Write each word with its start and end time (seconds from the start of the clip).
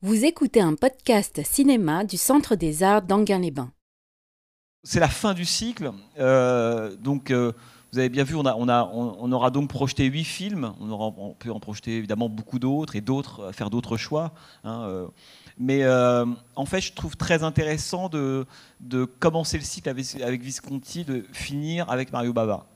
Vous 0.00 0.24
écoutez 0.24 0.60
un 0.60 0.76
podcast 0.76 1.40
cinéma 1.44 2.04
du 2.04 2.16
Centre 2.16 2.54
des 2.54 2.84
Arts 2.84 3.02
d'Anguin-les-Bains. 3.02 3.72
C'est 4.84 5.00
la 5.00 5.08
fin 5.08 5.34
du 5.34 5.44
cycle. 5.44 5.90
Euh, 6.20 6.94
donc, 6.94 7.32
euh, 7.32 7.50
vous 7.90 7.98
avez 7.98 8.08
bien 8.08 8.22
vu, 8.22 8.36
on, 8.36 9.32
aura 9.32 9.50
donc 9.50 9.68
projeté 9.68 10.04
huit 10.04 10.22
films. 10.22 10.72
On, 10.80 10.88
aura, 10.90 11.06
on 11.18 11.34
peut 11.34 11.50
en 11.50 11.58
projeter 11.58 11.96
évidemment 11.96 12.28
beaucoup 12.28 12.60
d'autres 12.60 12.94
et 12.94 13.00
d'autres, 13.00 13.40
euh, 13.40 13.52
faire 13.52 13.70
d'autres 13.70 13.96
choix. 13.96 14.34
hein, 14.62 15.08
mais 15.58 15.84
en 15.84 16.64
fait, 16.64 16.80
je 16.80 16.92
trouve 16.92 17.16
très 17.16 17.42
intéressant 17.42 18.08
de, 18.08 18.46
commencer 19.18 19.58
le 19.58 19.64
cycle 19.64 19.88
avec, 19.88 20.14
avec 20.22 20.42
Visconti, 20.42 21.02
de 21.02 21.24
finir 21.32 21.90
avec 21.90 22.12
Mario 22.12 22.32
Bava. 22.32 22.66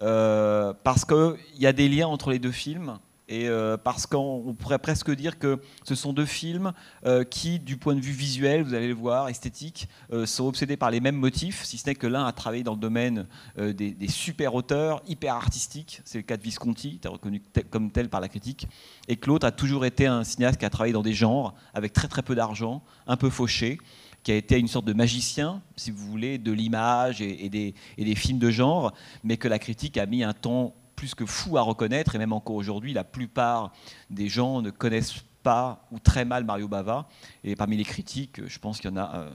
Parce 0.00 1.04
qu'il 1.04 1.36
y 1.60 1.68
a 1.68 1.72
des 1.72 1.88
liens 1.88 2.08
entre 2.08 2.32
les 2.32 2.40
deux 2.40 2.50
films. 2.50 2.98
Et 3.32 3.48
euh, 3.48 3.78
parce 3.78 4.04
qu'on 4.04 4.42
on 4.46 4.52
pourrait 4.52 4.78
presque 4.78 5.10
dire 5.10 5.38
que 5.38 5.58
ce 5.84 5.94
sont 5.94 6.12
deux 6.12 6.26
films 6.26 6.74
euh, 7.06 7.24
qui, 7.24 7.58
du 7.58 7.78
point 7.78 7.94
de 7.94 8.00
vue 8.00 8.12
visuel, 8.12 8.62
vous 8.62 8.74
allez 8.74 8.88
le 8.88 8.94
voir, 8.94 9.30
esthétique, 9.30 9.88
euh, 10.12 10.26
sont 10.26 10.44
obsédés 10.44 10.76
par 10.76 10.90
les 10.90 11.00
mêmes 11.00 11.16
motifs, 11.16 11.64
si 11.64 11.78
ce 11.78 11.86
n'est 11.86 11.94
que 11.94 12.06
l'un 12.06 12.26
a 12.26 12.32
travaillé 12.32 12.62
dans 12.62 12.74
le 12.74 12.78
domaine 12.78 13.26
des, 13.56 13.96
super 14.08 14.54
auteurs, 14.54 15.00
hyper 15.06 15.34
artistiques, 15.34 16.02
c'est 16.04 16.18
le 16.18 16.24
cas 16.24 16.36
de 16.36 16.42
Visconti, 16.42 17.00
reconnu 17.06 17.40
comme 17.70 17.90
tel 17.90 18.10
par 18.10 18.20
la 18.20 18.28
critique, 18.28 18.68
et 19.08 19.16
que 19.16 19.28
l'autre 19.28 19.46
a 19.46 19.50
toujours 19.50 19.86
été 19.86 20.06
un 20.06 20.24
cinéaste 20.24 20.58
qui 20.58 20.66
a 20.66 20.70
travaillé 20.70 20.92
dans 20.92 21.02
des 21.02 21.14
genres 21.14 21.54
avec 21.72 21.94
très 21.94 22.08
très 22.08 22.22
peu 22.22 22.34
d'argent, 22.34 22.82
un 23.06 23.16
peu 23.16 23.30
fauché, 23.30 23.78
qui 24.24 24.32
a 24.32 24.36
été 24.36 24.58
une 24.58 24.68
sorte 24.68 24.84
de 24.84 24.92
magicien, 24.92 25.62
si 25.76 25.90
vous 25.90 26.06
voulez, 26.06 26.36
de 26.36 26.52
l'image 26.52 27.22
et 27.22 27.48
des 27.48 28.14
films 28.14 28.38
de 28.38 28.50
genre, 28.50 28.92
mais 29.24 29.38
que 29.38 29.48
la 29.48 29.58
critique 29.58 29.96
a 29.96 30.04
mis 30.04 30.22
un 30.22 30.34
temps 30.34 30.74
plus 31.02 31.16
que 31.16 31.26
fou 31.26 31.58
à 31.58 31.62
reconnaître, 31.62 32.14
et 32.14 32.18
même 32.18 32.32
encore 32.32 32.54
aujourd'hui, 32.54 32.92
la 32.92 33.02
plupart 33.02 33.72
des 34.08 34.28
gens 34.28 34.62
ne 34.62 34.70
connaissent 34.70 35.24
pas 35.42 35.84
ou 35.90 35.98
très 35.98 36.24
mal 36.24 36.44
Mario 36.44 36.68
Bava. 36.68 37.08
Et 37.42 37.56
parmi 37.56 37.76
les 37.76 37.82
critiques, 37.82 38.40
je 38.46 38.58
pense 38.60 38.78
qu'il 38.78 38.88
y 38.88 38.92
en 38.92 38.98
a 38.98 39.16
euh, 39.16 39.30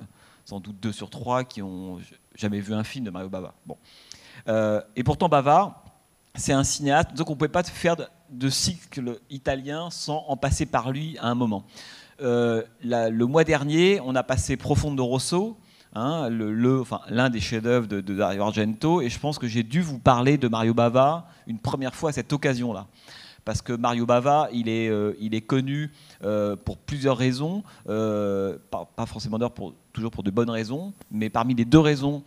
sans 0.46 0.62
doute 0.62 0.80
deux 0.80 0.94
sur 0.94 1.10
trois 1.10 1.44
qui 1.44 1.62
ont 1.62 2.00
jamais 2.36 2.62
vu 2.62 2.74
un 2.74 2.86
film 2.86 3.04
de 3.04 3.10
Mario 3.10 3.28
Bava. 3.28 3.54
Bon. 3.66 3.76
Euh, 4.48 4.82
et 4.96 5.04
pourtant, 5.04 5.28
Bava, 5.28 5.84
c'est 6.36 6.54
un 6.54 6.64
cinéaste, 6.64 7.14
donc 7.16 7.30
on 7.30 7.34
ne 7.34 7.38
pouvait 7.38 7.50
pas 7.50 7.64
faire 7.64 7.98
de, 8.30 8.50
cycle 8.50 9.20
italien 9.30 9.90
sans 9.90 10.24
en 10.30 10.38
passer 10.38 10.66
par 10.66 10.90
lui 10.90 11.18
à 11.18 11.28
un 11.28 11.36
moment. 11.36 11.66
Euh, 12.22 12.64
le 12.82 13.26
mois 13.26 13.44
dernier, 13.44 14.00
on 14.06 14.16
a 14.16 14.24
passé 14.24 14.56
Profondo 14.56 15.06
Rosso, 15.06 15.58
hein, 15.98 16.30
l'un 17.10 17.30
des 17.30 17.40
chefs-d'œuvre 17.40 17.88
de, 17.88 18.02
Dario 18.02 18.44
Argento, 18.44 19.02
et 19.02 19.10
je 19.10 19.20
pense 19.20 19.40
que 19.40 19.48
j'ai 19.48 19.64
dû 19.64 19.82
vous 19.82 20.00
parler 20.00 20.38
de 20.38 20.48
Mario 20.48 20.74
Bava 20.74 21.28
une 21.48 21.60
première 21.60 21.96
fois 21.96 22.12
à 22.12 22.14
cette 22.14 22.32
occasion-là. 22.32 22.88
Parce 23.46 23.62
que 23.62 23.72
Mario 23.72 24.06
Bava, 24.06 24.50
il 24.52 24.68
est, 24.68 24.90
euh, 24.90 25.14
connu 25.48 25.94
euh, 26.24 26.58
pour 26.58 26.78
plusieurs 26.78 27.18
raisons, 27.18 27.64
euh, 27.88 28.58
pas, 28.70 29.06
forcément 29.06 29.40
toujours 29.94 30.12
pour 30.12 30.24
de 30.24 30.32
bonnes 30.32 30.50
raisons, 30.50 30.92
mais 31.12 31.30
parmi 31.30 31.56
les 31.56 31.64
deux 31.64 31.80
raisons 31.80 32.24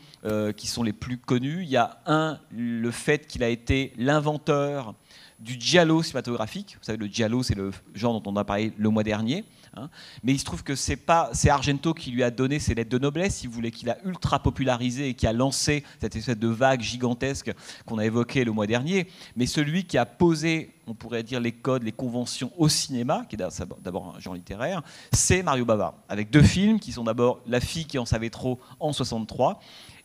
qui 0.56 0.66
sont 0.66 0.82
les 0.82 0.94
plus 0.94 1.18
connues, 1.18 1.62
il 1.62 1.68
y 1.68 1.77
a 1.77 1.98
un, 2.06 2.38
le 2.50 2.90
fait 2.90 3.27
qu'il 3.27 3.44
a 3.44 3.50
été 3.50 3.92
l'inventeur 3.98 4.94
du 5.40 5.60
giallo 5.60 6.02
cinématographique. 6.02 6.77
Vous 6.80 6.84
savez, 6.84 6.98
le 6.98 7.06
giallo, 7.06 7.42
c'est 7.42 7.55
le 7.55 7.70
genre 7.94 8.18
dont 8.20 8.32
on 8.32 8.36
a 8.36 8.44
parlé 8.44 8.72
le 8.77 8.88
mois 8.88 9.02
dernier. 9.02 9.44
Hein. 9.74 9.90
Mais 10.22 10.32
il 10.32 10.38
se 10.38 10.44
trouve 10.44 10.62
que 10.62 10.74
c'est 10.74 10.96
pas, 10.96 11.30
c'est 11.32 11.50
Argento 11.50 11.94
qui 11.94 12.10
lui 12.10 12.22
a 12.22 12.30
donné 12.30 12.58
ses 12.58 12.74
lettres 12.74 12.90
de 12.90 12.98
noblesse, 12.98 13.36
si 13.36 13.46
vous 13.46 13.52
voulez, 13.52 13.70
qu'il 13.70 13.88
a 13.90 13.98
ultra 14.04 14.42
popularisé 14.42 15.08
et 15.08 15.14
qui 15.14 15.27
a 15.27 15.32
lancé 15.32 15.84
cette 16.00 16.16
espèce 16.16 16.38
de 16.38 16.48
vague 16.48 16.80
gigantesque 16.80 17.52
qu'on 17.86 17.98
a 17.98 18.04
évoquée 18.04 18.44
le 18.44 18.52
mois 18.52 18.66
dernier. 18.66 19.08
Mais 19.36 19.46
celui 19.46 19.84
qui 19.84 19.98
a 19.98 20.06
posé, 20.06 20.74
on 20.86 20.94
pourrait 20.94 21.22
dire, 21.22 21.40
les 21.40 21.52
codes, 21.52 21.82
les 21.82 21.92
conventions 21.92 22.52
au 22.56 22.68
cinéma, 22.68 23.24
qui 23.28 23.36
est 23.36 23.38
d'abord- 23.38 24.14
un 24.16 24.20
genre 24.20 24.34
littéraire, 24.34 24.82
c'est 25.12 25.42
Mario 25.42 25.64
Bava, 25.64 25.94
avec 26.08 26.30
deux 26.30 26.42
films 26.42 26.80
qui 26.80 26.92
sont 26.92 27.05
d'abord 27.05 27.40
La 27.46 27.60
fille 27.60 27.86
qui 27.86 27.98
en 27.98 28.05
savait 28.05 28.30
trop 28.30 28.58
en 28.80 28.92
63 28.92 29.60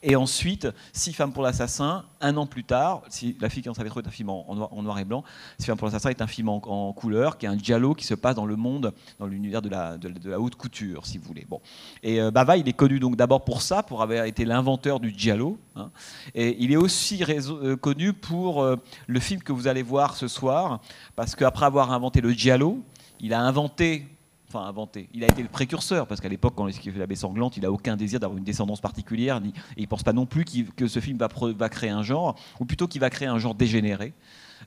et 0.05 0.15
ensuite, 0.15 0.67
Six 0.93 1.13
femmes 1.13 1.33
pour 1.33 1.41
l'assassin, 1.43 2.05
un 2.21 2.37
an 2.37 2.45
plus 2.45 2.63
tard, 2.63 3.01
La 3.41 3.49
fille 3.49 3.63
qui 3.63 3.69
en 3.69 3.73
savait 3.73 3.89
trop 3.89 4.01
est 4.01 4.07
un 4.07 4.11
film 4.11 4.29
en, 4.29 4.55
noir, 4.83 4.99
et 4.99 5.03
blanc, 5.03 5.23
Six 5.57 5.65
femmes 5.65 5.77
pour 5.77 5.87
l'assassin 5.87 6.09
est 6.11 6.21
un 6.21 6.27
film 6.27 6.47
en, 6.49 6.93
couleur, 6.93 7.37
qui 7.37 7.47
est 7.47 7.49
un 7.49 7.57
giallo 7.57 7.95
qui 7.95 8.05
se 8.05 8.13
passe 8.13 8.35
dans 8.35 8.45
le 8.45 8.55
monde, 8.55 8.93
dans 9.19 9.25
l'univers 9.25 9.61
de 9.63 9.69
la, 9.69 9.97
haute 10.39 10.55
couture, 10.55 11.05
si 11.07 11.17
vous 11.17 11.25
voulez. 11.25 11.45
Bon. 11.49 11.59
Et 12.03 12.21
euh, 12.21 12.29
Bava, 12.29 12.55
il 12.55 12.69
est 12.69 12.73
connu 12.73 12.99
donc 12.99 13.15
d'abord 13.15 13.43
pour 13.43 13.63
ça, 13.63 13.81
pour 13.81 14.03
avoir 14.03 14.25
été 14.25 14.45
l'inventeur 14.45 14.99
du 14.99 15.13
giallo. 15.17 15.57
hein. 15.75 15.89
Et 16.35 16.55
il 16.59 16.71
est 16.71 16.77
aussi 16.77 17.23
réseau- 17.23 17.59
euh, 17.63 17.75
connu 17.75 18.13
pour 18.13 18.61
euh, 18.61 18.75
le 19.07 19.19
film 19.19 19.41
que 19.41 19.51
vous 19.51 19.67
allez 19.67 19.81
voir 19.83 20.15
ce 20.15 20.27
soir, 20.27 20.81
parce 21.15 21.35
qu'après 21.35 21.65
avoir 21.65 21.91
inventé 21.91 22.21
le 22.21 22.29
giallo, 22.31 22.83
il 23.19 23.33
a 23.33 23.41
inventé 23.41 24.07
enfin 24.47 24.65
inventé. 24.65 25.09
Il 25.13 25.23
a 25.23 25.27
été 25.27 25.41
le 25.41 25.49
précurseur, 25.49 26.07
parce 26.07 26.21
qu'à 26.21 26.29
l'époque, 26.29 26.53
quand 26.55 26.67
il 26.67 26.73
fait 26.73 26.91
La 26.99 27.07
baie 27.07 27.15
sanglante, 27.15 27.57
il 27.57 27.63
n'a 27.63 27.71
aucun 27.71 27.95
désir 27.95 28.19
d'avoir 28.19 28.37
une 28.37 28.43
descendance 28.43 28.81
particulière, 28.81 29.41
ni- 29.41 29.49
et 29.49 29.53
il 29.77 29.81
ne 29.83 29.87
pense 29.87 30.03
pas 30.03 30.13
non 30.13 30.25
plus 30.25 30.45
que 30.45 30.87
ce 30.87 30.99
film 30.99 31.17
va, 31.17 31.69
créer 31.69 31.89
un 31.89 32.03
genre, 32.03 32.35
ou 32.59 32.65
plutôt 32.65 32.87
qu'il 32.87 33.01
va 33.01 33.09
créer 33.09 33.27
un 33.27 33.39
genre 33.39 33.55
dégénéré, 33.55 34.13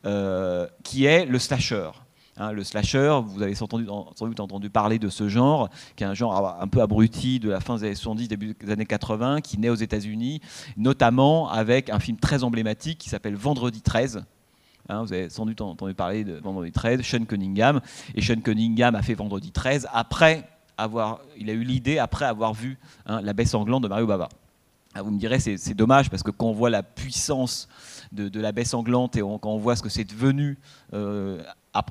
euh, 0.05 0.67
qui 0.83 1.05
est 1.05 1.25
le 1.27 1.39
slasher. 1.39 1.91
Hein, 2.41 2.53
le 2.53 2.63
slasher, 2.63 3.19
vous 3.27 3.43
avez 3.43 3.57
sans 3.57 3.67
doute 3.67 4.41
entendu 4.41 4.71
parler 4.71 5.01
de 5.01 5.09
ce 5.09 5.29
genre, 5.29 5.69
qui 5.97 6.05
est 6.05 6.07
un 6.07 6.15
genre 6.15 6.57
un 6.61 6.69
peu 6.69 6.81
abruti 6.81 7.41
de 7.41 7.51
la 7.51 7.59
fin 7.61 7.75
des 7.77 7.85
années 7.85 7.95
70, 7.97 8.29
début 8.29 8.55
des 8.61 8.71
années 8.71 8.87
80, 8.87 9.41
qui 9.41 9.59
naît 9.59 9.71
aux 9.71 9.75
États-Unis, 9.75 10.41
notamment 10.77 11.49
avec 11.51 11.91
un 11.91 11.99
film 11.99 12.17
très 12.17 12.45
emblématique 12.45 12.99
qui 12.99 13.09
s'appelle 13.09 13.35
Vendredi 13.35 13.83
13, 13.83 14.25
Hein, 14.89 15.03
vous 15.03 15.13
avez 15.13 15.29
sans 15.29 15.45
doute 15.45 15.61
entendu 15.61 15.95
parler 15.95 16.25
de 16.25 16.35
Vendredi 16.35 16.73
13, 16.73 17.03
Sean 17.03 17.25
Cunningham. 17.25 17.81
Et 18.15 18.23
Sean 18.23 18.41
Cunningham 18.41 18.95
a 18.95 19.03
fait 19.03 19.15
Vendredi 19.15 19.53
13 19.53 19.87
après 19.93 20.49
avoir, 20.79 21.21
il 21.37 21.51
a 21.51 21.53
eu 21.53 21.63
l'idée 21.63 21.99
après 21.99 22.25
avoir 22.25 22.55
vu 22.55 22.79
hein, 23.05 23.21
La 23.23 23.33
baie 23.35 23.45
sanglante 23.45 23.83
de 23.83 23.89
Mario 23.89 24.07
Bava. 24.07 24.29
Ah, 24.95 25.03
vous 25.03 25.11
me 25.11 25.19
direz, 25.19 25.39
c'est 25.39 25.75
dommage 25.75 26.11
parce 26.11 26.23
que 26.23 26.31
quand 26.31 26.47
on 26.47 26.53
voit 26.53 26.71
la 26.71 26.83
puissance 26.83 27.69
de, 28.11 28.29
de 28.29 28.41
la 28.41 28.53
baie 28.53 28.65
sanglante 28.65 29.17
et 29.17 29.21
quand 29.21 29.41
on 29.45 29.59
voit 29.59 29.77
ce 29.77 29.83
que 29.83 29.91
c'est 29.91 30.05
devenu 30.05 30.59
euh, 30.95 31.43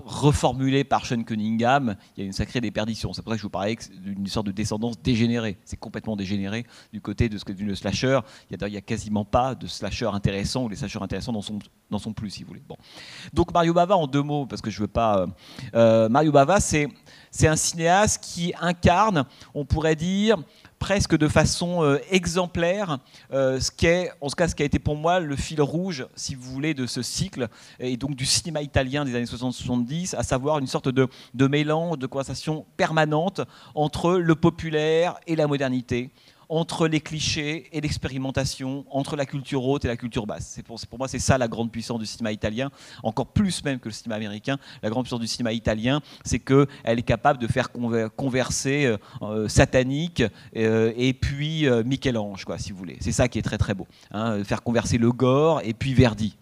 reformulé 0.04 0.84
par 0.84 1.06
Sean 1.06 1.24
Cunningham, 1.24 1.96
il 2.16 2.22
y 2.22 2.24
a 2.24 2.26
une 2.26 2.34
sacrée 2.34 2.60
déperdition. 2.60 3.14
C'est 3.14 3.22
pour 3.22 3.32
ça 3.32 3.36
que 3.36 3.40
je 3.40 3.44
vous 3.44 3.52
parlais 3.52 3.78
d'une 4.02 4.28
sorte 4.28 4.48
de 4.48 4.52
descendance 4.52 5.00
dégénérée. 5.02 5.58
C'est 5.64 5.78
complètement 5.78 6.16
dégénéré 6.16 6.66
du 6.92 7.00
côté 7.00 7.30
de 7.30 7.38
ce 7.38 7.46
que 7.46 7.54
le 7.54 7.76
slasher. 7.76 8.20
Il 8.50 8.60
y 8.60 8.76
a, 8.76 8.78
a 8.78 8.82
quasiment 8.82 9.24
pas 9.24 9.54
de 9.56 9.68
slasher 9.68 10.08
intéressant 10.08 10.64
ou 10.64 10.70
les 10.70 10.76
slashers 10.76 11.02
intéressants 11.02 11.32
n'en 11.32 11.44
sont, 11.44 11.60
n'en 11.92 12.00
sont 12.00 12.14
plus, 12.14 12.32
si 12.32 12.42
vous 12.42 12.50
voulez. 12.50 12.64
Bon. 12.68 12.76
Donc 13.32 13.54
Mario 13.54 13.74
Bava, 13.74 13.96
en 13.96 14.08
deux 14.08 14.24
mots, 14.24 14.48
parce 14.48 14.62
que 14.62 14.72
je 14.72 14.82
veux 14.82 14.88
pas. 14.88 15.20
euh, 15.20 15.28
euh, 15.76 16.10
Mario 16.10 16.32
Bava, 16.32 16.60
c'est 16.60 16.90
un 17.44 17.56
cinéaste 17.56 18.24
qui 18.24 18.54
incarne, 18.60 19.24
on 19.54 19.64
pourrait 19.64 19.96
dire, 19.96 20.38
presque 20.80 21.18
de 21.18 21.28
façon 21.28 21.84
euh, 21.84 21.98
exemplaire, 22.12 23.00
euh, 23.34 23.60
ce, 23.60 23.72
qui 23.72 23.88
est, 23.88 24.12
en 24.22 24.28
tout 24.28 24.36
cas 24.36 24.48
ce 24.48 24.56
qui 24.56 24.64
a 24.64 24.66
été 24.66 24.80
pour 24.80 24.96
moi 24.96 25.20
le 25.20 25.36
fil 25.36 25.62
rouge, 25.62 26.08
si 26.16 26.36
vous 26.36 26.52
voulez, 26.52 26.74
de 26.74 26.86
ce 26.86 27.02
cycle, 27.02 27.48
et 27.80 27.98
donc 27.98 28.16
du 28.16 28.26
cinéma 28.26 28.62
italien 28.62 29.06
des 29.06 29.16
années 29.16 29.26
60-70, 29.26 30.16
à 30.16 30.24
savoir 30.24 30.60
une 30.60 30.68
sorte 30.68 30.90
de, 30.90 31.08
de 31.34 31.48
mélange, 31.48 31.98
de 31.98 32.08
conversation 32.08 32.66
permanente 32.78 33.42
entre 33.76 34.14
le 34.14 34.36
populaire 34.36 35.16
et 35.28 35.36
la 35.36 35.48
modernité, 35.48 36.12
entre 36.50 36.88
les 36.88 37.02
clichés 37.02 37.68
et 37.72 37.82
l'expérimentation, 37.82 38.86
entre 38.90 39.16
la 39.16 39.26
culture 39.26 39.66
haute 39.66 39.84
et 39.86 39.88
la 39.88 39.98
culture 39.98 40.26
basse. 40.26 40.60
Pour, 40.66 40.80
pour 40.90 40.98
moi, 41.00 41.08
c'est 41.08 41.20
ça 41.20 41.38
la 41.38 41.48
grande 41.48 41.72
puissance 41.72 42.00
du 42.00 42.06
cinéma 42.06 42.32
italien, 42.32 42.70
encore 43.04 43.28
plus 43.28 43.64
même 43.64 43.80
que 43.80 43.90
le 43.90 43.94
cinéma 43.94 44.16
américain. 44.16 44.58
La 44.82 44.90
grande 44.90 45.04
puissance 45.04 45.20
du 45.20 45.28
cinéma 45.28 45.52
italien, 45.52 46.02
c'est 46.24 46.40
qu'elle 46.40 46.68
est 46.86 47.02
capable 47.04 47.40
de 47.40 47.48
faire 47.48 47.70
conver- 47.72 48.10
converser 48.10 48.86
euh, 48.86 48.98
euh, 49.24 49.48
satanique 49.48 50.24
euh, 50.56 50.94
et 50.96 51.14
puis 51.14 51.68
euh, 51.68 51.84
Michel-Ange, 51.84 52.46
quoi, 52.46 52.58
si 52.58 52.72
vous 52.72 52.78
voulez. 52.78 52.98
C'est 53.02 53.12
ça 53.12 53.28
qui 53.28 53.40
est 53.40 53.44
très 53.44 53.58
très 53.58 53.74
beau. 53.74 53.88
hein, 54.12 54.44
faire 54.44 54.64
converser 54.64 54.98
le 54.98 55.12
gore 55.12 55.62
et 55.64 55.74
puis 55.74 55.94
Verdi. 55.94 56.38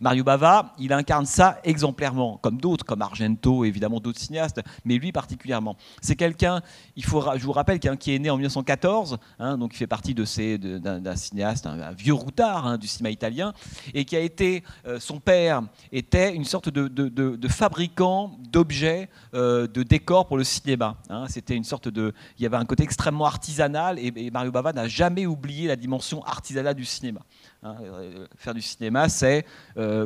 Mario 0.00 0.24
Bava, 0.24 0.74
il 0.78 0.92
incarne 0.92 1.26
ça 1.26 1.60
exemplairement, 1.64 2.38
comme 2.38 2.58
d'autres, 2.60 2.84
comme 2.84 3.02
Argento, 3.02 3.64
évidemment 3.64 4.00
d'autres 4.00 4.18
cinéastes, 4.20 4.60
mais 4.84 4.96
lui 4.96 5.12
particulièrement. 5.12 5.76
C'est 6.00 6.16
quelqu'un, 6.16 6.60
il 6.96 7.04
faut, 7.04 7.22
je 7.36 7.44
vous 7.44 7.52
rappelle, 7.52 7.78
qui 7.78 8.14
est 8.14 8.18
né 8.18 8.30
en 8.30 8.36
1914, 8.36 9.18
hein, 9.38 9.49
donc 9.58 9.74
il 9.74 9.76
fait 9.76 9.86
partie 9.86 10.14
de 10.14 10.24
ces- 10.24 10.58
d'un 10.58 11.16
cinéaste, 11.16 11.66
un, 11.66 11.92
vieux 11.92 12.14
routard 12.14 12.66
hein, 12.66 12.78
du 12.78 12.86
cinéma 12.86 13.10
italien, 13.10 13.52
et 13.94 14.04
qui 14.04 14.16
a 14.16 14.20
été, 14.20 14.62
euh, 14.86 14.98
son 15.00 15.20
père 15.20 15.62
était 15.92 16.34
une 16.34 16.44
sorte 16.44 16.68
de, 16.68 16.88
de- 16.88 17.48
fabricant 17.48 18.38
d'objets, 18.50 19.08
euh, 19.34 19.66
de 19.66 19.82
décors 19.82 20.26
pour 20.26 20.36
le 20.36 20.44
cinéma. 20.44 20.96
hein. 21.08 21.26
C'était 21.28 21.56
une 21.56 21.64
sorte 21.64 21.88
de, 21.88 22.12
il 22.38 22.42
y 22.42 22.46
avait 22.46 22.56
un 22.56 22.64
côté 22.64 22.82
extrêmement 22.82 23.26
artisanal, 23.26 23.98
et, 23.98 24.30
Mario 24.30 24.50
Bava 24.52 24.72
n'a 24.72 24.88
jamais 24.88 25.26
oublié 25.26 25.68
la 25.68 25.76
dimension 25.76 26.22
artisanale 26.24 26.74
du 26.74 26.84
cinéma. 26.84 27.20
hein. 27.62 27.76
Euh, 27.82 28.26
faire 28.36 28.54
du 28.54 28.62
cinéma, 28.62 29.08
c'est 29.08 29.44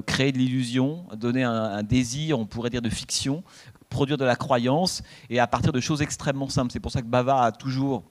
créer 0.06 0.32
de 0.32 0.38
l'illusion, 0.38 1.06
donner 1.16 1.42
un 1.44 1.82
désir, 1.82 2.38
on 2.38 2.46
pourrait 2.46 2.70
dire, 2.70 2.82
de 2.82 2.88
fiction, 2.90 3.42
produire 3.90 4.16
de 4.18 4.24
la 4.24 4.34
croyance, 4.36 5.02
et 5.30 5.38
à 5.38 5.46
partir 5.46 5.70
de 5.72 5.80
choses 5.80 6.02
extrêmement 6.02 6.48
simples. 6.48 6.72
C'est 6.72 6.80
pour 6.80 6.90
ça 6.90 7.00
que 7.00 7.06
Bava 7.06 7.44
a 7.44 7.52
toujours 7.52 8.02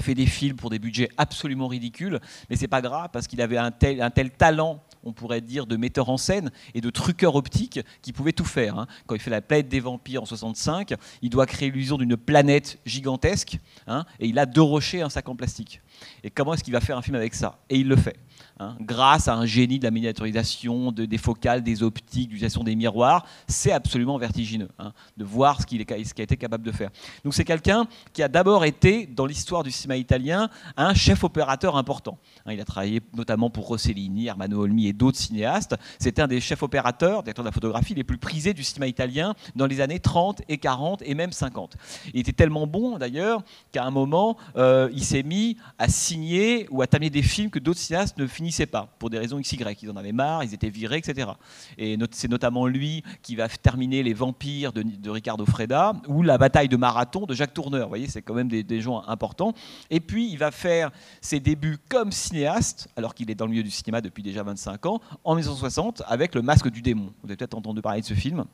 fait 0.00 0.14
des 0.14 0.26
films 0.26 0.56
pour 0.56 0.70
des 0.70 0.78
budgets 0.78 1.08
absolument 1.16 1.68
ridicules, 1.68 2.18
mais 2.48 2.56
c'est 2.56 2.68
pas 2.68 2.80
grave 2.80 3.10
parce 3.12 3.26
qu'il 3.26 3.40
avait 3.40 3.58
un 3.58 3.70
tel, 3.70 4.00
un 4.00 4.10
tel 4.10 4.30
talent 4.30 4.82
on 5.04 5.12
pourrait 5.12 5.40
dire, 5.40 5.66
de 5.66 5.76
metteur 5.76 6.08
en 6.08 6.16
scène 6.16 6.50
et 6.74 6.80
de 6.80 6.90
truqueur 6.90 7.34
optique 7.34 7.80
qui 8.02 8.12
pouvait 8.12 8.32
tout 8.32 8.44
faire. 8.44 8.78
hein. 8.78 8.86
Quand 9.06 9.14
il 9.14 9.20
fait 9.20 9.30
la 9.30 9.40
planète 9.40 9.68
des 9.68 9.80
vampires 9.80 10.22
en 10.22 10.26
65, 10.26 10.94
il 11.22 11.30
doit 11.30 11.46
créer 11.46 11.70
l'illusion 11.70 11.98
d'une 11.98 12.16
planète 12.16 12.78
gigantesque 12.86 13.58
hein, 13.86 14.04
et 14.20 14.28
il 14.28 14.38
a 14.38 14.46
deux 14.46 14.62
rochers 14.62 15.02
un 15.02 15.10
sac 15.10 15.28
en 15.28 15.36
plastique. 15.36 15.80
Et 16.24 16.30
comment 16.30 16.54
est-ce 16.54 16.64
qu'il 16.64 16.72
va 16.72 16.80
faire 16.80 16.96
un 16.98 17.02
film 17.02 17.16
avec 17.16 17.34
ça? 17.34 17.58
Et 17.68 17.78
il 17.78 17.88
le 17.88 17.96
fait. 17.96 18.16
hein, 18.60 18.76
grâce 18.80 19.28
à 19.28 19.34
un 19.34 19.46
génie 19.46 19.78
de 19.78 19.84
la 19.84 19.90
miniaturisation, 19.90 20.92
de- 20.92 21.04
des 21.04 21.18
focales, 21.18 21.62
des 21.62 21.82
optiques, 21.82 22.28
d'utilisation 22.28 22.62
des 22.62 22.74
miroirs, 22.76 23.24
c'est 23.48 23.72
absolument 23.72 24.18
vertigineux 24.18 24.68
hein, 24.78 24.92
de 25.16 25.24
voir 25.24 25.60
ce 25.60 25.66
qu'il 25.66 25.80
a 25.80 25.96
été 26.22 26.36
capable 26.36 26.64
de 26.64 26.70
faire. 26.72 26.90
Donc 27.24 27.34
c'est 27.34 27.44
quelqu'un 27.44 27.86
qui 28.12 28.22
a 28.22 28.28
d'abord 28.28 28.64
été, 28.64 29.06
dans 29.06 29.26
l'histoire 29.26 29.62
du 29.62 29.70
cinéma 29.70 29.96
italien, 29.96 30.48
un 30.76 30.94
chef 30.94 31.24
opérateur 31.24 31.76
important. 31.76 32.18
Hein, 32.46 32.52
il 32.52 32.60
a 32.60 32.64
travaillé 32.64 33.00
notamment 33.14 33.50
pour 33.50 33.66
Rossellini, 33.66 34.28
Armando 34.28 34.62
Olmi 34.62 34.86
et 34.86 34.92
d'autres 34.92 35.18
cinéastes. 35.18 35.74
C'était 35.98 36.22
un 36.22 36.28
des 36.28 36.40
chefs 36.40 36.62
opérateurs, 36.62 37.22
directeurs 37.22 37.44
de 37.44 37.48
la 37.48 37.52
photographie, 37.52 37.94
les 37.94 38.04
plus 38.04 38.18
prisés 38.18 38.54
du 38.54 38.62
cinéma 38.62 38.86
italien 38.86 39.34
dans 39.56 39.66
les 39.66 39.80
années 39.80 40.00
30 40.00 40.42
et 40.48 40.58
40 40.58 41.02
et 41.04 41.14
même 41.14 41.32
50. 41.32 41.76
Il 42.14 42.20
était 42.20 42.32
tellement 42.32 42.66
bon 42.66 42.98
d'ailleurs 42.98 43.42
qu'à 43.72 43.84
un 43.84 43.90
moment, 43.90 44.36
euh, 44.56 44.88
il 44.92 45.04
s'est 45.04 45.22
mis 45.22 45.56
à 45.78 45.88
signer 45.92 46.66
ou 46.70 46.82
à 46.82 46.86
terminer 46.86 47.10
des 47.10 47.22
films 47.22 47.50
que 47.50 47.58
d'autres 47.58 47.78
cinéastes 47.78 48.18
ne 48.18 48.26
finissaient 48.26 48.66
pas, 48.66 48.88
pour 48.98 49.10
des 49.10 49.18
raisons 49.18 49.40
XY. 49.40 49.58
Ils 49.82 49.90
en 49.90 49.96
avaient 49.96 50.12
marre, 50.12 50.42
ils 50.42 50.54
étaient 50.54 50.70
virés, 50.70 50.98
etc. 50.98 51.30
Et 51.78 51.96
c'est 52.10 52.28
notamment 52.28 52.66
lui 52.66 53.04
qui 53.22 53.36
va 53.36 53.48
terminer 53.48 54.02
Les 54.02 54.14
Vampires 54.14 54.72
de, 54.72 54.82
de 54.82 55.10
Ricardo 55.10 55.46
Freda 55.46 55.92
ou 56.08 56.22
La 56.22 56.38
bataille 56.38 56.68
de 56.68 56.76
Marathon 56.76 57.26
de 57.26 57.34
Jacques 57.34 57.54
Tourneur. 57.54 57.84
Vous 57.84 57.90
voyez, 57.90 58.08
c'est 58.08 58.22
quand 58.22 58.34
même 58.34 58.48
des, 58.48 58.62
des 58.62 58.80
gens 58.80 59.02
importants. 59.06 59.54
Et 59.90 60.00
puis, 60.00 60.28
il 60.30 60.38
va 60.38 60.50
faire 60.50 60.90
ses 61.20 61.40
débuts 61.40 61.78
comme 61.88 62.10
cinéaste, 62.10 62.88
alors 62.96 63.14
qu'il 63.14 63.30
est 63.30 63.34
dans 63.34 63.46
le 63.46 63.52
milieu 63.52 63.62
du 63.62 63.70
cinéma 63.70 64.00
depuis 64.00 64.22
déjà 64.22 64.42
25 64.42 64.86
ans, 64.86 65.00
en 65.24 65.34
1960, 65.34 66.02
avec 66.06 66.34
Le 66.34 66.42
Masque 66.42 66.70
du 66.70 66.82
démon. 66.82 67.12
Vous 67.22 67.28
avez 67.28 67.36
peut-être 67.36 67.54
entendu 67.54 67.82
parler 67.82 68.00
de 68.00 68.06
ce 68.06 68.14
film. 68.14 68.44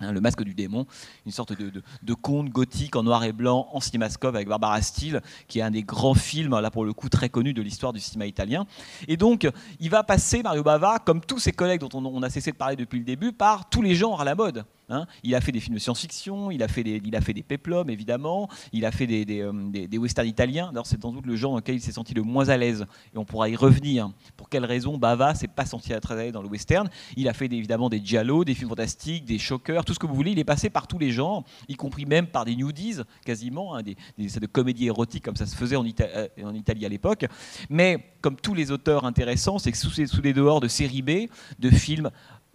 Hein, 0.00 0.10
le 0.10 0.20
masque 0.20 0.42
du 0.42 0.54
démon, 0.54 0.86
une 1.24 1.30
sorte 1.30 1.52
de, 1.52 2.14
conte 2.14 2.48
gothique 2.48 2.96
en 2.96 3.04
noir 3.04 3.22
et 3.22 3.32
blanc 3.32 3.68
en 3.72 3.78
cinémascope 3.78 4.34
avec 4.34 4.48
Barbara 4.48 4.82
Steele, 4.82 5.22
qui 5.46 5.60
est 5.60 5.62
un 5.62 5.70
des 5.70 5.84
grands 5.84 6.14
films, 6.14 6.58
là 6.58 6.70
pour 6.72 6.84
le 6.84 6.92
coup 6.92 7.08
très 7.08 7.28
connu 7.28 7.54
de 7.54 7.62
l'histoire 7.62 7.92
du 7.92 8.00
cinéma 8.00 8.26
italien. 8.26 8.66
Et 9.06 9.16
donc, 9.16 9.48
il 9.78 9.90
va 9.90 10.02
passer, 10.02 10.42
Mario 10.42 10.64
Bava, 10.64 10.98
comme 10.98 11.20
tous 11.20 11.38
ses 11.38 11.52
collègues 11.52 11.80
dont 11.80 11.90
on, 11.94 12.04
on 12.06 12.22
a 12.24 12.30
cessé 12.30 12.50
de 12.50 12.56
parler 12.56 12.74
depuis 12.74 12.98
le 12.98 13.04
début, 13.04 13.32
par 13.32 13.68
tous 13.68 13.82
les 13.82 13.94
genres 13.94 14.20
à 14.20 14.24
la 14.24 14.34
mode. 14.34 14.64
Hein. 14.88 15.06
il 15.22 15.34
a 15.34 15.40
fait 15.40 15.52
des 15.52 15.60
films 15.60 15.74
de 15.74 15.80
science-fiction, 15.80 16.50
il 16.50 16.62
a 16.62 16.68
fait 16.68 16.82
des, 16.82 17.00
il 17.04 17.16
a 17.16 17.20
fait 17.20 17.32
des 17.32 17.42
péplums 17.42 17.90
évidemment, 17.90 18.48
il 18.72 18.84
a 18.84 18.92
fait 18.92 19.06
des, 19.06 19.24
des, 19.24 19.40
euh, 19.40 19.98
westerns 19.98 20.26
italiens. 20.26 20.72
C'est 20.84 21.00
sans 21.00 21.12
doute 21.12 21.26
le 21.26 21.36
genre 21.36 21.52
dans 21.52 21.58
lequel 21.58 21.76
il 21.76 21.80
s'est 21.80 21.92
senti 21.92 22.14
le 22.14 22.22
moins 22.22 22.48
à 22.48 22.56
l'aise, 22.56 22.86
et 23.14 23.18
on 23.18 23.24
pourra 23.24 23.48
y 23.48 23.56
revenir. 23.56 24.10
Pour 24.36 24.48
quelle 24.48 24.64
raison? 24.64 24.98
Bava 24.98 25.34
s'est 25.34 25.48
pas 25.48 25.66
senti 25.66 25.92
très 26.00 26.14
à 26.14 26.22
l'aise 26.24 26.32
dans 26.32 26.42
le 26.42 26.48
western 26.48 26.88
Il 27.16 27.28
a 27.28 27.34
fait 27.34 27.46
évidemment 27.46 27.88
des 27.88 28.04
giallo, 28.04 28.44
des 28.44 28.54
films 28.54 28.70
fantastiques, 28.70 29.24
des 29.24 29.38
choqueurs, 29.38 29.84
tout 29.84 29.94
ce 29.94 29.98
que 29.98 30.06
vous 30.06 30.14
voulez. 30.14 30.32
Il 30.32 30.38
est 30.38 30.44
passé 30.44 30.70
par 30.70 30.86
tous 30.86 30.98
les 30.98 31.10
genres, 31.10 31.44
y 31.68 31.74
compris 31.74 32.06
même 32.06 32.26
par 32.26 32.44
des 32.44 32.56
nudies 32.56 33.00
quasiment, 33.24 33.74
hein, 33.74 33.82
des, 33.82 33.96
de 34.18 34.46
comédies 34.46 34.86
érotiques 34.86 35.24
comme 35.24 35.36
ça 35.36 35.46
se 35.46 35.56
faisait 35.56 35.76
euh, 35.76 36.28
en 36.42 36.54
Italie 36.54 36.86
à 36.86 36.88
l'époque. 36.88 37.26
Mais 37.70 37.98
comme 38.20 38.36
tous 38.36 38.54
les 38.54 38.70
auteurs 38.70 39.04
intéressants, 39.04 39.58
c'est 39.58 39.72
que 39.72 39.78
sous, 39.78 39.90
sous 39.90 40.22
les 40.22 40.32
dehors 40.32 40.60
de 40.60 40.68
série 40.68 41.02
B, 41.02 41.28
de 41.58 41.70
films 41.70 42.10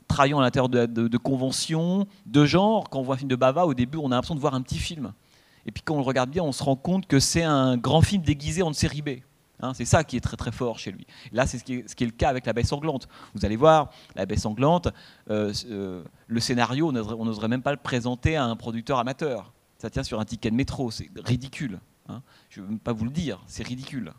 travaillant 0.09 0.39
à 0.39 0.41
l'intérieur 0.41 0.67
de, 0.67 1.17
conventions, 1.17 2.06
de 2.25 2.45
genre, 2.45 2.89
quand 2.89 3.00
on 3.00 3.03
voit 3.03 3.15
un 3.15 3.17
film 3.17 3.29
de 3.29 3.38
Bava, 3.38 3.65
au 3.65 3.73
début, 3.73 3.97
on 3.97 4.07
a 4.07 4.15
l'impression 4.15 4.35
de 4.35 4.41
voir 4.41 4.56
un 4.56 4.61
petit 4.61 4.77
film. 4.77 5.13
Et 5.65 5.71
puis 5.71 5.83
quand 5.83 5.95
on 5.95 6.00
le 6.00 6.03
regarde 6.03 6.29
bien, 6.29 6.44
on 6.44 6.51
se 6.51 6.63
rend 6.63 6.75
compte 6.75 7.06
que 7.06 7.19
c'est 7.19 7.44
un 7.44 7.77
grand 7.77 8.01
film 8.01 8.23
déguisé 8.23 8.61
en 8.61 8.73
série 8.73 9.01
B. 9.01 9.09
Hein, 9.61 9.73
c'est 9.73 9.85
ça 9.85 10.03
qui 10.03 10.15
est 10.15 10.21
très 10.21 10.38
très 10.38 10.51
fort 10.51 10.79
chez 10.79 10.91
lui. 10.91 11.06
Là, 11.31 11.45
c'est 11.45 11.57
ce 11.57 11.63
qui 11.63 11.73
est, 11.73 12.01
le 12.01 12.11
cas 12.11 12.29
avec 12.29 12.45
La 12.45 12.53
Baie 12.53 12.63
sanglante. 12.63 13.07
Vous 13.35 13.45
allez 13.45 13.57
voir, 13.57 13.89
La 14.15 14.25
Baie 14.25 14.38
sanglante, 14.38 14.88
euh, 15.29 15.53
euh, 15.69 16.03
le 16.27 16.39
scénario, 16.39 16.88
on 16.89 17.25
n'oserait 17.25 17.50
même 17.50 17.61
pas 17.61 17.71
le 17.71 17.77
présenter 17.77 18.38
à 18.38 18.45
un 18.45 18.56
producteur 18.56 19.00
amateur. 19.00 19.51
Ça 19.77 19.89
tient 19.89 20.03
sur 20.03 20.19
un 20.19 20.25
ticket 20.25 20.50
de 20.50 20.56
métro, 20.56 20.91
c'est 20.91 21.09
ridicule. 21.25 21.79
hein. 22.07 22.21
Je 22.50 22.61
ne 22.61 22.65
veux 22.65 22.71
même 22.71 22.79
pas 22.79 22.94
vous 22.94 23.06
le 23.06 23.11
dire, 23.11 23.41
c'est 23.47 23.65
ridicule. 23.65 24.13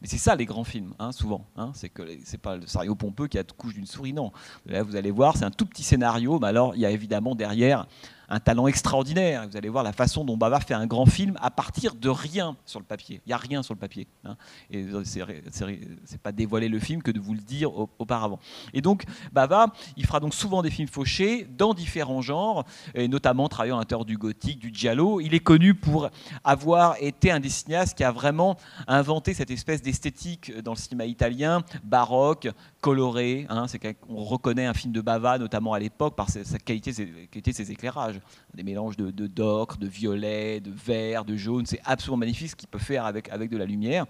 Mais 0.00 0.08
c'est 0.08 0.18
ça 0.18 0.36
les 0.36 0.44
grands 0.44 0.64
films, 0.64 0.92
hein, 0.98 1.12
souvent. 1.12 1.46
hein. 1.56 1.70
c'est 1.74 1.88
que 1.88 2.02
c'est 2.24 2.40
pas 2.40 2.56
le 2.56 2.66
scénario 2.66 2.94
pompeux 2.94 3.28
qui 3.28 3.38
a 3.38 3.44
couche 3.44 3.74
d'une 3.74 3.86
souris, 3.86 4.12
non. 4.12 4.30
Là, 4.66 4.82
vous 4.82 4.96
allez 4.96 5.10
voir, 5.10 5.36
c'est 5.36 5.44
un 5.44 5.50
tout 5.50 5.66
petit 5.66 5.82
scénario, 5.82 6.38
mais 6.38 6.48
alors 6.48 6.74
il 6.74 6.80
y 6.80 6.86
a 6.86 6.90
évidemment 6.90 7.34
derrière 7.34 7.86
un 8.28 8.40
talent 8.40 8.66
extraordinaire. 8.66 9.46
Vous 9.48 9.56
allez 9.56 9.68
voir 9.68 9.84
la 9.84 9.92
façon 9.92 10.24
dont 10.24 10.36
Bava 10.36 10.60
fait 10.60 10.74
un 10.74 10.86
grand 10.86 11.06
film 11.06 11.36
à 11.40 11.50
partir 11.50 11.94
de 11.94 12.08
rien 12.08 12.56
sur 12.66 12.80
le 12.80 12.84
papier. 12.84 13.20
Il 13.26 13.28
n'y 13.30 13.32
a 13.32 13.36
rien 13.38 13.62
sur 13.62 13.74
le 13.74 13.78
papier. 13.78 14.06
hein. 14.24 14.36
Et 14.70 14.86
c'est 15.04 15.22
c'est- 15.52 16.18
pas 16.22 16.32
dévoiler 16.32 16.68
le 16.68 16.78
film 16.78 17.02
que 17.02 17.10
de 17.10 17.20
vous 17.20 17.34
le 17.34 17.40
dire 17.40 17.72
au- 17.78 17.88
auparavant. 17.98 18.38
Et 18.72 18.80
donc, 18.80 19.04
Bava, 19.32 19.72
il 19.96 20.06
fera 20.06 20.18
donc 20.20 20.34
souvent 20.34 20.62
des 20.62 20.70
films 20.70 20.88
fauchés 20.88 21.46
dans 21.56 21.74
différents 21.74 22.22
genres, 22.22 22.64
et 22.94 23.06
notamment 23.08 23.48
travaillant 23.48 23.76
à 23.76 23.80
l'intérieur 23.80 24.04
du 24.04 24.16
gothique, 24.18 24.58
du 24.58 24.70
giallo. 24.72 25.20
Il 25.20 25.34
est 25.34 25.40
connu 25.40 25.74
pour 25.74 26.08
avoir 26.44 26.96
été 27.00 27.30
un 27.30 27.40
des 27.40 27.48
cinéastes 27.50 27.96
qui 27.96 28.04
a 28.04 28.12
vraiment 28.12 28.56
inventé 28.86 29.34
cette 29.34 29.50
espèce 29.50 29.82
d'esthétique 29.82 30.56
dans 30.62 30.72
le 30.72 30.78
cinéma 30.78 31.04
italien, 31.06 31.62
baroque, 31.84 32.48
coloré. 32.86 33.46
hein. 33.48 33.66
Qu'on 34.00 34.22
reconnaît 34.22 34.66
un 34.66 34.74
film 34.74 34.92
de 34.92 35.00
Bava, 35.00 35.38
notamment 35.38 35.72
à 35.72 35.78
l'époque, 35.80 36.14
par 36.14 36.30
sa, 36.30 36.58
qualité, 36.58 36.92
ses, 36.92 37.06
de 37.06 37.50
ses 37.52 37.72
éclairages. 37.72 38.20
Des 38.54 38.62
mélanges 38.62 38.96
de, 38.96 39.10
de 39.10 39.26
d'ocre, 39.26 39.76
de 39.76 39.88
violet, 39.88 40.60
de 40.60 40.70
vert, 40.70 41.24
de 41.24 41.36
jaune. 41.36 41.66
C'est 41.66 41.80
absolument 41.84 42.18
magnifique 42.18 42.50
ce 42.50 42.56
qu'il 42.56 42.68
peut 42.68 42.78
faire 42.78 43.04
avec, 43.04 43.28
avec 43.30 43.50
de 43.50 43.56
la 43.56 43.64
lumière. 43.64 44.06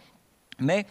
Mais 0.58 0.87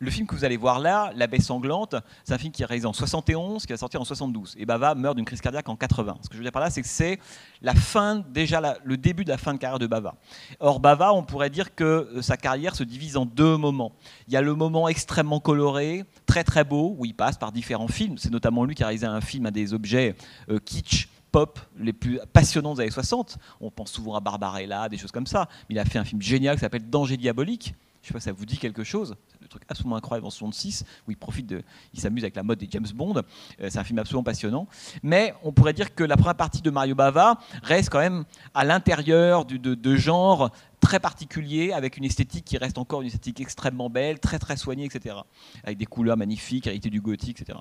le 0.00 0.10
film 0.10 0.26
que 0.26 0.34
vous 0.34 0.44
allez 0.44 0.56
voir 0.56 0.80
là, 0.80 1.12
La 1.14 1.26
baie 1.26 1.40
sanglante, 1.40 1.94
c'est 2.24 2.32
un 2.32 2.38
film 2.38 2.52
qui 2.52 2.62
est 2.62 2.66
réalisé 2.66 2.86
en 2.86 2.92
71, 2.92 3.66
qui 3.66 3.72
va 3.72 3.76
sortir 3.76 4.00
en 4.00 4.04
72. 4.04 4.56
Et 4.58 4.64
Bava 4.64 4.94
meurt 4.94 5.14
d'une 5.14 5.26
crise 5.26 5.42
cardiaque 5.42 5.68
en 5.68 5.76
80. 5.76 6.18
Ce 6.22 6.28
que 6.28 6.34
je 6.34 6.38
veux 6.38 6.44
dire 6.44 6.52
par 6.52 6.62
là, 6.62 6.70
c'est 6.70 6.80
que 6.80 6.88
c'est 6.88 7.20
la 7.60 7.74
fin, 7.74 8.24
déjà 8.30 8.78
le 8.82 8.96
début 8.96 9.24
de 9.24 9.28
la 9.28 9.36
fin 9.36 9.52
de 9.52 9.58
carrière 9.58 9.78
de 9.78 9.86
Bava. 9.86 10.14
Or, 10.58 10.80
Bava, 10.80 11.12
on 11.12 11.22
pourrait 11.22 11.50
dire 11.50 11.74
que 11.74 11.84
euh, 11.84 12.22
sa 12.22 12.38
carrière 12.38 12.74
se 12.74 12.82
divise 12.82 13.18
en 13.18 13.26
deux 13.26 13.58
moments. 13.58 13.92
Il 14.26 14.32
y 14.32 14.36
a 14.38 14.40
le 14.40 14.54
moment 14.54 14.88
extrêmement 14.88 15.38
coloré, 15.38 16.04
très 16.24 16.44
très 16.44 16.64
beau, 16.64 16.96
où 16.98 17.04
il 17.04 17.14
passe 17.14 17.36
par 17.36 17.52
différents 17.52 17.88
films. 17.88 18.16
C'est 18.16 18.32
notamment 18.32 18.64
lui 18.64 18.74
qui 18.74 18.82
a 18.82 18.86
réalisé 18.86 19.06
un 19.06 19.20
film, 19.20 19.46
un 19.46 19.50
des 19.50 19.74
objets 19.74 20.16
euh, 20.48 20.58
kitsch 20.58 21.08
pop 21.30 21.60
les 21.78 21.92
plus 21.92 22.18
passionnants 22.32 22.74
des 22.74 22.82
années 22.82 22.90
60. 22.90 23.36
On 23.60 23.70
pense 23.70 23.92
souvent 23.92 24.14
à 24.14 24.20
Barbarella, 24.20 24.88
des 24.88 24.96
choses 24.96 25.12
comme 25.12 25.26
ça. 25.26 25.46
Il 25.68 25.78
a 25.78 25.84
fait 25.84 25.98
un 25.98 26.04
film 26.04 26.22
génial 26.22 26.56
qui 26.56 26.60
s'appelle 26.60 26.88
Danger 26.88 27.18
diabolique. 27.18 27.74
Je 28.02 28.08
sais 28.08 28.14
pas 28.14 28.20
si 28.20 28.24
ça 28.24 28.32
vous 28.32 28.46
dit 28.46 28.56
quelque 28.56 28.82
chose. 28.82 29.14
Truc 29.50 29.62
absolument 29.68 29.96
incroyable 29.96 30.26
en 30.26 30.30
66 30.30 30.84
où 31.06 31.10
il 31.10 31.16
profite 31.16 31.46
de, 31.46 31.62
il 31.92 32.00
s'amuse 32.00 32.22
avec 32.24 32.36
la 32.36 32.42
mode 32.42 32.58
des 32.58 32.68
James 32.70 32.86
Bond. 32.94 33.16
Euh, 33.16 33.68
c'est 33.68 33.78
un 33.78 33.84
film 33.84 33.98
absolument 33.98 34.22
passionnant. 34.22 34.66
Mais 35.02 35.34
on 35.42 35.52
pourrait 35.52 35.72
dire 35.72 35.94
que 35.94 36.04
la 36.04 36.16
première 36.16 36.36
partie 36.36 36.62
de 36.62 36.70
Mario 36.70 36.94
Bava 36.94 37.38
reste 37.62 37.90
quand 37.90 37.98
même 37.98 38.24
à 38.54 38.64
l'intérieur 38.64 39.44
du- 39.44 39.58
de, 39.58 39.74
de 39.74 39.96
genres 39.96 40.50
très 40.78 40.98
particuliers, 41.00 41.72
avec 41.72 41.96
une 41.98 42.04
esthétique 42.04 42.44
qui 42.44 42.56
reste 42.56 42.78
encore 42.78 43.02
une 43.02 43.08
esthétique 43.08 43.40
extrêmement 43.40 43.90
belle, 43.90 44.18
très 44.18 44.38
très 44.38 44.56
soignée, 44.56 44.84
etc. 44.86 45.16
Avec 45.64 45.76
des 45.76 45.84
couleurs 45.84 46.16
magnifiques, 46.16 46.66
hérité 46.66 46.88
du 46.88 47.00
gothique, 47.02 47.40
etc. 47.40 47.58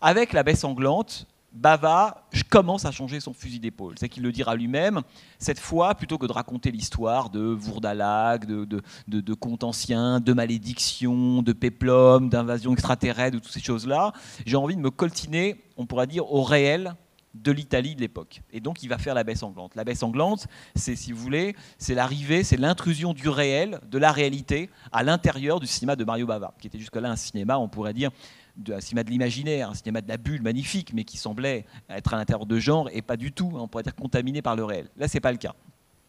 Avec 0.00 0.32
la 0.32 0.42
baie 0.42 0.56
sanglante, 0.56 1.26
Bava 1.56 2.28
commence 2.50 2.84
à 2.84 2.90
changer 2.90 3.18
son 3.18 3.32
fusil 3.32 3.58
d'épaule. 3.58 3.94
C'est 3.98 4.10
qu'il 4.10 4.22
le 4.22 4.30
dira 4.30 4.54
lui-même. 4.54 5.00
Cette 5.38 5.58
fois, 5.58 5.94
plutôt 5.94 6.18
que 6.18 6.26
de 6.26 6.32
raconter 6.32 6.70
l'histoire 6.70 7.30
de 7.30 7.40
Vourdalag, 7.40 8.44
de, 8.44 8.82
de, 9.08 9.34
contes 9.34 9.64
anciens, 9.64 10.20
de 10.20 10.32
malédictions, 10.34 11.40
de 11.40 11.52
péplum, 11.54 12.28
d'invasion 12.28 12.72
extraterrestre, 12.74 13.36
de 13.36 13.42
toutes 13.42 13.52
ces 13.52 13.60
choses-là, 13.60 14.12
j'ai 14.44 14.56
envie 14.56 14.76
de 14.76 14.82
me 14.82 14.90
coltiner, 14.90 15.64
on 15.78 15.86
pourrait 15.86 16.06
dire, 16.06 16.30
au 16.30 16.42
réel 16.42 16.94
de 17.32 17.52
l'Italie 17.52 17.94
de 17.94 18.00
l'époque. 18.00 18.42
Et 18.52 18.60
donc, 18.60 18.82
il 18.82 18.88
va 18.88 18.98
faire 18.98 19.14
la 19.14 19.24
baie 19.24 19.34
sanglante. 19.34 19.74
La 19.74 19.84
baie 19.84 19.94
sanglante, 19.94 20.46
c'est, 20.74 20.96
si 20.96 21.12
vous 21.12 21.20
voulez, 21.20 21.56
c'est 21.78 21.94
l'arrivée, 21.94 22.44
c'est 22.44 22.56
l'intrusion 22.56 23.14
du 23.14 23.28
réel, 23.28 23.80
de 23.90 23.98
la 23.98 24.12
réalité, 24.12 24.70
à 24.92 25.02
l'intérieur 25.02 25.60
du 25.60 25.66
cinéma 25.66 25.96
de 25.96 26.04
Mario 26.04 26.26
Bava, 26.26 26.54
qui 26.60 26.66
était 26.66 26.78
jusque-là 26.78 27.10
un 27.10 27.16
cinéma, 27.16 27.58
on 27.58 27.68
pourrait 27.68 27.94
dire, 27.94 28.10
de, 28.56 28.74
un 28.74 28.80
cinéma 28.80 29.04
de 29.04 29.10
l'imaginaire, 29.10 29.70
un 29.70 29.74
cinéma 29.74 30.00
de 30.00 30.08
la 30.08 30.16
bulle 30.16 30.42
magnifique, 30.42 30.92
mais 30.92 31.04
qui 31.04 31.16
semblait 31.16 31.64
être 31.88 32.14
à 32.14 32.16
l'intérieur 32.16 32.46
de 32.46 32.58
genre 32.58 32.88
et 32.92 33.02
pas 33.02 33.16
du 33.16 33.32
tout, 33.32 33.52
hein, 33.54 33.60
on 33.60 33.68
pourrait 33.68 33.84
dire 33.84 33.94
contaminé 33.94 34.42
par 34.42 34.56
le 34.56 34.64
réel. 34.64 34.88
Là, 34.96 35.08
c'est 35.08 35.20
pas 35.20 35.32
le 35.32 35.38
cas. 35.38 35.54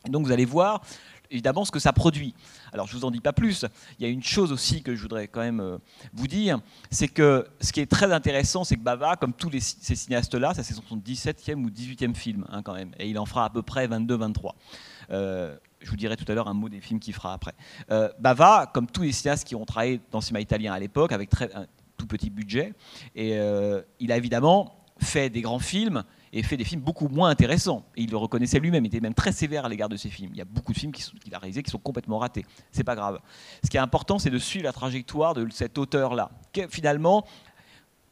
Donc, 0.07 0.25
vous 0.25 0.31
allez 0.31 0.45
voir 0.45 0.81
évidemment 1.29 1.65
ce 1.65 1.71
que 1.71 1.79
ça 1.79 1.93
produit. 1.93 2.33
Alors, 2.71 2.87
je 2.87 2.95
vous 2.95 3.05
en 3.05 3.11
dis 3.11 3.19
pas 3.19 3.33
plus. 3.33 3.65
Il 3.99 4.03
y 4.03 4.09
a 4.09 4.11
une 4.11 4.23
chose 4.23 4.51
aussi 4.51 4.81
que 4.81 4.95
je 4.95 5.01
voudrais 5.01 5.27
quand 5.27 5.41
même 5.41 5.59
euh, 5.59 5.77
vous 6.13 6.27
dire, 6.27 6.59
c'est 6.89 7.07
que 7.07 7.47
ce 7.61 7.71
qui 7.71 7.81
est 7.81 7.89
très 7.91 8.11
intéressant, 8.11 8.63
c'est 8.63 8.75
que 8.75 8.81
Bava, 8.81 9.15
comme 9.15 9.33
tous 9.33 9.51
ces 9.59 9.95
cinéastes-là, 9.95 10.53
ça 10.53 10.63
c'est 10.63 10.73
son 10.73 10.97
17e 10.97 11.63
ou 11.63 11.69
18e 11.69 12.15
film 12.15 12.45
hein, 12.49 12.61
quand 12.61 12.73
même, 12.73 12.91
et 12.97 13.09
il 13.09 13.17
en 13.19 13.25
fera 13.25 13.45
à 13.45 13.49
peu 13.49 13.61
près 13.61 13.87
22-23. 13.87 14.51
Euh, 15.09 15.55
je 15.79 15.89
vous 15.89 15.95
dirai 15.95 16.15
tout 16.17 16.29
à 16.29 16.33
l'heure 16.33 16.47
un 16.47 16.53
mot 16.53 16.69
des 16.69 16.81
films 16.81 16.99
qu'il 16.99 17.13
fera 17.13 17.33
après. 17.33 17.53
Euh, 17.91 18.09
Bava, 18.19 18.69
comme 18.73 18.87
tous 18.87 19.03
les 19.03 19.11
cinéastes 19.11 19.47
qui 19.47 19.55
ont 19.55 19.65
travaillé 19.65 20.01
dans 20.11 20.19
le 20.19 20.23
cinéma 20.23 20.41
italien 20.41 20.73
à 20.73 20.79
l'époque, 20.79 21.11
avec 21.11 21.29
très, 21.29 21.49
tout 21.97 22.07
petit 22.07 22.29
budget, 22.29 22.73
et 23.15 23.37
euh, 23.37 23.81
il 23.99 24.11
a 24.11 24.17
évidemment 24.17 24.77
fait 24.99 25.29
des 25.29 25.41
grands 25.41 25.59
films 25.59 26.03
et 26.33 26.43
fait 26.43 26.57
des 26.57 26.63
films 26.63 26.81
beaucoup 26.81 27.07
moins 27.07 27.29
intéressants. 27.29 27.85
Et 27.95 28.03
il 28.03 28.11
le 28.11 28.17
reconnaissait 28.17 28.59
lui-même, 28.59 28.83
il 28.85 28.87
était 28.87 28.99
même 28.99 29.13
très 29.13 29.31
sévère 29.31 29.65
à 29.65 29.69
l'égard 29.69 29.89
de 29.89 29.95
ses 29.95 30.09
films. 30.09 30.31
Il 30.33 30.37
y 30.37 30.41
a 30.41 30.45
beaucoup 30.45 30.73
de 30.73 30.77
films 30.77 30.91
qu'il 30.91 31.33
a 31.33 31.39
réalisés 31.39 31.63
qui 31.63 31.71
sont 31.71 31.77
complètement 31.77 32.19
ratés. 32.19 32.45
C'est 32.71 32.83
pas 32.83 32.95
grave. 32.95 33.19
Ce 33.63 33.69
qui 33.69 33.77
est 33.77 33.81
important, 33.81 34.19
c'est 34.19 34.29
de 34.29 34.37
suivre 34.37 34.65
la 34.65 34.73
trajectoire 34.73 35.33
de 35.33 35.47
cet 35.51 35.77
auteur-là. 35.77 36.31
Finalement, 36.69 37.25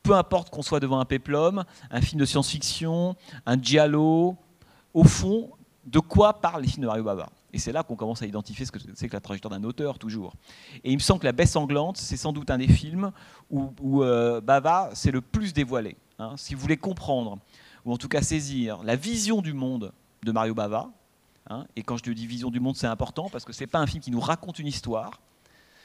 peu 0.03 0.13
importe 0.13 0.49
qu'on 0.49 0.61
soit 0.61 0.79
devant 0.79 0.99
un 0.99 1.05
péplum, 1.05 1.63
un 1.89 2.01
film 2.01 2.19
de 2.19 2.25
science-fiction, 2.25 3.15
un 3.45 3.61
giallo, 3.61 4.37
au 4.93 5.03
fond, 5.03 5.51
de 5.85 5.99
quoi 5.99 6.41
parlent 6.41 6.61
les 6.61 6.67
films 6.67 6.83
de 6.83 6.87
Mario 6.87 7.03
Bava? 7.03 7.29
Et 7.55 7.57
c'est 7.57 7.71
là 7.71 7.83
qu'on 7.83 7.95
commence 7.95 8.21
à 8.21 8.25
identifier 8.25 8.65
ce 8.65 8.71
que 8.73 8.79
c'est 8.95 9.07
que 9.07 9.13
la 9.13 9.21
trajectoire 9.21 9.49
d'un 9.49 9.63
auteur, 9.63 9.97
toujours. 9.97 10.33
Et 10.83 10.91
il 10.91 10.95
me 10.95 10.99
semble 10.99 11.21
que 11.21 11.25
La 11.25 11.31
baie 11.31 11.45
sanglante, 11.45 11.95
c'est 11.95 12.17
sans 12.17 12.33
doute 12.33 12.51
un 12.51 12.57
des 12.57 12.67
films 12.67 13.13
où, 13.49 14.03
euh, 14.03 14.41
Bava 14.41 14.89
s'est 14.93 15.11
le 15.11 15.21
plus 15.21 15.53
dévoilé. 15.53 15.95
Hein. 16.19 16.33
Si 16.35 16.53
vous 16.53 16.59
voulez 16.59 16.75
comprendre, 16.75 17.39
ou 17.85 17.93
en 17.93 17.97
tout 17.97 18.09
cas 18.09 18.21
saisir, 18.21 18.83
la 18.83 18.97
vision 18.97 19.41
du 19.41 19.53
monde 19.53 19.93
de 20.23 20.31
Mario 20.33 20.53
Bava, 20.53 20.89
hein, 21.49 21.65
et 21.77 21.83
quand 21.83 21.95
je 21.95 22.11
dis 22.11 22.27
vision 22.27 22.51
du 22.51 22.59
monde, 22.59 22.75
c'est 22.75 22.87
important, 22.87 23.29
parce 23.29 23.45
que 23.45 23.53
ce 23.53 23.61
n'est 23.61 23.67
pas 23.67 23.79
un 23.79 23.87
film 23.87 24.03
qui 24.03 24.11
nous 24.11 24.19
raconte 24.19 24.59
une 24.59 24.67
histoire, 24.67 25.21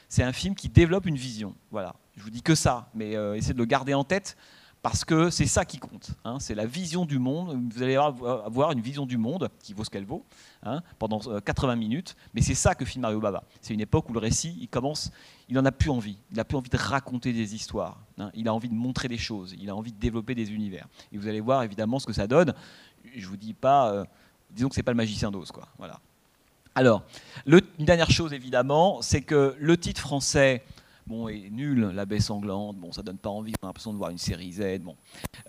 c'est 0.09 0.23
un 0.23 0.33
film 0.33 0.55
qui 0.55 0.67
développe 0.67 1.05
une 1.05 1.15
vision. 1.15 1.55
Voilà, 1.71 1.95
je 2.17 2.23
vous 2.23 2.31
dis 2.31 2.41
que 2.41 2.53
ça, 2.53 2.89
mais 2.93 3.15
euh, 3.15 3.35
essayez 3.35 3.53
de 3.53 3.59
le 3.59 3.65
garder 3.65 3.93
en 3.93 4.03
tête, 4.03 4.35
parce 4.81 5.05
que 5.05 5.29
c'est 5.29 5.45
ça 5.45 5.63
qui 5.63 5.77
compte. 5.77 6.11
Hein. 6.25 6.39
c'est 6.39 6.55
la 6.55 6.65
vision 6.65 7.05
du 7.05 7.19
monde. 7.19 7.69
Vous 7.71 7.83
allez 7.83 7.95
avoir 7.95 8.71
une 8.71 8.81
vision 8.81 9.05
du 9.05 9.17
monde 9.17 9.49
qui 9.59 9.73
vaut 9.73 9.83
ce 9.83 9.91
qu'elle 9.91 10.05
vaut 10.05 10.25
hein, 10.63 10.81
pendant 10.97 11.19
80 11.19 11.73
euh, 11.73 11.75
minutes. 11.75 12.15
Mais 12.33 12.41
c'est 12.41 12.55
ça 12.55 12.73
que 12.73 12.83
filme 12.83 13.03
Mario 13.03 13.19
Bava. 13.19 13.43
C'est 13.61 13.75
une 13.75 13.81
époque 13.81 14.09
où 14.09 14.13
le 14.13 14.19
récit, 14.19 14.57
il 14.59 14.67
commence, 14.67 15.11
il 15.49 15.55
n'en 15.55 15.65
a 15.65 15.71
plus 15.71 15.91
envie. 15.91 16.17
Il 16.31 16.37
n'a 16.37 16.45
plus 16.45 16.57
envie 16.57 16.69
de 16.69 16.77
raconter 16.77 17.31
des 17.31 17.53
histoires. 17.53 17.99
Hein. 18.17 18.31
il 18.33 18.47
a 18.47 18.53
envie 18.53 18.69
de 18.69 18.73
montrer 18.73 19.07
des 19.07 19.19
choses. 19.19 19.55
Il 19.59 19.69
a 19.69 19.75
envie 19.75 19.91
de 19.91 19.99
développer 19.99 20.33
des 20.33 20.51
univers. 20.51 20.87
Et 21.11 21.17
vous 21.17 21.27
allez 21.27 21.41
voir 21.41 21.61
évidemment 21.61 21.99
ce 21.99 22.07
que 22.07 22.13
ça 22.13 22.25
donne. 22.25 22.53
Je 23.15 23.27
vous 23.27 23.37
dis 23.37 23.53
pas, 23.53 23.91
euh, 23.91 24.05
disons 24.49 24.69
que 24.69 24.75
c'est 24.75 24.83
pas 24.83 24.91
le 24.91 24.97
magicien 24.97 25.29
d'Oz. 25.29 25.51
Voilà. 25.77 25.99
Alors, 26.73 27.03
une 27.45 27.85
dernière 27.85 28.09
chose 28.09 28.33
évidemment, 28.33 29.01
c'est 29.01 29.21
que 29.21 29.55
le 29.59 29.77
titre 29.77 30.01
français 30.01 30.63
bon, 31.11 31.27
est 31.27 31.49
nul, 31.51 31.91
La 31.93 32.05
baie 32.05 32.19
sanglante, 32.19 32.77
bon, 32.77 32.91
ça 32.91 33.03
donne 33.03 33.17
pas 33.17 33.29
envie, 33.29 33.53
on 33.61 33.65
a 33.65 33.69
l'impression 33.69 33.93
de 33.93 33.97
voir 33.97 34.09
une 34.09 34.17
série 34.17 34.53
Z. 34.53 34.79
Bon. 34.81 34.95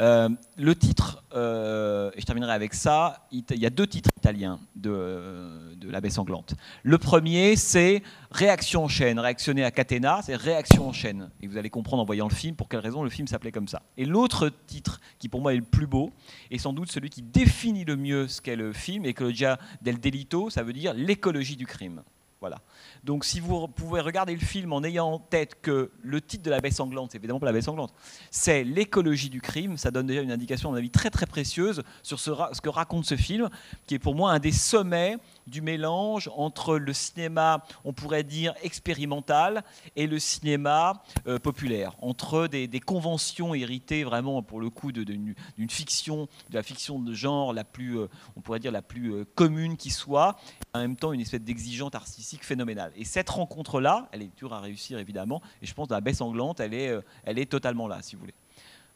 Euh, 0.00 0.28
le 0.56 0.74
titre, 0.74 1.24
euh, 1.34 2.10
et 2.14 2.20
je 2.20 2.26
terminerai 2.26 2.52
avec 2.52 2.74
ça, 2.74 3.26
il 3.30 3.44
y 3.50 3.66
a 3.66 3.70
deux 3.70 3.86
titres 3.86 4.10
italiens 4.16 4.60
de, 4.76 5.74
de 5.76 5.90
La 5.90 6.00
baie 6.00 6.10
sanglante. 6.10 6.54
Le 6.82 6.98
premier, 6.98 7.56
c'est 7.56 8.02
Réaction 8.30 8.84
en 8.84 8.88
chaîne, 8.88 9.18
réactionner 9.18 9.62
à 9.62 9.70
catena, 9.70 10.20
c'est 10.22 10.36
Réaction 10.36 10.88
en 10.88 10.92
chaîne. 10.92 11.30
Et 11.40 11.46
vous 11.46 11.56
allez 11.56 11.70
comprendre 11.70 12.02
en 12.02 12.06
voyant 12.06 12.28
le 12.28 12.34
film 12.34 12.56
pour 12.56 12.68
quelle 12.68 12.80
raison 12.80 13.02
le 13.02 13.10
film 13.10 13.28
s'appelait 13.28 13.52
comme 13.52 13.68
ça. 13.68 13.82
Et 13.96 14.04
l'autre 14.04 14.50
titre, 14.66 15.00
qui 15.18 15.28
pour 15.28 15.40
moi 15.40 15.54
est 15.54 15.58
le 15.58 15.62
plus 15.62 15.86
beau, 15.86 16.12
est 16.50 16.58
sans 16.58 16.72
doute 16.72 16.90
celui 16.90 17.10
qui 17.10 17.22
définit 17.22 17.84
le 17.84 17.96
mieux 17.96 18.28
ce 18.28 18.40
qu'est 18.40 18.56
le 18.56 18.72
film, 18.72 19.04
déjà 19.32 19.58
del 19.80 20.00
delito, 20.00 20.50
ça 20.50 20.62
veut 20.62 20.72
dire 20.72 20.94
l'écologie 20.94 21.56
du 21.56 21.66
crime. 21.66 22.02
Voilà. 22.40 22.60
Donc 23.04 23.24
si 23.24 23.40
vous 23.40 23.66
pouvez 23.66 24.00
regarder 24.00 24.32
le 24.32 24.40
film 24.40 24.72
en 24.72 24.84
ayant 24.84 25.06
en 25.06 25.18
tête 25.18 25.60
que 25.60 25.90
le 26.02 26.20
titre 26.20 26.44
de 26.44 26.50
la 26.50 26.60
baie 26.60 26.70
sanglante, 26.70 27.10
c'est 27.10 27.18
évidemment 27.18 27.40
pas 27.40 27.46
la 27.46 27.52
baie 27.52 27.62
sanglante, 27.62 27.92
c'est 28.30 28.62
l'écologie 28.62 29.28
du 29.28 29.40
crime, 29.40 29.76
ça 29.76 29.90
donne 29.90 30.06
déjà 30.06 30.22
une 30.22 30.30
indication, 30.30 30.68
à 30.68 30.72
mon 30.72 30.78
avis, 30.78 30.90
très 30.90 31.10
très 31.10 31.26
précieuse 31.26 31.82
sur 32.04 32.20
ce, 32.20 32.30
ce, 32.52 32.60
que 32.60 32.68
raconte 32.68 33.04
ce 33.04 33.16
film, 33.16 33.50
qui 33.86 33.94
est 33.94 33.98
pour 33.98 34.14
moi 34.14 34.32
un 34.32 34.38
des 34.38 34.52
sommets 34.52 35.16
du 35.46 35.62
mélange 35.62 36.30
entre 36.36 36.78
le 36.78 36.92
cinéma, 36.92 37.64
on 37.84 37.92
pourrait 37.92 38.22
dire, 38.22 38.54
expérimental 38.62 39.64
et 39.96 40.06
le 40.06 40.18
cinéma 40.18 41.02
euh, 41.26 41.38
populaire, 41.38 41.94
entre 42.00 42.46
des, 42.46 42.68
conventions 42.80 43.54
héritées 43.54 44.04
vraiment 44.04 44.42
pour 44.42 44.60
le 44.60 44.70
coup 44.70 44.92
d'une 44.92 45.34
fiction, 45.68 46.28
de 46.50 46.54
la 46.54 46.62
fiction 46.62 46.98
de 46.98 47.14
genre 47.14 47.52
la 47.52 47.64
plus, 47.64 47.98
euh, 47.98 48.08
on 48.36 48.40
pourrait 48.40 48.58
dire, 48.58 48.72
la 48.72 48.82
plus 48.82 49.12
euh, 49.12 49.24
commune 49.34 49.76
qui 49.76 49.90
soit, 49.90 50.38
en 50.74 50.80
même 50.80 50.96
temps 50.96 51.12
une 51.12 51.20
espèce 51.20 51.42
d'exigence 51.42 51.94
artistique 51.94 52.44
phénoménale. 52.44 52.92
Et 52.96 53.04
cette 53.04 53.30
rencontre-là, 53.30 54.08
elle 54.12 54.22
est 54.22 54.36
dure 54.36 54.52
à 54.52 54.60
réussir 54.60 54.98
évidemment, 54.98 55.42
et 55.60 55.66
je 55.66 55.74
pense 55.74 55.88
que 55.88 55.94
la 55.94 56.00
baie 56.00 56.14
sanglante, 56.14 56.60
elle 56.60 56.74
est, 56.74 56.92
elle 57.24 57.38
est 57.38 57.50
totalement 57.50 57.88
là, 57.88 58.00
si 58.02 58.16
vous 58.16 58.20
voulez. 58.20 58.34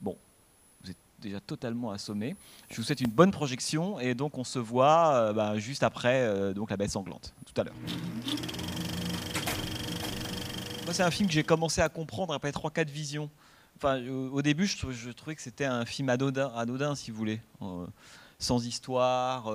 Bon, 0.01 0.17
déjà 1.21 1.41
totalement 1.41 1.91
assommé. 1.91 2.37
Je 2.71 2.77
vous 2.77 2.83
souhaite 2.83 3.01
une 3.01 3.11
bonne 3.11 3.31
projection 3.31 3.99
et 3.99 4.15
donc 4.15 4.39
on 4.39 4.45
se 4.45 4.59
voit 4.59 5.15
euh, 5.15 5.33
bah, 5.33 5.59
juste 5.59 5.83
après 5.83 6.23
euh, 6.23 6.53
donc 6.53 6.71
la 6.71 6.77
baie 6.77 6.89
sanglante, 6.89 7.35
tout 7.47 7.61
à 7.61 7.65
l'heure. 7.65 7.75
Moi, 10.85 10.95
c'est 10.95 11.03
un 11.03 11.11
film 11.11 11.29
que 11.29 11.35
j'ai 11.35 11.43
commencé 11.43 11.81
à 11.81 11.89
comprendre 11.89 12.33
après 12.33 12.51
3-4 12.51 12.89
visions. 12.89 13.29
Enfin, 13.77 14.01
au 14.09 14.41
début, 14.41 14.67
je, 14.67 15.11
trouvais 15.11 15.35
que 15.35 15.43
c'était 15.43 15.65
un 15.65 15.85
film 15.85 16.09
anodin, 16.09 16.95
si 16.95 17.11
vous 17.11 17.17
voulez, 17.17 17.41
euh, 17.61 17.87
sans 18.39 18.65
histoire, 18.65 19.53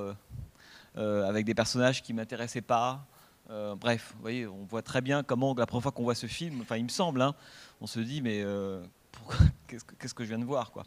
avec 0.95 1.45
des 1.45 1.55
personnages 1.55 2.03
qui 2.03 2.13
m'intéressaient 2.13 2.61
pas. 2.61 3.07
bref, 3.49 4.11
vous 4.15 4.21
voyez, 4.21 4.45
on 4.45 4.65
voit 4.65 4.83
très 4.83 5.01
bien 5.01 5.23
comment 5.23 5.55
la 5.57 5.65
première 5.65 5.83
fois 5.83 5.91
qu'on 5.91 6.03
voit 6.03 6.15
ce 6.15 6.27
film, 6.27 6.61
enfin, 6.61 6.77
il 6.77 6.83
me 6.83 6.89
semble, 6.89 7.21
hein, 7.21 7.33
on 7.79 7.87
se 7.87 7.99
dit 7.99 8.21
mais 8.21 8.43
qu'est-ce 9.67 9.85
que, 9.85 9.95
que 9.95 10.23
je 10.23 10.29
viens 10.29 10.39
de 10.39 10.45
voir 10.45 10.71
quoi 10.71 10.83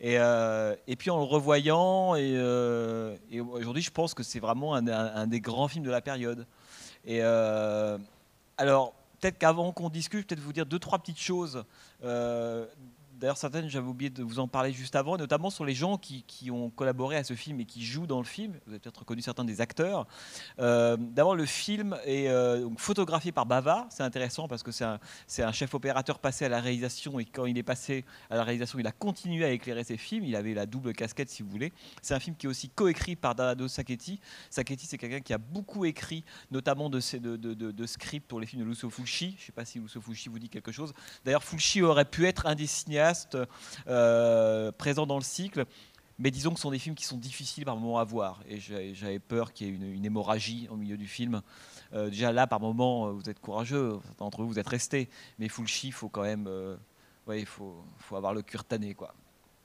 et, 0.00 0.18
euh, 0.18 0.74
et, 0.86 0.96
puis 0.96 1.10
en 1.10 1.18
le 1.18 1.24
revoyant, 1.24 2.14
et, 2.14 2.32
euh, 2.34 3.16
aujourd'hui 3.52 3.82
je 3.82 3.90
pense 3.90 4.14
que 4.14 4.22
c'est 4.22 4.40
vraiment 4.40 4.74
un, 4.74 5.26
des 5.26 5.40
grands 5.40 5.68
films 5.68 5.84
de 5.84 5.90
la 5.90 6.00
période. 6.00 6.46
Et 7.04 7.20
euh, 7.22 7.98
alors, 8.58 8.94
peut-être 9.20 9.38
qu'avant 9.38 9.72
qu'on 9.72 9.88
discute, 9.88 10.26
peut-être 10.26 10.40
vous 10.40 10.52
dire 10.52 10.66
deux, 10.66 10.78
trois 10.78 10.98
petites 10.98 11.20
choses 11.20 11.64
D'ailleurs, 13.20 13.36
certaines, 13.36 13.68
j'avais 13.68 13.86
oublié 13.86 14.08
de 14.08 14.22
vous 14.22 14.38
en 14.38 14.48
parler 14.48 14.72
juste 14.72 14.96
avant, 14.96 15.18
notamment 15.18 15.50
sur 15.50 15.66
les 15.66 15.74
gens 15.74 15.98
qui, 15.98 16.50
ont 16.50 16.70
collaboré 16.70 17.16
à 17.16 17.24
ce 17.24 17.34
film 17.34 17.60
et 17.60 17.66
qui 17.66 17.84
jouent 17.84 18.06
dans 18.06 18.18
le 18.18 18.24
film. 18.24 18.58
Vous 18.64 18.72
avez 18.72 18.78
peut-être 18.78 19.00
reconnu 19.00 19.20
certains 19.20 19.44
des 19.44 19.60
acteurs. 19.60 20.06
Euh, 20.58 20.96
d'abord, 20.98 21.36
le 21.36 21.44
film 21.44 21.98
est 22.06 22.28
euh, 22.28 22.66
photographié 22.78 23.30
par 23.30 23.44
Bava. 23.44 23.86
C'est 23.90 24.02
intéressant 24.02 24.48
parce 24.48 24.62
que 24.62 24.70
c'est 24.72 25.42
un, 25.42 25.52
chef 25.52 25.74
opérateur 25.74 26.18
passé 26.18 26.46
à 26.46 26.48
la 26.48 26.62
réalisation 26.62 27.20
et 27.20 27.26
quand 27.26 27.44
il 27.44 27.58
est 27.58 27.62
passé 27.62 28.06
à 28.30 28.36
la 28.36 28.42
réalisation, 28.42 28.78
il 28.78 28.86
a 28.86 28.92
continué 28.92 29.44
à 29.44 29.50
éclairer 29.50 29.84
ses 29.84 29.98
films. 29.98 30.24
Il 30.24 30.34
avait 30.34 30.54
la 30.54 30.64
double 30.64 30.94
casquette, 30.94 31.28
si 31.28 31.42
vous 31.42 31.50
voulez. 31.50 31.74
C'est 32.00 32.14
un 32.14 32.20
film 32.20 32.36
qui 32.36 32.46
est 32.46 32.48
aussi 32.48 32.70
coécrit 32.70 33.16
par 33.16 33.34
Dado 33.34 33.68
Sacchetti. 33.68 34.18
Sacchetti, 34.48 34.86
c'est 34.86 34.96
quelqu'un 34.96 35.20
qui 35.20 35.34
a 35.34 35.38
beaucoup 35.38 35.84
écrit, 35.84 36.24
notamment 36.50 36.88
de, 36.88 37.00
scripts 37.00 38.26
pour 38.26 38.40
les 38.40 38.46
films 38.46 38.62
de 38.62 38.68
Lucio 38.68 38.88
Fulci. 38.88 39.34
Je 39.36 39.42
ne 39.42 39.46
sais 39.46 39.52
pas 39.52 39.66
si 39.66 39.78
Lucio 39.78 40.00
Fulci 40.00 40.30
vous 40.30 40.38
dit 40.38 40.48
quelque 40.48 40.72
chose. 40.72 40.94
D'ailleurs, 41.26 41.44
Fulci 41.44 41.82
aurait 41.82 42.06
pu 42.06 42.26
être 42.26 42.46
un 42.46 42.54
des 42.54 42.66
euh, 43.88 44.72
présents 44.72 45.06
dans 45.06 45.18
le 45.18 45.24
cycle. 45.24 45.64
Mais 46.18 46.30
disons 46.30 46.50
que 46.50 46.56
ce 46.56 46.62
sont 46.62 46.70
des 46.70 46.78
films 46.78 46.94
qui 46.94 47.06
sont 47.06 47.16
difficiles 47.16 47.64
par 47.64 47.76
moments 47.76 47.98
à 47.98 48.04
voir. 48.04 48.42
Et 48.46 48.60
j'avais 48.60 49.18
peur 49.18 49.54
qu'il 49.54 49.68
y 49.68 49.70
ait 49.70 49.96
une, 49.96 50.04
hémorragie 50.04 50.68
au 50.70 50.76
milieu 50.76 50.98
du 50.98 51.06
film. 51.06 51.40
Euh, 51.94 52.10
déjà 52.10 52.30
là, 52.30 52.46
par 52.46 52.60
moments, 52.60 53.10
vous 53.12 53.30
êtes 53.30 53.40
courageux. 53.40 53.98
Entre 54.18 54.42
vous, 54.42 54.48
vous 54.48 54.58
êtes 54.58 54.68
restés. 54.68 55.08
Mais 55.38 55.48
Fulci, 55.48 55.88
il 55.88 55.92
faut 55.92 56.10
quand 56.10 56.22
même. 56.22 56.46
Euh, 56.46 56.76
il 57.28 57.46
faut, 57.46 57.82
faut, 57.98 58.16
avoir 58.16 58.34
le 58.34 58.42
cul 58.42 58.58
tanné, 58.68 58.94
quoi. 58.94 59.14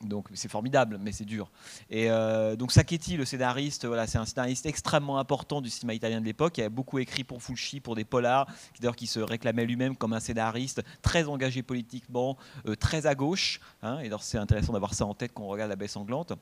Donc 0.01 0.27
c'est 0.33 0.49
formidable, 0.49 0.99
mais 1.01 1.11
c'est 1.11 1.25
dur. 1.25 1.49
Et 1.89 2.09
euh, 2.09 2.55
donc 2.55 2.71
Sacchetti, 2.71 3.15
le 3.15 3.25
scénariste, 3.25 3.85
voilà, 3.85 4.07
c'est 4.07 4.17
un 4.17 4.25
scénariste 4.25 4.65
extrêmement 4.65 5.19
important 5.19 5.61
du 5.61 5.69
cinéma 5.69 5.93
italien 5.93 6.19
de 6.19 6.25
l'époque. 6.25 6.57
Il 6.57 6.63
a 6.63 6.69
beaucoup 6.69 6.99
écrit 6.99 7.23
pour 7.23 7.41
Fulci, 7.41 7.79
pour 7.79 7.95
des 7.95 8.03
polars, 8.03 8.45
d'ailleurs 8.79 8.95
qui 8.95 9.07
se 9.07 9.19
réclamait 9.19 9.65
lui-même 9.65 9.95
comme 9.95 10.13
un 10.13 10.19
scénariste 10.19 10.83
très 11.01 11.27
engagé 11.27 11.63
politiquement, 11.63 12.37
euh, 12.67 12.75
très 12.75 13.05
à 13.05 13.15
gauche. 13.15 13.61
Hein. 13.81 13.99
et 13.99 14.07
alors 14.07 14.23
c'est 14.23 14.37
intéressant 14.37 14.73
d'avoir 14.73 14.93
ça 14.93 15.05
en 15.05 15.13
tête 15.13 15.31
quand 15.33 15.43
on 15.43 15.47
regarde 15.47 15.69
La 15.69 15.75
Baie 15.75 15.87
sanglante. 15.87 16.33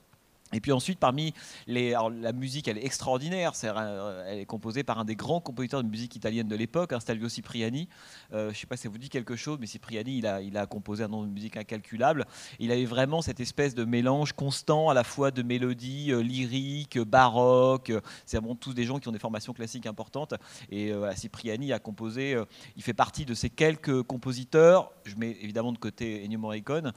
Et 0.53 0.59
puis 0.59 0.71
ensuite, 0.71 0.99
parmi 0.99 1.33
les, 1.67 1.91
la 1.91 2.31
musique, 2.31 2.67
elle 2.67 2.77
est 2.77 2.85
extraordinaire. 2.85 3.53
Euh, 3.63 4.23
elle 4.27 4.39
est 4.39 4.45
composée 4.45 4.83
par 4.83 4.99
un 4.99 5.05
des 5.05 5.15
grands 5.15 5.41
compositeurs 5.41 5.83
de 5.83 5.89
musique 5.89 6.15
italienne 6.15 6.47
de 6.47 6.55
l'époque, 6.55 6.93
hein, 6.93 6.99
Cipriani. 7.27 7.89
Euh, 8.33 8.45
je 8.45 8.49
ne 8.49 8.53
sais 8.53 8.67
pas 8.67 8.77
si 8.77 8.83
ça 8.83 8.89
vous 8.89 8.97
dit 8.97 9.09
quelque 9.09 9.35
chose, 9.35 9.57
mais 9.59 9.67
Cipriani, 9.67 10.17
il 10.17 10.27
a, 10.27 10.41
il 10.41 10.57
a 10.57 10.65
composé 10.65 11.03
un 11.03 11.07
nombre 11.07 11.27
de 11.27 11.31
musique 11.31 11.57
incalculable. 11.57 12.25
Il 12.59 12.71
avait 12.71 12.85
vraiment 12.85 13.21
cette 13.21 13.39
espèce 13.39 13.75
de 13.75 13.85
mélange 13.85 14.33
constant, 14.33 14.89
à 14.89 14.93
la 14.93 15.03
fois 15.03 15.31
de 15.31 15.41
mélodies 15.41 16.11
euh, 16.11 16.21
lyriques, 16.21 16.99
baroques. 16.99 17.91
C'est 18.25 18.37
vraiment 18.37 18.55
tous 18.55 18.73
des 18.73 18.83
gens 18.83 18.99
qui 18.99 19.07
ont 19.07 19.11
des 19.11 19.19
formations 19.19 19.53
classiques 19.53 19.85
importantes. 19.85 20.35
Et 20.69 20.91
Cipriani 21.15 21.73
a 21.73 21.79
composé. 21.79 22.37
il 22.75 22.83
fait 22.83 22.93
partie 22.93 23.25
de 23.25 23.33
ces 23.33 23.49
quelques 23.49 24.03
compositeurs. 24.03 24.91
Je 25.05 25.15
mets 25.15 25.37
évidemment 25.41 25.71
de 25.71 25.77
côté 25.77 26.23
Ennio 26.23 26.39
Morricone, 26.39 26.93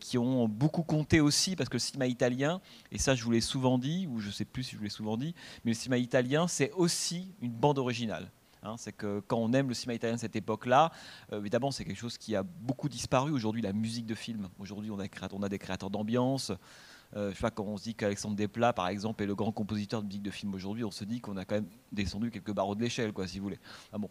qui 0.00 0.18
ont 0.18 0.48
beaucoup 0.48 0.82
compté 0.82 1.20
aussi 1.20 1.56
parce 1.56 1.68
que 1.68 1.76
le 1.76 1.80
cinéma 1.80 2.06
italien 2.06 2.60
et 2.92 2.98
ça, 2.98 3.14
je 3.14 3.24
vous 3.24 3.30
l'ai 3.30 3.40
souvent 3.40 3.78
dit, 3.78 4.06
ou 4.06 4.20
je 4.20 4.28
ne 4.28 4.32
sais 4.32 4.44
plus 4.44 4.64
si 4.64 4.72
je 4.72 4.76
vous 4.78 4.84
l'ai 4.84 4.90
souvent 4.90 5.16
dit, 5.16 5.34
mais 5.64 5.72
le 5.72 5.76
cinéma 5.76 5.98
italien, 5.98 6.48
c'est 6.48 6.72
aussi 6.72 7.32
une 7.40 7.52
bande 7.52 7.78
originale. 7.78 8.30
Hein. 8.62 8.74
c'est 8.76 8.92
que 8.92 9.20
quand 9.20 9.38
on 9.38 9.54
aime 9.54 9.68
le 9.68 9.74
cinéma 9.74 9.94
italien 9.94 10.16
de 10.16 10.20
cette 10.20 10.36
époque-là, 10.36 10.92
euh, 11.32 11.40
évidemment, 11.40 11.70
c'est 11.70 11.84
quelque 11.84 11.98
chose 11.98 12.18
qui 12.18 12.36
a 12.36 12.42
beaucoup 12.42 12.90
disparu. 12.90 13.30
Aujourd'hui, 13.30 13.62
la 13.62 13.72
musique 13.72 14.06
de 14.06 14.14
film, 14.14 14.48
aujourd'hui, 14.58 14.90
on, 14.90 14.98
a, 14.98 15.48
des 15.48 15.58
créateurs 15.58 15.88
d'ambiance. 15.88 16.52
je 17.14 17.32
sais 17.32 17.40
pas, 17.40 17.50
quand 17.50 17.64
on 17.64 17.78
se 17.78 17.84
dit 17.84 17.94
qu'Alexandre 17.94 18.36
Desplat, 18.36 18.74
par 18.74 18.88
exemple, 18.88 19.22
est 19.22 19.26
le 19.26 19.34
grand 19.34 19.52
compositeur 19.52 20.02
de 20.02 20.06
musique 20.08 20.22
de 20.22 20.30
film 20.30 20.54
aujourd'hui, 20.54 20.84
on 20.84 20.90
se 20.90 21.04
dit 21.04 21.20
qu'on 21.20 21.38
a 21.38 21.44
quand 21.44 21.54
même 21.56 21.68
descendu 21.90 22.30
quelques 22.30 22.52
barreaux 22.52 22.74
de 22.74 22.82
l'échelle, 22.82 23.12
quoi, 23.12 23.26
si 23.26 23.38
vous 23.38 23.44
voulez. 23.44 23.60
Ah 23.92 23.98
bon. 23.98 24.10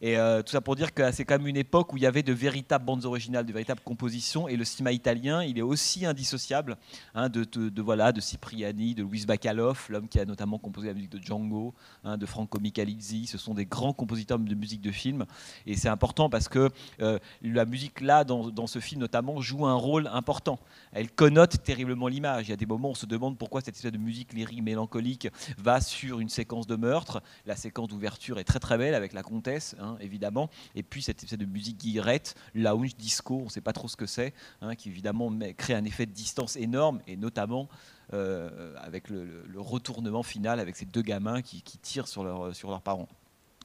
Et 0.00 0.16
euh, 0.18 0.42
tout 0.42 0.52
ça 0.52 0.60
pour 0.60 0.76
dire 0.76 0.92
que 0.94 1.12
c'est 1.12 1.24
quand 1.24 1.38
même 1.38 1.46
une 1.46 1.56
époque 1.56 1.92
où 1.92 1.96
il 1.96 2.02
y 2.02 2.06
avait 2.06 2.22
de 2.22 2.32
véritables 2.32 2.84
bandes 2.84 3.04
originales, 3.04 3.46
de 3.46 3.52
véritables 3.52 3.80
compositions, 3.84 4.48
et 4.48 4.56
le 4.56 4.64
cinéma 4.64 4.92
italien, 4.92 5.42
il 5.42 5.58
est 5.58 5.62
aussi 5.62 6.06
indissociable 6.06 6.76
hein, 7.14 7.28
de, 7.28 7.80
voilà, 7.80 8.12
de 8.12 8.20
Cipriani, 8.20 8.94
de 8.94 9.02
Luis 9.02 9.24
Bacalov, 9.26 9.86
l'homme 9.88 10.08
qui 10.08 10.18
a 10.18 10.24
notamment 10.24 10.58
composé 10.58 10.88
la 10.88 10.94
musique 10.94 11.12
de 11.12 11.22
Django, 11.22 11.74
hein, 12.04 12.16
de 12.16 12.26
Franco 12.26 12.58
Michalizzi. 12.60 13.26
Ce 13.26 13.38
sont 13.38 13.54
des 13.54 13.66
grands 13.66 13.92
compositeurs 13.92 14.38
de 14.38 14.54
musique 14.54 14.80
de 14.80 14.90
film, 14.90 15.24
et 15.66 15.76
c'est 15.76 15.88
important 15.88 16.28
parce 16.28 16.48
que 16.48 16.70
euh, 17.00 17.18
la 17.42 17.64
musique 17.64 18.00
là, 18.00 18.24
dans, 18.24 18.50
dans, 18.50 18.66
ce 18.66 18.78
film 18.78 19.00
notamment, 19.00 19.40
joue 19.40 19.66
un 19.66 19.74
rôle 19.74 20.08
important. 20.12 20.58
Elle 20.92 21.10
connote 21.10 21.62
terriblement 21.62 22.08
l'image. 22.08 22.48
Il 22.48 22.50
y 22.50 22.54
a 22.54 22.56
des 22.56 22.66
moments 22.66 22.88
où 22.88 22.92
on 22.92 22.94
se 22.94 23.06
demande 23.06 23.38
pourquoi 23.38 23.60
cette 23.60 23.76
espèce 23.76 23.92
de 23.92 23.98
musique 23.98 24.32
lyrique 24.32 24.62
mélancolique 24.62 25.28
va 25.58 25.80
sur 25.80 26.20
une 26.20 26.28
séquence 26.28 26.66
de 26.66 26.76
meurtre. 26.76 27.22
La 27.46 27.56
séquence 27.56 27.88
d'ouverture 27.88 28.38
est 28.38 28.44
très 28.44 28.60
très 28.60 28.78
belle 28.78 28.94
avec 28.94 29.12
la 29.12 29.22
comtesse 29.22 29.73
Hein, 29.80 29.96
évidemment. 30.00 30.50
Et 30.74 30.82
puis 30.82 31.02
cette 31.02 31.34
de 31.34 31.44
musique 31.46 31.78
guillerette, 31.78 32.34
lounge, 32.54 32.96
disco, 32.96 33.38
on 33.40 33.44
ne 33.44 33.48
sait 33.48 33.60
pas 33.60 33.72
trop 33.72 33.88
ce 33.88 33.96
que 33.96 34.06
c'est, 34.06 34.34
hein, 34.60 34.74
qui 34.74 34.88
évidemment 34.88 35.32
crée 35.56 35.74
un 35.74 35.84
effet 35.84 36.06
de 36.06 36.12
distance 36.12 36.56
énorme, 36.56 37.00
et 37.06 37.16
notamment 37.16 37.68
euh, 38.12 38.74
avec 38.78 39.08
le, 39.08 39.44
retournement 39.56 40.22
final 40.22 40.60
avec 40.60 40.76
ces 40.76 40.84
deux 40.84 41.02
gamins 41.02 41.42
qui, 41.42 41.62
tirent 41.62 42.08
sur 42.08 42.24
leurs 42.24 42.82
parents. 42.82 43.08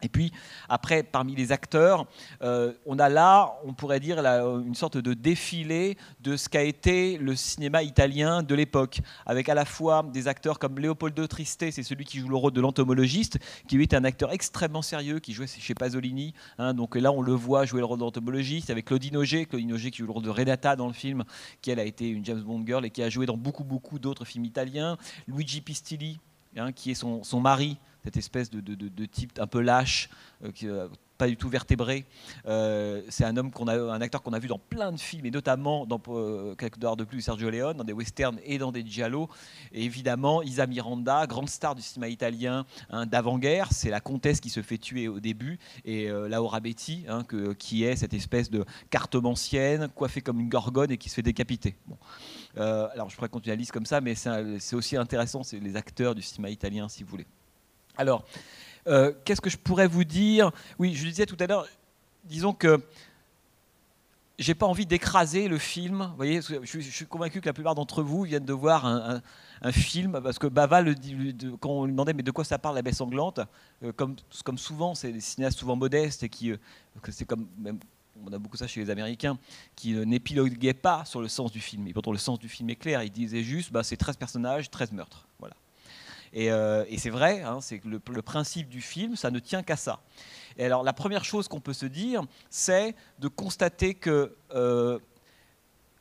Et 0.01 0.09
puis, 0.09 0.31
après, 0.69 1.03
parmi 1.03 1.35
les 1.35 1.51
acteurs, 1.51 2.05
euh, 2.41 2.73
on 2.85 2.99
a 2.99 3.09
là, 3.09 3.53
on 3.65 3.73
pourrait 3.73 3.99
dire, 3.99 4.19
une 4.19 4.75
sorte 4.75 4.97
de 4.97 5.13
défilé 5.13 5.97
de 6.21 6.37
ce 6.37 6.47
qu'a 6.49 6.63
été 6.63 7.17
le 7.17 7.35
cinéma 7.35 7.83
italien 7.83 8.43
de 8.43 8.55
l'époque, 8.55 9.01
avec 9.25 9.49
à 9.49 9.53
la 9.53 9.65
fois 9.65 10.05
des 10.13 10.27
acteurs 10.27 10.59
comme 10.59 10.79
Leopoldo 10.79 11.27
Triste, 11.27 11.65
c'est 11.71 11.83
celui 11.83 12.05
qui 12.05 12.19
joue 12.19 12.29
le 12.29 12.35
rôle 12.35 12.53
de 12.53 12.61
l'entomologiste, 12.61 13.39
qui 13.67 13.75
lui 13.75 13.83
est 13.83 13.93
un 13.93 14.03
acteur 14.03 14.31
extrêmement 14.31 14.81
sérieux, 14.81 15.19
qui 15.19 15.33
jouait 15.33 15.47
chez 15.47 15.75
Pasolini. 15.75 16.33
Hein, 16.57 16.73
donc 16.73 16.95
là, 16.95 17.11
on 17.11 17.21
le 17.21 17.33
voit 17.33 17.65
jouer 17.65 17.79
le 17.79 17.85
rôle 17.85 17.99
d'entomologiste, 17.99 18.69
avec 18.69 18.85
Claudine 18.85 19.17
Auger, 19.17 19.45
Claudine 19.45 19.73
Auger 19.73 19.91
qui 19.91 19.99
joue 19.99 20.05
le 20.05 20.13
rôle 20.13 20.23
de 20.23 20.29
Renata 20.29 20.75
dans 20.75 20.87
le 20.87 20.93
film, 20.93 21.23
qui 21.61 21.71
elle 21.71 21.79
a 21.79 21.85
été 21.85 22.07
une 22.07 22.23
James 22.25 22.41
Bond 22.41 22.63
girl 22.65 22.85
et 22.85 22.89
qui 22.89 23.03
a 23.03 23.09
joué 23.09 23.25
dans 23.25 23.37
beaucoup, 23.37 23.63
beaucoup 23.63 23.99
d'autres 23.99 24.25
films 24.25 24.45
italiens. 24.45 24.97
Luigi 25.27 25.61
Pistilli, 25.61 26.19
hein, 26.59 26.71
qui 26.71 26.91
est 26.91 26.95
son, 26.95 27.39
mari, 27.39 27.77
cette 28.03 28.17
espèce 28.17 28.49
de, 28.49 29.05
type 29.05 29.39
un 29.39 29.47
peu 29.47 29.61
lâche, 29.61 30.09
euh, 30.43 30.51
euh, 30.63 30.87
pas 31.19 31.27
du 31.27 31.35
tout 31.35 31.49
vertébré. 31.49 32.05
Euh, 32.47 33.03
c'est 33.09 33.25
un 33.25 33.35
homme 33.35 33.51
qu'on 33.51 33.67
a, 33.67 33.77
un 33.77 34.01
acteur 34.01 34.23
qu'on 34.23 34.31
a 34.31 34.39
vu 34.39 34.47
dans 34.47 34.57
plein 34.57 34.93
de 34.93 34.99
films, 34.99 35.25
et 35.25 35.31
notamment 35.31 35.85
dans 35.85 35.99
quelques 36.55 36.79
dollars 36.79 36.95
de 36.95 37.03
plus, 37.03 37.21
Sergio 37.21 37.49
Leone, 37.49 37.77
dans 37.77 37.83
des 37.83 37.93
westerns 37.93 38.39
et 38.45 38.57
dans 38.57 38.71
des 38.71 38.83
giallo. 38.87 39.29
Évidemment, 39.73 40.41
Isa 40.41 40.65
Miranda, 40.65 41.27
grande 41.27 41.49
star 41.49 41.75
du 41.75 41.81
cinéma 41.81 42.07
italien 42.07 42.65
hein, 42.89 43.05
d'avant-guerre, 43.05 43.67
c'est 43.71 43.89
la 43.89 43.99
comtesse 43.99 44.39
qui 44.39 44.49
se 44.49 44.61
fait 44.61 44.77
tuer 44.77 45.09
au 45.09 45.19
début, 45.19 45.59
et 45.83 46.07
Laura 46.07 46.61
Betti, 46.61 47.03
hein, 47.09 47.25
qui 47.59 47.83
est 47.83 47.97
cette 47.97 48.13
espèce 48.13 48.49
de 48.49 48.63
cartomancienne, 48.89 49.89
coiffée 49.89 50.21
comme 50.21 50.39
une 50.39 50.49
gorgone 50.49 50.89
et 50.91 50.97
qui 50.97 51.09
se 51.09 51.15
fait 51.15 51.21
décapiter. 51.21 51.75
alors 52.55 53.09
je 53.09 53.15
pourrais 53.15 53.29
continuer 53.29 53.55
la 53.55 53.59
liste 53.59 53.73
comme 53.73 53.85
ça, 53.85 53.99
mais 53.99 54.15
c'est 54.15 54.75
aussi 54.75 54.95
intéressant, 54.95 55.43
c'est 55.43 55.59
les 55.59 55.75
acteurs 55.75 56.15
du 56.15 56.21
cinéma 56.21 56.49
italien, 56.49 56.87
si 56.87 57.03
vous 57.03 57.09
voulez. 57.09 57.27
Alors, 57.97 58.23
euh, 58.87 59.13
qu'est-ce 59.25 59.41
que 59.41 59.49
je 59.49 59.57
pourrais 59.57 59.87
vous 59.87 60.03
dire? 60.03 60.51
Oui, 60.77 60.93
je 60.95 61.07
disais 61.07 61.25
tout 61.25 61.37
à 61.39 61.47
l'heure, 61.47 61.67
disons 62.25 62.53
que 62.53 62.81
j'ai 64.37 64.55
pas 64.55 64.65
envie 64.65 64.85
d'écraser 64.85 65.47
le 65.47 65.57
film. 65.57 66.07
Vous 66.11 66.15
voyez, 66.15 66.39
je, 66.41 66.79
suis 66.79 67.05
convaincu 67.05 67.41
que 67.41 67.45
la 67.45 67.53
plupart 67.53 67.75
d'entre 67.75 68.01
vous 68.01 68.23
viennent 68.23 68.45
de 68.45 68.53
voir 68.53 68.85
un, 68.85 69.21
film 69.71 70.21
parce 70.23 70.39
que 70.39 70.47
Bava, 70.47 70.81
le, 70.81 70.95
quand 71.59 71.69
on 71.69 71.85
lui 71.85 71.91
demandait 71.91 72.13
mais 72.13 72.23
de 72.23 72.31
quoi 72.31 72.45
ça 72.45 72.57
parle 72.57 72.75
la 72.75 72.81
baie 72.81 72.93
sanglante, 72.93 73.41
euh, 73.83 73.91
comme, 73.91 74.15
comme 74.45 74.57
souvent, 74.57 74.95
c'est 74.95 75.11
des 75.11 75.19
cinéastes 75.19 75.59
souvent 75.59 75.75
modestes 75.75 76.23
et 76.23 76.29
qui, 76.29 76.51
euh, 76.51 76.57
c'est 77.09 77.25
comme 77.25 77.45
on 78.25 78.31
a 78.33 78.39
beaucoup 78.39 78.57
ça 78.57 78.67
chez 78.67 78.79
les 78.81 78.89
Américains, 78.89 79.37
qui 79.75 79.93
n'épiloguaient 79.93 80.73
pas 80.73 81.05
sur 81.05 81.21
le 81.21 81.27
sens 81.27 81.51
du 81.51 81.59
film. 81.59 81.87
Et 81.87 81.93
pourtant, 81.93 82.11
le 82.11 82.17
sens 82.17 82.39
du 82.39 82.49
film 82.49 82.69
est 82.69 82.75
clair. 82.75 83.03
Ils 83.03 83.11
disaient 83.11 83.43
juste, 83.43 83.71
bah, 83.71 83.83
c'est 83.83 83.97
13 83.97 84.17
personnages, 84.17 84.69
13 84.69 84.91
meurtres. 84.91 85.27
Voilà. 85.39 85.55
Euh, 86.35 86.85
et, 86.87 86.97
c'est 86.97 87.09
vrai, 87.09 87.41
hein, 87.41 87.59
c'est 87.61 87.83
le, 87.83 87.99
principe 88.21 88.69
du 88.69 88.81
film, 88.81 89.15
ça 89.15 89.31
ne 89.31 89.39
tient 89.39 89.63
qu'à 89.63 89.75
ça. 89.75 90.01
Et 90.57 90.65
alors 90.65 90.83
la 90.83 90.93
première 90.93 91.23
chose 91.23 91.47
qu'on 91.47 91.59
peut 91.59 91.73
se 91.73 91.85
dire, 91.85 92.23
c'est 92.49 92.95
de 93.19 93.27
constater 93.27 93.93
que... 93.93 94.35
Euh, 94.53 94.99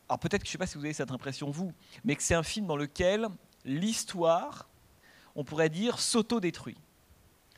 alors 0.09 0.19
peut-être 0.19 0.43
que 0.43 0.47
je 0.47 0.51
ne 0.51 0.53
sais 0.53 0.59
pas 0.59 0.67
si 0.67 0.79
vous 0.79 0.85
avez 0.85 0.95
cette 0.95 1.11
impression, 1.11 1.51
vous, 1.51 1.73
mais 2.05 2.17
que 2.17 2.23
c'est 2.23 2.35
un 2.35 2.43
film 2.43 2.67
dans 2.67 2.77
lequel 2.77 3.29
l'histoire, 3.65 4.69
on 5.35 5.45
pourrait 5.45 5.69
dire, 5.69 5.99
s'auto-détruit. 5.99 6.79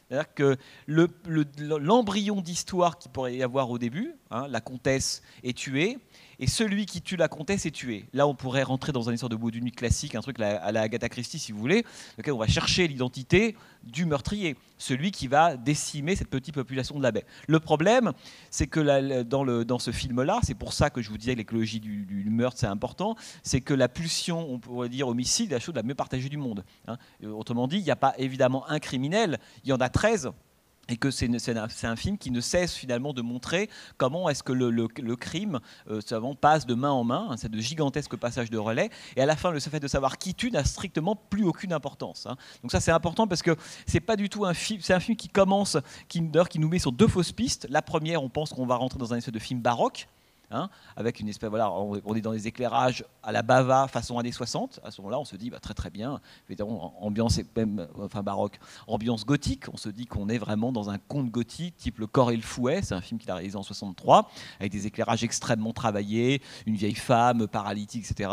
C'est-à-dire 0.08 0.34
que 0.34 0.56
l'embryon 0.88 2.40
d'histoire 2.40 2.98
qu'il 2.98 3.12
pourrait 3.12 3.36
y 3.36 3.44
avoir 3.44 3.70
au 3.70 3.78
début, 3.78 4.16
hein, 4.32 4.48
la 4.48 4.60
comtesse 4.60 5.22
est 5.44 5.56
tuée, 5.56 5.98
et 6.40 6.46
celui 6.46 6.86
qui 6.86 7.02
tue 7.02 7.16
la 7.16 7.28
comtesse 7.28 7.66
est 7.66 7.70
tué. 7.70 8.06
Là, 8.14 8.26
on 8.26 8.34
pourrait 8.34 8.62
rentrer 8.62 8.92
dans 8.92 9.10
un 9.10 9.12
histoire 9.12 9.28
de 9.28 9.36
bout 9.36 9.50
de 9.50 9.60
nuit 9.60 9.72
classique, 9.72 10.14
un 10.14 10.22
truc 10.22 10.40
à 10.40 10.72
la 10.72 10.80
Agatha 10.80 11.10
Christie, 11.10 11.38
si 11.38 11.52
vous 11.52 11.58
voulez, 11.58 11.84
lequel 12.16 12.32
on 12.32 12.38
va 12.38 12.46
chercher 12.46 12.88
l'identité 12.88 13.54
du 13.84 14.06
meurtrier, 14.06 14.56
celui 14.78 15.10
qui 15.10 15.26
va 15.26 15.58
décimer 15.58 16.16
cette 16.16 16.30
petite 16.30 16.54
population 16.54 16.96
de 16.96 17.02
la 17.02 17.12
baie. 17.12 17.26
Le 17.46 17.60
problème, 17.60 18.12
c'est 18.50 18.66
que 18.66 19.22
dans, 19.22 19.64
dans, 19.64 19.78
ce 19.78 19.90
film-là, 19.90 20.40
c'est 20.42 20.54
pour 20.54 20.72
ça 20.72 20.88
que 20.88 21.02
je 21.02 21.10
vous 21.10 21.18
disais 21.18 21.34
que 21.34 21.38
l'écologie 21.38 21.78
du, 21.78 22.30
meurtre, 22.30 22.58
c'est 22.58 22.66
important, 22.66 23.16
c'est 23.42 23.60
que 23.60 23.74
la 23.74 23.88
pulsion, 23.88 24.50
on 24.50 24.58
pourrait 24.58 24.88
dire 24.88 25.08
homicide, 25.08 25.52
est 25.52 25.56
la 25.56 25.60
chose 25.60 25.74
la 25.74 25.82
mieux 25.82 25.94
partagée 25.94 26.30
du 26.30 26.38
monde. 26.38 26.64
Hein. 26.88 26.96
Autrement 27.22 27.68
dit, 27.68 27.76
il 27.76 27.84
n'y 27.84 27.90
a 27.90 27.96
pas 27.96 28.14
évidemment 28.16 28.68
un 28.70 28.78
criminel, 28.78 29.38
il 29.64 29.70
y 29.70 29.72
en 29.74 29.80
a 29.80 29.90
13 29.90 30.30
et 30.90 30.96
que 30.96 31.10
c'est 31.10 31.28
un, 31.86 31.96
film 31.96 32.18
qui 32.18 32.30
ne 32.30 32.40
cesse 32.40 32.74
finalement 32.74 33.12
de 33.12 33.22
montrer 33.22 33.70
comment 33.96 34.28
est-ce 34.28 34.42
que 34.42 34.52
le, 34.52 35.16
crime 35.16 35.60
euh, 35.88 36.00
passe 36.40 36.66
de 36.66 36.74
main 36.74 36.90
en 36.90 37.04
main, 37.04 37.28
hein, 37.30 37.36
c'est 37.36 37.50
de 37.50 37.60
gigantesques 37.60 38.16
passages 38.16 38.50
de 38.50 38.58
relais, 38.58 38.90
et 39.16 39.22
à 39.22 39.26
la 39.26 39.36
fin 39.36 39.50
le 39.50 39.60
fait 39.60 39.80
de 39.80 39.88
savoir 39.88 40.18
qui 40.18 40.34
tue 40.34 40.50
n'a 40.50 40.64
strictement 40.64 41.14
plus 41.16 41.44
aucune 41.44 41.72
importance. 41.72 42.26
Hein. 42.26 42.36
Donc 42.62 42.72
ça 42.72 42.80
c'est 42.80 42.90
important 42.90 43.26
parce 43.26 43.42
que 43.42 43.56
c'est 43.86 44.00
pas 44.00 44.16
du 44.16 44.28
tout 44.28 44.44
un 44.44 44.54
film, 44.54 44.80
c'est 44.82 44.94
un 44.94 45.00
film 45.00 45.16
qui 45.16 45.28
commence, 45.28 45.76
qui, 46.08 46.22
qui 46.50 46.58
nous 46.58 46.68
met 46.68 46.78
sur 46.78 46.92
deux 46.92 47.08
fausses 47.08 47.32
pistes. 47.32 47.66
La 47.70 47.82
première, 47.82 48.22
on 48.22 48.28
pense 48.28 48.50
qu'on 48.50 48.66
va 48.66 48.76
rentrer 48.76 48.98
dans 48.98 49.14
un 49.14 49.18
essai 49.18 49.30
de 49.30 49.38
film 49.38 49.60
baroque, 49.60 50.08
Hein, 50.52 50.68
avec 50.96 51.20
une 51.20 51.28
espèce, 51.28 51.48
voilà, 51.48 51.70
on, 51.70 52.14
est 52.14 52.20
dans 52.20 52.32
des 52.32 52.48
éclairages 52.48 53.04
à 53.22 53.30
la 53.30 53.42
Bava 53.42 53.86
façon 53.86 54.18
années 54.18 54.32
60. 54.32 54.80
À 54.82 54.90
ce 54.90 55.00
moment-là, 55.00 55.20
on 55.20 55.24
se 55.24 55.36
dit 55.36 55.48
bah, 55.48 55.60
très 55.60 55.74
très 55.74 55.90
bien, 55.90 56.20
ambiance 57.00 57.40
même, 57.56 57.86
enfin 58.00 58.24
baroque, 58.24 58.58
ambiance 58.88 59.24
gothique. 59.24 59.64
On 59.72 59.76
se 59.76 59.88
dit 59.88 60.06
qu'on 60.06 60.28
est 60.28 60.38
vraiment 60.38 60.72
dans 60.72 60.90
un 60.90 60.98
conte 60.98 61.30
gothique, 61.30 61.76
type 61.76 62.00
Le 62.00 62.08
Corps 62.08 62.32
et 62.32 62.36
le 62.36 62.42
Fouet. 62.42 62.80
C'est 62.82 62.94
un 62.94 63.00
film 63.00 63.20
qu'il 63.20 63.30
a 63.30 63.34
réalisé 63.34 63.56
en 63.56 63.62
63, 63.62 64.28
avec 64.58 64.72
des 64.72 64.88
éclairages 64.88 65.22
extrêmement 65.22 65.72
travaillés, 65.72 66.42
une 66.66 66.74
vieille 66.74 66.94
femme 66.94 67.46
paralytique, 67.46 68.10
etc., 68.10 68.30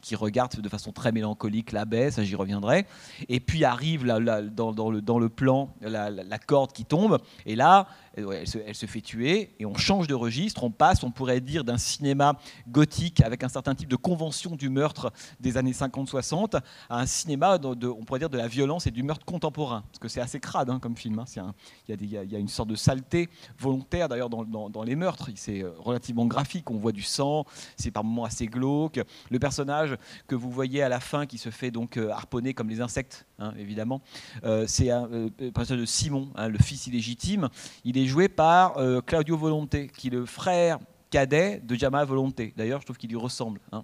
qui 0.00 0.16
regarde 0.16 0.60
de 0.60 0.68
façon 0.68 0.90
très 0.90 1.12
mélancolique 1.12 1.70
la 1.70 1.84
baie. 1.84 2.10
Ça, 2.10 2.24
j'y 2.24 2.34
reviendrai. 2.34 2.86
Et 3.28 3.38
puis 3.38 3.64
arrive 3.64 4.04
dans, 4.04 4.18
le, 4.18 5.00
dans 5.00 5.18
le 5.18 5.28
plan 5.28 5.72
la, 5.80 6.38
corde 6.38 6.72
qui 6.72 6.84
tombe, 6.84 7.18
et 7.46 7.54
là, 7.54 7.86
elle 8.16 8.46
se, 8.46 8.86
fait 8.86 9.00
tuer 9.00 9.50
et 9.58 9.66
on 9.66 9.76
change 9.76 10.06
de 10.06 10.14
registre, 10.14 10.64
on 10.64 10.70
passe, 10.70 11.04
on 11.04 11.10
pourrait 11.10 11.40
dire, 11.40 11.59
d'un 11.64 11.78
cinéma 11.78 12.34
gothique 12.68 13.20
avec 13.20 13.42
un 13.44 13.48
certain 13.48 13.74
type 13.74 13.88
de 13.88 13.96
convention 13.96 14.56
du 14.56 14.68
meurtre 14.68 15.12
des 15.40 15.56
années 15.56 15.72
50-60 15.72 16.60
à 16.88 17.00
un 17.00 17.06
cinéma, 17.06 17.58
de, 17.58 17.86
on 17.86 18.04
pourrait 18.04 18.18
dire, 18.18 18.30
de 18.30 18.38
la 18.38 18.48
violence 18.48 18.86
et 18.86 18.90
du 18.90 19.02
meurtre 19.02 19.24
contemporain. 19.24 19.82
Parce 19.90 19.98
que 19.98 20.08
c'est 20.08 20.20
assez 20.20 20.40
crade 20.40 20.70
hein, 20.70 20.78
comme 20.80 20.96
film. 20.96 21.18
Hein. 21.18 21.54
Il 21.88 22.06
y, 22.06 22.36
a 22.36 22.38
une 22.38 22.48
sorte 22.48 22.68
de 22.68 22.74
saleté 22.74 23.28
volontaire 23.58 24.08
d'ailleurs 24.08 24.30
dans, 24.30 24.82
les 24.82 24.96
meurtres. 24.96 25.30
C'est 25.34 25.62
euh, 25.62 25.72
relativement 25.78 26.26
graphique, 26.26 26.70
on 26.70 26.76
voit 26.76 26.92
du 26.92 27.02
sang, 27.02 27.44
c'est 27.76 27.90
par 27.90 28.04
moments 28.04 28.24
assez 28.24 28.46
glauque. 28.46 29.00
Le 29.30 29.38
personnage 29.38 29.96
que 30.26 30.34
vous 30.34 30.50
voyez 30.50 30.82
à 30.82 30.88
la 30.88 31.00
fin 31.00 31.26
qui 31.26 31.38
se 31.38 31.50
fait 31.50 31.70
donc 31.70 31.96
euh, 31.96 32.10
harponner 32.10 32.54
comme 32.54 32.68
les 32.68 32.80
insectes, 32.80 33.26
hein, 33.38 33.52
évidemment, 33.58 34.00
euh, 34.44 34.64
c'est 34.66 34.90
un 34.90 35.08
personnage 35.54 35.80
de 35.80 35.86
Simon, 35.86 36.30
le 36.36 36.58
fils 36.58 36.86
illégitime. 36.86 37.48
Il 37.84 37.98
est 37.98 38.06
joué 38.06 38.28
par 38.28 38.74
Claudio 39.06 39.36
Volonté, 39.36 39.90
qui 39.96 40.08
est 40.08 40.10
le 40.10 40.26
frère 40.26 40.78
cadet 41.10 41.60
de 41.62 41.74
Jamal 41.74 42.06
Volonté. 42.06 42.54
D'ailleurs, 42.56 42.80
je 42.80 42.86
trouve 42.86 42.96
qu'il 42.96 43.10
lui 43.10 43.16
ressemble. 43.16 43.60
Hein. 43.72 43.82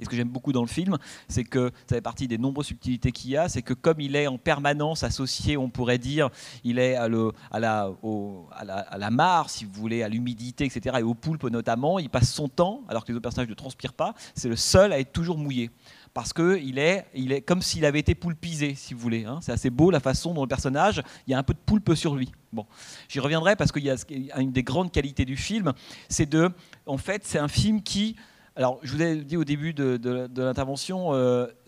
Et 0.00 0.04
ce 0.04 0.08
que 0.08 0.16
j'aime 0.16 0.28
beaucoup 0.28 0.52
dans 0.52 0.62
le 0.62 0.68
film, 0.68 0.98
c'est 1.28 1.44
que 1.44 1.70
ça 1.86 1.96
fait 1.96 2.00
partie 2.00 2.28
des 2.28 2.38
nombreuses 2.38 2.66
subtilités 2.66 3.12
qu'il 3.12 3.30
y 3.30 3.36
a, 3.36 3.48
c'est 3.48 3.62
que 3.62 3.74
comme 3.74 4.00
il 4.00 4.16
est 4.16 4.26
en 4.26 4.38
permanence 4.38 5.02
associé, 5.02 5.56
on 5.56 5.70
pourrait 5.70 5.98
dire, 5.98 6.30
il 6.64 6.78
est 6.78 6.96
à, 6.96 7.08
la, 7.08 7.32
à, 7.50 8.98
la, 8.98 9.10
mare, 9.10 9.50
si 9.50 9.64
vous 9.64 9.72
voulez, 9.72 10.02
à 10.02 10.08
l'humidité, 10.08 10.64
etc., 10.64 10.96
et 11.00 11.02
au 11.02 11.14
poulpe 11.14 11.44
notamment, 11.44 11.98
il 11.98 12.10
passe 12.10 12.32
son 12.32 12.48
temps, 12.48 12.82
alors 12.88 13.04
que 13.04 13.12
les 13.12 13.16
autres 13.16 13.22
personnages 13.22 13.48
ne 13.48 13.54
transpirent 13.54 13.94
pas, 13.94 14.14
c'est 14.34 14.48
le 14.48 14.56
seul 14.56 14.92
à 14.92 14.98
être 14.98 15.12
toujours 15.12 15.38
mouillé 15.38 15.70
parce 16.14 16.32
qu'il 16.32 16.78
est, 16.78 17.06
il 17.14 17.32
est 17.32 17.42
comme 17.42 17.62
s'il 17.62 17.84
avait 17.84 17.98
été 17.98 18.14
poulpisé, 18.14 18.74
si 18.74 18.94
vous 18.94 19.00
voulez. 19.00 19.24
Hein. 19.24 19.38
C'est 19.42 19.52
assez 19.52 19.70
beau 19.70 19.90
la 19.90 20.00
façon 20.00 20.34
dont 20.34 20.42
le 20.42 20.48
personnage, 20.48 21.02
il 21.26 21.30
y 21.30 21.34
a 21.34 21.38
un 21.38 21.42
peu 21.42 21.54
de 21.54 21.58
poulpe 21.58 21.94
sur 21.94 22.14
lui. 22.14 22.32
Bon, 22.52 22.66
j'y 23.08 23.20
reviendrai 23.20 23.56
parce 23.56 23.72
qu'il 23.72 23.84
y 23.84 23.90
a 23.90 24.40
une 24.40 24.52
des 24.52 24.62
grandes 24.62 24.90
qualités 24.90 25.24
du 25.24 25.36
film, 25.36 25.72
c'est 26.08 26.28
de, 26.28 26.50
en 26.86 26.98
fait, 26.98 27.24
c'est 27.24 27.38
un 27.38 27.48
film 27.48 27.82
qui 27.82 28.16
alors, 28.56 28.80
je 28.82 28.92
vous 28.92 29.00
ai 29.00 29.22
dit 29.22 29.36
au 29.36 29.44
début 29.44 29.72
de, 29.72 30.28
l'intervention, 30.36 31.14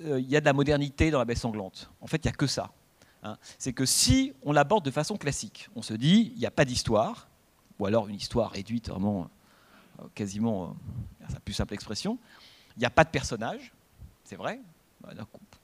il 0.01 0.29
y 0.29 0.35
a 0.35 0.41
de 0.41 0.45
la 0.45 0.53
modernité 0.53 1.13
dans 1.13 1.21
la 1.21 1.25
baie 1.25 1.37
sanglante. 1.37 1.89
En 2.01 2.09
fait, 2.09 2.17
il 2.17 2.27
n'y 2.27 2.33
a 2.33 2.37
que 2.37 2.49
ça. 2.49 2.73
Hein. 3.23 3.37
C'est 3.59 3.73
que 3.73 3.87
si 3.87 4.33
on 4.43 4.51
l'aborde 4.51 4.85
de 4.85 4.91
façon 4.91 5.17
classique, 5.17 5.69
on 5.77 5.83
se 5.83 5.95
dit, 5.95 6.33
il 6.35 6.41
n'y 6.41 6.47
a 6.47 6.51
pas 6.51 6.65
d'histoire, 6.65 7.29
ou 7.79 7.87
alors 7.87 8.09
une 8.09 8.17
histoire 8.17 8.51
réduite 8.51 8.89
vraiment 8.89 9.31
quasiment 10.17 10.75
à 11.25 11.31
sa 11.31 11.39
plus 11.39 11.55
simple 11.55 11.75
expression, 11.75 12.19
il 12.77 12.81
n'y 12.81 12.87
a 12.87 12.91
pas 12.91 13.05
de 13.05 13.11
personnage, 13.11 13.73
c'est 14.31 14.37
vrai, 14.37 14.61
bah, 15.01 15.11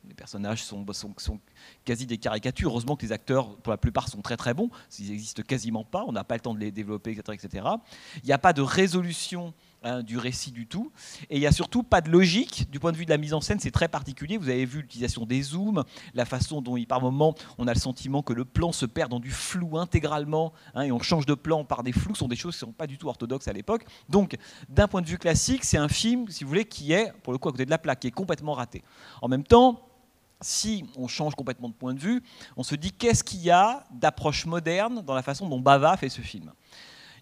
les 0.09 0.15
personnages 0.15 0.65
sont, 0.65 0.85
sont, 0.93 1.41
quasi 1.85 2.05
des 2.05 2.19
caricatures. 2.19 2.71
Heureusement 2.71 2.97
que 2.97 3.07
les 3.07 3.13
acteurs, 3.13 3.57
pour 3.59 3.71
la 3.71 3.77
plupart, 3.77 4.09
sont 4.09 4.23
très 4.23 4.37
très 4.37 4.55
bons. 4.55 4.71
Ils 4.99 5.11
n'existent 5.11 5.45
quasiment 5.45 5.85
pas. 5.85 6.03
On 6.09 6.11
n'a 6.11 6.25
pas 6.25 6.35
le 6.35 6.41
temps 6.41 6.53
de 6.53 6.59
les 6.59 6.73
développer, 6.73 7.13
etc. 7.13 7.39
etc. 7.41 7.69
Il 8.17 8.27
n'y 8.27 8.33
a 8.33 8.39
pas 8.39 8.53
de 8.53 8.63
résolution 8.63 9.55
Hein, 9.87 10.03
du 10.03 10.19
récit 10.19 10.51
du 10.51 10.67
tout. 10.67 10.91
Et 11.31 11.37
il 11.37 11.39
n'y 11.39 11.47
a 11.47 11.53
surtout 11.53 11.85
pas 11.85 12.01
de 12.01 12.11
logique. 12.11 12.69
Du 12.73 12.81
point 12.81 12.91
de 12.91 12.97
vue 12.97 13.05
de 13.05 13.11
la 13.11 13.19
mise 13.19 13.33
en 13.33 13.41
scène, 13.41 13.61
c'est 13.61 13.71
très 13.71 13.87
particulier. 13.87 14.37
Vous 14.37 14.49
avez 14.49 14.65
vu 14.65 14.81
l'utilisation 14.81 15.27
des 15.27 15.41
zooms, 15.43 15.85
la 16.13 16.25
façon 16.25 16.61
dont, 16.61 16.77
par 16.87 17.01
moment, 17.01 17.37
on 17.57 17.69
a 17.69 17.73
le 17.73 17.79
sentiment 17.79 18.21
que 18.21 18.33
le 18.33 18.45
plan 18.45 18.73
se 18.73 18.85
perd 18.85 19.13
dans 19.13 19.21
du 19.21 19.31
flou 19.31 19.79
intégralement, 19.79 20.53
hein, 20.75 20.83
et 20.83 20.91
on 20.91 20.99
change 20.99 21.25
de 21.25 21.35
plan 21.35 21.65
par 21.65 21.85
des 21.85 21.93
flous, 21.93 22.17
ce 22.17 22.19
sont 22.19 22.27
des 22.27 22.35
choses 22.35 22.59
qui 22.59 22.65
ne 22.65 22.71
sont 22.71 22.73
pas 22.73 22.89
du 22.89 22.99
tout 22.99 23.07
orthodoxes 23.07 23.47
à 23.47 23.53
l'époque. 23.53 23.87
Donc, 24.09 24.37
d'un 24.69 24.89
point 24.89 25.03
de 25.03 25.07
vue 25.07 25.19
classique, 25.19 25.63
c'est 25.63 25.79
un 25.79 25.89
film, 25.89 26.29
si 26.31 26.43
vous 26.43 26.49
voulez, 26.49 26.65
qui 26.65 26.91
est, 26.91 27.13
pour 27.23 27.33
le 27.33 27.39
coup, 27.39 27.49
à 27.49 27.53
côté 27.53 27.65
de 27.65 27.71
la 27.71 27.79
plaque, 27.79 28.01
qui 28.01 28.09
est 28.09 28.11
complètement 28.11 28.55
raté. 28.55 28.83
En 29.23 29.29
même 29.29 29.45
temps, 29.45 29.89
si 30.41 30.85
on 30.97 31.07
change 31.07 31.37
complètement 31.37 31.69
de 31.69 31.75
point 31.75 31.95
de 31.95 32.01
vue, 32.01 32.25
on 32.57 32.65
se 32.65 32.75
dit 32.75 32.91
qu'est-ce 32.91 33.23
qu'il 33.23 33.41
y 33.41 33.53
a 33.53 33.85
d'approche 33.93 34.47
moderne 34.47 35.03
dans 35.07 35.15
la 35.15 35.23
façon 35.23 35.49
dont 35.49 35.61
Bava 35.61 35.97
fait 35.97 36.09
ce 36.09 36.23
film? 36.23 36.51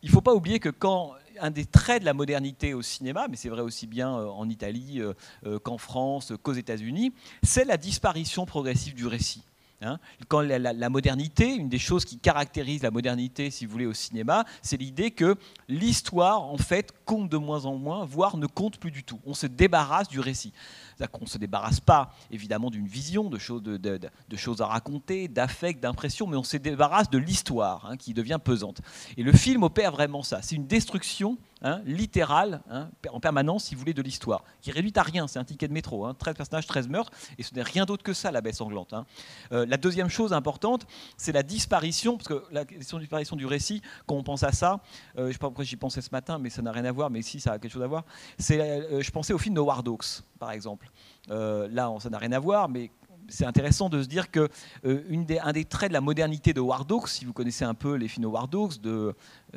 Il 0.02 0.08
ne 0.08 0.12
faut 0.12 0.20
pas 0.20 0.34
oublier 0.34 0.60
que 0.60 0.70
quand 0.70 1.12
un 1.40 1.50
des 1.50 1.64
traits 1.64 2.00
de 2.00 2.06
la 2.06 2.14
modernité 2.14 2.74
au 2.74 2.82
cinéma, 2.82 3.26
mais 3.28 3.36
c'est 3.36 3.48
vrai 3.48 3.62
aussi 3.62 3.86
bien 3.86 4.18
euh, 4.18 4.26
en 4.26 4.48
Italie 4.48 5.00
euh, 5.00 5.14
euh, 5.46 5.58
qu'en 5.58 5.78
France, 5.78 6.32
qu'aux 6.42 6.52
États-Unis, 6.52 7.12
c'est 7.42 7.64
la 7.64 7.76
disparition 7.76 8.46
progressive 8.46 8.94
du 8.94 9.06
récit. 9.06 9.42
Hein. 9.82 9.98
Quand 10.28 10.40
la, 10.40 10.88
modernité, 10.88 11.54
une 11.54 11.68
des 11.68 11.78
choses 11.78 12.04
qui 12.04 12.18
caractérise 12.18 12.82
la 12.82 12.90
modernité, 12.90 13.50
si 13.50 13.66
vous 13.66 13.72
voulez, 13.72 13.86
au 13.86 13.94
cinéma, 13.94 14.44
c'est 14.62 14.76
l'idée 14.76 15.10
que 15.10 15.36
l'histoire, 15.68 16.42
en 16.42 16.56
fait, 16.56 16.92
compte 17.04 17.28
de 17.28 17.36
moins 17.36 17.66
en 17.66 17.76
moins, 17.76 18.04
voire 18.04 18.36
ne 18.36 18.46
compte 18.46 18.78
plus 18.78 18.90
du 18.90 19.04
tout. 19.04 19.20
On 19.26 19.34
se 19.34 19.46
débarrasse 19.46 20.08
du 20.08 20.20
récit. 20.20 20.52
On 21.00 21.24
ne 21.24 21.26
se 21.26 21.38
débarrasse 21.38 21.80
pas, 21.80 22.14
évidemment, 22.30 22.70
d'une 22.70 22.86
vision, 22.86 23.28
de 23.28 23.38
choses, 23.38 23.62
de, 23.62 24.00
choses 24.36 24.60
à 24.60 24.66
raconter, 24.66 25.28
d'affect, 25.28 25.82
d'impression, 25.82 26.26
mais 26.26 26.36
on 26.36 26.42
se 26.42 26.56
débarrasse 26.56 27.10
de 27.10 27.18
l'histoire, 27.18 27.86
hein, 27.86 27.96
qui 27.96 28.14
devient 28.14 28.38
pesante. 28.42 28.80
Et 29.16 29.22
le 29.22 29.32
film 29.32 29.62
opère 29.62 29.92
vraiment 29.92 30.22
ça. 30.22 30.40
C'est 30.42 30.56
une 30.56 30.66
destruction 30.66 31.36
Hein, 31.66 31.80
littéral, 31.86 32.60
hein, 32.68 32.90
en 33.10 33.20
permanence, 33.20 33.64
si 33.64 33.74
vous 33.74 33.78
voulez, 33.78 33.94
de 33.94 34.02
l'histoire, 34.02 34.44
qui 34.60 34.70
réduit 34.70 34.92
à 34.96 35.02
rien. 35.02 35.26
C'est 35.26 35.38
un 35.38 35.44
ticket 35.44 35.66
de 35.66 35.72
métro, 35.72 36.04
hein, 36.04 36.12
13 36.12 36.34
personnages, 36.34 36.66
13 36.66 36.88
meurtres, 36.88 37.10
et 37.38 37.42
ce 37.42 37.54
n'est 37.54 37.62
rien 37.62 37.86
d'autre 37.86 38.02
que 38.02 38.12
ça, 38.12 38.30
la 38.30 38.42
baie 38.42 38.52
sanglante. 38.52 38.92
Hein. 38.92 39.06
Euh, 39.50 39.64
la 39.64 39.78
deuxième 39.78 40.10
chose 40.10 40.34
importante, 40.34 40.86
c'est 41.16 41.32
la 41.32 41.42
disparition, 41.42 42.18
parce 42.18 42.28
que 42.28 42.44
la 42.52 42.66
question 42.66 42.98
de 42.98 43.02
disparition 43.04 43.34
du 43.34 43.46
récit, 43.46 43.80
quand 44.06 44.14
on 44.14 44.22
pense 44.22 44.42
à 44.42 44.52
ça, 44.52 44.82
euh, 45.16 45.22
je 45.22 45.26
ne 45.28 45.32
sais 45.32 45.38
pas 45.38 45.46
pourquoi 45.46 45.64
j'y 45.64 45.76
pensais 45.76 46.02
ce 46.02 46.10
matin, 46.12 46.38
mais 46.38 46.50
ça 46.50 46.60
n'a 46.60 46.70
rien 46.70 46.84
à 46.84 46.92
voir, 46.92 47.08
mais 47.08 47.22
si, 47.22 47.40
ça 47.40 47.52
a 47.52 47.58
quelque 47.58 47.72
chose 47.72 47.82
à 47.82 47.86
voir, 47.86 48.04
c'est, 48.38 48.60
euh, 48.60 49.00
je 49.00 49.10
pensais 49.10 49.32
au 49.32 49.38
film 49.38 49.54
de 49.54 49.60
Howard 49.60 49.88
Hawks, 49.88 50.22
par 50.38 50.50
exemple. 50.50 50.90
là, 51.30 51.90
ça 51.98 52.10
n'a 52.10 52.18
rien 52.18 52.32
à 52.32 52.40
voir, 52.40 52.68
mais 52.68 52.90
c'est 53.28 53.46
intéressant 53.46 53.88
de 53.88 54.02
se 54.02 54.08
dire 54.08 54.30
que 54.30 54.48
euh, 54.84 55.02
une 55.08 55.24
des, 55.24 55.38
un 55.38 55.52
des 55.52 55.64
traits 55.64 55.90
de 55.90 55.94
la 55.94 56.00
modernité 56.00 56.52
de 56.52 56.60
War 56.60 56.84
si 57.06 57.24
vous 57.24 57.32
connaissez 57.32 57.64
un 57.64 57.74
peu 57.74 57.94
les 57.94 58.08
films 58.08 58.24
de 58.24 58.28
War 58.28 58.48
de, 58.48 58.88
euh, 58.88 59.12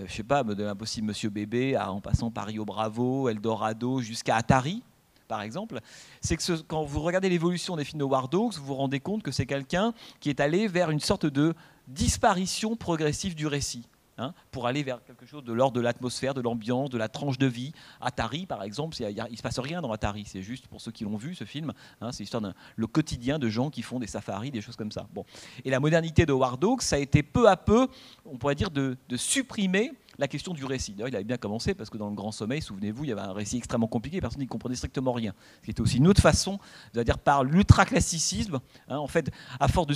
je 0.05 0.11
sais 0.11 0.23
pas, 0.23 0.43
de 0.43 0.63
l'impossible 0.63 1.07
Monsieur 1.07 1.29
Bébé, 1.29 1.77
en 1.77 2.01
passant 2.01 2.31
par 2.31 2.45
Rio 2.47 2.65
Bravo, 2.65 3.29
Eldorado, 3.29 4.01
jusqu'à 4.01 4.35
Atari, 4.35 4.83
par 5.27 5.41
exemple, 5.41 5.79
c'est 6.21 6.37
que 6.37 6.61
quand 6.61 6.83
vous 6.83 7.01
regardez 7.01 7.29
l'évolution 7.29 7.75
des 7.75 7.83
films 7.83 7.99
de 7.99 8.05
War 8.05 8.29
vous 8.31 8.51
vous 8.63 8.75
rendez 8.75 8.99
compte 8.99 9.23
que 9.23 9.31
c'est 9.31 9.45
quelqu'un 9.45 9.93
qui 10.19 10.29
est 10.29 10.39
allé 10.39 10.67
vers 10.67 10.89
une 10.89 10.99
sorte 10.99 11.25
de 11.25 11.53
disparition 11.87 12.75
progressive 12.75 13.35
du 13.35 13.47
récit. 13.47 13.87
Hein, 14.19 14.33
pour 14.49 14.65
aller 14.65 14.81
vers 14.81 15.03
quelque 15.03 15.27
chose 15.27 15.43
de 15.43 15.53
l'ordre 15.53 15.75
de 15.75 15.81
l'atmosphère, 15.81 16.33
de 16.33 16.41
l'ambiance, 16.41 16.89
de 16.89 16.97
la 16.97 17.07
tranche 17.07 17.37
de 17.37 17.45
vie. 17.45 17.71
Atari, 18.01 18.47
par 18.47 18.63
exemple, 18.63 18.97
il 18.99 19.13
ne 19.13 19.35
se 19.35 19.43
passe 19.43 19.59
rien 19.59 19.79
dans 19.79 19.91
Atari, 19.91 20.23
c'est 20.25 20.41
juste 20.41 20.65
pour 20.65 20.81
ceux 20.81 20.91
qui 20.91 21.03
l'ont 21.03 21.17
vu, 21.17 21.35
ce 21.35 21.43
film, 21.43 21.71
hein, 22.01 22.11
c'est 22.11 22.23
l'histoire 22.23 22.41
le 22.75 22.87
quotidien 22.87 23.37
de 23.37 23.47
gens 23.47 23.69
qui 23.69 23.83
font 23.83 23.99
des 23.99 24.07
safaris, 24.07 24.49
des 24.49 24.61
choses 24.61 24.75
comme 24.75 24.91
ça. 24.91 25.07
Bon. 25.13 25.23
Et 25.65 25.69
la 25.69 25.79
modernité 25.79 26.25
de 26.25 26.31
Howard 26.31 26.63
Hawks, 26.63 26.81
ça 26.81 26.95
a 26.95 26.99
été 26.99 27.21
peu 27.21 27.47
à 27.47 27.57
peu, 27.57 27.89
on 28.25 28.37
pourrait 28.37 28.55
dire, 28.55 28.71
de, 28.71 28.97
supprimer 29.15 29.91
la 30.17 30.27
question 30.27 30.55
du 30.55 30.65
récit. 30.65 30.93
D'ailleurs, 30.93 31.09
il 31.09 31.15
avait 31.15 31.23
bien 31.23 31.37
commencé 31.37 31.75
parce 31.75 31.91
que 31.91 31.97
dans 31.99 32.09
le 32.09 32.15
Grand 32.15 32.31
Sommeil, 32.31 32.63
souvenez-vous, 32.63 33.03
il 33.03 33.09
y 33.09 33.11
avait 33.11 33.21
un 33.21 33.33
récit 33.33 33.57
extrêmement 33.57 33.87
compliqué, 33.87 34.19
personne 34.19 34.41
n'y 34.41 34.47
comprenait 34.47 34.75
strictement 34.75 35.11
rien. 35.11 35.35
Ce 35.59 35.65
qui 35.65 35.71
était 35.71 35.81
aussi 35.81 35.97
une 35.97 36.07
autre 36.07 36.21
façon, 36.21 36.59
c'est-à-dire 36.91 37.19
par 37.19 37.43
l'ultra-classicisme, 37.43 38.59
hein, 38.87 38.97
en 38.97 39.07
fait, 39.07 39.29
à 39.59 39.67
force 39.67 39.85
de 39.85 39.93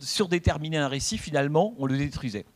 surdéterminer 0.00 0.78
un 0.78 0.88
récit, 0.88 1.18
finalement, 1.18 1.74
on 1.78 1.86
le 1.86 1.98
détruisait. 1.98 2.46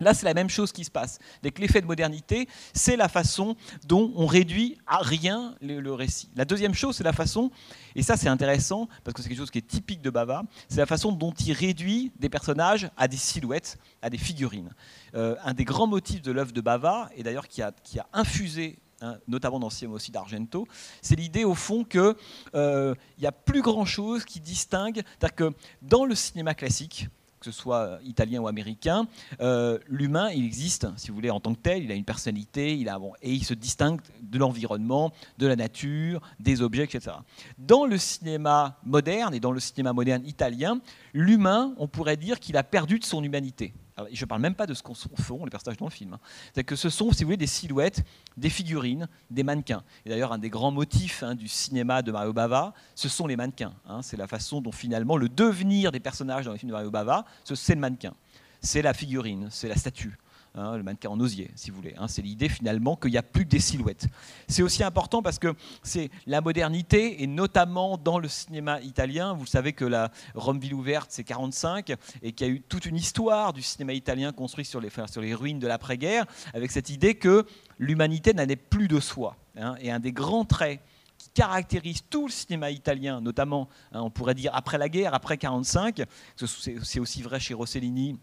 Là, 0.00 0.12
c'est 0.12 0.26
la 0.26 0.34
même 0.34 0.50
chose 0.50 0.72
qui 0.72 0.84
se 0.84 0.90
passe. 0.90 1.18
Avec 1.42 1.58
l'effet 1.58 1.80
de 1.80 1.86
modernité, 1.86 2.48
c'est 2.74 2.96
la 2.96 3.08
façon 3.08 3.56
dont 3.86 4.12
on 4.14 4.26
réduit 4.26 4.78
à 4.86 4.98
rien 4.98 5.54
le, 5.62 5.92
récit. 5.92 6.28
La 6.36 6.44
deuxième 6.44 6.74
chose, 6.74 6.96
c'est 6.96 7.04
la 7.04 7.12
façon, 7.12 7.50
et 7.94 8.02
ça 8.02 8.16
c'est 8.16 8.28
intéressant, 8.28 8.88
parce 9.04 9.14
que 9.14 9.22
c'est 9.22 9.28
quelque 9.28 9.38
chose 9.38 9.50
qui 9.50 9.58
est 9.58 9.66
typique 9.66 10.02
de 10.02 10.10
Bava, 10.10 10.44
c'est 10.68 10.78
la 10.78 10.86
façon 10.86 11.12
dont 11.12 11.32
il 11.32 11.52
réduit 11.52 12.12
des 12.18 12.28
personnages 12.28 12.90
à 12.96 13.08
des 13.08 13.16
silhouettes, 13.16 13.78
à 14.02 14.10
des 14.10 14.18
figurines. 14.18 14.70
Euh, 15.14 15.36
un 15.44 15.54
des 15.54 15.64
grands 15.64 15.86
motifs 15.86 16.22
de 16.22 16.32
l'œuvre 16.32 16.52
de 16.52 16.60
Bava, 16.60 17.08
et 17.16 17.22
d'ailleurs 17.22 17.48
qui 17.48 17.62
a, 17.62 17.72
qui 17.82 17.98
a 17.98 18.06
infusé 18.12 18.78
hein, 19.00 19.16
notamment 19.28 19.58
dans 19.58 19.70
Siamo 19.70 19.94
aussi 19.94 20.10
d'Argento, 20.10 20.68
c'est 21.00 21.16
l'idée 21.16 21.44
au 21.44 21.54
fond 21.54 21.84
qu'il 21.84 22.14
euh, 22.54 22.94
n'y 23.18 23.26
a 23.26 23.32
plus 23.32 23.62
grand-chose 23.62 24.26
qui 24.26 24.40
distingue, 24.40 25.02
c'est-à-dire 25.18 25.34
que 25.34 25.54
dans 25.80 26.04
le 26.04 26.14
cinéma 26.14 26.54
classique, 26.54 27.08
que 27.46 27.52
ce 27.52 27.60
soit 27.60 27.78
euh, 27.78 27.98
italien 28.04 28.40
ou 28.40 28.48
américain, 28.48 29.06
euh, 29.40 29.78
l'humain, 29.86 30.30
il 30.30 30.44
existe, 30.44 30.88
si 30.96 31.08
vous 31.08 31.14
voulez, 31.14 31.30
en 31.30 31.38
tant 31.38 31.54
que 31.54 31.60
tel, 31.60 31.84
il 31.84 31.92
a 31.92 31.94
une 31.94 32.04
personnalité, 32.04 32.76
il 32.76 32.88
a, 32.88 32.98
bon, 32.98 33.12
et 33.22 33.32
il 33.32 33.44
se 33.44 33.54
distingue 33.54 34.00
de 34.20 34.38
l'environnement, 34.38 35.12
de 35.38 35.46
la 35.46 35.54
nature, 35.54 36.20
des 36.40 36.60
objets, 36.60 36.84
etc. 36.84 37.16
Dans 37.58 37.86
le 37.86 37.98
cinéma 37.98 38.78
moderne 38.84 39.32
et 39.32 39.40
dans 39.40 39.52
le 39.52 39.60
cinéma 39.60 39.92
moderne 39.92 40.26
italien, 40.26 40.80
l'humain, 41.14 41.72
on 41.78 41.86
pourrait 41.86 42.16
dire 42.16 42.40
qu'il 42.40 42.56
a 42.56 42.64
perdu 42.64 42.98
de 42.98 43.04
son 43.04 43.22
humanité 43.22 43.72
je 44.12 44.24
ne 44.24 44.26
parle 44.26 44.42
même 44.42 44.54
pas 44.54 44.66
de 44.66 44.74
ce 44.74 44.82
qu'on 44.82 44.94
font 44.94 45.44
les 45.44 45.50
personnages 45.50 45.78
dans 45.78 45.86
le 45.86 45.90
film. 45.90 46.14
Hein. 46.14 46.20
C'est 46.54 46.64
que 46.64 46.76
ce 46.76 46.90
sont, 46.90 47.12
si 47.12 47.24
vous 47.24 47.28
voulez, 47.28 47.36
des 47.36 47.46
silhouettes, 47.46 48.04
des 48.36 48.50
figurines, 48.50 49.08
des 49.30 49.42
mannequins. 49.42 49.82
Et 50.04 50.10
d'ailleurs, 50.10 50.32
un 50.32 50.38
des 50.38 50.50
grands 50.50 50.70
motifs 50.70 51.22
hein, 51.22 51.34
du 51.34 51.48
cinéma 51.48 52.02
de 52.02 52.12
Mario 52.12 52.32
Bava, 52.32 52.74
ce 52.94 53.08
sont 53.08 53.26
les 53.26 53.36
mannequins. 53.36 53.74
Hein. 53.88 54.02
C'est 54.02 54.16
la 54.16 54.26
façon 54.26 54.60
dont 54.60 54.72
finalement 54.72 55.16
le 55.16 55.28
devenir 55.28 55.92
des 55.92 56.00
personnages 56.00 56.44
dans 56.44 56.52
les 56.52 56.58
films 56.58 56.70
de 56.70 56.74
Mario 56.74 56.90
Bava, 56.90 57.24
c'est 57.44 57.74
le 57.74 57.80
mannequin. 57.80 58.14
C'est 58.60 58.82
la 58.82 58.92
figurine, 58.92 59.48
c'est 59.50 59.68
la 59.68 59.76
statue. 59.76 60.18
Hein, 60.58 60.78
le 60.78 60.82
mannequin 60.82 61.10
en 61.10 61.20
osier, 61.20 61.50
si 61.54 61.70
vous 61.70 61.76
voulez. 61.76 61.94
Hein. 61.98 62.08
c'est 62.08 62.22
l'idée 62.22 62.48
finalement 62.48 62.96
qu'il 62.96 63.10
n'y 63.10 63.18
a 63.18 63.22
plus 63.22 63.44
que 63.44 63.50
des 63.50 63.60
silhouettes. 63.60 64.06
C'est 64.48 64.62
aussi 64.62 64.82
important 64.82 65.20
parce 65.20 65.38
que 65.38 65.54
c'est 65.82 66.08
la 66.26 66.40
modernité, 66.40 67.22
et 67.22 67.26
notamment 67.26 67.98
dans 67.98 68.18
le 68.18 68.26
cinéma 68.26 68.80
italien. 68.80 69.34
Vous 69.34 69.44
savez 69.44 69.74
que 69.74 69.84
la 69.84 70.10
Rome 70.34 70.58
Ville 70.58 70.72
ouverte, 70.72 71.08
c'est 71.10 71.24
45, 71.24 71.92
et 72.22 72.32
qu'il 72.32 72.46
y 72.46 72.50
a 72.50 72.52
eu 72.54 72.62
toute 72.62 72.86
une 72.86 72.96
histoire 72.96 73.52
du 73.52 73.60
cinéma 73.60 73.92
italien 73.92 74.32
construit 74.32 74.64
sur 74.64 74.80
les, 74.80 75.34
ruines 75.34 75.58
de 75.58 75.66
l'après-guerre, 75.66 76.24
avec 76.54 76.70
cette 76.70 76.88
idée 76.88 77.16
que 77.16 77.44
l'humanité 77.78 78.32
n'allait 78.32 78.56
plus 78.56 78.88
de 78.88 78.98
soi. 78.98 79.36
Hein. 79.58 79.74
et 79.80 79.90
un 79.90 80.00
des 80.00 80.12
grands 80.12 80.44
traits 80.44 80.80
qui 81.18 81.30
caractérise 81.30 82.02
tout 82.08 82.26
le 82.26 82.32
cinéma 82.32 82.70
italien, 82.70 83.20
notamment, 83.20 83.68
on 83.92 84.10
pourrait 84.10 84.34
dire 84.34 84.54
après 84.54 84.78
la 84.78 84.88
guerre, 84.88 85.12
après 85.12 85.36
45, 85.36 86.02
c'est 86.36 86.98
aussi 86.98 87.20
vrai 87.20 87.40
chez 87.40 87.52
Rossellini 87.52 88.18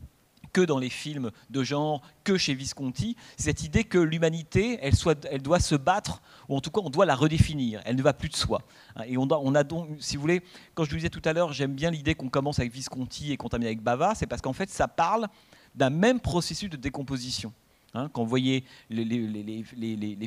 que 0.54 0.62
dans 0.62 0.78
les 0.78 0.90
films 0.90 1.32
de 1.50 1.64
genre, 1.64 2.02
que 2.24 2.38
chez 2.38 2.54
Visconti, 2.54 3.18
cette 3.38 3.64
idée 3.64 3.84
que 3.84 3.98
l'humanité, 3.98 4.80
elle, 4.82 4.94
elle 5.30 5.42
doit 5.42 5.60
se 5.60 5.76
battre, 5.76 6.22
ou 6.48 6.56
en 6.56 6.62
tout 6.62 6.70
cas 6.70 6.82
on 6.84 6.90
doit 6.90 7.06
la 7.06 7.16
redéfinir, 7.16 7.82
elle 7.86 7.96
ne 7.96 8.04
va 8.04 8.14
plus 8.14 8.30
de 8.30 8.36
soi. 8.36 8.62
Hein, 8.96 9.04
et 9.08 9.18
on, 9.18 9.28
on 9.30 9.56
a 9.56 9.64
donc, 9.64 9.90
si 10.00 10.16
vous 10.16 10.22
voulez, 10.22 10.42
quand 10.76 10.86
je 10.86 10.92
vous 10.92 10.98
disais 10.98 11.10
tout 11.10 11.22
à 11.26 11.34
l'heure, 11.34 11.52
j'aime 11.52 11.74
bien 11.74 11.92
l'idée 11.92 12.16
qu'on 12.16 12.30
commence 12.30 12.60
avec 12.60 12.72
Visconti 12.72 13.32
et 13.32 13.38
qu'on 13.38 13.50
termine 13.50 13.68
avec 13.68 13.82
Bava, 13.82 14.14
c'est 14.16 14.28
parce 14.28 14.42
qu'en 14.42 14.54
fait 14.54 14.70
ça 14.70 14.88
parle 14.88 15.28
d'un 15.76 15.90
même 15.90 16.20
processus 16.20 16.70
de 16.70 16.78
décomposition. 16.78 17.52
Hein, 17.96 18.10
quand 18.12 18.24
vous 18.24 18.30
voyez 18.30 18.64
les, 18.90 19.08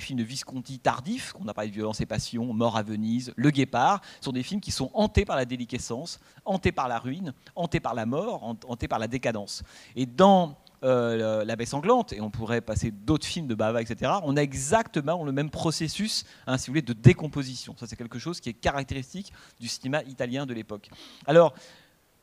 films 0.01 0.19
de 0.19 0.25
Visconti 0.25 0.79
tardifs, 0.79 1.33
qu'on 1.33 1.49
a 1.49 1.55
parlé 1.55 1.71
de 1.71 1.75
Violence 1.75 2.01
et 2.01 2.07
Passion, 2.07 2.53
Mort 2.53 2.77
à 2.77 2.83
Venise, 2.83 3.33
Le 3.37 3.51
Guépard, 3.51 4.03
sont 4.21 4.33
des 4.33 4.45
films 4.45 4.61
qui 4.61 4.71
sont 4.71 4.91
hantés 4.95 5.25
par 5.25 5.37
la 5.37 5.45
déliquescence, 5.45 6.21
hantés 6.45 6.71
par 6.71 6.87
la 6.87 6.99
ruine, 6.99 7.35
hantés 7.57 7.81
par 7.81 7.95
la 7.95 8.07
mort, 8.07 8.45
hantés 8.45 8.87
par 8.87 9.01
la 9.01 9.09
décadence. 9.09 9.65
Et 9.97 10.07
dans 10.07 10.57
euh, 10.85 11.45
La 11.45 11.57
baie 11.57 11.67
sanglante, 11.67 12.13
et 12.13 12.21
on 12.21 12.31
pourrait 12.31 12.61
passer 12.61 12.93
d'autres 12.93 13.27
films 13.27 13.49
de 13.49 13.57
Bava, 13.57 13.83
etc., 13.83 14.13
on 14.23 14.37
a 14.37 14.43
exactement 14.43 15.25
le 15.25 15.33
même 15.33 15.51
processus, 15.51 16.25
hein, 16.47 16.59
si 16.59 16.69
vous 16.69 16.73
voulez, 16.73 16.83
de 16.83 16.93
décomposition. 16.93 17.75
Ça, 17.77 17.89
c'est 17.89 17.97
quelque 17.97 18.21
chose 18.21 18.41
qui 18.41 18.51
est 18.51 18.55
caractéristique 18.55 19.33
du 19.59 19.67
cinéma 19.67 20.03
italien 20.05 20.47
de 20.47 20.55
l'époque. 20.55 20.89
Alors, 21.27 21.55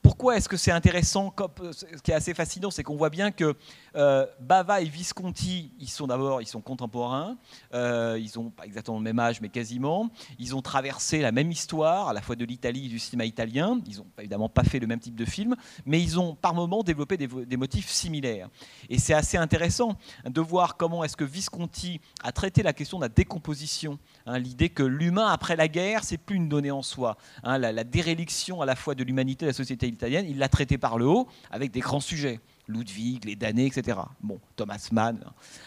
pourquoi 0.03 0.35
est-ce 0.35 0.49
que 0.49 0.57
c'est 0.57 0.71
intéressant 0.71 1.33
Ce 1.71 2.01
qui 2.03 2.11
est 2.11 2.13
assez 2.13 2.33
fascinant, 2.33 2.69
c'est 2.69 2.83
qu'on 2.83 2.97
voit 2.97 3.09
bien 3.09 3.31
que 3.31 3.55
euh, 3.95 4.27
Bava 4.41 4.81
et 4.81 4.85
Visconti, 4.85 5.71
ils 5.79 5.89
sont 5.89 6.07
d'abord, 6.07 6.41
ils 6.41 6.45
sont 6.45 6.59
contemporains. 6.59 7.37
Euh, 7.73 8.19
ils 8.21 8.37
ont 8.37 8.49
pas 8.49 8.65
exactement 8.65 8.97
le 8.97 9.03
même 9.03 9.17
âge, 9.17 9.39
mais 9.39 9.47
quasiment. 9.47 10.09
Ils 10.39 10.55
ont 10.55 10.61
traversé 10.61 11.21
la 11.21 11.31
même 11.31 11.49
histoire, 11.51 12.09
à 12.09 12.13
la 12.13 12.21
fois 12.21 12.35
de 12.35 12.43
l'Italie 12.43 12.87
et 12.87 12.89
du 12.89 12.99
cinéma 12.99 13.23
italien. 13.23 13.79
Ils 13.87 13.97
n'ont 13.97 14.07
évidemment 14.19 14.49
pas 14.49 14.65
fait 14.65 14.79
le 14.79 14.87
même 14.87 14.99
type 14.99 15.15
de 15.15 15.25
film, 15.25 15.55
mais 15.85 16.01
ils 16.01 16.19
ont 16.19 16.35
par 16.35 16.53
moments 16.53 16.83
développé 16.83 17.15
des, 17.15 17.57
motifs 17.57 17.89
similaires. 17.89 18.49
Et 18.89 18.99
c'est 18.99 19.13
assez 19.13 19.37
intéressant 19.37 19.97
de 20.25 20.41
voir 20.41 20.75
comment 20.75 21.05
est-ce 21.05 21.15
que 21.15 21.23
Visconti 21.23 22.01
a 22.23 22.33
traité 22.33 22.61
la 22.61 22.73
question 22.73 22.97
de 22.97 23.03
la 23.03 23.09
décomposition, 23.09 23.97
hein, 24.25 24.39
l'idée 24.39 24.69
que 24.69 24.83
l'humain 24.83 25.27
après 25.27 25.55
la 25.55 25.67
guerre, 25.67 26.03
c'est 26.03 26.17
plus 26.17 26.35
une 26.35 26.49
donnée 26.49 26.71
en 26.71 26.81
soi. 26.81 27.17
Hein, 27.43 27.57
la, 27.57 27.71
la 27.71 27.83
déréliction 27.83 28.61
à 28.61 28.65
la 28.65 28.75
fois 28.75 28.95
de 28.95 29.03
l'humanité 29.03 29.45
et 29.45 29.47
de 29.47 29.49
la 29.51 29.53
société 29.53 29.87
italienne, 29.87 30.25
il 30.27 30.37
l'a 30.37 30.49
traité 30.49 30.77
par 30.77 30.97
le 30.97 31.05
haut 31.05 31.27
avec 31.51 31.71
des 31.71 31.79
grands 31.79 31.99
sujets. 31.99 32.39
Ludwig, 32.67 33.25
les 33.25 33.35
damnés, 33.35 33.65
etc. 33.65 33.97
Bon, 34.21 34.39
Thomas 34.55 34.87
Mann. 34.91 35.19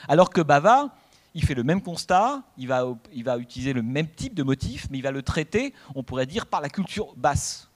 Alors 0.09 0.31
que 0.31 0.41
Bava, 0.41 0.95
il 1.35 1.45
fait 1.45 1.55
le 1.55 1.65
même 1.65 1.83
constat, 1.83 2.43
il 2.57 2.69
va, 2.69 2.87
il 3.13 3.25
va 3.25 3.37
utiliser 3.37 3.73
le 3.73 3.83
même 3.83 4.09
type 4.09 4.35
de 4.35 4.43
motif, 4.43 4.89
mais 4.91 4.99
il 4.99 5.03
va 5.03 5.11
le 5.11 5.23
traiter, 5.23 5.75
on 5.95 6.03
pourrait 6.03 6.27
dire, 6.27 6.47
par 6.47 6.61
la 6.61 6.71
culture 6.71 7.15
basse. 7.17 7.69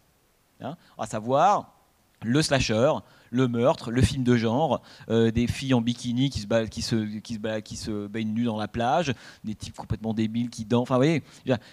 Hein, 0.63 0.77
à 0.99 1.07
savoir 1.07 1.75
le 2.23 2.43
slasher, 2.43 2.93
le 3.31 3.49
meurtre, 3.49 3.91
le 3.91 4.03
film 4.03 4.25
de 4.25 4.37
genre, 4.37 4.83
euh, 5.09 5.31
des 5.31 5.47
filles 5.47 5.75
en 5.75 5.81
bikini 5.81 6.31
qui 6.31 6.41
se, 6.83 8.07
baignent 8.07 8.33
nues 8.33 8.45
dans 8.45 8.59
la 8.59 8.69
plage, 8.69 9.15
des 9.45 9.55
types 9.55 9.77
complètement 9.77 10.15
débiles 10.15 10.51
qui 10.51 10.65
dansent. 10.65 10.83
Enfin, 10.83 10.97
voyez. 10.97 11.23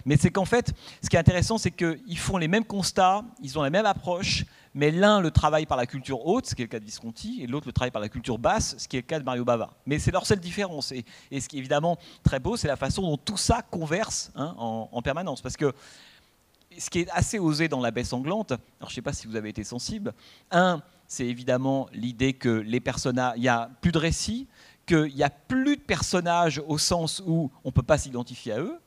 Mais 0.06 0.18
c'est 0.18 0.32
qu'en 0.32 0.46
fait, 0.46 0.74
ce 1.04 1.10
qui 1.10 1.16
est 1.16 1.20
intéressant, 1.20 1.58
c'est 1.58 1.72
qu'ils 1.72 2.18
font 2.18 2.38
les 2.38 2.48
mêmes 2.48 2.66
constats, 2.66 3.24
ils 3.42 3.58
ont 3.58 3.64
la 3.64 3.70
même 3.70 3.86
approche, 3.86 4.46
mais 4.78 4.92
l'un 4.92 5.22
le 5.22 5.32
travaille 5.32 5.66
par 5.66 5.78
la 5.78 5.88
culture 5.88 6.28
haute, 6.28 6.46
ce 6.46 6.54
qui 6.54 6.62
est 6.62 6.66
le 6.66 6.70
cas 6.70 6.80
de 6.80 6.86
Visconti, 6.86 7.40
et 7.42 7.48
l'autre 7.48 7.66
le 7.66 7.74
travaille 7.74 7.92
par 7.92 8.02
la 8.02 8.10
culture 8.10 8.38
basse, 8.38 8.76
ce 8.78 8.88
qui 8.88 8.98
est 8.98 9.02
le 9.02 9.08
cas 9.08 9.20
de 9.20 9.26
Mario 9.26 9.44
Bava. 9.44 9.74
Mais 9.88 9.98
c'est 9.98 10.12
leur 10.12 10.28
seule 10.28 10.40
différence. 10.40 10.92
Et, 10.92 11.04
ce 11.40 11.48
qui 11.48 11.56
est 11.56 11.60
évidemment 11.60 11.98
très 12.24 12.40
beau, 12.40 12.58
c'est 12.58 12.68
la 12.68 12.76
façon 12.76 13.02
dont 13.02 13.18
tout 13.18 13.38
ça 13.38 13.64
converse 13.64 14.32
hein, 14.36 14.56
en, 14.60 15.02
permanence. 15.02 15.42
Parce 15.42 15.58
que 15.58 15.74
ce 16.78 16.92
qui 16.92 17.00
est 17.00 17.10
assez 17.10 17.40
osé 17.40 17.68
dans 17.68 17.82
La 17.82 17.90
baie 17.90 18.04
sanglante, 18.04 18.52
alors 18.52 18.62
je 18.82 18.86
ne 18.86 18.96
sais 18.96 19.02
pas 19.02 19.14
si 19.14 19.26
vous 19.26 19.36
avez 19.36 19.50
été 19.50 19.64
sensible, 19.64 20.14
un, 20.52 20.84
c'est 21.08 21.26
évidemment 21.26 21.88
l'idée 21.94 22.34
que 22.34 22.50
les 22.50 22.80
personnages, 22.80 23.34
il 23.38 23.42
n'y 23.42 23.48
a 23.48 23.70
plus 23.82 23.92
de 23.92 23.98
récits, 23.98 24.48
qu'il 24.86 25.16
n'y 25.16 25.24
a 25.24 25.30
plus 25.30 25.78
de 25.78 25.82
personnages 25.82 26.62
au 26.68 26.78
sens 26.78 27.22
où 27.26 27.50
on 27.64 27.70
ne 27.70 27.74
peut 27.74 27.84
pas 27.84 27.98
s'identifier 27.98 28.54
à 28.54 28.60
eux. 28.60 28.80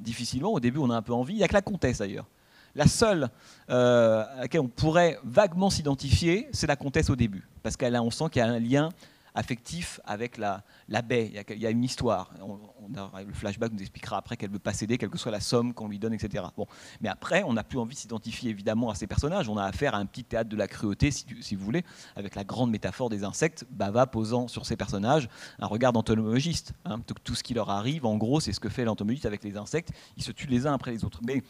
Difficilement, 0.00 0.52
au 0.52 0.60
début 0.60 0.78
on 0.78 0.90
a 0.90 0.96
un 0.96 1.02
peu 1.02 1.12
envie. 1.12 1.34
Il 1.34 1.38
n'y 1.38 1.44
a 1.44 1.48
que 1.48 1.54
la 1.54 1.62
comtesse 1.62 1.98
d'ailleurs. 1.98 2.26
La 2.74 2.86
seule 2.86 3.28
euh, 3.70 4.24
à 4.36 4.40
laquelle 4.42 4.60
on 4.60 4.68
pourrait 4.68 5.18
vaguement 5.24 5.70
s'identifier, 5.70 6.48
c'est 6.52 6.66
la 6.66 6.76
comtesse 6.76 7.10
au 7.10 7.16
début, 7.16 7.48
parce 7.62 7.76
qu'elle 7.76 7.96
on 7.96 8.10
sent 8.10 8.24
qu'il 8.30 8.40
y 8.40 8.44
a 8.44 8.48
un 8.48 8.58
lien 8.58 8.90
affectif 9.38 10.00
avec 10.04 10.36
la, 10.36 10.64
baie. 11.02 11.30
Il 11.48 11.58
y, 11.58 11.66
a, 11.66 11.70
une 11.70 11.84
histoire. 11.84 12.32
le 12.34 13.32
flashback 13.32 13.72
nous 13.72 13.78
expliquera 13.78 14.18
après 14.18 14.36
qu'elle 14.36 14.50
veut 14.50 14.58
pas 14.58 14.72
céder, 14.72 14.98
quelle 14.98 15.10
que 15.10 15.18
soit 15.18 15.30
la 15.30 15.40
somme 15.40 15.72
qu'on 15.74 15.86
lui 15.86 16.00
donne, 16.00 16.12
etc. 16.12 16.44
Bon. 16.56 16.66
Mais 17.00 17.08
après, 17.08 17.44
on 17.44 17.52
n'a 17.52 17.62
plus 17.62 17.78
envie 17.78 17.94
de 17.94 18.00
s'identifier 18.00 18.50
évidemment 18.50 18.90
à 18.90 18.96
ces 18.96 19.06
personnages. 19.06 19.48
On 19.48 19.56
a 19.56 19.64
affaire 19.64 19.94
à 19.94 19.98
un 19.98 20.06
petit 20.06 20.24
théâtre 20.24 20.50
de 20.50 20.56
la 20.56 20.66
cruauté, 20.66 21.12
si, 21.12 21.54
vous 21.54 21.64
voulez, 21.64 21.84
avec 22.16 22.34
la 22.34 22.42
grande 22.42 22.72
métaphore 22.72 23.10
des 23.10 23.22
insectes, 23.22 23.64
Bava 23.70 24.06
posant 24.06 24.48
sur 24.48 24.66
ces 24.66 24.76
personnages 24.76 25.28
un 25.60 25.66
regard 25.66 25.92
d'entomologiste. 25.92 26.72
Hein. 26.84 27.00
Tout, 27.22 27.34
ce 27.36 27.44
qui 27.44 27.54
leur 27.54 27.70
arrive, 27.70 28.06
en 28.06 28.16
gros, 28.16 28.40
c'est 28.40 28.52
ce 28.52 28.60
que 28.60 28.68
fait 28.68 28.84
l'entomologiste 28.84 29.26
avec 29.26 29.44
les 29.44 29.56
insectes. 29.56 29.92
Ils 30.16 30.24
se 30.24 30.32
tuent 30.32 30.48
les 30.48 30.66
uns 30.66 30.74
après 30.74 30.90
les 30.90 31.04
autres. 31.04 31.20
Mais 31.24 31.44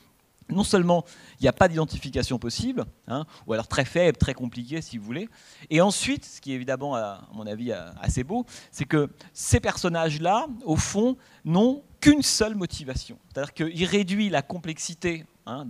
non 0.51 0.65
seulement 0.65 1.05
il 1.41 1.43
n'y 1.43 1.49
a 1.49 1.53
pas 1.53 1.69
d'identification 1.69 2.39
possible, 2.39 2.85
hein, 3.07 3.27
ou 3.47 3.53
alors 3.53 3.69
très 3.69 3.85
faible, 3.85 4.17
très 4.17 4.35
compliqué 4.35 4.81
si 4.83 4.99
vous 4.99 5.05
voulez, 5.05 5.29
et 5.71 5.81
ensuite, 5.81 6.25
ce 6.25 6.41
qui 6.41 6.53
est 6.53 6.55
évidemment 6.55 6.97
à 6.97 7.29
mon 7.35 7.47
avis 7.47 7.73
assez 8.01 8.25
beau, 8.25 8.45
c'est 8.71 8.85
que 8.85 9.11
ces 9.33 9.61
personnages-là, 9.61 10.47
au 10.65 10.77
fond, 10.77 11.17
n'ont 11.45 11.83
qu'une 12.01 12.23
seule 12.23 12.55
motivation. 12.55 13.19
C'est-à-dire 13.29 13.55
qu'il 13.55 13.85
réduit 13.85 14.29
la 14.29 14.43
complexité 14.43 15.27
hein, 15.47 15.67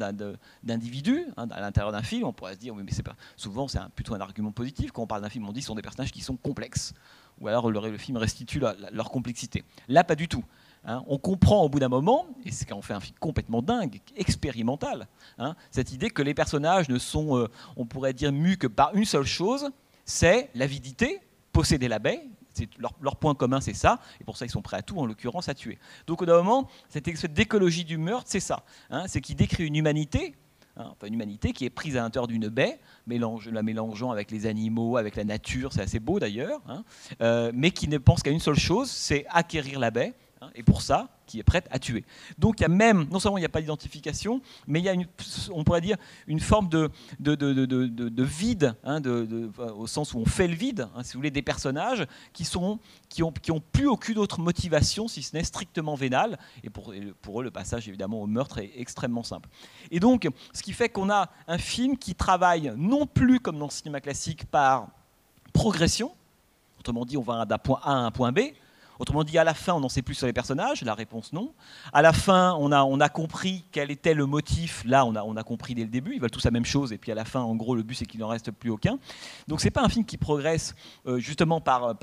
d'individus 0.62 1.24
hein, 1.36 1.48
à 1.50 1.60
l'intérieur 1.60 1.92
d'un 1.92 2.02
film. 2.02 2.24
On 2.24 2.32
pourrait 2.32 2.54
se 2.54 2.58
dire, 2.58 2.74
mais 2.74 2.84
pas... 3.02 3.16
souvent 3.36 3.68
c'est 3.68 3.80
plutôt 3.94 4.14
un 4.14 4.20
argument 4.20 4.52
positif. 4.52 4.92
Quand 4.92 5.02
on 5.02 5.06
parle 5.06 5.22
d'un 5.22 5.30
film, 5.30 5.48
on 5.48 5.52
dit 5.52 5.60
que 5.60 5.64
ce 5.64 5.68
sont 5.68 5.74
des 5.74 5.82
personnages 5.82 6.12
qui 6.12 6.20
sont 6.20 6.36
complexes. 6.36 6.92
Ou 7.40 7.48
alors 7.48 7.70
le 7.70 7.96
film 7.98 8.16
restitue 8.16 8.60
leur 8.60 9.10
complexité. 9.10 9.64
Là, 9.86 10.04
pas 10.04 10.16
du 10.16 10.28
tout. 10.28 10.44
Hein, 10.84 11.02
on 11.06 11.18
comprend 11.18 11.62
au 11.64 11.68
bout 11.68 11.80
d'un 11.80 11.88
moment, 11.88 12.26
et 12.44 12.52
c'est 12.52 12.72
en 12.72 12.82
fait 12.82 12.94
un 12.94 13.00
film 13.00 13.16
complètement 13.20 13.62
dingue, 13.62 14.00
expérimental, 14.16 15.08
hein, 15.38 15.54
cette 15.70 15.92
idée 15.92 16.10
que 16.10 16.22
les 16.22 16.34
personnages 16.34 16.88
ne 16.88 16.98
sont, 16.98 17.36
euh, 17.36 17.48
on 17.76 17.84
pourrait 17.84 18.12
dire, 18.12 18.32
mus 18.32 18.56
que 18.56 18.66
par 18.66 18.94
une 18.94 19.04
seule 19.04 19.26
chose, 19.26 19.70
c'est 20.04 20.50
l'avidité, 20.54 21.20
posséder 21.52 21.88
la 21.88 21.98
baie. 21.98 22.22
Leur, 22.78 22.92
leur, 23.00 23.14
point 23.14 23.36
commun, 23.36 23.60
c'est 23.60 23.74
ça, 23.74 24.00
et 24.20 24.24
pour 24.24 24.36
ça, 24.36 24.44
ils 24.44 24.50
sont 24.50 24.62
prêts 24.62 24.78
à 24.78 24.82
tout, 24.82 24.98
en 24.98 25.06
l'occurrence, 25.06 25.48
à 25.48 25.54
tuer. 25.54 25.78
Donc, 26.08 26.20
au 26.22 26.24
bout 26.24 26.26
d'un 26.26 26.38
moment, 26.38 26.68
cette, 26.88 27.16
cette 27.16 27.38
écologie 27.38 27.84
du 27.84 27.98
meurtre, 27.98 28.26
c'est 28.28 28.40
ça. 28.40 28.64
Hein, 28.90 29.04
c'est 29.06 29.20
qu'il 29.20 29.36
décrit 29.36 29.64
une 29.64 29.76
humanité 29.76 30.34
enfin 30.78 31.06
une 31.06 31.14
humanité 31.14 31.52
qui 31.52 31.64
est 31.64 31.70
prise 31.70 31.96
à 31.96 32.02
l'intérieur 32.02 32.26
d'une 32.26 32.48
baie, 32.48 32.78
la 33.06 33.62
mélangeant 33.62 34.10
avec 34.10 34.30
les 34.30 34.46
animaux, 34.46 34.96
avec 34.96 35.16
la 35.16 35.24
nature, 35.24 35.72
c'est 35.72 35.82
assez 35.82 35.98
beau 35.98 36.18
d'ailleurs, 36.18 36.60
euh, 37.20 37.50
mais 37.54 37.70
qui 37.70 37.88
ne 37.88 37.98
pense 37.98 38.22
qu'à 38.22 38.30
une 38.30 38.40
seule 38.40 38.58
chose, 38.58 38.90
c'est 38.90 39.26
acquérir 39.30 39.78
la 39.78 39.90
baie, 39.90 40.14
Hein, 40.40 40.50
et 40.54 40.62
pour 40.62 40.82
ça, 40.82 41.08
qui 41.26 41.40
est 41.40 41.42
prête 41.42 41.66
à 41.70 41.78
tuer. 41.80 42.04
Donc 42.38 42.60
il 42.60 42.62
y 42.62 42.66
a 42.66 42.68
même, 42.68 43.08
non 43.10 43.18
seulement 43.18 43.38
il 43.38 43.40
n'y 43.40 43.46
a 43.46 43.50
pas 43.50 43.60
d'identification, 43.60 44.40
mais 44.66 44.78
il 44.78 44.84
y 44.84 44.88
a, 44.88 44.92
une, 44.92 45.06
on 45.52 45.64
pourrait 45.64 45.80
dire, 45.80 45.96
une 46.28 46.38
forme 46.38 46.68
de, 46.68 46.90
de, 47.18 47.34
de, 47.34 47.64
de 47.64 48.22
vide, 48.22 48.76
hein, 48.84 49.02
au 49.76 49.86
sens 49.88 50.14
où 50.14 50.18
on 50.18 50.24
fait 50.24 50.46
le 50.46 50.54
vide, 50.54 50.88
hein, 50.94 51.02
si 51.02 51.14
vous 51.14 51.18
voulez, 51.18 51.32
des 51.32 51.42
personnages 51.42 52.06
qui 52.32 52.44
sont 52.44 52.78
qui 53.08 53.22
ont, 53.22 53.32
qui 53.32 53.50
plus 53.72 53.88
aucune 53.88 54.18
autre 54.18 54.40
motivation, 54.40 55.08
si 55.08 55.22
ce 55.22 55.34
n'est 55.34 55.42
strictement 55.42 55.94
vénale. 55.94 56.38
Et 56.62 56.70
pour, 56.70 56.94
pour 57.22 57.40
eux, 57.40 57.44
le 57.44 57.50
passage 57.50 57.88
évidemment 57.88 58.22
au 58.22 58.26
meurtre 58.26 58.58
est 58.58 58.72
extrêmement 58.76 59.22
simple. 59.22 59.48
Et 59.90 59.98
donc, 59.98 60.28
ce 60.52 60.62
qui 60.62 60.72
fait 60.72 60.88
qu'on 60.88 61.10
a 61.10 61.30
un 61.48 61.58
film 61.58 61.96
qui 61.96 62.14
travaille 62.14 62.72
non 62.76 63.06
plus 63.06 63.40
comme 63.40 63.58
dans 63.58 63.66
le 63.66 63.72
cinéma 63.72 64.00
classique 64.00 64.44
par 64.46 64.88
progression, 65.52 66.12
autrement 66.78 67.04
dit, 67.04 67.16
on 67.16 67.22
va 67.22 67.44
d'un 67.44 67.58
point 67.58 67.80
A 67.82 67.92
à 67.92 67.96
un 67.96 68.10
point 68.10 68.30
B, 68.30 68.40
Autrement 68.98 69.24
dit, 69.24 69.38
à 69.38 69.44
la 69.44 69.54
fin, 69.54 69.74
on 69.74 69.80
n'en 69.80 69.88
sait 69.88 70.02
plus 70.02 70.14
sur 70.14 70.26
les 70.26 70.32
personnages. 70.32 70.82
La 70.82 70.94
réponse, 70.94 71.32
non. 71.32 71.54
À 71.92 72.02
la 72.02 72.12
fin, 72.12 72.54
on 72.58 72.70
a, 72.72 73.08
compris 73.08 73.64
quel 73.72 73.90
était 73.90 74.14
le 74.14 74.26
motif. 74.26 74.82
Là, 74.84 75.06
on 75.06 75.36
a, 75.36 75.42
compris 75.42 75.74
dès 75.74 75.82
le 75.82 75.88
début. 75.88 76.14
Ils 76.14 76.20
veulent 76.20 76.30
tous 76.30 76.44
la 76.44 76.50
même 76.50 76.64
chose. 76.64 76.92
Et 76.92 76.98
puis 76.98 77.12
à 77.12 77.14
la 77.14 77.24
fin, 77.24 77.40
en 77.40 77.54
gros, 77.54 77.74
le 77.74 77.82
but, 77.82 77.94
c'est 77.94 78.06
qu'il 78.06 78.20
n'en 78.20 78.28
reste 78.28 78.50
plus 78.50 78.70
aucun. 78.70 78.98
Donc, 79.46 79.60
c'est 79.60 79.70
pas 79.70 79.82
un 79.82 79.88
film 79.88 80.04
qui 80.04 80.16
progresse 80.16 80.74
euh, 81.06 81.18
justement 81.18 81.60
par, 81.60 81.96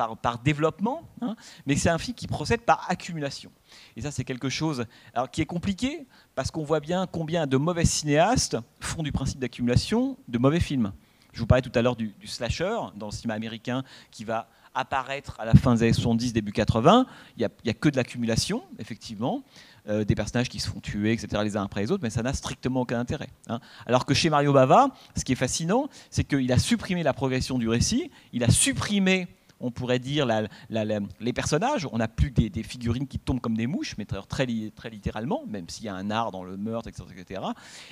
développement, 0.43 1.03
hein, 1.21 1.35
mais 1.65 1.75
c'est 1.75 1.89
un 1.89 1.97
film 1.97 2.15
qui 2.15 2.27
procède 2.27 2.61
par 2.61 2.85
accumulation. 2.89 3.51
Et 3.95 4.01
ça, 4.01 4.11
c'est 4.11 4.23
quelque 4.23 4.49
chose 4.49 4.85
qui 5.31 5.41
est 5.41 5.45
compliqué 5.45 6.07
parce 6.35 6.51
qu'on 6.51 6.63
voit 6.63 6.79
bien 6.79 7.07
combien 7.07 7.47
de 7.47 7.57
mauvais 7.57 7.85
cinéastes 7.85 8.57
font 8.79 9.03
du 9.03 9.11
principe 9.11 9.39
d'accumulation 9.39 10.17
de 10.27 10.37
mauvais 10.37 10.59
films. 10.59 10.91
Je 11.35 11.41
vous 11.41 11.47
parlais 11.47 11.61
tout 11.61 11.71
à 11.77 11.81
l'heure 11.81 11.97
du, 11.97 12.13
slasher 12.25 12.77
dans 12.95 13.07
le 13.07 13.11
cinéma 13.11 13.33
américain 13.33 13.83
qui 14.09 14.23
va 14.23 14.47
apparaître 14.75 15.39
à 15.39 15.45
la 15.45 15.53
fin 15.53 15.73
des 15.73 15.83
années 15.83 15.93
70, 15.93 16.33
début 16.33 16.51
80. 16.51 17.05
Il 17.37 17.47
n'y 17.63 17.71
a, 17.71 17.73
que 17.73 17.89
de 17.89 17.95
l'accumulation, 17.95 18.63
effectivement, 18.79 19.43
euh, 19.87 20.03
des 20.03 20.15
personnages 20.15 20.49
qui 20.49 20.59
se 20.59 20.69
font 20.69 20.79
tuer, 20.79 21.13
etc., 21.13 21.41
les 21.43 21.57
uns 21.57 21.63
après 21.63 21.81
les 21.81 21.91
autres, 21.91 22.03
mais 22.03 22.09
ça 22.09 22.21
n'a 22.21 22.33
strictement 22.33 22.81
aucun 22.81 22.99
intérêt. 22.99 23.29
Hein. 23.47 23.59
Alors 23.85 24.05
que 24.05 24.13
chez 24.13 24.29
Mario 24.29 24.53
Bava, 24.53 24.89
ce 25.15 25.23
qui 25.23 25.31
est 25.31 25.37
fascinant, 25.37 25.87
c'est 26.09 26.23
qu'il 26.23 26.51
a 26.51 26.59
supprimé 26.59 27.03
la 27.03 27.13
progression 27.13 27.57
du 27.57 27.69
récit, 27.69 28.11
il 28.33 28.43
a 28.43 28.49
supprimé 28.49 29.27
on 29.59 29.71
pourrait 29.71 29.99
dire 29.99 30.27
les 30.69 31.33
personnages. 31.33 31.87
On 31.91 31.97
n'a 31.97 32.07
plus 32.07 32.31
des, 32.31 32.63
figurines 32.63 33.07
qui 33.07 33.19
tombent 33.19 33.39
comme 33.39 33.55
des 33.55 33.67
mouches, 33.67 33.95
mais 33.97 34.05
très, 34.05 34.45
très 34.75 34.89
littéralement, 34.89 35.43
même 35.47 35.69
s'il 35.69 35.85
y 35.85 35.89
a 35.89 35.95
un 35.95 36.11
art 36.11 36.31
dans 36.31 36.43
le 36.43 36.57
meurtre, 36.57 36.89
etc., 36.89 37.03
etc. 37.17 37.41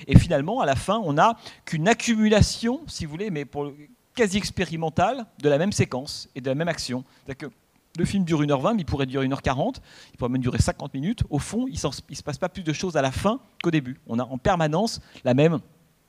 Et 0.06 0.18
finalement, 0.18 0.60
à 0.60 0.66
la 0.66 0.76
fin, 0.76 1.00
on 1.02 1.14
n'a 1.14 1.36
qu'une 1.64 1.88
accumulation, 1.88 2.82
si 2.86 3.06
vous 3.06 3.10
voulez, 3.10 3.30
mais 3.30 3.44
pour, 3.44 3.72
quasi 4.14 4.38
expérimental 4.38 5.26
de 5.42 5.48
la 5.48 5.58
même 5.58 5.72
séquence 5.72 6.28
et 6.34 6.40
de 6.40 6.48
la 6.48 6.54
même 6.54 6.68
action. 6.68 7.04
Que 7.38 7.46
le 7.96 8.04
film 8.04 8.24
dure 8.24 8.42
1h20, 8.42 8.74
mais 8.74 8.82
il 8.82 8.86
pourrait 8.86 9.06
durer 9.06 9.26
1h40, 9.26 9.76
il 10.12 10.16
pourrait 10.16 10.30
même 10.30 10.42
durer 10.42 10.58
50 10.58 10.94
minutes. 10.94 11.22
Au 11.30 11.38
fond, 11.38 11.66
il 11.68 11.74
ne 11.74 12.14
se 12.14 12.22
passe 12.22 12.38
pas 12.38 12.48
plus 12.48 12.62
de 12.62 12.72
choses 12.72 12.96
à 12.96 13.02
la 13.02 13.12
fin 13.12 13.40
qu'au 13.62 13.70
début. 13.70 14.00
On 14.06 14.18
a 14.18 14.24
en 14.24 14.38
permanence 14.38 15.00
la 15.24 15.34
même 15.34 15.60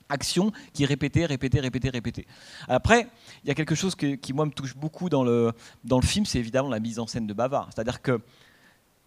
action 0.10 0.52
qui 0.74 0.84
est 0.84 0.86
répétée, 0.86 1.26
répétée, 1.26 1.60
répétée, 1.60 1.90
répétée. 1.90 2.28
Après, 2.68 3.08
il 3.44 3.48
y 3.48 3.52
a 3.52 3.56
quelque 3.56 3.76
chose 3.76 3.96
qui, 3.96 4.34
moi, 4.34 4.46
me 4.46 4.52
touche 4.52 4.76
beaucoup 4.76 5.10
dans 5.10 5.24
le, 5.24 5.52
dans 5.84 6.00
le 6.00 6.06
film, 6.06 6.26
c'est 6.26 6.40
évidemment 6.40 6.70
la 6.70 6.80
mise 6.80 7.00
en 7.00 7.08
scène 7.08 7.28
de 7.28 7.34
Bava. 7.34 7.68
C'est-à-dire 7.74 8.02
que 8.02 8.22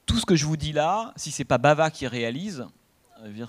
tout 0.06 0.16
ce 0.16 0.26
que 0.26 0.36
je 0.36 0.46
vous 0.46 0.56
dis 0.56 0.72
là, 0.72 1.12
si 1.16 1.30
c'est 1.30 1.44
pas 1.44 1.58
Bava 1.58 1.90
qui 1.90 2.06
réalise, 2.06 2.66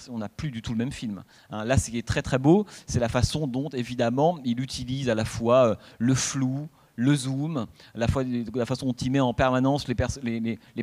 on 0.09 0.17
n'a 0.17 0.29
plus 0.29 0.51
du 0.51 0.61
tout 0.61 0.71
le 0.71 0.77
même 0.77 0.91
film. 0.91 1.23
Hein, 1.49 1.65
là, 1.65 1.77
ce 1.77 1.89
qui 1.89 1.97
est 1.97 2.07
très 2.07 2.21
très 2.21 2.37
beau, 2.37 2.65
c'est 2.87 2.99
la 2.99 3.09
façon 3.09 3.47
dont, 3.47 3.69
évidemment, 3.69 4.39
il 4.43 4.59
utilise 4.59 5.09
à 5.09 5.15
la 5.15 5.25
fois 5.25 5.69
euh, 5.69 5.75
le 5.97 6.15
flou, 6.15 6.67
le 6.95 7.15
zoom, 7.15 7.65
la, 7.95 8.07
la 8.53 8.65
façon 8.65 8.87
dont 8.87 8.93
il 8.93 9.11
met 9.11 9.19
en 9.19 9.33
permanence 9.33 9.87
les, 9.87 9.95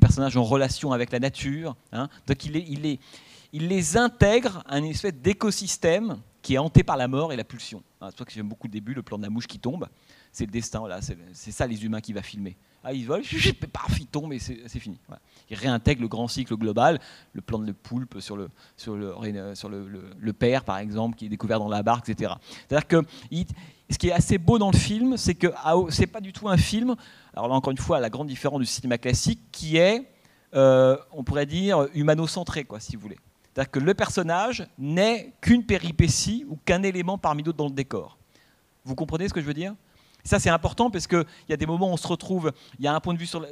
personnages 0.00 0.36
en 0.36 0.44
relation 0.44 0.92
avec 0.92 1.12
la 1.12 1.18
nature. 1.18 1.76
Hein. 1.92 2.08
Donc 2.26 2.44
il 2.44 2.98
les 3.52 3.96
intègre 3.96 4.62
à 4.66 4.78
une 4.78 4.86
espèce 4.86 5.14
d'écosystème 5.14 6.16
qui 6.46 6.54
est 6.54 6.58
hanté 6.58 6.84
par 6.84 6.96
la 6.96 7.08
mort 7.08 7.32
et 7.32 7.36
la 7.36 7.42
pulsion. 7.42 7.82
Hein, 8.00 8.06
c'est 8.10 8.16
pour 8.16 8.18
ça 8.20 8.24
que 8.26 8.32
j'aime 8.32 8.48
beaucoup 8.48 8.68
le 8.68 8.72
début, 8.72 8.94
le 8.94 9.02
plan 9.02 9.18
de 9.18 9.24
la 9.24 9.30
mouche 9.30 9.48
qui 9.48 9.58
tombe. 9.58 9.88
C'est 10.36 10.44
le 10.44 10.50
destin, 10.50 10.80
voilà, 10.80 11.00
c'est 11.00 11.50
ça 11.50 11.66
les 11.66 11.82
humains 11.82 12.02
qui 12.02 12.12
va 12.12 12.20
filmer. 12.20 12.58
Ah, 12.84 12.92
il 12.92 13.06
vole, 13.06 13.22
paf, 13.72 13.98
il 13.98 14.06
tombe 14.06 14.34
et 14.34 14.38
c'est 14.38 14.78
fini. 14.78 14.98
Il 15.48 15.56
réintègre 15.56 16.02
le 16.02 16.08
grand 16.08 16.28
cycle 16.28 16.54
global, 16.56 17.00
le 17.32 17.40
plan 17.40 17.58
de 17.58 17.72
poulpe 17.72 18.20
sur 18.20 18.36
le, 18.36 18.50
sur 18.76 18.96
le, 18.96 19.14
sur 19.54 19.70
le, 19.70 20.12
le, 20.18 20.32
père, 20.34 20.64
par 20.64 20.76
exemple, 20.76 21.16
qui 21.16 21.24
est 21.24 21.28
découvert 21.30 21.58
dans 21.58 21.70
la 21.70 21.82
barque, 21.82 22.10
etc. 22.10 22.34
C'est-à-dire 22.68 22.86
que 22.86 23.02
ce 23.88 23.96
qui 23.96 24.08
est 24.08 24.12
assez 24.12 24.36
beau 24.36 24.58
dans 24.58 24.70
le 24.70 24.76
film, 24.76 25.16
c'est 25.16 25.36
que 25.36 25.46
ah, 25.64 25.74
oh, 25.74 25.88
c'est 25.90 26.06
pas 26.06 26.20
du 26.20 26.34
tout 26.34 26.50
un 26.50 26.58
film. 26.58 26.96
Alors 27.32 27.48
là, 27.48 27.54
encore 27.54 27.70
une 27.70 27.78
fois, 27.78 27.98
la 27.98 28.10
grande 28.10 28.28
différence 28.28 28.60
du 28.60 28.66
cinéma 28.66 28.98
classique, 28.98 29.40
qui 29.50 29.78
est, 29.78 30.06
euh, 30.52 30.98
on 31.12 31.24
pourrait 31.24 31.46
dire, 31.46 31.88
humano-centré, 31.94 32.66
si 32.80 32.96
vous 32.96 33.00
voulez. 33.00 33.18
C'est-à-dire 33.54 33.70
que 33.70 33.78
le 33.78 33.94
personnage 33.94 34.66
n'est 34.76 35.32
qu'une 35.40 35.64
péripétie 35.64 36.44
ou 36.46 36.58
qu'un 36.62 36.82
élément 36.82 37.16
parmi 37.16 37.42
d'autres 37.42 37.56
dans 37.56 37.68
le 37.68 37.74
décor. 37.74 38.18
Vous 38.84 38.94
comprenez 38.94 39.28
ce 39.28 39.32
que 39.32 39.40
je 39.40 39.46
veux 39.46 39.54
dire? 39.54 39.74
Ça, 40.26 40.40
c'est 40.40 40.50
important 40.50 40.90
parce 40.90 41.06
qu'il 41.06 41.24
y 41.48 41.52
a 41.52 41.56
des 41.56 41.66
moments 41.66 41.88
où 41.88 41.92
on 41.92 41.96
se 41.96 42.08
retrouve. 42.08 42.52
Il 42.78 42.84
y 42.84 42.88
a 42.88 42.94
un 42.94 43.00
point 43.00 43.14
de 43.14 43.18
vue 43.18 43.26
sur. 43.26 43.46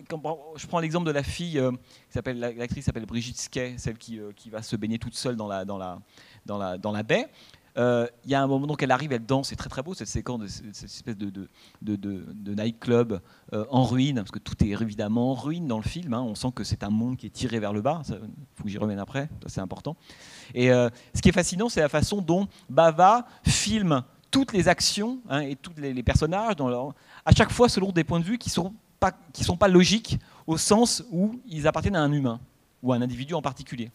je 0.57 0.67
prends 0.67 0.81
l'exemple 0.81 1.07
de 1.07 1.13
la 1.13 1.23
fille, 1.23 1.59
euh, 1.59 1.71
l'actrice 2.35 2.85
s'appelle 2.85 3.07
Brigitte 3.07 3.39
Skay, 3.39 3.77
celle 3.79 3.97
qui, 3.97 4.19
euh, 4.19 4.33
qui, 4.35 4.51
va 4.51 4.61
se 4.63 4.75
baigner 4.77 4.99
toute 4.99 5.15
seule 5.15 5.37
dans 5.37 5.47
la, 5.47 5.65
dans 5.65 5.79
la, 5.79 6.01
dans 6.47 6.59
la, 6.59 6.77
dans 6.77 6.93
la 6.93 7.03
baie. 7.03 7.29
Euh, 7.77 8.07
il 8.25 8.31
y 8.31 8.37
a 8.37 8.43
un 8.43 8.47
moment 8.47 8.69
donc 8.69 8.85
elle 8.85 8.93
arrive, 8.93 9.13
elle 9.13 9.27
danse, 9.27 9.49
c'est 9.49 9.57
très 9.57 9.69
très 9.69 9.83
beau 9.83 9.95
cette 9.95 10.07
séquence, 10.07 10.39
de, 10.39 10.47
cette 10.47 10.85
espèce 10.85 11.17
de, 11.17 11.29
de, 11.29 11.49
de, 11.83 11.97
de 12.33 12.55
nightclub 12.55 13.21
en 13.53 13.85
ruine, 13.85 14.17
parce 14.17 14.31
que 14.31 14.39
tout 14.39 14.63
est 14.63 14.69
évidemment 14.69 15.33
en 15.33 15.35
ruine 15.35 15.67
dans 15.67 15.79
le 15.79 15.85
film. 15.85 16.15
Hein. 16.15 16.23
on 16.23 16.37
sent 16.37 16.53
que 16.55 16.63
c'est 16.63 16.85
un 16.85 16.91
monde 16.91 17.17
qui 17.17 17.27
est 17.27 17.31
tiré 17.31 17.59
vers 17.59 17.73
le 17.73 17.83
bas. 17.83 18.03
Il 18.09 18.15
faut 18.55 18.65
que 18.65 18.71
j'y 18.71 18.79
revienne 18.79 19.01
après, 19.01 19.29
c'est 19.47 19.61
important. 19.61 19.97
Et 20.55 20.69
ce 20.69 21.21
qui 21.21 21.31
est 21.31 21.33
fascinant, 21.33 21.69
c'est 21.69 21.81
la 21.81 21.89
façon 21.89 22.21
dont 22.21 22.47
Bava 22.69 23.27
filme 23.45 24.05
toutes 24.35 24.53
les 24.53 24.67
actions 24.67 25.21
hein, 25.31 25.43
et 25.43 25.55
tous 25.55 25.71
les, 25.77 26.03
personnages, 26.03 26.57
à 27.25 27.33
chaque 27.33 27.53
fois 27.53 27.69
selon 27.69 27.93
des 27.93 28.03
points 28.03 28.19
de 28.19 28.25
vue 28.25 28.37
qui 28.37 28.49
ne 28.49 28.55
sont, 28.55 28.75
pas, 28.99 29.13
qui 29.33 29.45
sont 29.45 29.57
pas 29.57 29.69
logiques 29.69 30.19
au 30.49 30.59
sens 30.59 31.05
où 31.13 31.41
ils 31.47 31.69
appartiennent 31.69 31.95
à 31.95 32.03
un 32.03 32.11
humain 32.11 32.41
ou 32.83 32.93
à 32.93 32.97
un 32.97 33.03
individu 33.03 33.35
en 33.35 33.43
particulier. 33.43 33.93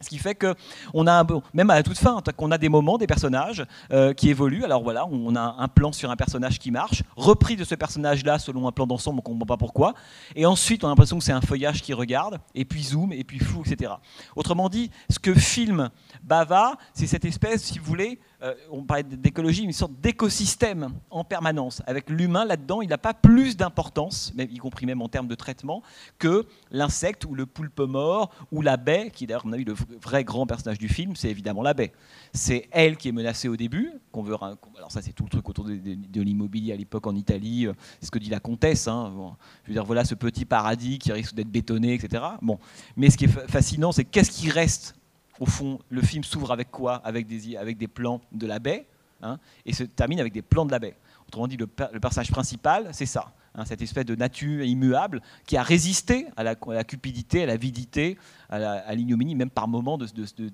Ce 0.00 0.08
qui 0.10 0.18
fait 0.18 0.34
que 0.34 0.54
on 0.92 1.06
a 1.06 1.24
même 1.54 1.70
à 1.70 1.76
la 1.76 1.82
toute 1.84 1.96
fin, 1.98 2.20
qu'on 2.36 2.50
a 2.50 2.58
des 2.58 2.68
moments, 2.68 2.98
des 2.98 3.06
personnages 3.06 3.64
euh, 3.92 4.12
qui 4.12 4.28
évoluent. 4.28 4.64
Alors 4.64 4.82
voilà, 4.82 5.06
on 5.06 5.34
a 5.36 5.54
un 5.56 5.68
plan 5.68 5.92
sur 5.92 6.10
un 6.10 6.16
personnage 6.16 6.58
qui 6.58 6.72
marche, 6.72 7.04
repris 7.16 7.54
de 7.54 7.62
ce 7.62 7.76
personnage-là 7.76 8.40
selon 8.40 8.66
un 8.66 8.72
plan 8.72 8.88
d'ensemble, 8.88 9.20
on 9.20 9.22
ne 9.22 9.38
comprend 9.38 9.46
pas 9.46 9.56
pourquoi. 9.56 9.94
Et 10.34 10.44
ensuite, 10.44 10.82
on 10.82 10.88
a 10.88 10.90
l'impression 10.90 11.16
que 11.16 11.24
c'est 11.24 11.32
un 11.32 11.40
feuillage 11.40 11.80
qui 11.80 11.94
regarde, 11.94 12.40
et 12.56 12.64
puis 12.64 12.82
zoom, 12.82 13.12
et 13.12 13.22
puis 13.22 13.38
flou, 13.38 13.62
etc. 13.64 13.92
Autrement 14.34 14.68
dit, 14.68 14.90
ce 15.08 15.20
que 15.20 15.32
filme 15.32 15.90
Bava, 16.24 16.76
c'est 16.92 17.06
cette 17.06 17.24
espèce, 17.24 17.62
si 17.62 17.78
vous 17.78 17.86
voulez, 17.86 18.18
euh, 18.42 18.54
on 18.70 18.82
parlait 18.84 19.02
d'écologie, 19.02 19.62
une 19.62 19.72
sorte 19.72 19.92
d'écosystème 20.00 20.90
en 21.10 21.24
permanence. 21.24 21.82
Avec 21.86 22.10
l'humain 22.10 22.44
là-dedans, 22.44 22.82
il 22.82 22.88
n'a 22.88 22.98
pas 22.98 23.14
plus 23.14 23.56
d'importance, 23.56 24.32
y 24.38 24.58
compris 24.58 24.86
même 24.86 25.00
en 25.00 25.08
termes 25.08 25.28
de 25.28 25.34
traitement, 25.34 25.82
que 26.18 26.46
l'insecte 26.70 27.24
ou 27.24 27.34
le 27.34 27.46
poulpe 27.46 27.80
mort 27.80 28.30
ou 28.52 28.60
la 28.62 28.76
baie, 28.76 29.10
qui 29.10 29.26
d'ailleurs, 29.26 29.44
à 29.44 29.48
mon 29.48 29.54
avis, 29.54 29.64
le 29.64 29.74
vrai 30.02 30.24
grand 30.24 30.46
personnage 30.46 30.78
du 30.78 30.88
film, 30.88 31.16
c'est 31.16 31.30
évidemment 31.30 31.62
la 31.62 31.74
baie. 31.74 31.92
C'est 32.32 32.68
elle 32.72 32.96
qui 32.96 33.08
est 33.08 33.12
menacée 33.12 33.48
au 33.48 33.56
début, 33.56 33.92
qu'on 34.12 34.22
veut. 34.22 34.34
Alors 34.34 34.92
ça, 34.92 35.00
c'est 35.00 35.12
tout 35.12 35.24
le 35.24 35.30
truc 35.30 35.48
autour 35.48 35.64
de, 35.64 36.20
l'immobilier 36.20 36.72
à 36.72 36.76
l'époque 36.76 37.06
en 37.06 37.14
Italie. 37.14 37.66
Euh, 37.66 37.72
c'est 38.00 38.06
ce 38.06 38.10
que 38.10 38.18
dit 38.18 38.30
la 38.30 38.40
comtesse. 38.40 38.88
Hein. 38.88 39.36
je 39.64 39.68
veux 39.68 39.74
dire, 39.74 39.84
voilà 39.84 40.04
ce 40.04 40.14
petit 40.14 40.44
paradis 40.44 40.98
qui 40.98 41.12
risque 41.12 41.34
d'être 41.34 41.50
bétonné, 41.50 41.94
etc. 41.94 42.22
Bon, 42.42 42.58
mais 42.96 43.10
ce 43.10 43.16
qui 43.16 43.24
est 43.24 43.48
fascinant, 43.48 43.92
c'est 43.92 44.04
qu'est-ce 44.04 44.30
qui 44.30 44.50
reste 44.50 44.94
au 45.40 45.46
fond, 45.46 45.78
le 45.90 46.02
film 46.02 46.24
s'ouvre 46.24 46.52
avec 46.52 46.70
quoi? 46.70 46.96
Avec 46.96 47.26
des, 47.26 47.88
plans 47.88 48.20
de 48.32 48.46
la 48.46 48.58
baie, 48.58 48.86
hein, 49.22 49.38
et 49.64 49.72
se 49.72 49.84
termine 49.84 50.20
avec 50.20 50.32
des 50.32 50.42
plans 50.42 50.66
de 50.66 50.70
la 50.70 50.78
baie. 50.78 50.96
Autrement 51.28 51.48
dit, 51.48 51.56
le, 51.56 51.66
personnage 51.66 52.30
principal, 52.30 52.88
c'est 52.92 53.06
ça, 53.06 53.32
hein, 53.54 53.64
cette 53.64 53.82
espèce 53.82 54.04
de 54.04 54.14
nature 54.14 54.64
immuable 54.64 55.20
qui 55.46 55.56
a 55.56 55.62
résisté 55.62 56.26
à 56.36 56.44
la, 56.44 56.54
cupidité, 56.84 57.42
à 57.42 57.46
la 57.46 57.56
vidité, 57.56 58.16
à 58.48 58.94
l'ignominie, 58.94 59.34
même 59.34 59.50
par 59.50 59.68
moments 59.68 59.98
de, 59.98 60.06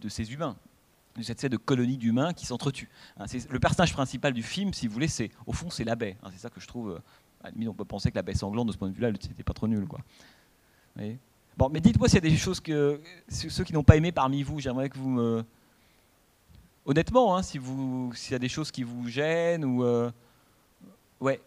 ces 0.08 0.32
humains, 0.32 0.56
de 1.16 1.22
cette 1.22 1.38
espèce 1.38 1.50
de 1.50 1.56
colonie 1.56 1.98
d'humains 1.98 2.32
qui 2.32 2.46
s'entretuent. 2.46 2.90
Hein, 3.18 3.26
le 3.50 3.60
personnage 3.60 3.92
principal 3.92 4.32
du 4.32 4.42
film, 4.42 4.72
si 4.72 4.86
vous 4.86 4.94
voulez, 4.94 5.08
c'est 5.08 5.30
au 5.46 5.52
fond, 5.52 5.70
c'est 5.70 5.84
la 5.84 5.94
baie. 5.94 6.16
c'est 6.32 6.38
ça 6.38 6.50
que 6.50 6.60
je 6.60 6.66
trouve. 6.66 7.00
Euh, 7.44 7.68
on 7.68 7.74
peut 7.74 7.84
penser 7.84 8.10
que 8.10 8.16
la 8.16 8.22
baie 8.22 8.34
sanglante, 8.34 8.68
de 8.68 8.72
ce 8.72 8.78
point 8.78 8.88
de 8.88 8.94
vue-là, 8.94 9.10
c'était 9.20 9.42
pas 9.42 9.52
trop 9.52 9.66
nul. 9.66 9.86
Quoi. 9.86 9.98
Vous 10.94 11.02
voyez? 11.02 11.18
Bon, 11.56 11.68
mais 11.68 11.80
dites-moi 11.80 12.08
s'il 12.08 12.24
y 12.24 12.26
a 12.26 12.30
des 12.30 12.36
choses 12.36 12.60
que 12.60 13.00
ceux 13.28 13.64
qui 13.64 13.72
n'ont 13.72 13.82
pas 13.82 13.96
aimé 13.96 14.12
parmi 14.12 14.42
vous, 14.42 14.60
j'aimerais 14.60 14.88
que 14.88 14.98
vous 14.98 15.10
me. 15.10 15.44
Honnêtement, 16.84 17.36
hein, 17.36 17.42
si 17.42 17.58
vous, 17.58 18.12
s'il 18.14 18.32
y 18.32 18.34
a 18.34 18.38
des 18.38 18.48
choses 18.48 18.70
qui 18.70 18.82
vous 18.82 19.06
gênent 19.08 19.64
ou. 19.64 19.84
Euh, 19.84 20.10
ouais. 21.20 21.40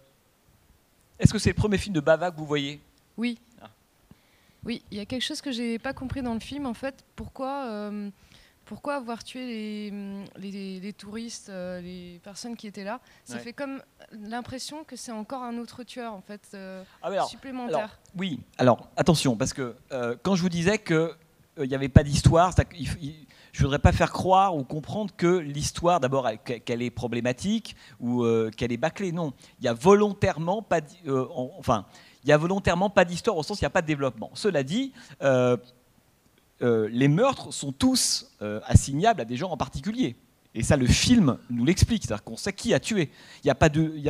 Est-ce 1.19 1.33
que 1.33 1.39
c'est 1.39 1.49
le 1.49 1.55
premier 1.55 1.77
film 1.77 1.93
de 1.93 1.99
Bava 1.99 2.31
que 2.31 2.37
vous 2.37 2.45
voyez? 2.45 2.79
Oui. 3.17 3.37
Ah. 3.61 3.69
Oui, 4.63 4.81
il 4.91 4.97
y 4.97 5.01
a 5.01 5.05
quelque 5.05 5.23
chose 5.23 5.41
que 5.41 5.51
j'ai 5.51 5.79
pas 5.79 5.93
compris 5.93 6.21
dans 6.21 6.33
le 6.33 6.39
film 6.39 6.65
en 6.65 6.73
fait. 6.73 7.03
Pourquoi 7.15 7.65
euh, 7.65 8.09
pourquoi 8.65 8.95
avoir 8.95 9.23
tué 9.23 9.91
les, 10.37 10.79
les, 10.79 10.93
touristes, 10.93 11.49
euh, 11.49 11.79
les 11.81 12.19
personnes 12.23 12.55
qui 12.55 12.67
étaient 12.67 12.83
là? 12.83 12.99
Ça 13.23 13.37
fait 13.39 13.53
comme 13.53 13.81
l'impression 14.11 14.83
que 14.83 14.95
c'est 14.95 15.11
encore 15.11 15.43
un 15.43 15.57
autre 15.57 15.83
tueur, 15.83 16.13
en 16.13 16.21
fait, 16.21 16.41
euh, 16.53 16.83
ah 17.01 17.23
supplémentaire. 17.25 17.99
oui, 18.17 18.39
alors 18.57 18.89
attention, 18.97 19.35
parce 19.35 19.53
que 19.53 19.75
euh, 19.91 20.15
quand 20.23 20.35
je 20.35 20.41
vous 20.41 20.49
disais 20.49 20.79
qu'il 20.79 21.09
n'y 21.59 21.75
avait 21.75 21.89
pas 21.89 22.03
d'histoire, 22.03 22.53
je 22.71 23.61
ne 23.61 23.63
voudrais 23.63 23.79
pas 23.79 23.91
faire 23.91 24.11
croire 24.11 24.55
ou 24.55 24.63
comprendre 24.63 25.13
que 25.15 25.37
l'histoire, 25.37 25.99
d'abord, 25.99 26.27
qu'elle 26.43 26.81
est 26.81 26.91
problématique 26.91 27.75
ou 27.99 28.25
qu'elle 28.57 28.71
est 28.71 28.77
bâclée. 28.77 29.11
Non, 29.11 29.33
il 29.59 29.65
y 29.65 29.67
a 29.67 29.73
volontairement 29.73 30.61
pas, 30.61 30.81
enfin, 31.07 31.85
il 32.23 32.29
y 32.29 32.33
a 32.33 32.37
volontairement 32.37 32.89
pas 32.89 33.05
d'histoire 33.05 33.37
au 33.37 33.43
sens 33.43 33.57
où 33.57 33.61
il 33.61 33.63
n'y 33.63 33.67
a 33.67 33.71
pas 33.71 33.83
de 33.83 33.87
développement. 33.87 34.31
Cela 34.33 34.63
dit, 34.63 34.91
euh, 36.61 36.87
les 36.91 37.07
meurtres 37.07 37.53
sont 37.53 37.71
tous 37.71 38.31
euh, 38.41 38.61
assignables 38.65 39.21
à 39.21 39.25
des 39.25 39.35
gens 39.35 39.49
en 39.49 39.57
particulier. 39.57 40.15
Et 40.53 40.63
ça, 40.63 40.77
le 40.77 40.87
film 40.87 41.37
nous 41.49 41.65
l'explique, 41.65 42.03
c'est-à-dire 42.03 42.23
qu'on 42.23 42.37
sait 42.37 42.53
qui 42.53 42.73
a 42.73 42.79
tué. 42.79 43.11
Il 43.43 43.47
n'y 43.47 43.51
a, 43.51 43.55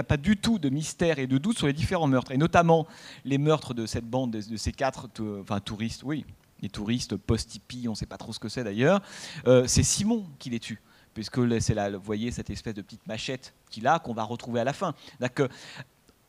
pas 0.04 0.18
du 0.18 0.38
tout 0.38 0.60
de 0.60 0.70
mystère 0.70 1.18
et 1.18 1.26
de 1.26 1.40
doute 1.40 1.58
sur 1.58 1.66
les 1.66 1.74
différents 1.74 2.06
meurtres, 2.06 2.32
et 2.32 2.38
notamment 2.38 2.86
les 3.24 3.40
meurtres 3.40 3.74
de 3.74 3.88
cette 3.88 4.06
bande, 4.06 4.32
de, 4.32 4.58
ces 4.58 4.72
quatre 4.72 5.10
enfin, 5.42 5.60
touristes, 5.60 6.04
oui, 6.04 6.24
les 6.62 6.70
touristes 6.70 7.16
post-hippie, 7.16 7.88
on 7.88 7.92
ne 7.92 7.96
sait 7.96 8.06
pas 8.06 8.18
trop 8.18 8.32
ce 8.32 8.38
que 8.38 8.48
c'est 8.48 8.64
d'ailleurs. 8.64 9.02
Euh, 9.48 9.66
c'est 9.66 9.82
Simon 9.82 10.24
qui 10.38 10.52
les 10.52 10.60
tue, 10.60 10.80
puisque 11.16 11.40
c'est 11.60 11.74
là, 11.74 11.90
vous 11.90 12.00
voyez 12.04 12.30
cette 12.30 12.52
espèce 12.52 12.76
de 12.76 12.84
petite 12.84 13.08
machette 13.08 13.56
qu'il 13.72 13.88
a, 13.88 13.98
qu'on 13.98 14.14
va 14.14 14.24
retrouver 14.24 14.60
à 14.60 14.64
la 14.64 14.74
fin. 14.74 14.94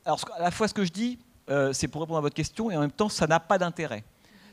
Alors, 0.06 0.20
à 0.34 0.42
la 0.42 0.50
fois, 0.50 0.66
ce 0.66 0.72
que 0.72 0.84
je 0.86 0.92
dis, 0.92 1.18
c'est 1.72 1.88
pour 1.88 2.00
répondre 2.00 2.18
à 2.18 2.22
votre 2.22 2.34
question, 2.34 2.70
et 2.70 2.76
en 2.76 2.80
même 2.80 2.90
temps, 2.90 3.10
ça 3.10 3.26
n'a 3.26 3.38
pas 3.38 3.58
d'intérêt. 3.58 4.02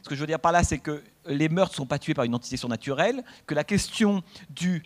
Ce 0.01 0.09
que 0.09 0.15
je 0.15 0.19
veux 0.19 0.27
dire 0.27 0.39
par 0.39 0.51
là, 0.51 0.65
c'est 0.65 0.79
que 0.79 1.01
les 1.25 1.49
meurtres 1.49 1.73
ne 1.73 1.77
sont 1.77 1.85
pas 1.85 1.99
tués 1.99 2.13
par 2.13 2.25
une 2.25 2.35
entité 2.35 2.57
surnaturelle, 2.57 3.23
que 3.45 3.55
la 3.55 3.63
question 3.63 4.23
du, 4.49 4.83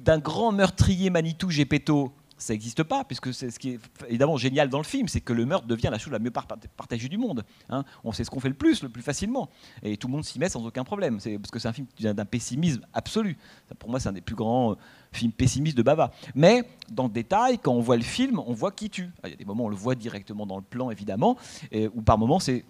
d'un 0.00 0.18
grand 0.18 0.52
meurtrier 0.52 1.10
Manitou 1.10 1.50
Gepetto, 1.50 2.12
ça 2.42 2.52
n'existe 2.52 2.82
pas, 2.82 3.04
puisque 3.04 3.32
c'est 3.32 3.50
ce 3.50 3.58
qui 3.58 3.70
est 3.70 3.80
évidemment 4.08 4.36
génial 4.36 4.68
dans 4.68 4.78
le 4.78 4.84
film, 4.84 5.06
c'est 5.06 5.20
que 5.20 5.32
le 5.32 5.46
meurtre 5.46 5.66
devient 5.66 5.88
la 5.90 5.98
chose 5.98 6.12
la 6.12 6.18
mieux 6.18 6.30
partagée 6.30 7.08
du 7.08 7.16
monde. 7.16 7.44
Hein. 7.70 7.84
On 8.04 8.12
sait 8.12 8.24
ce 8.24 8.30
qu'on 8.30 8.40
fait 8.40 8.48
le 8.48 8.54
plus, 8.54 8.82
le 8.82 8.88
plus 8.88 9.02
facilement, 9.02 9.48
et 9.82 9.96
tout 9.96 10.08
le 10.08 10.12
monde 10.12 10.24
s'y 10.24 10.38
met 10.38 10.48
sans 10.48 10.64
aucun 10.66 10.84
problème. 10.84 11.20
C'est 11.20 11.38
parce 11.38 11.50
que 11.50 11.58
c'est 11.58 11.68
un 11.68 11.72
film 11.72 11.86
d'un 12.00 12.24
pessimisme 12.24 12.84
absolu. 12.92 13.38
Pour 13.78 13.90
moi, 13.90 14.00
c'est 14.00 14.08
un 14.08 14.12
des 14.12 14.20
plus 14.20 14.34
grands 14.34 14.72
euh, 14.72 14.76
films 15.12 15.32
pessimistes 15.32 15.76
de 15.76 15.82
Bava. 15.82 16.10
Mais 16.34 16.64
dans 16.90 17.04
le 17.04 17.10
détail, 17.10 17.58
quand 17.58 17.72
on 17.72 17.80
voit 17.80 17.96
le 17.96 18.02
film, 18.02 18.40
on 18.44 18.54
voit 18.54 18.72
qui 18.72 18.90
tue. 18.90 19.10
Il 19.24 19.30
y 19.30 19.34
a 19.34 19.36
des 19.36 19.44
moments 19.44 19.64
où 19.64 19.66
on 19.66 19.70
le 19.70 19.76
voit 19.76 19.94
directement 19.94 20.46
dans 20.46 20.56
le 20.56 20.62
plan, 20.62 20.90
évidemment, 20.90 21.36
ou 21.72 22.02
par 22.02 22.18
moments 22.18 22.40
c'est 22.40 22.64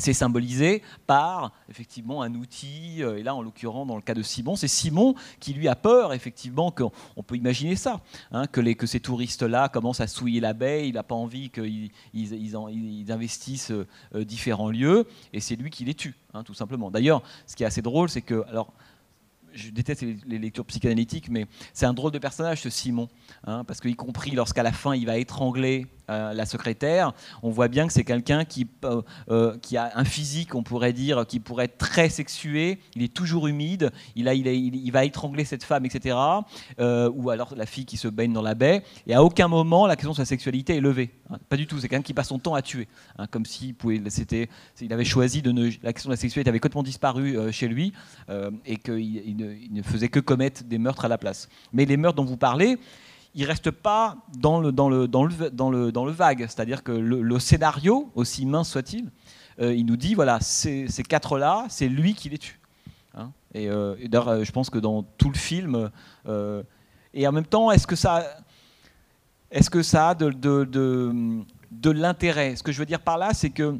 c'est 0.00 0.12
symbolisé 0.12 0.82
par 1.06 1.52
effectivement 1.68 2.22
un 2.22 2.34
outil, 2.34 3.02
euh, 3.02 3.18
et 3.18 3.22
là 3.22 3.34
en 3.34 3.42
l'occurrence 3.42 3.86
dans 3.86 3.96
le 3.96 4.02
cas 4.02 4.14
de 4.14 4.22
Simon, 4.22 4.56
c'est 4.56 4.68
Simon 4.68 5.14
qui 5.38 5.52
lui 5.52 5.68
a 5.68 5.76
peur 5.76 6.12
effectivement 6.12 6.70
qu'on 6.70 7.22
peut 7.22 7.36
imaginer 7.36 7.76
ça, 7.76 8.00
hein, 8.32 8.46
que, 8.46 8.60
les, 8.60 8.74
que 8.74 8.86
ces 8.86 9.00
touristes-là 9.00 9.68
commencent 9.68 10.00
à 10.00 10.06
souiller 10.06 10.40
la 10.40 10.52
baie, 10.52 10.88
il 10.88 10.94
n'a 10.94 11.02
pas 11.02 11.14
envie 11.14 11.50
qu'ils 11.50 11.90
ils, 12.14 13.12
investissent 13.12 13.72
euh, 13.72 14.24
différents 14.24 14.70
lieux, 14.70 15.06
et 15.32 15.40
c'est 15.40 15.56
lui 15.56 15.70
qui 15.70 15.84
les 15.84 15.94
tue, 15.94 16.16
hein, 16.34 16.42
tout 16.42 16.54
simplement. 16.54 16.90
D'ailleurs, 16.90 17.22
ce 17.46 17.56
qui 17.56 17.62
est 17.62 17.66
assez 17.66 17.82
drôle, 17.82 18.08
c'est 18.08 18.22
que, 18.22 18.44
alors 18.48 18.72
je 19.52 19.70
déteste 19.70 20.04
les, 20.26 20.38
lectures 20.38 20.64
psychanalytiques, 20.64 21.28
mais 21.28 21.46
c'est 21.72 21.86
un 21.86 21.92
drôle 21.92 22.12
de 22.12 22.18
personnage 22.18 22.62
ce 22.62 22.70
Simon, 22.70 23.08
hein, 23.44 23.64
parce 23.64 23.80
qu'y 23.80 23.94
compris 23.94 24.32
lorsqu'à 24.32 24.62
la 24.62 24.72
fin 24.72 24.94
il 24.94 25.06
va 25.06 25.18
étrangler 25.18 25.86
euh, 26.10 26.32
la 26.32 26.44
secrétaire, 26.44 27.12
on 27.42 27.50
voit 27.50 27.68
bien 27.68 27.86
que 27.86 27.92
c'est 27.92 28.04
quelqu'un 28.04 28.44
qui, 28.44 28.66
euh, 28.84 29.02
euh, 29.30 29.56
qui 29.58 29.76
a 29.76 29.92
un 29.94 30.04
physique, 30.04 30.56
on 30.56 30.62
pourrait 30.62 30.92
dire, 30.92 31.24
qui 31.26 31.38
pourrait 31.38 31.66
être 31.66 31.78
très 31.78 32.08
sexué, 32.08 32.80
il 32.96 33.02
est 33.02 33.14
toujours 33.14 33.46
humide, 33.46 33.92
il, 34.16 34.28
a, 34.28 34.34
il, 34.34 34.90
va 34.90 35.04
étrangler 35.04 35.44
cette 35.44 35.62
femme, 35.62 35.86
etc. 35.86 36.16
ou 36.78 37.30
alors 37.30 37.54
la 37.56 37.66
fille 37.66 37.84
qui 37.84 37.96
se 37.96 38.08
baigne 38.08 38.32
dans 38.32 38.42
la 38.42 38.54
baie, 38.54 38.82
et 39.06 39.14
à 39.14 39.22
aucun 39.22 39.46
moment 39.46 39.86
la 39.86 39.94
question 39.94 40.10
de 40.10 40.16
sa 40.16 40.24
sexualité 40.24 40.76
est 40.76 40.80
levée. 40.80 41.10
Hein. 41.30 41.38
pas 41.48 41.56
du 41.56 41.66
tout, 41.66 41.78
c'est 41.78 41.88
quelqu'un 41.88 42.02
qui 42.02 42.14
passe 42.14 42.28
son 42.28 42.40
temps 42.40 42.54
à 42.54 42.62
tuer, 42.62 42.88
hein, 43.18 43.26
comme 43.30 43.46
s'il 43.46 43.74
pouvait, 43.74 44.02
il 44.80 44.92
avait 44.92 45.04
choisi 45.04 45.42
de 45.42 45.52
ne, 45.52 45.70
la 45.82 45.92
question 45.92 46.08
de 46.08 46.14
la 46.14 46.20
sexualité 46.20 46.48
avait 46.48 46.58
complètement 46.58 46.82
disparu 46.82 47.52
chez 47.52 47.68
lui, 47.68 47.92
et 48.66 48.76
qu'il 48.76 49.36
ne 49.70 49.82
faisait 49.82 50.08
que 50.08 50.20
commettre 50.20 50.64
des 50.64 50.78
meurtres 50.78 51.04
à 51.04 51.08
la 51.08 51.18
place. 51.18 51.48
Mais 51.72 51.84
les 51.84 51.96
meurtres 51.96 52.16
dont 52.16 52.24
vous 52.24 52.36
parlez, 52.36 52.78
il 53.34 53.44
reste 53.44 53.70
pas 53.70 54.16
dans 54.36 54.60
le, 54.60 54.72
dans 54.72 54.88
le, 54.88 55.06
dans 55.06 55.24
le, 55.24 55.50
dans 55.50 55.70
le, 55.70 55.92
dans 55.92 56.04
le 56.04 56.12
vague. 56.12 56.40
C'est-à-dire 56.40 56.82
que 56.82 56.92
le, 56.92 57.38
scénario, 57.38 58.10
aussi 58.14 58.46
mince 58.46 58.70
soit-il, 58.70 59.10
euh, 59.60 59.74
il 59.74 59.86
nous 59.86 59.96
dit 59.96 60.14
voilà, 60.14 60.40
ces, 60.40 60.86
quatre-là, 61.08 61.66
c'est 61.68 61.88
lui 61.88 62.14
qui 62.14 62.28
les 62.28 62.38
tue. 62.38 62.60
Hein. 63.14 63.32
et, 63.54 63.68
euh, 63.68 63.96
d'ailleurs, 64.04 64.28
euh, 64.28 64.44
je 64.44 64.52
pense 64.52 64.70
que 64.70 64.78
dans 64.78 65.02
tout 65.02 65.30
le 65.30 65.38
film, 65.38 65.90
et 67.12 67.26
en 67.26 67.32
même 67.32 67.46
temps, 67.46 67.70
est-ce 67.70 67.86
que 67.86 67.96
ça, 67.96 68.24
est-ce 69.50 69.70
que 69.70 69.82
ça 69.82 70.10
a 70.10 70.14
de, 70.14 70.30
de, 70.30 70.64
de, 70.64 71.42
de 71.70 71.90
l'intérêt? 71.90 72.54
Ce 72.56 72.62
que 72.62 72.72
je 72.72 72.78
veux 72.78 72.86
dire 72.86 73.00
par 73.00 73.18
là, 73.18 73.34
c'est 73.34 73.50
que 73.50 73.78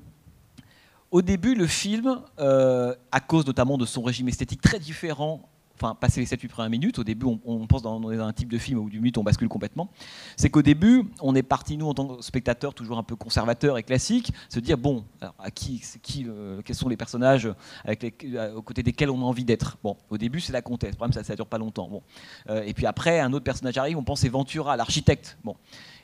au 1.12 1.22
début, 1.22 1.56
le 1.56 1.66
film, 1.66 2.20
à 2.38 3.20
cause 3.20 3.46
notamment 3.46 3.78
de 3.78 3.86
son 3.86 4.02
régime 4.02 4.28
esthétique 4.28 4.60
très 4.60 4.78
différent 4.78 5.48
enfin, 5.80 5.94
passer 5.94 6.20
les 6.20 6.26
7-8 6.26 6.48
premières 6.48 6.70
minutes, 6.70 6.98
au 6.98 7.04
début, 7.04 7.26
on, 7.44 7.66
pense 7.66 7.82
dans, 7.82 8.08
un 8.08 8.32
type 8.32 8.50
de 8.50 8.58
film 8.58 8.78
où 8.78 8.90
du 8.90 9.00
mythe, 9.00 9.18
on 9.18 9.24
bascule 9.24 9.48
complètement, 9.48 9.90
c'est 10.36 10.50
qu'au 10.50 10.62
début, 10.62 11.04
on 11.20 11.34
est 11.34 11.42
parti, 11.42 11.76
nous, 11.76 11.86
en 11.86 11.94
tant 11.94 12.06
que 12.06 12.22
spectateurs, 12.22 12.74
toujours 12.74 12.98
un 12.98 13.02
peu 13.02 13.16
conservateurs 13.16 13.78
et 13.78 13.82
classiques, 13.82 14.32
se 14.48 14.60
dire, 14.60 14.78
bon, 14.78 15.04
à 15.38 15.50
qui, 15.50 15.82
qui 16.02 16.26
quels 16.64 16.76
sont 16.76 16.88
les 16.88 16.96
personnages 16.96 17.48
les, 17.86 18.14
aux 18.54 18.62
côtés 18.62 18.82
desquels 18.82 19.10
on 19.10 19.20
a 19.20 19.24
envie 19.24 19.44
d'être? 19.44 19.78
Bon, 19.82 19.96
au 20.10 20.18
début, 20.18 20.40
c'est 20.40 20.52
la 20.52 20.62
comtesse, 20.62 20.90
le 20.90 20.96
problème, 20.96 21.12
ça 21.12 21.32
ne 21.32 21.36
dure 21.36 21.46
pas 21.46 21.58
longtemps. 21.58 21.88
Bon. 21.88 22.02
Euh, 22.48 22.62
et 22.62 22.74
puis 22.74 22.86
après, 22.86 23.20
un 23.20 23.32
autre 23.32 23.44
personnage 23.44 23.76
arrive, 23.78 23.96
on 23.96 24.04
pense 24.04 24.24
Ventura, 24.24 24.76
l'architecte. 24.76 25.38
Bon. 25.44 25.56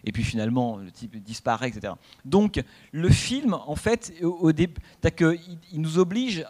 Et 0.05 0.13
puis 0.13 0.25
finalement, 0.25 0.77
le 0.79 0.91
type 0.91 1.23
disparaît, 1.23 1.69
etc. 1.69 1.93
Donc, 2.25 2.63
le 2.93 3.09
film, 3.09 3.55
en 3.55 3.77
fait, 3.77 4.13
au, 4.23 4.53
début, 4.53 4.81
il 5.73 5.81
nous 5.81 5.99
oblige 5.99 6.47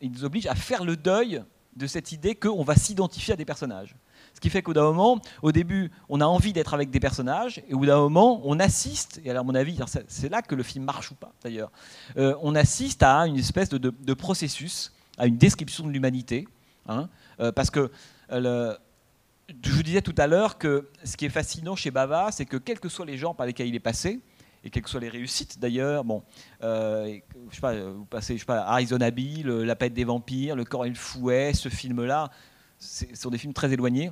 il 0.00 0.10
nous 0.10 0.24
oblige 0.24 0.46
à 0.46 0.54
faire 0.54 0.84
le 0.84 0.96
deuil 0.96 1.42
de 1.76 1.86
cette 1.86 2.12
idée 2.12 2.34
qu'on 2.34 2.62
va 2.62 2.76
s'identifier 2.76 3.34
à 3.34 3.36
des 3.36 3.44
personnages. 3.44 3.96
Ce 4.34 4.40
qui 4.40 4.50
fait 4.50 4.62
qu'au 4.62 4.74
moment, 4.74 5.20
au 5.42 5.52
début, 5.52 5.90
on 6.08 6.20
a 6.20 6.24
envie 6.24 6.52
d'être 6.52 6.74
avec 6.74 6.90
des 6.90 7.00
personnages, 7.00 7.62
et 7.68 7.74
au 7.74 7.84
d'un 7.84 7.98
moment, 7.98 8.40
on 8.44 8.58
assiste, 8.58 9.20
et 9.24 9.30
alors 9.30 9.42
à 9.42 9.44
mon 9.44 9.54
avis, 9.54 9.78
c'est 10.08 10.28
là 10.28 10.42
que 10.42 10.54
le 10.54 10.62
film 10.62 10.84
marche 10.84 11.10
ou 11.10 11.14
pas 11.14 11.32
d'ailleurs, 11.42 11.70
euh, 12.16 12.34
on 12.42 12.54
assiste 12.54 13.02
à 13.02 13.26
une 13.26 13.36
espèce 13.36 13.68
de, 13.68 14.14
processus, 14.14 14.92
à 15.18 15.26
une 15.26 15.36
description 15.36 15.86
de 15.86 15.90
l'humanité, 15.90 16.48
hein, 16.88 17.08
euh, 17.40 17.52
parce 17.52 17.70
que 17.70 17.90
euh, 18.32 18.76
je 19.62 19.70
vous 19.70 19.82
disais 19.82 20.02
tout 20.02 20.14
à 20.16 20.26
l'heure 20.26 20.58
que 20.58 20.88
ce 21.04 21.16
qui 21.16 21.26
est 21.26 21.30
fascinant 21.30 21.76
chez 21.76 21.90
Bava, 21.90 22.30
c'est 22.32 22.46
que 22.46 22.56
quels 22.56 22.80
que 22.80 22.88
soient 22.88 23.06
les 23.06 23.18
gens 23.18 23.34
par 23.34 23.46
lesquels 23.46 23.68
il 23.68 23.74
est 23.74 23.80
passé, 23.80 24.20
et 24.64 24.70
quelles 24.70 24.82
que 24.82 24.90
soient 24.90 25.00
les 25.00 25.10
réussites 25.10 25.58
d'ailleurs. 25.58 26.04
Bon, 26.04 26.22
euh, 26.62 27.18
je 27.50 27.54
sais 27.54 27.60
pas, 27.60 27.74
vous 27.74 28.06
passez, 28.06 28.34
je 28.34 28.40
sais 28.40 28.46
pas, 28.46 28.62
Arizona 28.62 29.10
Bill, 29.10 29.46
La 29.46 29.76
Pète 29.76 29.92
des 29.92 30.04
vampires, 30.04 30.56
Le 30.56 30.64
corps 30.64 30.86
et 30.86 30.88
le 30.88 30.94
fouet, 30.94 31.52
ce 31.52 31.68
film-là, 31.68 32.30
ce 32.78 33.04
sont 33.14 33.30
des 33.30 33.38
films 33.38 33.52
très 33.52 33.72
éloignés. 33.72 34.10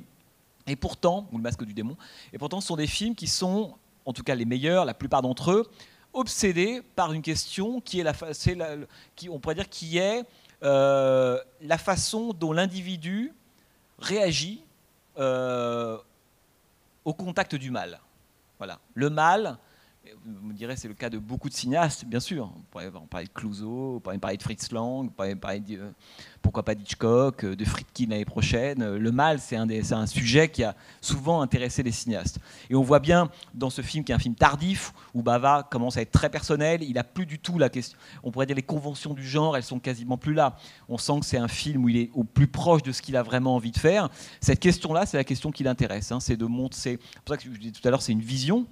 Et 0.67 0.75
pourtant, 0.75 1.27
ou 1.31 1.37
Le 1.37 1.43
Masque 1.43 1.65
du 1.65 1.73
démon, 1.73 1.97
et 2.31 2.37
pourtant, 2.37 2.61
ce 2.61 2.67
sont 2.67 2.77
des 2.77 2.87
films 2.87 3.15
qui 3.15 3.27
sont, 3.27 3.75
en 4.05 4.13
tout 4.13 4.23
cas 4.23 4.35
les 4.35 4.45
meilleurs, 4.45 4.85
la 4.85 4.93
plupart 4.93 5.21
d'entre 5.21 5.51
eux, 5.51 5.69
obsédés 6.13 6.81
par 6.95 7.11
une 7.11 7.23
question 7.23 7.81
qui 7.81 7.99
est 7.99 8.03
la, 8.03 8.13
la 8.55 8.75
qui, 9.15 9.29
on 9.29 9.39
pourrait 9.39 9.55
dire, 9.55 9.67
qui 9.67 9.97
est 9.97 10.23
euh, 10.61 11.39
la 11.61 11.77
façon 11.77 12.31
dont 12.31 12.53
l'individu 12.53 13.33
réagit 13.97 14.63
euh, 15.17 15.97
au 17.03 17.13
contact 17.13 17.55
du 17.55 17.71
mal. 17.71 17.99
Voilà, 18.59 18.79
le 18.93 19.09
mal 19.09 19.57
vous 20.25 20.47
me 20.47 20.53
direz, 20.53 20.75
c'est 20.75 20.87
le 20.87 20.93
cas 20.93 21.09
de 21.09 21.17
beaucoup 21.17 21.47
de 21.47 21.53
cinéastes, 21.53 22.05
bien 22.05 22.19
sûr. 22.19 22.51
On 22.55 22.61
pourrait 22.71 22.91
parler 23.09 23.27
de 23.27 23.31
Clouseau, 23.31 23.95
on 23.95 23.99
pourrait 23.99 24.17
parler 24.17 24.37
de 24.37 24.43
Fritz 24.43 24.71
Lang, 24.71 25.05
on 25.05 25.07
pourrait 25.07 25.35
parler 25.35 25.61
de, 25.61 25.77
euh, 25.77 25.91
pourquoi 26.41 26.63
pas 26.63 26.75
d'Hitchcock, 26.75 27.43
euh, 27.45 27.55
de 27.55 27.63
Friedkin 27.63 28.07
l'année 28.09 28.25
prochaine. 28.25 28.97
Le 28.97 29.11
mal, 29.11 29.39
c'est 29.39 29.55
un, 29.55 29.67
un, 29.69 30.05
sujet 30.05 30.49
qui 30.49 30.63
a 30.63 30.75
souvent 30.99 31.41
intéressé 31.41 31.83
les 31.83 31.91
cinéastes. 31.91 32.39
Et 32.69 32.75
on 32.75 32.83
voit 32.83 32.99
bien 32.99 33.29
dans 33.53 33.69
ce 33.69 33.81
film, 33.81 34.03
qui 34.03 34.11
est 34.11 34.15
un 34.15 34.19
film 34.19 34.35
tardif, 34.35 34.93
où 35.13 35.23
Bava 35.23 35.67
commence 35.71 35.95
à 35.95 36.01
être 36.01 36.11
très 36.11 36.29
personnel, 36.29 36.83
il 36.83 36.93
n'a 36.93 37.03
plus 37.03 37.25
du 37.25 37.39
tout 37.39 37.57
la 37.57 37.69
question. 37.69 37.97
On 38.23 38.31
pourrait 38.31 38.45
dire 38.45 38.57
les 38.57 38.61
conventions 38.61 39.13
du 39.13 39.25
genre, 39.25 39.55
elles 39.55 39.63
sont 39.63 39.79
quasiment 39.79 40.17
plus 40.17 40.33
là. 40.33 40.57
On 40.89 40.97
sent 40.97 41.19
que 41.21 41.25
c'est 41.25 41.37
un 41.37 41.47
film 41.47 41.85
où 41.85 41.89
il 41.89 41.97
est 41.97 42.09
au 42.13 42.25
plus 42.25 42.47
proche 42.47 42.83
de 42.83 42.91
ce 42.91 43.01
qu'il 43.01 43.15
a 43.15 43.23
vraiment 43.23 43.55
envie 43.55 43.71
de 43.71 43.79
faire. 43.79 44.09
Cette 44.41 44.59
question-là, 44.59 45.05
c'est 45.05 45.17
la 45.17 45.23
question 45.23 45.51
qui 45.51 45.63
l'intéresse. 45.63 46.11
Hein. 46.11 46.19
c'est 46.19 46.37
de 46.37 46.45
montrer. 46.45 46.73
C'est 46.73 46.97
pour 47.23 47.35
ça 47.35 47.37
que 47.37 47.43
je 47.43 47.57
disais 47.57 47.71
tout 47.71 47.87
à 47.87 47.91
l'heure, 47.91 48.01
c'est 48.01 48.11
une 48.11 48.21
vision 48.21 48.67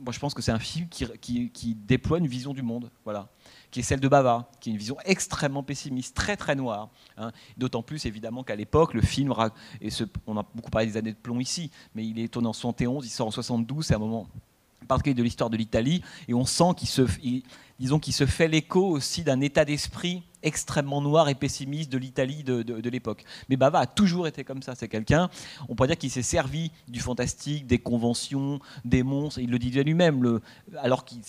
moi, 0.00 0.12
je 0.12 0.18
pense 0.18 0.34
que 0.34 0.42
c'est 0.42 0.52
un 0.52 0.58
film 0.58 0.88
qui, 0.88 1.74
déploie 1.74 2.18
une 2.18 2.26
vision 2.26 2.54
du 2.54 2.62
monde, 2.62 2.90
voilà, 3.04 3.28
qui 3.70 3.80
est 3.80 3.82
celle 3.82 4.00
de 4.00 4.08
Bava, 4.08 4.50
qui 4.60 4.70
est 4.70 4.72
une 4.72 4.78
vision 4.78 4.96
extrêmement 5.04 5.62
pessimiste, 5.62 6.16
très 6.16 6.36
très 6.36 6.54
noire. 6.54 6.88
Hein. 7.16 7.32
D'autant 7.56 7.82
plus 7.82 8.06
évidemment 8.06 8.42
qu'à 8.42 8.56
l'époque, 8.56 8.94
le 8.94 9.02
film, 9.02 9.34
et 9.80 9.88
on 10.26 10.36
a 10.38 10.44
beaucoup 10.54 10.70
parlé 10.70 10.86
des 10.86 10.96
années 10.96 11.12
de 11.12 11.18
plomb 11.18 11.40
ici, 11.40 11.70
mais 11.94 12.06
il 12.06 12.18
est 12.18 12.28
tourné 12.28 12.48
en 12.48 12.52
71, 12.52 13.06
il 13.06 13.10
sort 13.10 13.28
en 13.28 13.30
72, 13.30 13.86
c'est 13.86 13.94
un 13.94 13.98
moment 13.98 14.26
particulier 14.88 15.14
de 15.14 15.22
l'histoire 15.22 15.50
de 15.50 15.56
l'Italie, 15.56 16.02
et 16.26 16.34
on 16.34 16.46
sent 16.46 16.74
qu'il 16.76 16.88
se, 16.88 17.02
disons 17.80 17.98
qu'il 17.98 18.12
se 18.12 18.26
fait 18.26 18.46
l'écho 18.46 18.86
aussi 18.86 19.24
d'un 19.24 19.40
état 19.40 19.64
d'esprit 19.64 20.22
extrêmement 20.42 21.00
noir 21.00 21.28
et 21.28 21.34
pessimiste 21.34 21.90
de 21.90 21.98
l'Italie 21.98 22.44
de, 22.44 22.88
l'époque. 22.88 23.24
Mais 23.48 23.56
Bava 23.56 23.80
a 23.80 23.86
toujours 23.86 24.26
été 24.26 24.44
comme 24.44 24.62
ça. 24.62 24.74
C'est 24.74 24.88
quelqu'un, 24.88 25.30
on 25.68 25.74
pourrait 25.74 25.88
dire 25.88 25.98
qu'il 25.98 26.10
s'est 26.10 26.22
servi 26.22 26.70
du 26.88 27.00
fantastique, 27.00 27.66
des 27.66 27.78
conventions, 27.78 28.60
des 28.84 29.02
monstres. 29.02 29.40
Il 29.40 29.50
le 29.50 29.58
disait 29.58 29.82
lui-même, 29.82 30.40
alors 30.78 31.04
qu'il 31.04 31.20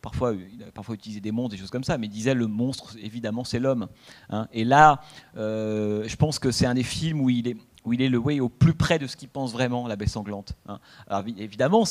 parfois, 0.00 0.32
a 0.32 0.70
parfois 0.72 0.96
utilisé 0.96 1.20
des 1.20 1.32
monstres, 1.32 1.52
des 1.52 1.60
choses 1.60 1.70
comme 1.70 1.84
ça, 1.84 1.98
mais 1.98 2.08
il 2.08 2.10
disait 2.10 2.34
le 2.34 2.48
monstre, 2.48 2.96
évidemment, 3.00 3.44
c'est 3.44 3.60
l'homme. 3.60 3.88
Hein. 4.28 4.48
Et 4.52 4.64
là, 4.64 5.00
euh, 5.36 6.04
je 6.06 6.16
pense 6.16 6.38
que 6.38 6.50
c'est 6.50 6.66
un 6.66 6.74
des 6.74 6.82
films 6.82 7.20
où 7.20 7.30
il 7.30 7.46
est, 7.48 7.56
où 7.84 7.92
il 7.92 8.02
est 8.02 8.08
le 8.08 8.18
way 8.18 8.40
au 8.40 8.48
plus 8.48 8.74
près 8.74 8.98
de 8.98 9.06
ce 9.06 9.16
qu'il 9.16 9.28
pense 9.28 9.52
vraiment, 9.52 9.86
la 9.86 9.96
baie 9.96 10.06
sanglante. 10.06 10.54
Hein. 10.66 10.80
Alors 11.06 11.24
évidemment, 11.36 11.84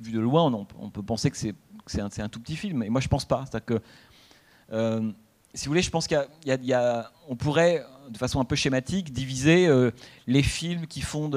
vu 0.00 0.12
de 0.12 0.20
loin, 0.20 0.52
on, 0.78 0.90
peut 0.90 1.02
penser 1.02 1.30
que 1.30 1.36
c'est 1.36 1.54
un, 1.96 2.08
un, 2.18 2.28
tout 2.28 2.40
petit 2.40 2.56
film, 2.56 2.82
et 2.82 2.90
moi 2.90 3.00
je 3.00 3.08
pense 3.08 3.24
pas. 3.24 3.44
C'est-à-dire 3.46 3.64
que 3.64 3.82
euh, 4.72 5.10
si 5.54 5.66
vous 5.66 5.70
voulez, 5.70 5.82
je 5.82 5.90
pense 5.90 6.06
qu'on 6.06 7.36
pourrait, 7.36 7.84
de 8.10 8.18
façon 8.18 8.40
un 8.40 8.44
peu 8.44 8.56
schématique, 8.56 9.12
diviser 9.12 9.66
euh, 9.66 9.90
les 10.26 10.42
films 10.42 10.86
qui 10.86 11.00
font. 11.00 11.30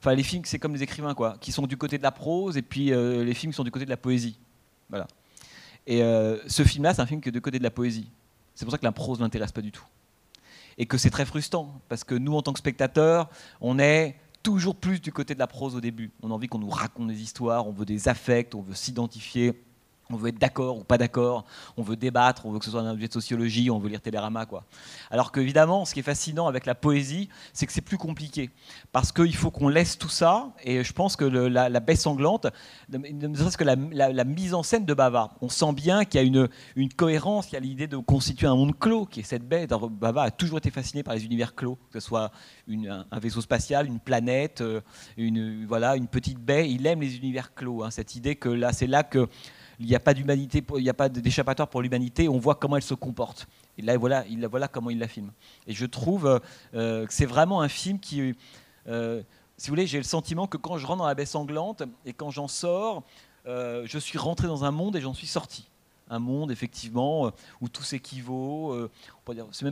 Enfin, 0.00 0.14
les 0.14 0.22
films, 0.22 0.44
c'est 0.44 0.58
comme 0.58 0.74
les 0.74 0.82
écrivains, 0.82 1.14
quoi, 1.14 1.36
qui 1.40 1.52
sont 1.52 1.66
du 1.66 1.76
côté 1.76 1.98
de 1.98 2.02
la 2.02 2.12
prose, 2.12 2.56
et 2.56 2.62
puis 2.62 2.92
euh, 2.92 3.24
les 3.24 3.34
films 3.34 3.52
qui 3.52 3.56
sont 3.56 3.64
du 3.64 3.70
côté 3.70 3.84
de 3.84 3.90
la 3.90 3.96
poésie. 3.96 4.38
Voilà. 4.88 5.06
Et 5.88 6.00
ce 6.48 6.64
film-là, 6.64 6.94
c'est 6.94 7.02
un 7.02 7.06
film 7.06 7.20
qui 7.20 7.28
est 7.28 7.32
du 7.32 7.40
côté 7.40 7.58
de 7.58 7.62
la 7.62 7.70
poésie. 7.70 8.10
C'est 8.56 8.64
pour 8.64 8.72
ça 8.72 8.78
que 8.78 8.84
la 8.84 8.90
prose 8.90 9.18
ne 9.18 9.24
l'intéresse 9.24 9.52
pas 9.52 9.60
du 9.60 9.70
tout. 9.70 9.84
Et 10.78 10.86
que 10.86 10.98
c'est 10.98 11.10
très 11.10 11.24
frustrant, 11.24 11.80
parce 11.88 12.02
que 12.02 12.16
nous, 12.16 12.34
en 12.34 12.42
tant 12.42 12.52
que 12.52 12.58
spectateurs, 12.58 13.30
on 13.60 13.78
est 13.78 14.16
toujours 14.42 14.74
plus 14.74 15.00
du 15.00 15.12
côté 15.12 15.34
de 15.34 15.38
la 15.38 15.46
prose 15.46 15.76
au 15.76 15.80
début. 15.80 16.10
On 16.22 16.32
a 16.32 16.34
envie 16.34 16.48
qu'on 16.48 16.58
nous 16.58 16.70
raconte 16.70 17.06
des 17.06 17.22
histoires, 17.22 17.68
on 17.68 17.70
veut 17.70 17.84
des 17.84 18.08
affects, 18.08 18.56
on 18.56 18.62
veut 18.62 18.74
s'identifier 18.74 19.54
on 20.10 20.16
veut 20.16 20.28
être 20.28 20.38
d'accord 20.38 20.78
ou 20.78 20.84
pas 20.84 20.98
d'accord, 20.98 21.44
on 21.76 21.82
veut 21.82 21.96
débattre, 21.96 22.46
on 22.46 22.52
veut 22.52 22.58
que 22.58 22.64
ce 22.64 22.70
soit 22.70 22.80
un 22.80 22.90
objet 22.90 23.08
de 23.08 23.12
sociologie, 23.12 23.70
on 23.70 23.78
veut 23.78 23.88
lire 23.88 24.00
Télérama. 24.00 24.46
Quoi. 24.46 24.64
Alors 25.10 25.32
qu'évidemment, 25.32 25.84
ce 25.84 25.94
qui 25.94 26.00
est 26.00 26.04
fascinant 26.04 26.46
avec 26.46 26.66
la 26.66 26.74
poésie, 26.74 27.28
c'est 27.52 27.66
que 27.66 27.72
c'est 27.72 27.80
plus 27.80 27.98
compliqué. 27.98 28.50
Parce 28.92 29.12
qu'il 29.12 29.34
faut 29.34 29.50
qu'on 29.50 29.68
laisse 29.68 29.98
tout 29.98 30.08
ça, 30.08 30.52
et 30.62 30.84
je 30.84 30.92
pense 30.92 31.16
que 31.16 31.24
la, 31.24 31.80
baie 31.80 31.96
sanglante, 31.96 32.46
ne 32.90 33.36
serait-ce 33.36 33.58
que 33.58 33.64
la, 33.64 34.24
mise 34.24 34.54
en 34.54 34.62
scène 34.62 34.84
de 34.84 34.94
Bava, 34.94 35.34
on 35.40 35.48
sent 35.48 35.72
bien 35.72 36.04
qu'il 36.04 36.20
y 36.20 36.24
a 36.24 36.48
une, 36.76 36.92
cohérence, 36.94 37.50
il 37.50 37.54
y 37.54 37.56
a 37.56 37.60
l'idée 37.60 37.86
de 37.86 37.96
constituer 37.96 38.46
un 38.46 38.54
monde 38.54 38.78
clos, 38.78 39.06
qui 39.06 39.20
est 39.20 39.24
cette 39.24 39.46
baie. 39.46 39.66
Bava 39.66 40.22
a 40.22 40.30
toujours 40.30 40.58
été 40.58 40.70
fasciné 40.70 41.02
par 41.02 41.14
les 41.14 41.24
univers 41.24 41.54
clos, 41.54 41.78
que 41.90 42.00
ce 42.00 42.06
soit 42.06 42.30
un, 42.68 43.18
vaisseau 43.18 43.40
spatial, 43.40 43.86
une 43.86 44.00
planète, 44.00 44.60
euh, 44.60 44.80
une, 45.16 45.66
voilà, 45.66 45.96
une 45.96 46.06
petite 46.06 46.38
baie. 46.38 46.70
Il 46.70 46.86
aime 46.86 47.00
les 47.00 47.16
univers 47.16 47.54
clos, 47.54 47.82
hein, 47.82 47.90
cette 47.90 48.14
idée 48.14 48.36
que 48.36 48.48
là, 48.48 48.72
c'est 48.72 48.86
là 48.86 49.02
que 49.02 49.28
il 49.78 49.86
n'y 49.86 49.94
a 49.94 50.00
pas 50.00 50.14
d'humanité, 50.14 50.64
il 50.76 50.82
n'y 50.82 50.90
a 50.90 50.94
pas 50.94 51.08
d'échappatoire 51.08 51.68
pour 51.68 51.82
l'humanité, 51.82 52.28
on 52.28 52.38
voit 52.38 52.54
comment 52.54 52.76
elle 52.76 52.82
se 52.82 52.94
comporte. 52.94 53.46
Et 53.78 53.82
là, 53.82 53.96
voilà, 53.96 54.24
il, 54.28 54.46
voilà 54.46 54.68
comment 54.68 54.90
il 54.90 54.98
la 54.98 55.08
filme. 55.08 55.32
Et 55.66 55.74
je 55.74 55.86
trouve 55.86 56.40
euh, 56.74 57.06
que 57.06 57.12
c'est 57.12 57.26
vraiment 57.26 57.60
un 57.60 57.68
film 57.68 57.98
qui, 57.98 58.34
euh, 58.88 59.22
si 59.56 59.68
vous 59.68 59.72
voulez, 59.72 59.86
j'ai 59.86 59.98
le 59.98 60.04
sentiment 60.04 60.46
que 60.46 60.56
quand 60.56 60.78
je 60.78 60.86
rentre 60.86 60.98
dans 60.98 61.06
la 61.06 61.14
baie 61.14 61.26
sanglante 61.26 61.82
et 62.04 62.12
quand 62.12 62.30
j'en 62.30 62.48
sors, 62.48 63.04
euh, 63.46 63.82
je 63.86 63.98
suis 63.98 64.18
rentré 64.18 64.46
dans 64.46 64.64
un 64.64 64.70
monde 64.70 64.96
et 64.96 65.00
j'en 65.00 65.14
suis 65.14 65.26
sorti. 65.26 65.68
Un 66.08 66.20
monde, 66.20 66.52
effectivement, 66.52 67.32
où 67.60 67.68
tout 67.68 67.82
s'équivaut. 67.82 68.88
c'est 69.50 69.66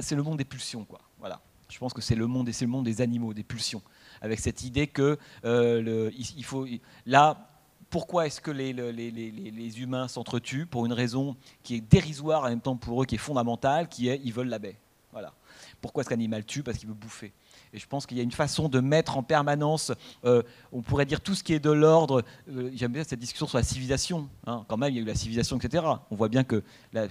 c'est 0.00 0.16
le 0.16 0.22
monde 0.22 0.38
des 0.38 0.44
pulsions, 0.46 0.84
quoi. 0.84 1.00
Voilà. 1.18 1.40
Je 1.68 1.78
pense 1.78 1.92
que 1.92 2.00
c'est 2.00 2.14
le 2.14 2.26
monde, 2.26 2.48
et 2.48 2.52
c'est 2.52 2.64
le 2.64 2.70
monde 2.70 2.84
des 2.84 3.02
animaux, 3.02 3.34
des 3.34 3.42
pulsions, 3.42 3.82
avec 4.22 4.40
cette 4.40 4.64
idée 4.64 4.86
que 4.86 5.18
il 5.44 6.44
faut 6.44 6.66
là 7.04 7.53
pourquoi 7.94 8.26
est-ce 8.26 8.40
que 8.40 8.50
les, 8.50 8.72
les, 8.72 9.80
humains 9.80 10.08
s'entretuent 10.08 10.66
Pour 10.66 10.84
une 10.84 10.92
raison 10.92 11.36
qui 11.62 11.76
est 11.76 11.80
dérisoire 11.80 12.42
en 12.42 12.48
même 12.48 12.60
temps 12.60 12.74
pour 12.74 13.00
eux, 13.00 13.06
qui 13.06 13.14
est 13.14 13.18
fondamentale, 13.18 13.88
qui 13.88 14.08
est 14.08 14.20
ils 14.24 14.32
veulent 14.32 14.48
la 14.48 14.58
baie. 14.58 14.76
Voilà. 15.12 15.32
Pourquoi 15.80 16.00
est-ce 16.00 16.08
qu'un 16.08 16.16
animal 16.16 16.44
tue 16.44 16.64
Parce 16.64 16.76
qu'il 16.76 16.88
veut 16.88 16.94
bouffer. 16.94 17.32
Et 17.72 17.78
je 17.78 17.86
pense 17.86 18.04
qu'il 18.04 18.16
y 18.16 18.20
a 18.20 18.24
une 18.24 18.32
façon 18.32 18.68
de 18.68 18.80
mettre 18.80 19.16
en 19.16 19.22
permanence, 19.22 19.92
euh, 20.24 20.42
on 20.72 20.82
pourrait 20.82 21.06
dire 21.06 21.20
tout 21.20 21.36
ce 21.36 21.44
qui 21.44 21.52
est 21.52 21.60
de 21.60 21.70
l'ordre. 21.70 22.24
Euh, 22.50 22.72
j'aime 22.74 22.90
bien 22.90 23.04
cette 23.04 23.20
discussion 23.20 23.46
sur 23.46 23.58
la 23.58 23.62
civilisation. 23.62 24.28
Hein. 24.48 24.64
Quand 24.66 24.76
même, 24.76 24.90
il 24.90 24.96
y 24.96 24.98
a 24.98 25.02
eu 25.02 25.06
la 25.06 25.14
civilisation, 25.14 25.56
etc. 25.58 25.84
On 26.10 26.16
voit 26.16 26.28
bien 26.28 26.42
que 26.42 26.64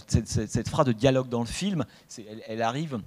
cette, 0.07 0.67
phrase 0.67 0.86
de 0.86 0.91
dialogue 0.91 1.29
dans 1.29 1.39
le 1.39 1.45
film, 1.45 1.86
elle, 2.45 2.61
arrive 2.61 2.99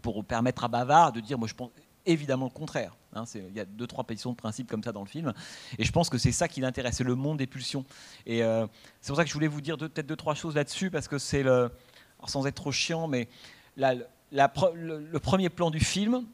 pour 0.00 0.24
permettre 0.24 0.62
à 0.62 0.68
Bavard 0.68 1.10
de 1.10 1.18
dire, 1.18 1.40
moi 1.40 1.48
je 1.48 1.54
pense 1.54 1.72
évidemment 2.06 2.46
le 2.46 2.50
contraire. 2.50 2.96
Hein. 3.14 3.24
il 3.34 3.54
y 3.56 3.60
a 3.60 3.64
deux, 3.64 3.86
trois 3.86 4.04
positions 4.04 4.30
de 4.30 4.36
principe 4.36 4.70
comme 4.70 4.82
ça 4.82 4.92
dans 4.92 5.02
le 5.02 5.08
film. 5.08 5.32
Et 5.78 5.84
je 5.84 5.92
pense 5.92 6.08
que 6.08 6.18
c'est 6.18 6.32
ça 6.32 6.48
qui 6.48 6.60
l'intéresse, 6.60 6.96
c'est 6.96 7.04
le 7.04 7.14
monde 7.14 7.38
des 7.38 7.46
pulsions. 7.46 7.84
Et 8.26 8.42
euh, 8.42 8.66
c'est 9.00 9.08
pour 9.08 9.16
ça 9.16 9.24
que 9.24 9.28
je 9.28 9.34
voulais 9.34 9.48
vous 9.48 9.60
dire 9.60 9.76
peut-être 9.76 10.06
deux, 10.06 10.16
trois 10.16 10.34
choses 10.34 10.54
là-dessus, 10.54 10.90
parce 10.90 11.08
que 11.08 11.18
c'est 11.18 11.42
le. 11.42 11.70
sans 12.26 12.46
être 12.46 12.54
trop 12.54 12.72
chiant, 12.72 13.08
mais 13.08 13.28
le, 13.76 15.18
premier 15.18 15.48
plan 15.48 15.70
du 15.70 15.80
film, 15.80 16.24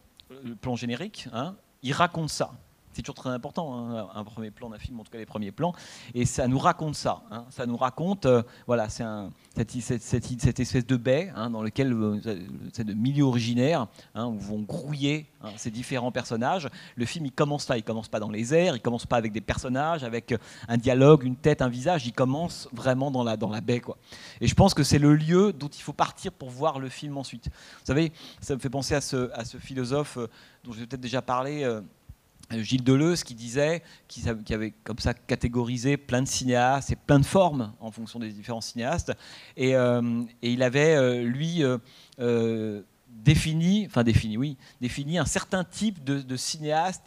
le 0.44 0.54
plan 0.54 0.76
générique, 0.76 1.28
hein, 1.32 1.56
il 1.82 1.92
raconte 1.92 2.30
ça. 2.30 2.52
C'est 2.92 3.02
toujours 3.02 3.14
très 3.14 3.30
important, 3.30 3.76
hein, 3.76 4.08
un 4.14 4.24
premier 4.24 4.50
plan 4.50 4.70
d'un 4.70 4.78
film, 4.78 5.00
en 5.00 5.04
tout 5.04 5.10
cas 5.10 5.18
les 5.18 5.26
premiers 5.26 5.52
plans, 5.52 5.72
et 6.14 6.26
ça 6.26 6.48
nous 6.48 6.58
raconte 6.58 6.94
ça. 6.94 7.22
Hein. 7.30 7.44
ça 7.50 7.66
nous 7.66 7.76
raconte, 7.76 8.26
euh, 8.26 8.42
voilà, 8.66 8.88
c'est 8.88 9.04
cette, 9.56 10.60
espèce 10.60 10.86
de 10.86 10.96
baie 10.96 11.32
dans 11.50 11.62
lequel 11.62 11.92
euh, 11.92 12.20
c'est 12.72 12.84
de 12.84 12.94
milieu 12.94 13.24
originaire 13.24 13.86
où 14.14 14.38
vont 14.38 14.60
grouiller 14.60 15.26
ces 15.56 15.70
différents 15.70 16.12
personnages. 16.12 16.68
Le 16.96 17.04
film, 17.04 17.26
il 17.26 17.32
commence 17.32 17.68
là, 17.68 17.76
il 17.76 17.82
commence 17.82 18.08
pas 18.08 18.20
dans 18.20 18.30
les 18.30 18.54
airs, 18.54 18.76
il 18.76 18.80
commence 18.80 19.06
pas 19.06 19.16
avec 19.16 19.32
des 19.32 19.40
personnages, 19.40 20.04
avec 20.04 20.34
un 20.68 20.76
dialogue, 20.76 21.24
une 21.24 21.36
tête, 21.36 21.62
un 21.62 21.68
visage. 21.68 22.06
Il 22.06 22.12
commence 22.12 22.68
vraiment 22.72 23.10
dans 23.10 23.24
la 23.24 23.60
baie, 23.60 23.80
quoi. 23.80 23.96
Et 24.40 24.46
je 24.46 24.54
pense 24.54 24.74
que 24.74 24.82
c'est 24.82 24.98
le 24.98 25.14
lieu 25.14 25.52
dont 25.52 25.68
il 25.68 25.82
faut 25.82 25.92
partir 25.92 26.32
pour 26.32 26.50
voir 26.50 26.78
le 26.78 26.88
film 26.88 27.16
ensuite. 27.16 27.46
Vous 27.46 27.86
savez, 27.86 28.12
ça 28.40 28.54
me 28.54 28.60
fait 28.60 28.70
penser 28.70 28.94
à 28.94 29.00
ce, 29.00 29.28
philosophe 29.58 30.16
euh, 30.16 30.28
dont 30.64 30.72
j'ai 30.72 30.86
peut-être 30.86 31.00
déjà 31.00 31.22
parlé. 31.22 31.64
Euh, 31.64 31.80
Gilles 32.60 32.84
Deleuze 32.84 33.24
qui 33.24 33.34
disait, 33.34 33.82
qui, 34.08 34.22
avait 34.52 34.72
comme 34.84 34.98
ça 34.98 35.14
catégorisé 35.14 35.96
plein 35.96 36.22
de 36.22 36.28
cinéastes 36.28 36.90
et 36.90 36.96
plein 36.96 37.18
de 37.18 37.24
formes 37.24 37.72
en 37.80 37.90
fonction 37.90 38.18
des 38.18 38.30
différents 38.30 38.60
cinéastes. 38.60 39.12
Et, 39.56 39.74
euh, 39.76 40.22
il 40.42 40.62
avait, 40.62 40.94
euh, 40.94 41.22
lui, 41.22 41.62
défini, 43.08 43.86
enfin 43.86 44.04
défini, 44.04 44.36
oui, 44.36 44.56
défini 44.80 45.18
un 45.18 45.26
certain 45.26 45.64
type 45.64 46.02
de, 46.02 46.22
de 46.22 46.36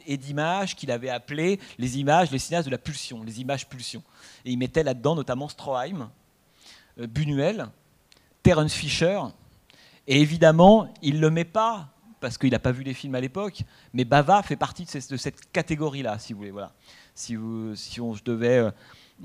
et 0.08 0.18
d'images 0.18 0.76
qu'il 0.76 0.92
avait 0.92 1.10
appelé 1.10 1.60
les 1.78 1.98
images, 2.00 2.32
les 2.32 2.40
cinéastes 2.40 2.68
de 2.68 2.72
la 2.72 2.78
pulsion, 2.78 3.24
les 3.24 3.42
images 3.42 3.68
pulsion. 3.68 4.04
Et 4.46 4.52
il 4.52 4.58
mettait 4.58 4.84
là-dedans 4.84 5.16
notamment 5.16 5.50
Stroheim, 5.50 6.10
Buñuel, 6.98 7.68
Terence 8.44 8.74
Fisher, 8.74 9.20
et 10.08 10.22
évidemment, 10.22 10.94
il 11.02 11.16
ne 11.16 11.22
le 11.22 11.30
met 11.30 11.46
pas 11.46 11.90
parce 12.26 12.40
qu'il 12.40 12.50
n'a 12.50 12.60
pas 12.60 12.72
vu 12.72 12.82
les 12.82 12.96
films 12.96 13.14
à 13.14 13.22
l'époque, 13.22 13.62
mais 13.94 14.04
Bava 14.04 14.42
fait 14.42 14.56
partie 14.56 14.84
de, 14.84 15.16
cette 15.16 15.52
catégorie-là, 15.52 16.18
si 16.18 16.34
vous 16.34 16.40
voulez. 16.40 16.50
Voilà. 16.50 16.72
Si, 17.14 17.36
je 17.36 18.24
devais 18.24 18.68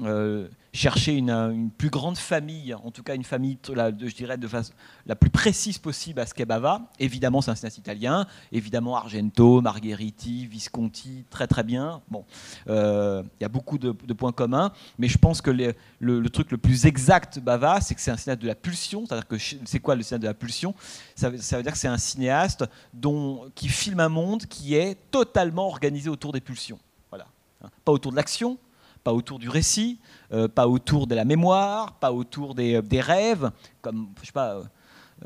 euh, 0.03 0.07
euh, 0.07 0.49
chercher 0.73 1.15
une, 1.15 1.69
plus 1.77 1.91
grande 1.91 2.17
famille, 2.17 2.73
en 2.75 2.93
tout 2.93 3.03
cas 3.03 3.17
une 3.17 3.25
famille, 3.25 3.59
je 3.67 4.15
dirais, 4.15 4.39
de 4.39 4.47
façon 4.47 4.73
la 5.05 5.17
plus 5.17 5.29
précise 5.29 5.79
possible 5.79 6.21
à 6.21 6.27
ce 6.27 6.33
qu'est 6.33 6.45
Bava. 6.45 6.83
Évidemment, 7.01 7.41
c'est 7.41 7.51
un 7.51 7.57
cinéaste 7.57 7.79
italien. 7.79 8.25
Évidemment, 8.53 8.97
Argento, 8.97 9.61
Margheriti, 9.61 10.47
Visconti, 10.47 11.25
très 11.29 11.49
très 11.49 11.65
bien. 11.65 12.03
Bon, 12.09 12.25
euh, 12.69 13.25
il 13.41 13.43
y 13.43 13.45
a 13.45 13.49
beaucoup 13.49 13.79
de, 13.79 13.91
points 14.13 14.31
communs, 14.31 14.73
mais 14.97 15.09
je 15.09 15.19
pense 15.19 15.43
que 15.43 15.51
le, 15.51 16.31
truc 16.31 16.53
le 16.53 16.59
plus 16.59 16.87
exact 16.87 17.41
Bava, 17.41 17.81
c'est 17.81 17.97
que 17.97 18.01
c'est 18.01 18.13
un 18.13 18.17
cinéaste 18.17 18.43
de 18.43 18.47
la 18.47 18.55
pulsion. 18.55 19.07
C'est-à-dire 19.07 19.27
que 19.27 19.39
c'est 19.39 19.81
quoi 19.81 19.97
le 19.97 20.05
cinéaste 20.05 20.23
de 20.23 20.29
la 20.29 20.35
pulsion? 20.35 20.73
Ça, 21.17 21.37
ça, 21.39 21.57
veut 21.57 21.65
dire 21.65 21.73
que 21.73 21.79
c'est 21.79 21.89
un 21.89 21.99
cinéaste 21.99 22.65
dont, 22.95 23.51
qui 23.57 23.69
filme 23.69 23.99
un 23.99 24.09
monde 24.09 24.47
qui 24.47 24.77
est 24.77 24.97
totalement 25.11 25.67
organisé 25.67 26.09
autour 26.09 26.33
des 26.33 26.41
pulsions. 26.41 26.79
Voilà, 27.11 27.27
hein. 27.61 27.71
pas 27.85 27.91
autour 27.91 28.13
de 28.13 28.17
l'action 28.17 28.57
pas 29.03 29.13
autour 29.13 29.39
du 29.39 29.49
récit, 29.49 29.99
euh, 30.33 30.49
pas 30.49 30.69
autour 30.69 31.07
de 31.07 31.15
la 31.15 31.25
mémoire, 31.25 31.95
pas 31.95 32.13
autour 32.13 32.55
des, 32.55 32.75
euh, 32.75 33.01
rêves, 33.01 33.51
comme, 33.81 34.09
je 34.21 34.27
sais 34.27 34.33
pas, 34.33 34.63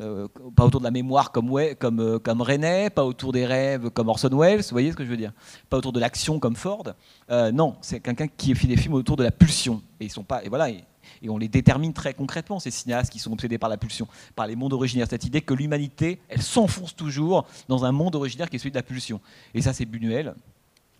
euh, 0.01 0.27
pas 0.57 0.65
autour 0.65 0.81
de 0.81 0.85
la 0.85 0.91
mémoire 0.91 1.31
comme, 1.33 1.53
comme, 1.79 2.19
comme 2.21 2.43
René, 2.43 2.91
pas 2.91 3.05
autour 3.05 3.33
des 3.33 3.47
rêves 3.47 3.91
comme 3.91 4.09
Orson 4.09 4.31
Welles, 4.37 4.61
vous 4.61 4.69
voyez 4.71 4.93
ce 4.93 4.97
que 4.97 5.05
je 5.05 5.11
veux 5.11 5.17
dire? 5.17 5.33
Pas 5.71 5.79
autour 5.79 5.93
de 5.93 6.01
l'action 6.01 6.39
comme 6.39 6.57
Ford. 6.57 6.85
non, 7.31 7.77
c'est 7.81 8.01
quelqu'un 8.01 8.27
qui 8.27 8.55
fait 8.55 8.67
des 8.67 8.77
films 8.77 8.95
autour 8.95 9.17
de 9.17 9.23
la 9.23 9.31
pulsion. 9.31 9.83
Et, 10.01 10.07
ils 10.07 10.11
sont 10.11 10.25
pas, 10.25 10.45
et 10.45 10.49
voilà, 10.49 10.71
et, 10.71 10.85
on 11.29 11.39
les 11.39 11.49
détermine 11.49 11.93
très 11.93 12.13
concrètement, 12.13 12.59
ces 12.59 12.71
cinéastes 12.71 13.11
qui 13.11 13.19
sont 13.19 13.33
obsédés 13.33 13.57
par 13.57 13.71
la 13.71 13.77
pulsion, 13.77 14.07
par 14.35 14.47
les 14.47 14.57
mondes 14.57 14.73
originaires. 14.73 15.07
Cette 15.09 15.25
idée 15.25 15.41
que 15.41 15.55
l'humanité, 15.55 16.21
elle 16.29 16.43
s'enfonce 16.43 16.95
toujours 16.95 17.47
dans 17.69 17.85
un 17.85 17.93
monde 17.93 18.15
originaire 18.15 18.51
qui 18.51 18.57
est 18.57 18.59
celui 18.59 18.73
de 18.73 18.77
la 18.77 18.83
pulsion. 18.83 19.21
Et 19.55 19.63
ça, 19.63 19.73
c'est 19.73 19.87
Buñuel, 19.87 20.35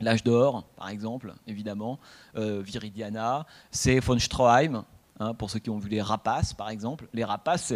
L'âge 0.01 0.25
d'or, 0.25 0.65
par 0.77 0.89
exemple, 0.89 1.35
évidemment, 1.47 1.99
euh, 2.37 2.63
Viridiana, 2.63 3.47
c'est 3.71 4.01
von 4.01 4.19
Stroheim, 4.19 4.85
hein, 5.21 5.35
pour 5.35 5.51
ceux 5.51 5.61
qui 5.61 5.71
ont 5.71 5.79
vu 5.79 5.89
les 5.89 6.03
rapaces, 6.03 6.53
par 6.53 6.69
exemple. 6.69 7.07
Les 7.13 7.25
rapaces, 7.25 7.73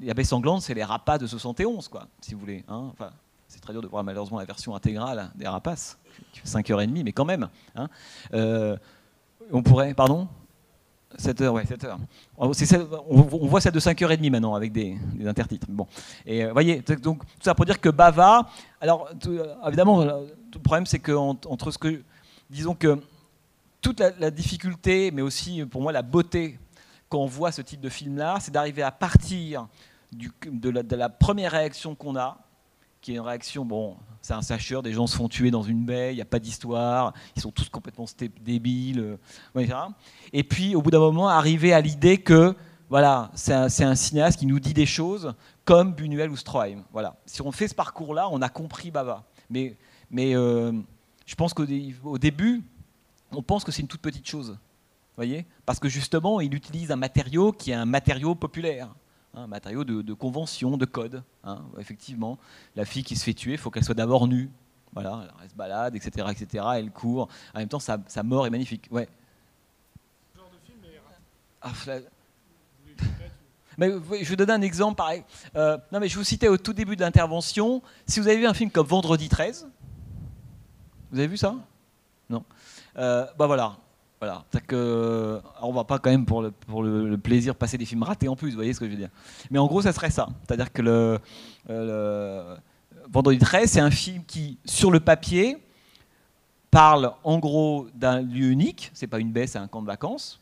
les 0.00 0.10
abeilles 0.10 0.24
sanglantes, 0.24 0.62
c'est 0.62 0.74
les 0.74 0.84
rapaces 0.84 1.20
de 1.20 1.26
71, 1.26 1.88
quoi, 1.88 2.08
si 2.20 2.34
vous 2.34 2.40
voulez. 2.40 2.64
Hein. 2.68 2.90
Enfin, 2.92 3.10
c'est 3.46 3.60
très 3.60 3.72
dur 3.72 3.82
de 3.82 3.86
voir 3.86 4.02
malheureusement 4.02 4.38
la 4.38 4.44
version 4.44 4.74
intégrale 4.74 5.30
des 5.34 5.46
rapaces, 5.46 5.98
qui 6.32 6.40
fait 6.40 6.48
5h30, 6.48 7.04
mais 7.04 7.12
quand 7.12 7.24
même. 7.24 7.48
Hein. 7.76 7.88
Euh, 8.34 8.76
on 9.52 9.62
pourrait, 9.62 9.94
pardon? 9.94 10.28
7 11.18 11.40
heures, 11.40 11.54
ouais, 11.54 11.66
7 11.66 11.84
heures. 11.84 11.98
On, 12.36 12.48
voit 12.48 13.60
ça 13.60 13.70
de 13.70 13.80
5h30 13.80 14.30
maintenant 14.30 14.54
avec 14.54 14.72
des, 14.72 14.96
intertitres. 15.26 15.66
Bon. 15.68 15.86
Et 16.24 16.44
euh, 16.44 16.52
voyez, 16.52 16.82
donc 17.02 17.24
tout 17.24 17.42
ça 17.42 17.54
pour 17.54 17.64
dire 17.64 17.80
que 17.80 17.88
Bava, 17.88 18.48
alors 18.80 19.08
évidemment, 19.66 20.04
le 20.04 20.58
problème, 20.62 20.86
c'est 20.86 20.98
que 20.98 21.12
entre 21.12 21.70
ce 21.70 21.78
que, 21.78 22.02
disons 22.48 22.74
que 22.74 23.00
toute 23.80 24.00
la, 24.00 24.30
difficulté, 24.30 25.10
mais 25.10 25.22
aussi 25.22 25.64
pour 25.64 25.82
moi 25.82 25.92
la 25.92 26.02
beauté 26.02 26.58
quand 27.08 27.18
on 27.18 27.26
voit 27.26 27.50
ce 27.50 27.62
type 27.62 27.80
de 27.80 27.88
film-là, 27.88 28.38
c'est 28.40 28.52
d'arriver 28.52 28.82
à 28.82 28.92
partir 28.92 29.66
du, 30.12 30.30
de, 30.46 30.96
la, 30.96 31.08
première 31.08 31.52
réaction 31.52 31.94
qu'on 31.94 32.16
a, 32.16 32.38
qui 33.00 33.12
est 33.12 33.14
une 33.14 33.20
réaction, 33.20 33.64
bon, 33.64 33.96
c'est 34.20 34.34
un 34.34 34.42
sacheur, 34.42 34.82
des 34.82 34.92
gens 34.92 35.06
se 35.06 35.16
font 35.16 35.28
tuer 35.28 35.50
dans 35.50 35.62
une 35.62 35.84
baie, 35.84 36.12
il 36.12 36.16
n'y 36.16 36.22
a 36.22 36.26
pas 36.26 36.38
d'histoire, 36.38 37.14
ils 37.36 37.42
sont 37.42 37.50
tous 37.50 37.68
complètement 37.68 38.06
débiles, 38.42 39.18
etc. 39.54 39.74
Euh, 39.74 39.88
Et 40.32 40.44
puis, 40.44 40.74
au 40.74 40.82
bout 40.82 40.90
d'un 40.90 40.98
moment, 40.98 41.28
arriver 41.28 41.72
à 41.72 41.80
l'idée 41.80 42.18
que, 42.18 42.54
voilà, 42.88 43.30
c'est 43.34 43.54
un, 43.54 43.94
cinéaste 43.94 44.38
qui 44.38 44.46
nous 44.46 44.60
dit 44.60 44.74
des 44.74 44.86
choses 44.86 45.34
comme 45.64 45.94
Buñuel 45.94 46.30
ou 46.30 46.36
Stroheim. 46.36 46.84
Voilà. 46.92 47.16
Si 47.24 47.40
on 47.40 47.52
fait 47.52 47.68
ce 47.68 47.74
parcours-là, 47.74 48.28
on 48.30 48.42
a 48.42 48.48
compris 48.48 48.90
Bava. 48.90 49.24
Mais 49.48 49.76
mais 50.10 50.34
euh, 50.34 50.72
je 51.24 51.34
pense 51.36 51.54
qu'au 51.54 51.66
début, 52.18 52.62
on 53.30 53.42
pense 53.42 53.64
que 53.64 53.70
c'est 53.70 53.82
une 53.82 53.88
toute 53.88 54.00
petite 54.00 54.26
chose. 54.26 54.58
Voyez 55.16 55.46
Parce 55.64 55.78
que 55.78 55.88
justement, 55.88 56.40
il 56.40 56.52
utilise 56.54 56.90
un 56.90 56.96
matériau 56.96 57.52
qui 57.52 57.70
est 57.70 57.74
un 57.74 57.84
matériau 57.84 58.34
populaire, 58.34 58.92
un 59.34 59.46
matériau 59.46 59.84
de, 59.84 60.12
convention, 60.12 60.76
de 60.76 60.84
code. 60.84 61.22
Hein, 61.44 61.62
effectivement, 61.78 62.38
la 62.76 62.84
fille 62.84 63.04
qui 63.04 63.16
se 63.16 63.24
fait 63.24 63.34
tuer, 63.34 63.52
il 63.52 63.58
faut 63.58 63.70
qu'elle 63.70 63.84
soit 63.84 63.94
d'abord 63.94 64.26
nue. 64.28 64.50
Voilà, 64.92 65.28
elle 65.42 65.50
se 65.50 65.54
balade, 65.54 65.94
etc., 65.94 66.26
etc. 66.30 66.64
Elle 66.74 66.90
court. 66.90 67.28
En 67.54 67.58
même 67.58 67.68
temps, 67.68 67.78
sa, 67.78 68.22
mort 68.24 68.46
est 68.46 68.50
magnifique. 68.50 68.88
Ouais. 68.90 69.08
Ce 70.32 70.38
genre 70.38 70.50
de 70.50 70.66
film 70.66 70.78
est... 70.84 71.00
Ah, 71.62 71.72
mais, 73.78 73.90
je 74.22 74.28
vais 74.28 74.36
donner 74.36 74.52
un 74.52 74.62
exemple 74.62 74.96
pareil. 74.96 75.24
Euh, 75.56 75.78
non, 75.92 76.00
mais 76.00 76.08
je 76.08 76.18
vous 76.18 76.24
citais 76.24 76.48
au 76.48 76.58
tout 76.58 76.72
début 76.72 76.96
de 76.96 77.00
l'intervention. 77.00 77.82
Si 78.06 78.20
vous 78.20 78.28
avez 78.28 78.36
vu 78.36 78.46
un 78.46 78.52
film 78.52 78.70
comme 78.70 78.86
Vendredi 78.86 79.28
13, 79.28 79.68
vous 81.12 81.18
avez 81.18 81.28
vu 81.28 81.36
ça? 81.36 81.54
Non. 82.28 82.44
Euh, 82.96 83.26
bah 83.38 83.46
voilà. 83.46 83.76
Voilà. 84.20 84.44
Que, 84.66 85.40
on 85.62 85.72
va 85.72 85.84
pas 85.84 85.98
quand 85.98 86.10
même 86.10 86.26
pour, 86.26 86.42
le, 86.42 86.50
pour 86.50 86.82
le, 86.82 87.16
plaisir 87.16 87.54
passer 87.54 87.78
des 87.78 87.86
films 87.86 88.02
ratés 88.02 88.28
en 88.28 88.36
plus, 88.36 88.50
vous 88.50 88.56
voyez 88.56 88.74
ce 88.74 88.80
que 88.80 88.84
je 88.84 88.90
veux 88.90 88.98
dire. 88.98 89.08
Mais 89.50 89.58
en 89.58 89.66
gros, 89.66 89.80
ça 89.80 89.92
serait 89.92 90.10
ça. 90.10 90.28
C'est-à-dire 90.46 90.70
que 90.72 90.82
le, 90.82 91.18
euh, 91.70 92.56
Vendredi 93.10 93.38
13, 93.38 93.70
c'est 93.70 93.80
un 93.80 93.90
film 93.90 94.22
qui, 94.26 94.58
sur 94.66 94.90
le 94.90 95.00
papier, 95.00 95.56
parle 96.70 97.12
en 97.24 97.38
gros 97.38 97.88
d'un 97.94 98.20
lieu 98.20 98.50
unique. 98.50 98.90
C'est 98.92 99.06
pas 99.06 99.20
une 99.20 99.32
baie, 99.32 99.46
c'est 99.46 99.58
un 99.58 99.66
camp 99.68 99.80
de 99.80 99.86
vacances. 99.86 100.38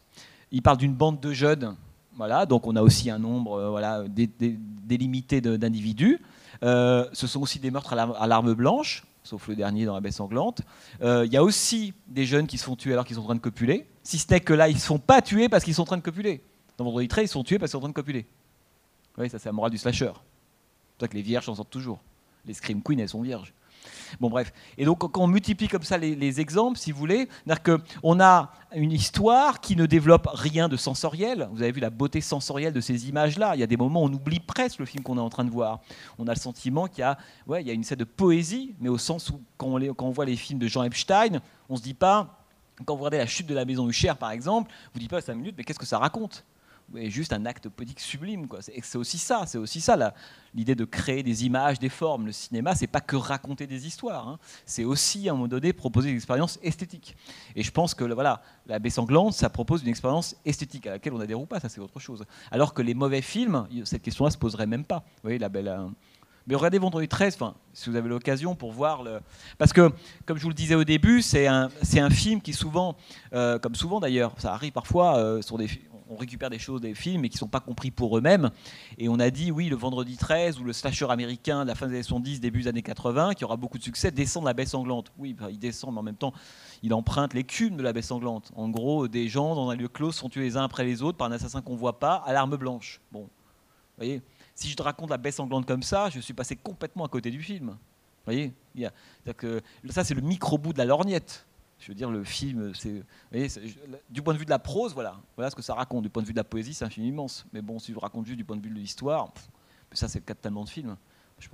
Il 0.50 0.60
parle 0.60 0.78
d'une 0.78 0.94
bande 0.94 1.20
de 1.20 1.32
jeunes. 1.32 1.76
Voilà. 2.16 2.46
Donc 2.46 2.66
on 2.66 2.74
a 2.74 2.82
aussi 2.82 3.10
un 3.10 3.18
nombre 3.20 3.52
euh, 3.52 3.70
voilà, 3.70 4.02
délimité 4.08 5.40
d'individus. 5.40 6.18
ce 6.62 7.26
sont 7.26 7.40
aussi 7.40 7.60
des 7.60 7.70
meurtres 7.70 7.92
à 7.92 8.26
l'arme 8.26 8.54
blanche 8.54 9.04
sauf 9.28 9.46
le 9.48 9.56
dernier 9.56 9.84
dans 9.84 9.94
la 9.94 10.00
baie 10.00 10.10
sanglante. 10.10 10.62
Euh, 11.02 11.26
il 11.26 11.32
y 11.32 11.36
a 11.36 11.44
aussi 11.44 11.92
des 12.06 12.24
jeunes 12.24 12.46
qui 12.46 12.56
se 12.56 12.64
font 12.64 12.76
tuer 12.76 12.94
alors 12.94 13.04
qu'ils 13.04 13.16
sont 13.16 13.22
en 13.22 13.26
train 13.26 13.34
de 13.34 13.40
copuler, 13.40 13.86
si 14.02 14.18
ce 14.18 14.26
n'est 14.30 14.40
que 14.40 14.54
là, 14.54 14.68
ils 14.68 14.74
ne 14.74 14.78
se 14.78 14.86
font 14.86 14.98
pas 14.98 15.20
tuer 15.20 15.48
parce 15.48 15.64
qu'ils 15.64 15.74
sont 15.74 15.82
en 15.82 15.86
train 15.86 15.96
de 15.98 16.02
copuler. 16.02 16.42
Dans 16.78 16.84
Vendredi 16.84 17.08
13, 17.08 17.24
ils 17.24 17.28
sont 17.28 17.44
tués 17.44 17.58
parce 17.58 17.70
qu'ils 17.70 17.72
sont 17.72 17.78
en 17.78 17.80
train 17.82 17.88
de 17.90 17.94
copuler. 17.94 18.26
Oui, 19.18 19.28
ça 19.28 19.38
c'est 19.38 19.48
la 19.48 19.52
morale 19.52 19.70
du 19.70 19.78
slasher. 19.78 20.12
C'est 20.14 20.98
pour 20.98 21.08
que 21.08 21.14
les 21.14 21.22
vierges 21.22 21.48
en 21.48 21.54
sortent 21.54 21.70
toujours. 21.70 22.00
Les 22.46 22.54
Scream 22.54 22.82
Queens, 22.82 22.98
elles 22.98 23.08
sont 23.08 23.20
vierges. 23.20 23.52
Bon, 24.20 24.30
bref. 24.30 24.52
Et 24.76 24.84
donc, 24.84 24.98
quand 24.98 25.22
on 25.22 25.26
multiplie 25.26 25.68
comme 25.68 25.82
ça 25.82 25.98
les, 25.98 26.40
exemples, 26.40 26.78
si 26.78 26.92
vous 26.92 26.98
voulez, 26.98 27.28
c'est-à-dire 27.46 27.78
qu'on 28.02 28.20
a 28.20 28.52
une 28.74 28.92
histoire 28.92 29.60
qui 29.60 29.76
ne 29.76 29.86
développe 29.86 30.28
rien 30.32 30.68
de 30.68 30.76
sensoriel. 30.76 31.48
Vous 31.52 31.62
avez 31.62 31.72
vu 31.72 31.80
la 31.80 31.90
beauté 31.90 32.20
sensorielle 32.20 32.72
de 32.72 32.80
ces 32.80 33.08
images-là. 33.08 33.56
Il 33.56 33.60
y 33.60 33.62
a 33.62 33.66
des 33.66 33.76
moments 33.76 34.02
où 34.02 34.06
on 34.06 34.12
oublie 34.12 34.40
presque 34.40 34.78
le 34.78 34.86
film 34.86 35.02
qu'on 35.02 35.16
est 35.16 35.20
en 35.20 35.30
train 35.30 35.44
de 35.44 35.50
voir. 35.50 35.80
On 36.18 36.26
a 36.26 36.34
le 36.34 36.38
sentiment 36.38 36.86
qu'il 36.86 37.00
y 37.00 37.02
a, 37.02 37.18
ouais, 37.46 37.62
il 37.62 37.68
y 37.68 37.70
a 37.70 37.74
une 37.74 37.84
scène 37.84 37.98
de 37.98 38.04
poésie, 38.04 38.74
mais 38.80 38.88
au 38.88 38.98
sens 38.98 39.30
où, 39.30 39.40
quand 39.56 39.68
on, 39.68 40.10
voit 40.10 40.24
les 40.24 40.36
films 40.36 40.58
de 40.58 40.68
Jean 40.68 40.82
Epstein, 40.84 41.40
on 41.68 41.76
se 41.76 41.82
dit 41.82 41.94
pas, 41.94 42.44
quand 42.84 42.94
vous 42.94 43.00
regardez 43.00 43.18
la 43.18 43.26
chute 43.26 43.46
de 43.46 43.54
la 43.54 43.64
maison 43.64 43.86
du 43.86 43.92
Cher, 43.92 44.16
par 44.16 44.30
exemple, 44.30 44.70
vous 44.92 45.00
dites 45.00 45.10
pas 45.10 45.18
à 45.18 45.22
5 45.22 45.34
minutes, 45.34 45.54
mais 45.56 45.64
qu'est-ce 45.64 45.78
que 45.78 45.86
ça 45.86 45.98
raconte? 45.98 46.44
Juste 46.94 47.32
un 47.32 47.46
acte 47.46 47.68
poétique 47.68 48.00
sublime. 48.00 48.46
C'est 48.60 48.98
aussi 48.98 49.18
ça, 49.18 49.44
c'est 49.46 49.58
aussi 49.58 49.80
ça 49.80 50.14
l'idée 50.54 50.74
de 50.74 50.84
créer 50.84 51.22
des 51.22 51.44
images, 51.44 51.78
des 51.78 51.88
formes. 51.88 52.26
Le 52.26 52.32
cinéma, 52.32 52.74
c'est 52.74 52.86
pas 52.86 53.00
que 53.00 53.16
raconter 53.16 53.66
des 53.66 53.86
histoires, 53.86 54.28
hein. 54.28 54.38
c'est 54.64 54.84
aussi 54.84 55.28
à 55.28 55.32
un 55.32 55.34
moment 55.34 55.48
donné 55.48 55.72
proposer 55.72 56.10
des 56.10 56.16
expériences 56.16 56.58
esthétiques. 56.62 57.16
Et 57.54 57.62
je 57.62 57.70
pense 57.70 57.94
que 57.94 58.04
voilà, 58.04 58.42
la 58.66 58.78
baie 58.78 58.90
sanglante, 58.90 59.34
ça 59.34 59.50
propose 59.50 59.82
une 59.82 59.88
expérience 59.88 60.36
esthétique 60.44 60.86
à 60.86 60.92
laquelle 60.92 61.12
on 61.12 61.20
adhère 61.20 61.40
ou 61.40 61.46
pas, 61.46 61.60
ça 61.60 61.68
c'est 61.68 61.80
autre 61.80 62.00
chose. 62.00 62.24
Alors 62.50 62.74
que 62.74 62.82
les 62.82 62.94
mauvais 62.94 63.22
films, 63.22 63.66
cette 63.84 64.02
question-là 64.02 64.30
se 64.30 64.38
poserait 64.38 64.66
même 64.66 64.84
pas. 64.84 65.04
Vous 65.22 65.30
la 65.30 65.48
belle. 65.48 65.68
Euh, 65.68 65.88
mais 66.46 66.54
regardez 66.54 66.78
Vendredi 66.78 67.06
13, 67.06 67.38
si 67.74 67.90
vous 67.90 67.96
avez 67.96 68.08
l'occasion 68.08 68.54
pour 68.54 68.72
voir 68.72 69.02
le. 69.02 69.20
Parce 69.58 69.74
que, 69.74 69.92
comme 70.24 70.38
je 70.38 70.42
vous 70.42 70.48
le 70.48 70.54
disais 70.54 70.74
au 70.74 70.84
début, 70.84 71.20
c'est 71.20 71.46
un, 71.46 71.68
un 71.96 72.10
film 72.10 72.40
qui 72.40 72.54
souvent, 72.54 72.96
euh, 73.34 73.58
comme 73.58 73.74
souvent 73.74 74.00
d'ailleurs, 74.00 74.32
ça 74.38 74.54
arrive 74.54 74.72
parfois 74.72 75.18
euh, 75.18 75.42
sur 75.42 75.58
des 75.58 75.68
on 76.08 76.16
récupère 76.16 76.50
des 76.50 76.58
choses 76.58 76.80
des 76.80 76.94
films 76.94 77.22
mais 77.22 77.28
qui 77.28 77.36
ne 77.36 77.40
sont 77.40 77.48
pas 77.48 77.60
compris 77.60 77.90
pour 77.90 78.16
eux-mêmes. 78.16 78.50
Et 78.98 79.08
on 79.08 79.18
a 79.18 79.30
dit, 79.30 79.50
oui, 79.50 79.68
le 79.68 79.76
vendredi 79.76 80.16
13 80.16 80.58
ou 80.60 80.64
le 80.64 80.72
slasher 80.72 81.06
américain 81.10 81.62
de 81.62 81.68
la 81.68 81.74
fin 81.74 81.86
des 81.86 81.94
années 81.94 82.02
70, 82.02 82.40
début 82.40 82.62
des 82.62 82.68
années 82.68 82.82
80, 82.82 83.34
qui 83.34 83.44
aura 83.44 83.56
beaucoup 83.56 83.78
de 83.78 83.82
succès, 83.82 84.10
descend 84.10 84.44
de 84.44 84.48
la 84.48 84.54
baie 84.54 84.66
sanglante. 84.66 85.12
Oui, 85.18 85.36
il 85.50 85.58
descend, 85.58 85.92
mais 85.92 86.00
en 86.00 86.04
même 86.04 86.16
temps, 86.16 86.32
il 86.82 86.94
emprunte 86.94 87.34
l'écume 87.34 87.76
de 87.76 87.82
la 87.82 87.92
baie 87.92 88.02
sanglante. 88.02 88.50
En 88.56 88.68
gros, 88.68 89.08
des 89.08 89.28
gens 89.28 89.54
dans 89.54 89.70
un 89.70 89.76
lieu 89.76 89.88
clos 89.88 90.12
sont 90.12 90.28
tués 90.28 90.42
les 90.42 90.56
uns 90.56 90.64
après 90.64 90.84
les 90.84 91.02
autres 91.02 91.18
par 91.18 91.28
un 91.28 91.32
assassin 91.32 91.62
qu'on 91.62 91.74
ne 91.74 91.78
voit 91.78 91.98
pas 91.98 92.22
à 92.26 92.32
l'arme 92.32 92.56
blanche. 92.56 93.00
Bon, 93.12 93.22
vous 93.22 93.28
voyez 93.96 94.22
si 94.58 94.68
je 94.68 94.74
te 94.74 94.82
raconte 94.82 95.10
la 95.10 95.18
baie 95.18 95.30
sanglante 95.30 95.66
comme 95.66 95.84
ça, 95.84 96.10
je 96.10 96.18
suis 96.18 96.34
passé 96.34 96.56
complètement 96.56 97.04
à 97.04 97.08
côté 97.08 97.30
du 97.30 97.40
film. 97.40 97.68
Vous 97.68 98.24
voyez 98.24 98.52
que, 99.36 99.62
Ça, 99.88 100.02
c'est 100.02 100.14
le 100.14 100.20
micro-bout 100.20 100.72
de 100.72 100.78
la 100.78 100.84
lorgnette. 100.84 101.46
Je 101.78 101.88
veux 101.88 101.94
dire, 101.94 102.10
le 102.10 102.24
film, 102.24 102.72
c'est, 102.74 103.04
du 104.10 104.22
point 104.22 104.34
de 104.34 104.38
vue 104.38 104.44
de 104.44 104.50
la 104.50 104.58
prose, 104.58 104.94
voilà, 104.94 105.16
voilà 105.36 105.50
ce 105.50 105.54
que 105.56 105.62
ça 105.62 105.74
raconte. 105.74 106.02
Du 106.02 106.10
point 106.10 106.22
de 106.22 106.26
vue 106.26 106.32
de 106.32 106.38
la 106.38 106.44
poésie, 106.44 106.74
c'est 106.74 106.84
un 106.84 106.90
film 106.90 107.06
immense. 107.06 107.46
Mais 107.52 107.62
bon, 107.62 107.78
si 107.78 107.92
je 107.92 107.98
raconte 107.98 108.26
juste 108.26 108.36
du 108.36 108.44
point 108.44 108.56
de 108.56 108.62
vue 108.62 108.70
de 108.70 108.74
l'histoire, 108.74 109.32
ça, 109.92 110.08
c'est 110.08 110.18
le 110.18 110.24
cas 110.24 110.34
de 110.34 110.40
tellement 110.40 110.64
de 110.64 110.68
films. 110.68 110.96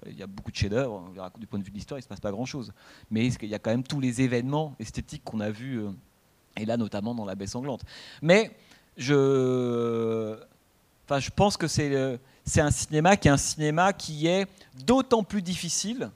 Il 0.06 0.18
y 0.18 0.22
a 0.22 0.26
beaucoup 0.26 0.50
de 0.50 0.56
chefs-d'œuvre. 0.56 1.12
Du 1.38 1.46
point 1.46 1.58
de 1.58 1.64
vue 1.64 1.70
de 1.70 1.76
l'histoire, 1.76 1.98
il 1.98 2.00
ne 2.00 2.04
se 2.04 2.08
passe 2.08 2.20
pas 2.20 2.30
grand-chose. 2.30 2.72
Mais 3.10 3.26
il 3.26 3.48
y 3.48 3.54
a 3.54 3.58
quand 3.58 3.70
même 3.70 3.84
tous 3.84 4.00
les 4.00 4.22
événements 4.22 4.74
esthétiques 4.78 5.22
qu'on 5.24 5.40
a 5.40 5.50
vus, 5.50 5.80
euh, 5.80 5.90
et 6.56 6.64
là, 6.64 6.76
notamment 6.76 7.14
dans 7.14 7.24
La 7.24 7.34
Baie 7.34 7.46
Sanglante? 7.46 7.82
Mais 8.22 8.56
je, 8.96 10.38
enfin, 11.04 11.20
je 11.20 11.30
pense 11.30 11.56
que 11.56 11.66
c'est, 11.66 12.18
un 12.56 12.70
cinéma 12.70 13.16
qui 13.16 13.28
est 13.28 13.30
un 13.30 13.36
cinéma 13.36 13.92
qui 13.92 14.26
est 14.26 14.46
d'autant 14.86 15.22
plus 15.22 15.42
difficile 15.42 16.10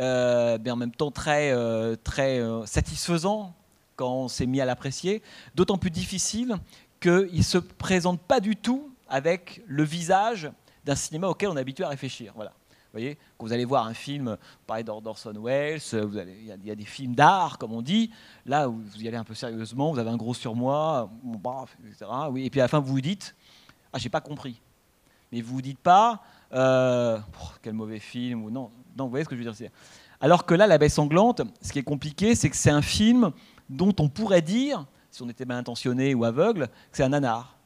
mais 0.00 0.70
en 0.70 0.76
même 0.76 0.92
temps 0.92 1.10
très, 1.10 1.52
euh, 1.52 1.94
très 2.02 2.40
euh, 2.40 2.64
satisfaisant 2.64 3.54
quand 3.96 4.10
on 4.10 4.28
s'est 4.28 4.46
mis 4.46 4.60
à 4.60 4.64
l'apprécier, 4.64 5.22
d'autant 5.54 5.76
plus 5.76 5.90
difficile 5.90 6.56
qu'il 7.00 7.36
ne 7.36 7.42
se 7.42 7.58
présente 7.58 8.20
pas 8.20 8.40
du 8.40 8.56
tout 8.56 8.90
avec 9.08 9.62
le 9.66 9.82
visage 9.82 10.50
d'un 10.86 10.94
cinéma 10.94 11.28
auquel 11.28 11.50
on 11.50 11.56
est 11.56 11.60
habitué 11.60 11.84
à 11.84 11.88
réfléchir. 11.88 12.32
Voilà. 12.34 12.50
Vous 12.50 12.98
voyez, 12.98 13.18
quand 13.36 13.46
vous 13.46 13.52
allez 13.52 13.66
voir 13.66 13.86
un 13.86 13.94
film, 13.94 14.36
parlez 14.66 14.82
d'Orson 14.82 15.34
Welles, 15.40 15.80
il 15.92 16.64
y, 16.64 16.70
a 16.70 16.74
des 16.74 16.84
films 16.84 17.14
d'art, 17.14 17.58
comme 17.58 17.72
on 17.72 17.82
dit, 17.82 18.10
là, 18.46 18.66
vous 18.66 18.82
y 18.96 19.06
allez 19.06 19.18
un 19.18 19.22
peu 19.22 19.34
sérieusement, 19.34 19.92
vous 19.92 19.98
avez 19.98 20.10
un 20.10 20.16
gros 20.16 20.34
surmoi, 20.34 21.08
etc. 21.86 22.10
Oui, 22.30 22.46
et 22.46 22.50
puis 22.50 22.60
à 22.60 22.64
la 22.64 22.68
fin, 22.68 22.80
vous 22.80 22.92
vous 22.92 23.00
dites, 23.00 23.36
ah, 23.92 23.98
j'ai 23.98 24.08
pas 24.08 24.20
compris. 24.20 24.60
Mais 25.30 25.40
vous 25.40 25.54
vous 25.54 25.62
dites 25.62 25.78
pas, 25.78 26.22
quel 27.62 27.74
mauvais 27.74 28.00
film, 28.00 28.42
ou 28.42 28.50
non, 28.50 28.72
donc, 28.96 29.06
vous 29.06 29.10
voyez 29.10 29.24
ce 29.24 29.28
que 29.28 29.36
je 29.36 29.42
veux 29.42 29.52
dire 29.52 29.70
Alors 30.20 30.46
que 30.46 30.54
là, 30.54 30.66
La 30.66 30.78
baie 30.78 30.88
sanglante, 30.88 31.42
ce 31.60 31.72
qui 31.72 31.78
est 31.78 31.84
compliqué, 31.84 32.34
c'est 32.34 32.50
que 32.50 32.56
c'est 32.56 32.70
un 32.70 32.82
film 32.82 33.32
dont 33.68 33.94
on 33.98 34.08
pourrait 34.08 34.42
dire, 34.42 34.86
si 35.10 35.22
on 35.22 35.28
était 35.28 35.44
mal 35.44 35.58
intentionné 35.58 36.14
ou 36.14 36.24
aveugle, 36.24 36.68
que 36.68 36.96
c'est 36.96 37.04
un 37.04 37.10
nanar. 37.10 37.56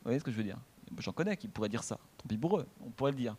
Vous 0.00 0.04
voyez 0.04 0.18
ce 0.18 0.24
que 0.24 0.30
je 0.30 0.36
veux 0.36 0.44
dire? 0.44 0.58
J'en 0.98 1.12
connais 1.12 1.36
qui 1.36 1.46
pourraient 1.46 1.68
dire 1.68 1.84
ça. 1.84 1.98
Tant 2.18 2.28
pis 2.28 2.36
pour 2.36 2.58
eux, 2.58 2.66
on 2.84 2.90
pourrait 2.90 3.12
le 3.12 3.16
dire. 3.16 3.36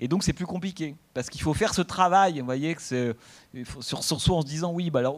Et 0.00 0.08
donc 0.08 0.24
c'est 0.24 0.32
plus 0.32 0.46
compliqué 0.46 0.96
parce 1.14 1.30
qu'il 1.30 1.40
faut 1.40 1.54
faire 1.54 1.72
ce 1.72 1.80
travail. 1.80 2.40
Vous 2.40 2.44
voyez 2.44 2.74
que 2.74 2.82
c'est 2.82 3.14
sur, 3.80 4.02
sur 4.02 4.20
soi 4.20 4.36
en 4.36 4.42
se 4.42 4.46
disant 4.46 4.72
oui, 4.72 4.90
bah 4.90 4.98
alors 4.98 5.16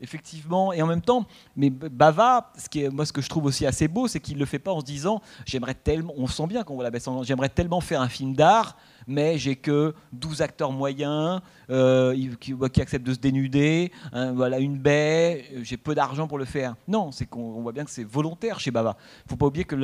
effectivement, 0.00 0.72
et 0.72 0.80
en 0.80 0.86
même 0.86 1.02
temps, 1.02 1.26
mais 1.56 1.68
Bava, 1.68 2.52
ce 2.56 2.88
moi 2.88 3.04
ce 3.04 3.12
que 3.12 3.20
je 3.20 3.28
trouve 3.28 3.44
aussi 3.44 3.66
assez 3.66 3.86
beau, 3.86 4.08
c'est 4.08 4.18
qu'il 4.18 4.38
le 4.38 4.46
fait 4.46 4.58
pas 4.58 4.72
en 4.72 4.80
se 4.80 4.84
disant 4.86 5.20
j'aimerais 5.44 5.74
tellement, 5.74 6.14
on 6.16 6.26
sent 6.26 6.46
bien 6.46 6.64
qu'on 6.64 6.74
voit 6.74 6.88
la 6.88 7.00
sanglante, 7.00 7.26
j'aimerais 7.26 7.50
tellement 7.50 7.82
faire 7.82 8.00
un 8.00 8.08
film 8.08 8.34
d'art 8.34 8.76
mais 9.10 9.36
j'ai 9.38 9.56
que 9.56 9.92
12 10.12 10.40
acteurs 10.40 10.72
moyens 10.72 11.40
euh, 11.68 12.16
qui, 12.38 12.54
acceptent 12.80 13.06
de 13.06 13.12
se 13.12 13.18
dénuder, 13.18 13.92
hein, 14.12 14.32
voilà, 14.32 14.58
une 14.60 14.78
baie, 14.78 15.44
euh, 15.52 15.60
j'ai 15.62 15.76
peu 15.76 15.94
d'argent 15.94 16.28
pour 16.28 16.38
le 16.38 16.44
faire. 16.44 16.76
Non, 16.88 17.10
c'est 17.10 17.26
qu'on 17.26 17.60
voit 17.60 17.72
bien 17.72 17.84
que 17.84 17.90
c'est 17.90 18.04
volontaire 18.04 18.60
chez 18.60 18.70
Bava. 18.70 18.96
Il 18.98 19.26
ne 19.26 19.30
faut 19.30 19.36
pas 19.36 19.46
oublier 19.46 19.64
que 19.64 19.76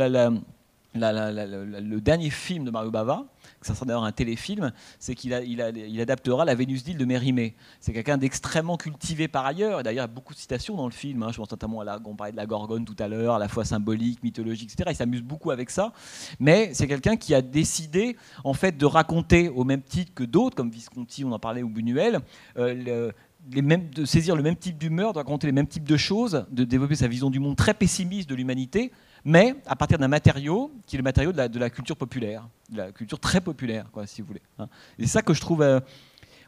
le 0.96 2.00
dernier 2.00 2.30
film 2.30 2.64
de 2.64 2.70
Mario 2.70 2.90
Bava, 2.90 3.26
ça 3.62 3.74
sera 3.74 3.86
d'ailleurs 3.86 4.04
un 4.04 4.12
téléfilm, 4.12 4.72
c'est 4.98 5.14
qu'il 5.14 5.32
il 5.32 6.00
adaptera 6.00 6.44
la 6.44 6.54
Vénus 6.54 6.84
d'île 6.84 6.98
de 6.98 7.04
Mérimée. 7.04 7.54
C'est 7.80 7.92
quelqu'un 7.92 8.18
d'extrêmement 8.18 8.76
cultivé 8.76 9.28
par 9.28 9.46
ailleurs, 9.46 9.80
et 9.80 9.82
d'ailleurs 9.82 10.04
il 10.04 10.08
y 10.08 10.10
a 10.10 10.14
beaucoup 10.14 10.34
de 10.34 10.38
citations 10.38 10.76
dans 10.76 10.86
le 10.86 10.92
film, 10.92 11.22
hein. 11.22 11.30
je 11.32 11.38
pense 11.38 11.50
notamment 11.50 11.80
à 11.80 11.84
la, 11.84 11.98
on 12.04 12.14
parlait 12.14 12.32
de 12.32 12.36
la 12.36 12.46
Gorgone 12.46 12.84
tout 12.84 12.96
à 12.98 13.08
l'heure, 13.08 13.34
à 13.34 13.38
la 13.38 13.48
fois 13.48 13.64
symbolique, 13.64 14.22
mythologique, 14.22 14.70
etc. 14.72 14.90
Il 14.92 14.96
s'amuse 14.96 15.22
beaucoup 15.22 15.50
avec 15.50 15.70
ça, 15.70 15.92
mais 16.38 16.70
c'est 16.74 16.86
quelqu'un 16.86 17.16
qui 17.16 17.34
a 17.34 17.42
décidé 17.42 18.16
en 18.44 18.54
fait 18.54 18.76
de 18.76 18.86
raconter 18.86 19.48
au 19.48 19.64
même 19.64 19.82
titre 19.82 20.12
que 20.14 20.24
d'autres, 20.24 20.56
comme 20.56 20.70
Visconti, 20.70 21.24
on 21.24 21.32
en 21.32 21.38
parlait, 21.38 21.62
ou 21.62 21.68
Buñuel, 21.68 22.20
euh, 22.58 23.10
de 23.46 24.04
saisir 24.04 24.34
le 24.34 24.42
même 24.42 24.56
type 24.56 24.76
d'humeur, 24.76 25.12
de 25.12 25.18
raconter 25.18 25.46
les 25.46 25.52
mêmes 25.52 25.66
types 25.66 25.86
de 25.86 25.96
choses, 25.96 26.46
de 26.50 26.64
développer 26.64 26.96
sa 26.96 27.08
vision 27.08 27.30
du 27.30 27.38
monde 27.38 27.56
très 27.56 27.74
pessimiste 27.74 28.28
de 28.28 28.34
l'humanité, 28.34 28.90
mais 29.24 29.56
à 29.66 29.76
partir 29.76 29.98
d'un 29.98 30.08
matériau 30.08 30.72
qui 30.86 30.96
est 30.96 30.98
le 30.98 31.02
matériau 31.02 31.32
de 31.32 31.58
la, 31.58 31.70
culture 31.70 31.96
populaire, 31.96 32.48
de 32.70 32.76
la 32.78 32.92
culture 32.92 33.18
très 33.18 33.40
populaire, 33.40 33.86
quoi, 33.92 34.06
si 34.06 34.20
vous 34.20 34.28
voulez. 34.28 34.42
Hein. 34.58 34.68
C'est 34.98 35.06
ça 35.06 35.22
que 35.22 35.34
je 35.34 35.40
trouve, 35.40 35.62
euh, 35.62 35.80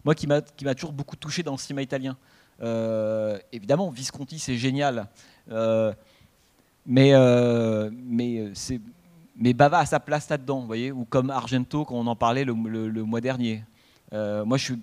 moi, 0.05 0.15
qui 0.15 0.27
m'a 0.27 0.41
toujours 0.41 0.93
beaucoup 0.93 1.17
touché 1.17 1.43
dans 1.43 1.53
le 1.53 1.59
cinéma 1.59 1.83
italien. 1.83 2.17
Euh, 2.61 3.39
évidemment, 3.53 3.91
Visconti, 3.91 4.39
c'est 4.39 4.57
génial, 4.57 5.09
euh, 5.51 5.93
mais, 6.87 7.13
mais, 7.93 8.53
mais 9.37 9.53
Bava 9.53 9.79
a 9.79 9.87
sa 9.87 10.01
place 10.01 10.29
là-dedans, 10.29 10.61
vous 10.61 10.67
voyez, 10.67 10.91
ou 10.91 11.05
comme 11.05 11.31
Argento, 11.31 11.85
quand 11.85 11.95
on 11.95 12.07
en 12.07 12.17
parlait 12.17 12.45
le, 12.45 12.55
mois 12.55 13.21
dernier. 13.21 13.65
Moi, 14.13 14.57
je, 14.57 14.75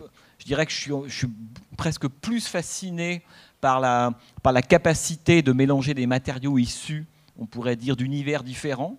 dirais 0.45 0.65
que 0.65 0.71
je 0.71 0.78
suis, 0.78 0.91
je 1.07 1.13
suis 1.13 1.30
presque 1.78 2.07
plus 2.07 2.47
fasciné 2.47 3.23
par 3.61 3.80
la, 3.80 4.11
par 4.43 4.53
la 4.53 4.61
capacité 4.61 5.41
de 5.41 5.51
mélanger 5.51 5.93
des 5.93 6.07
matériaux 6.07 6.57
issus 6.57 7.07
on 7.38 7.45
pourrait 7.45 7.76
dire, 7.76 7.95
d'univers 7.95 8.43
différents 8.43 8.97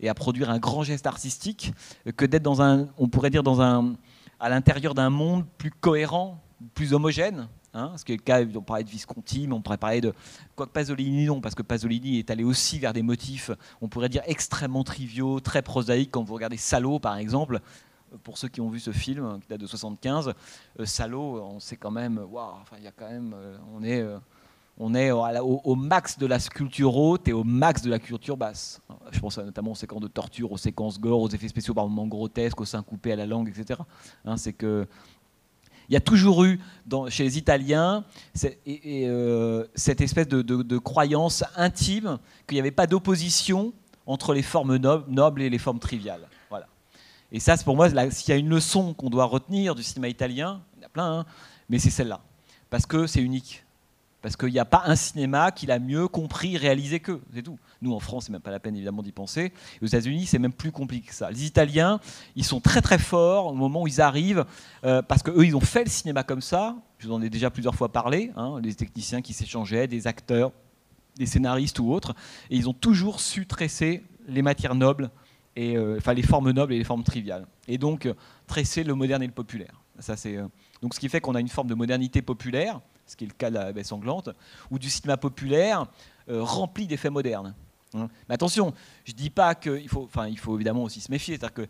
et 0.00 0.08
à 0.08 0.14
produire 0.14 0.50
un 0.50 0.58
grand 0.58 0.82
geste 0.82 1.06
artistique 1.06 1.72
que 2.16 2.24
d'être 2.24 2.42
dans 2.42 2.62
un, 2.62 2.88
on 2.98 3.08
pourrait 3.08 3.30
dire, 3.30 3.42
dans 3.42 3.60
un, 3.60 3.94
à 4.40 4.48
l'intérieur 4.48 4.94
d'un 4.94 5.10
monde 5.10 5.44
plus 5.58 5.70
cohérent, 5.70 6.42
plus 6.74 6.92
homogène. 6.92 7.48
Hein, 7.76 7.92
ce 7.96 8.04
qui 8.04 8.12
est 8.12 8.16
le 8.16 8.22
cas, 8.22 8.40
on 8.54 8.62
parlait 8.62 8.84
de 8.84 8.88
Visconti, 8.88 9.48
mais 9.48 9.54
on 9.54 9.60
pourrait 9.60 9.78
parler 9.78 10.00
de. 10.00 10.14
Quoique 10.54 10.70
Pasolini, 10.70 11.24
non, 11.24 11.40
parce 11.40 11.56
que 11.56 11.62
Pasolini 11.62 12.20
est 12.20 12.30
allé 12.30 12.44
aussi 12.44 12.78
vers 12.78 12.92
des 12.92 13.02
motifs, 13.02 13.50
on 13.80 13.88
pourrait 13.88 14.08
dire, 14.08 14.22
extrêmement 14.26 14.84
triviaux, 14.84 15.40
très 15.40 15.60
prosaïques. 15.60 16.12
Quand 16.12 16.22
vous 16.22 16.34
regardez 16.34 16.56
Salo, 16.56 17.00
par 17.00 17.16
exemple, 17.16 17.60
pour 18.22 18.38
ceux 18.38 18.48
qui 18.48 18.60
ont 18.60 18.68
vu 18.68 18.80
ce 18.80 18.92
film, 18.92 19.40
qui 19.40 19.48
date 19.48 19.60
de 19.60 19.66
75, 19.66 20.32
euh, 20.80 20.84
Salo, 20.84 21.42
on 21.42 21.60
sait 21.60 21.76
quand 21.76 21.90
même, 21.90 22.18
waouh, 22.30 22.54
il 22.78 22.84
y 22.84 22.86
a 22.86 22.92
quand 22.92 23.08
même, 23.08 23.34
euh, 23.36 23.56
on 23.74 23.82
est. 23.82 24.00
Euh, 24.00 24.18
on 24.76 24.92
est 24.92 25.12
au, 25.12 25.76
max 25.76 26.18
de 26.18 26.26
la 26.26 26.40
sculpture 26.40 26.96
haute 26.96 27.28
et 27.28 27.32
au 27.32 27.44
max 27.44 27.80
de 27.80 27.90
la 27.90 28.00
culture 28.00 28.36
basse. 28.36 28.80
Je 29.12 29.20
pense 29.20 29.38
notamment 29.38 29.70
aux 29.70 29.76
séquences 29.76 30.00
de 30.00 30.08
torture, 30.08 30.50
aux 30.50 30.56
séquences 30.56 30.98
gore, 30.98 31.20
aux 31.20 31.28
effets 31.28 31.46
spéciaux 31.46 31.74
par 31.74 31.86
moments 31.86 32.08
grotesques, 32.08 32.60
aux 32.60 32.64
seins 32.64 32.82
coupés 32.82 33.12
à 33.12 33.16
la 33.16 33.24
langue, 33.24 33.48
etc. 33.48 33.78
Hein, 34.24 34.36
c'est 34.36 34.52
que 34.52 34.88
il 35.88 35.92
y 35.92 35.96
a 35.96 36.00
toujours 36.00 36.44
eu 36.44 36.60
chez 37.08 37.24
les 37.24 37.38
Italiens 37.38 38.04
euh, 38.66 39.66
cette 39.74 40.00
espèce 40.00 40.28
de, 40.28 40.78
croyance 40.78 41.44
intime 41.56 42.18
qu'il 42.46 42.56
n'y 42.56 42.60
avait 42.60 42.70
pas 42.70 42.86
d'opposition 42.86 43.72
entre 44.06 44.34
les 44.34 44.42
formes 44.42 44.76
nobles 44.76 45.42
et 45.42 45.50
les 45.50 45.58
formes 45.58 45.78
triviales. 45.78 46.26
Et 47.32 47.40
ça, 47.40 47.56
pour 47.58 47.76
moi, 47.76 47.88
s'il 48.10 48.28
y 48.28 48.32
a 48.32 48.36
une 48.36 48.48
leçon 48.48 48.94
qu'on 48.94 49.10
doit 49.10 49.24
retenir 49.24 49.74
du 49.74 49.82
cinéma 49.82 50.08
italien, 50.08 50.62
il 50.76 50.80
y 50.80 50.84
en 50.84 50.86
a 50.86 50.90
plein, 50.90 51.18
hein, 51.20 51.26
mais 51.68 51.78
c'est 51.78 51.90
celle-là. 51.90 52.20
Parce 52.70 52.86
que 52.86 53.06
c'est 53.06 53.20
unique 53.20 53.64
parce 54.24 54.36
qu'il 54.36 54.52
n'y 54.52 54.58
a 54.58 54.64
pas 54.64 54.84
un 54.86 54.96
cinéma 54.96 55.52
qui 55.52 55.66
l'a 55.66 55.78
mieux 55.78 56.08
compris, 56.08 56.56
réalisé 56.56 56.98
qu'eux, 56.98 57.20
c'est 57.34 57.42
tout. 57.42 57.58
Nous, 57.82 57.92
en 57.92 58.00
France, 58.00 58.24
c'est 58.24 58.32
même 58.32 58.40
pas 58.40 58.50
la 58.50 58.58
peine 58.58 58.74
évidemment 58.74 59.02
d'y 59.02 59.12
penser. 59.12 59.52
aux 59.82 59.86
États-Unis, 59.86 60.24
c'est 60.24 60.38
même 60.38 60.54
plus 60.54 60.72
compliqué 60.72 61.08
que 61.08 61.14
ça. 61.14 61.30
Les 61.30 61.44
Italiens, 61.44 62.00
ils 62.34 62.44
sont 62.44 62.58
très 62.58 62.80
très 62.80 62.96
forts 62.96 63.48
au 63.48 63.52
moment 63.52 63.82
où 63.82 63.86
ils 63.86 64.00
arrivent, 64.00 64.46
euh, 64.84 65.02
parce 65.02 65.22
qu'eux, 65.22 65.44
ils 65.44 65.54
ont 65.54 65.60
fait 65.60 65.84
le 65.84 65.90
cinéma 65.90 66.22
comme 66.22 66.40
ça. 66.40 66.74
Je 66.96 67.06
vous 67.06 67.12
en 67.12 67.20
ai 67.20 67.28
déjà 67.28 67.50
plusieurs 67.50 67.74
fois 67.74 67.92
parlé, 67.92 68.32
hein, 68.34 68.60
les 68.62 68.74
techniciens 68.74 69.20
qui 69.20 69.34
s'échangeaient, 69.34 69.88
des 69.88 70.06
acteurs, 70.06 70.52
des 71.16 71.26
scénaristes 71.26 71.78
ou 71.78 71.92
autres, 71.92 72.14
et 72.48 72.56
ils 72.56 72.66
ont 72.66 72.72
toujours 72.72 73.20
su 73.20 73.46
tresser 73.46 74.02
les 74.26 74.40
matières 74.40 74.74
nobles, 74.74 75.10
euh, 75.58 75.96
enfin 75.98 76.14
les 76.14 76.22
formes 76.22 76.50
nobles 76.50 76.72
et 76.72 76.78
les 76.78 76.84
formes 76.84 77.04
triviales. 77.04 77.46
Et 77.68 77.78
donc, 77.78 78.06
euh, 78.06 78.14
tresser 78.46 78.84
le 78.84 78.94
moderne 78.94 79.22
et 79.22 79.26
le 79.26 79.32
populaire. 79.32 79.80
Ça, 80.00 80.16
c'est, 80.16 80.36
donc, 80.82 80.94
ce 80.94 81.00
qui 81.00 81.08
fait 81.08 81.20
qu'on 81.20 81.36
a 81.36 81.40
une 81.40 81.48
forme 81.48 81.68
de 81.68 81.74
modernité 81.74 82.20
populaire, 82.22 82.80
ce 83.06 83.14
qui 83.16 83.24
est 83.24 83.28
le 83.28 83.34
cas 83.34 83.50
de 83.50 83.54
la 83.54 83.72
baie 83.72 83.84
sanglante, 83.84 84.30
ou 84.70 84.78
du 84.78 84.90
cinéma 84.90 85.16
populaire 85.16 85.86
rempli 86.26 86.86
d'effets 86.86 87.10
modernes. 87.10 87.54
Hein. 87.94 88.08
Mais 88.28 88.34
attention, 88.34 88.74
je 89.04 89.12
ne 89.12 89.16
dis 89.16 89.30
pas 89.30 89.54
qu'il 89.54 89.88
faut, 89.88 90.02
enfin, 90.02 90.26
il 90.26 90.38
faut 90.38 90.56
évidemment 90.56 90.82
aussi 90.82 91.00
se 91.00 91.10
méfier. 91.10 91.36
C'est-à-dire 91.36 91.54
que 91.54 91.68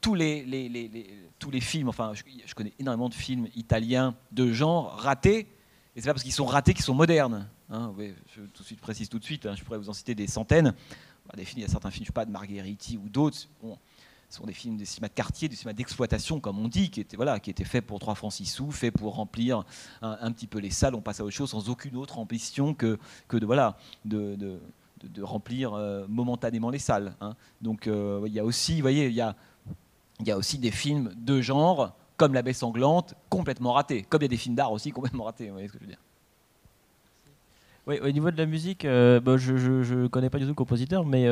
tous 0.00 0.14
les, 0.14 1.60
films, 1.60 1.88
enfin, 1.88 2.12
je, 2.14 2.54
connais 2.54 2.74
énormément 2.78 3.08
de 3.08 3.14
films 3.14 3.48
italiens 3.56 4.14
de 4.32 4.52
genre 4.52 4.92
ratés, 4.98 5.48
et 5.96 6.00
c'est 6.00 6.06
pas 6.06 6.12
parce 6.12 6.22
qu'ils 6.22 6.32
sont 6.32 6.46
ratés 6.46 6.74
qu'ils 6.74 6.84
sont 6.84 6.94
modernes. 6.94 7.48
Hein. 7.70 7.92
je 7.98 8.42
tout 8.42 8.62
de 8.62 8.66
suite 8.66 8.80
précise 8.80 9.08
tout 9.08 9.18
de 9.18 9.24
suite. 9.24 9.46
Hein, 9.46 9.54
je 9.56 9.64
pourrais 9.64 9.78
vous 9.78 9.90
en 9.90 9.92
citer 9.92 10.14
des 10.14 10.26
centaines. 10.26 10.74
Des 11.36 11.46
il 11.54 11.60
y 11.60 11.64
a 11.64 11.68
certains 11.68 11.90
films, 11.90 12.04
je 12.04 12.08
sais 12.08 12.12
pas, 12.12 12.24
de 12.24 12.30
Margheriti 12.30 12.96
ou 12.96 13.08
d'autres. 13.08 13.36
ce 13.38 13.46
sont 14.28 14.46
des 14.46 14.52
films 14.52 14.76
de 14.76 14.84
cinéma 14.84 15.08
de 15.08 15.14
quartier, 15.14 15.48
de 15.48 15.54
cinéma 15.54 15.72
d'exploitation, 15.72 16.40
comme 16.40 16.58
on 16.58 16.68
dit, 16.68 16.90
qui 16.90 17.00
étaient, 17.00 17.16
voilà, 17.16 17.38
qui 17.38 17.52
pour 17.86 17.98
3 17.98 18.14
francs 18.14 18.32
6 18.32 18.46
sous, 18.46 18.70
faits 18.70 18.94
pour 18.94 19.14
remplir 19.14 19.64
un, 20.02 20.32
petit 20.32 20.46
peu 20.46 20.58
les 20.58 20.70
salles. 20.70 20.94
On 20.94 21.00
passe 21.00 21.20
à 21.20 21.24
autre 21.24 21.34
chose 21.34 21.50
sans 21.50 21.68
aucune 21.68 21.96
autre 21.96 22.18
ambition 22.18 22.74
que, 22.74 22.98
que 23.28 23.36
de, 23.36 23.46
voilà, 23.46 23.76
de, 24.04 24.36
de 25.04 25.22
remplir 25.22 25.74
euh, 25.74 26.06
momentanément 26.08 26.70
les 26.70 26.78
salles. 26.78 27.14
Hein. 27.20 27.34
Donc 27.60 27.86
euh, 27.86 28.22
il 28.26 28.32
y 28.32 28.38
a 28.38 28.44
aussi, 28.44 28.80
voyez, 28.80 29.06
il 29.06 29.14
y 29.14 29.20
a, 29.20 29.34
y 30.24 30.30
a 30.30 30.36
aussi 30.36 30.58
des 30.58 30.70
films 30.70 31.12
de 31.16 31.40
genre 31.40 31.94
comme 32.16 32.34
La 32.34 32.42
Baie 32.42 32.52
sanglante, 32.52 33.14
complètement 33.28 33.74
ratés. 33.74 34.02
Comme 34.02 34.22
il 34.22 34.24
y 34.24 34.26
a 34.26 34.28
des 34.28 34.36
films 34.36 34.56
d'art 34.56 34.72
aussi 34.72 34.90
complètement 34.92 35.24
ratés. 35.24 35.46
Vous 35.46 35.52
voyez 35.52 35.68
ce 35.68 35.72
que 35.72 35.78
je 35.78 35.84
veux 35.84 35.90
dire 35.90 36.00
oui, 37.88 37.98
au 38.00 38.10
niveau 38.10 38.30
de 38.30 38.36
la 38.36 38.46
musique, 38.46 38.84
euh, 38.84 39.18
bah, 39.20 39.36
je 39.36 39.52
ne 39.52 40.06
connais 40.06 40.30
pas 40.30 40.38
du 40.38 40.44
tout 40.44 40.50
le 40.50 40.54
compositeur, 40.54 41.04
mais 41.04 41.26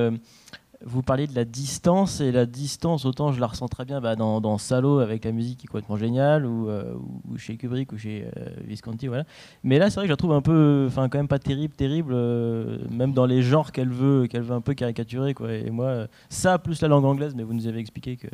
vous 0.85 1.03
parliez 1.03 1.27
de 1.27 1.35
la 1.35 1.45
distance, 1.45 2.21
et 2.21 2.33
la 2.33 2.47
distance, 2.47 3.05
autant 3.05 3.33
je 3.33 3.41
la 3.41 3.47
ressens 3.47 3.69
très 3.69 3.85
bien 3.85 4.01
bah, 4.01 4.15
dans, 4.15 4.41
dans, 4.41 4.59
Salo 4.59 4.99
avec 4.99 5.25
la 5.25 5.33
musique 5.33 5.59
qui 5.59 5.67
est 5.67 5.69
complètement 5.69 5.97
géniale, 5.97 6.45
ou, 6.45 6.69
euh, 6.69 6.95
chez 7.37 7.57
Kubrick, 7.57 7.93
ou 7.93 7.99
chez 7.99 8.27
euh, 8.37 8.49
Visconti, 8.65 9.07
voilà. 9.07 9.25
Mais 9.63 9.79
là, 9.79 9.91
c'est 9.91 9.97
vrai 9.97 10.05
que 10.05 10.09
je 10.09 10.13
la 10.13 10.17
trouve 10.17 10.33
un 10.33 10.43
peu, 10.43 10.85
enfin, 10.89 11.09
quand 11.09 11.19
même 11.19 11.29
pas 11.29 11.39
terrible, 11.39 11.75
terrible, 11.75 12.13
euh, 12.15 12.79
même 12.91 13.13
dans 13.13 13.27
les 13.27 13.43
genres 13.43 13.73
qu'elle 13.73 13.91
veut, 13.91 14.27
qu'elle 14.27 14.43
veut 14.43 14.55
un 14.55 14.61
peu 14.61 14.75
caricaturer, 14.75 15.35
quoi. 15.35 15.53
Et 15.53 15.71
moi, 15.71 16.07
ça, 16.29 16.59
plus 16.59 16.81
la 16.83 16.89
langue 16.89 17.05
anglaise, 17.05 17.35
mais 17.35 17.43
vous 17.43 17.55
nous 17.55 17.67
avez 17.67 17.81
expliqué 17.81 18.17
que, 18.17 18.29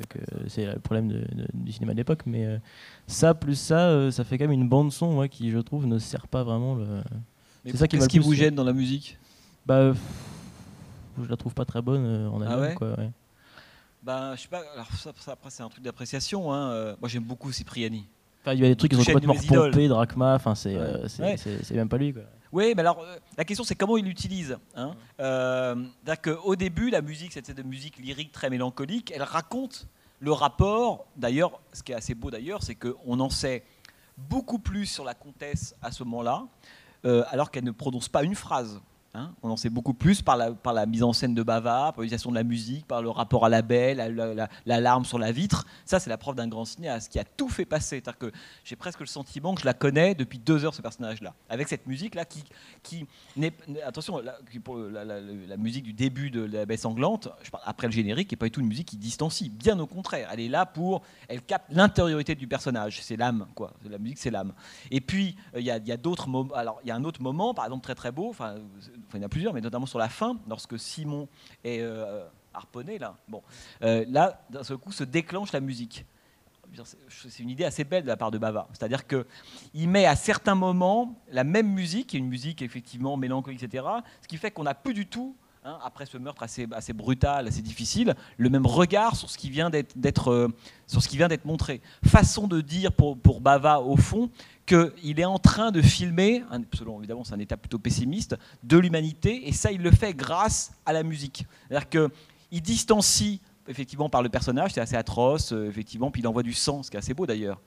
c'est 0.48 0.66
le 0.66 0.78
problème 0.80 1.24
du 1.54 1.72
cinéma 1.72 1.94
d'époque, 1.94 2.22
mais 2.26 2.60
ça, 3.06 3.34
plus 3.34 3.54
ça, 3.54 4.10
ça 4.10 4.24
fait 4.24 4.38
quand 4.38 4.44
même 4.44 4.60
une 4.60 4.68
bande-son, 4.68 5.12
moi, 5.12 5.28
qui, 5.28 5.50
je 5.50 5.58
trouve, 5.58 5.86
ne 5.86 5.98
sert 5.98 6.26
pas 6.26 6.42
vraiment. 6.42 6.76
C'est 7.64 7.76
ça 7.76 7.88
qui, 7.88 8.18
vous 8.18 8.34
gêne 8.34 8.54
dans 8.54 8.64
la 8.64 8.72
musique 8.72 9.18
bah, 9.64 9.92
je 11.22 11.28
la 11.28 11.36
trouve 11.36 11.54
pas 11.54 11.64
très 11.64 11.82
bonne 11.82 12.04
euh, 12.04 12.28
en 12.28 12.40
ah 12.42 12.58
ouais 12.58 12.74
quoi, 12.74 12.96
Ben, 14.02 14.34
je 14.34 14.42
sais 14.42 14.48
pas, 14.48 14.62
alors 14.74 14.88
ça, 14.92 15.12
après 15.30 15.50
c'est 15.50 15.62
un 15.62 15.68
truc 15.68 15.84
d'appréciation. 15.84 16.52
Hein. 16.52 16.70
Euh, 16.70 16.96
moi 17.00 17.08
j'aime 17.08 17.22
beaucoup 17.22 17.52
Cipriani. 17.52 18.06
Enfin, 18.42 18.54
il 18.54 18.60
y 18.60 18.64
a 18.64 18.68
des 18.68 18.76
trucs 18.76 18.90
qui 18.90 18.96
sont 18.96 19.04
complètement 19.04 19.34
repompés, 19.34 19.86
Drachma, 19.86 20.34
enfin, 20.34 20.56
c'est 20.56 20.76
euh, 20.76 21.06
c'est 21.06 21.72
même 21.72 21.88
pas 21.88 21.98
lui. 21.98 22.12
Quoi. 22.12 22.22
Oui, 22.50 22.72
mais 22.74 22.80
alors 22.80 23.04
la 23.38 23.44
question 23.44 23.64
c'est 23.64 23.76
comment 23.76 23.96
il 23.96 24.04
l'utilise. 24.04 24.56
Hein. 24.74 24.94
Au 26.44 26.56
début, 26.56 26.90
la 26.90 27.02
musique, 27.02 27.32
c'était 27.32 27.54
de 27.54 27.62
musique 27.62 27.98
lyrique 27.98 28.32
très 28.32 28.50
mélancolique, 28.50 29.12
elle 29.14 29.22
raconte 29.22 29.86
le 30.18 30.32
rapport. 30.32 31.06
D'ailleurs, 31.16 31.60
ce 31.72 31.82
qui 31.82 31.92
est 31.92 31.96
assez 31.96 32.14
beau 32.14 32.30
d'ailleurs, 32.30 32.62
c'est 32.62 32.74
qu'on 32.74 33.20
en 33.20 33.30
sait 33.30 33.62
beaucoup 34.16 34.58
plus 34.58 34.86
sur 34.86 35.04
la 35.04 35.14
comtesse 35.14 35.74
à 35.82 35.92
ce 35.92 36.02
moment-là, 36.04 36.46
alors 37.04 37.50
qu'elle 37.50 37.64
ne 37.64 37.70
prononce 37.70 38.08
pas 38.08 38.22
une 38.22 38.34
phrase. 38.34 38.80
Hein, 39.14 39.34
on 39.42 39.50
en 39.50 39.58
sait 39.58 39.68
beaucoup 39.68 39.92
plus 39.92 40.22
par 40.22 40.38
la, 40.38 40.54
la 40.64 40.86
mise 40.86 41.02
en 41.02 41.12
scène 41.12 41.34
de 41.34 41.42
Bava, 41.42 41.92
par 41.92 42.00
l'utilisation 42.00 42.30
de 42.30 42.34
la 42.34 42.44
musique, 42.44 42.86
par 42.86 43.02
le 43.02 43.10
rapport 43.10 43.44
à 43.44 43.50
la 43.50 43.60
belle, 43.60 43.98
la, 44.64 44.80
larme 44.80 45.04
sur 45.04 45.18
la 45.18 45.32
vitre. 45.32 45.66
Ça, 45.84 46.00
c'est 46.00 46.08
la 46.08 46.16
preuve 46.16 46.34
d'un 46.34 46.48
grand 46.48 46.64
cinéaste 46.64 47.12
qui 47.12 47.18
a 47.18 47.24
tout 47.24 47.50
fait 47.50 47.66
passer. 47.66 48.00
cest 48.02 48.16
que 48.16 48.32
j'ai 48.64 48.74
presque 48.74 49.00
le 49.00 49.06
sentiment 49.06 49.54
que 49.54 49.60
je 49.60 49.66
la 49.66 49.74
connais 49.74 50.14
depuis 50.14 50.38
deux 50.38 50.64
heures, 50.64 50.72
ce 50.72 50.80
personnage-là. 50.80 51.34
Avec 51.50 51.68
cette 51.68 51.86
musique-là 51.86 52.24
qui, 52.24 52.42
qui 52.82 53.06
n'est. 53.36 53.52
Attention, 53.84 54.18
la, 54.18 54.38
la, 55.04 55.56
musique 55.58 55.84
du 55.84 55.92
début 55.92 56.30
de 56.30 56.40
La 56.40 56.64
baie 56.64 56.78
sanglante, 56.78 57.28
je 57.42 57.50
parle 57.50 57.64
après 57.66 57.88
le 57.88 57.92
générique, 57.92 58.30
n'est 58.30 58.36
pas 58.36 58.46
du 58.46 58.50
tout 58.50 58.60
une 58.62 58.66
musique 58.66 58.88
qui 58.88 58.96
distancie. 58.96 59.50
Bien 59.50 59.78
au 59.78 59.86
contraire, 59.86 60.30
elle 60.32 60.40
est 60.40 60.48
là 60.48 60.64
pour. 60.64 61.02
Elle 61.28 61.42
capte 61.42 61.70
l'intériorité 61.70 62.34
du 62.34 62.46
personnage. 62.46 63.02
C'est 63.02 63.16
l'âme, 63.16 63.46
quoi. 63.54 63.74
La 63.84 63.98
musique, 63.98 64.16
c'est 64.16 64.30
l'âme. 64.30 64.54
Et 64.90 65.02
puis, 65.02 65.36
euh, 65.54 65.60
il 65.60 65.66
y 65.66 65.70
a, 65.70 65.96
d'autres 65.98 66.28
moments. 66.28 66.54
Alors, 66.54 66.80
il 66.82 66.88
y 66.88 66.90
a 66.90 66.96
un 66.96 67.04
autre 67.04 67.20
moment, 67.20 67.52
par 67.52 67.66
exemple, 67.66 67.84
très 67.84 67.94
très 67.94 68.10
beau. 68.10 68.34
Il 69.14 69.20
y 69.20 69.22
en 69.22 69.26
a 69.26 69.28
plusieurs, 69.28 69.54
mais 69.54 69.60
notamment 69.60 69.86
sur 69.86 69.98
la 69.98 70.08
fin, 70.08 70.38
lorsque 70.48 70.78
Simon 70.78 71.28
est 71.64 71.80
euh, 71.80 72.24
harponné, 72.54 72.98
là, 72.98 73.16
bon, 73.28 73.42
euh, 73.82 74.04
là, 74.08 74.44
d'un 74.50 74.62
seul 74.62 74.78
coup, 74.78 74.92
se 74.92 75.04
déclenche 75.04 75.52
la 75.52 75.60
musique. 75.60 76.04
C'est 77.08 77.42
une 77.42 77.50
idée 77.50 77.64
assez 77.64 77.84
belle 77.84 78.02
de 78.04 78.08
la 78.08 78.16
part 78.16 78.30
de 78.30 78.38
Bava. 78.38 78.66
C'est-à-dire 78.72 79.06
qu'il 79.06 79.88
met 79.88 80.06
à 80.06 80.16
certains 80.16 80.54
moments 80.54 81.20
la 81.30 81.44
même 81.44 81.68
musique, 81.68 82.14
une 82.14 82.28
musique 82.28 82.62
effectivement 82.62 83.18
mélancolique, 83.18 83.62
etc., 83.62 83.84
ce 84.22 84.28
qui 84.28 84.38
fait 84.38 84.50
qu'on 84.50 84.62
n'a 84.62 84.74
plus 84.74 84.94
du 84.94 85.06
tout 85.06 85.36
Hein, 85.64 85.78
après 85.84 86.06
ce 86.06 86.18
meurtre 86.18 86.42
assez, 86.42 86.92
brutal, 86.92 87.46
assez 87.46 87.62
difficile, 87.62 88.16
le 88.36 88.50
même 88.50 88.66
regard 88.66 89.14
sur 89.14 89.30
ce 89.30 89.38
qui 89.38 89.48
vient 89.48 89.70
d'être 89.70 90.32
euh, 90.32 90.48
montré. 91.44 91.80
Façon 92.04 92.48
de 92.48 92.60
dire 92.60 92.90
pour, 92.90 93.16
pour 93.16 93.40
Bava 93.40 93.78
au 93.78 93.96
fond 93.96 94.28
qu'il 94.66 95.20
est 95.20 95.24
en 95.24 95.38
train 95.38 95.70
de 95.70 95.80
filmer, 95.80 96.42
selon 96.74 96.98
évidemment 96.98 97.22
c'est 97.22 97.34
un 97.34 97.38
état 97.38 97.56
plutôt 97.56 97.78
pessimiste, 97.78 98.34
de 98.64 98.76
l'humanité, 98.76 99.46
et 99.46 99.52
ça 99.52 99.70
il 99.70 99.82
le 99.82 99.92
fait 99.92 100.14
grâce 100.14 100.72
à 100.84 100.92
la 100.92 101.04
musique. 101.04 101.46
C'est-à-dire 101.68 101.88
qu'il 101.88 102.60
distancie 102.60 103.40
effectivement 103.68 104.08
par 104.08 104.24
le 104.24 104.30
personnage, 104.30 104.72
c'est 104.72 104.80
assez 104.80 104.96
atroce, 104.96 105.52
euh, 105.52 105.68
effectivement, 105.68 106.10
puis 106.10 106.22
il 106.22 106.26
envoie 106.26 106.42
du 106.42 106.54
sang, 106.54 106.82
ce 106.82 106.90
qui 106.90 106.96
est 106.96 106.98
assez 106.98 107.14
beau 107.14 107.24
d'ailleurs 107.24 107.60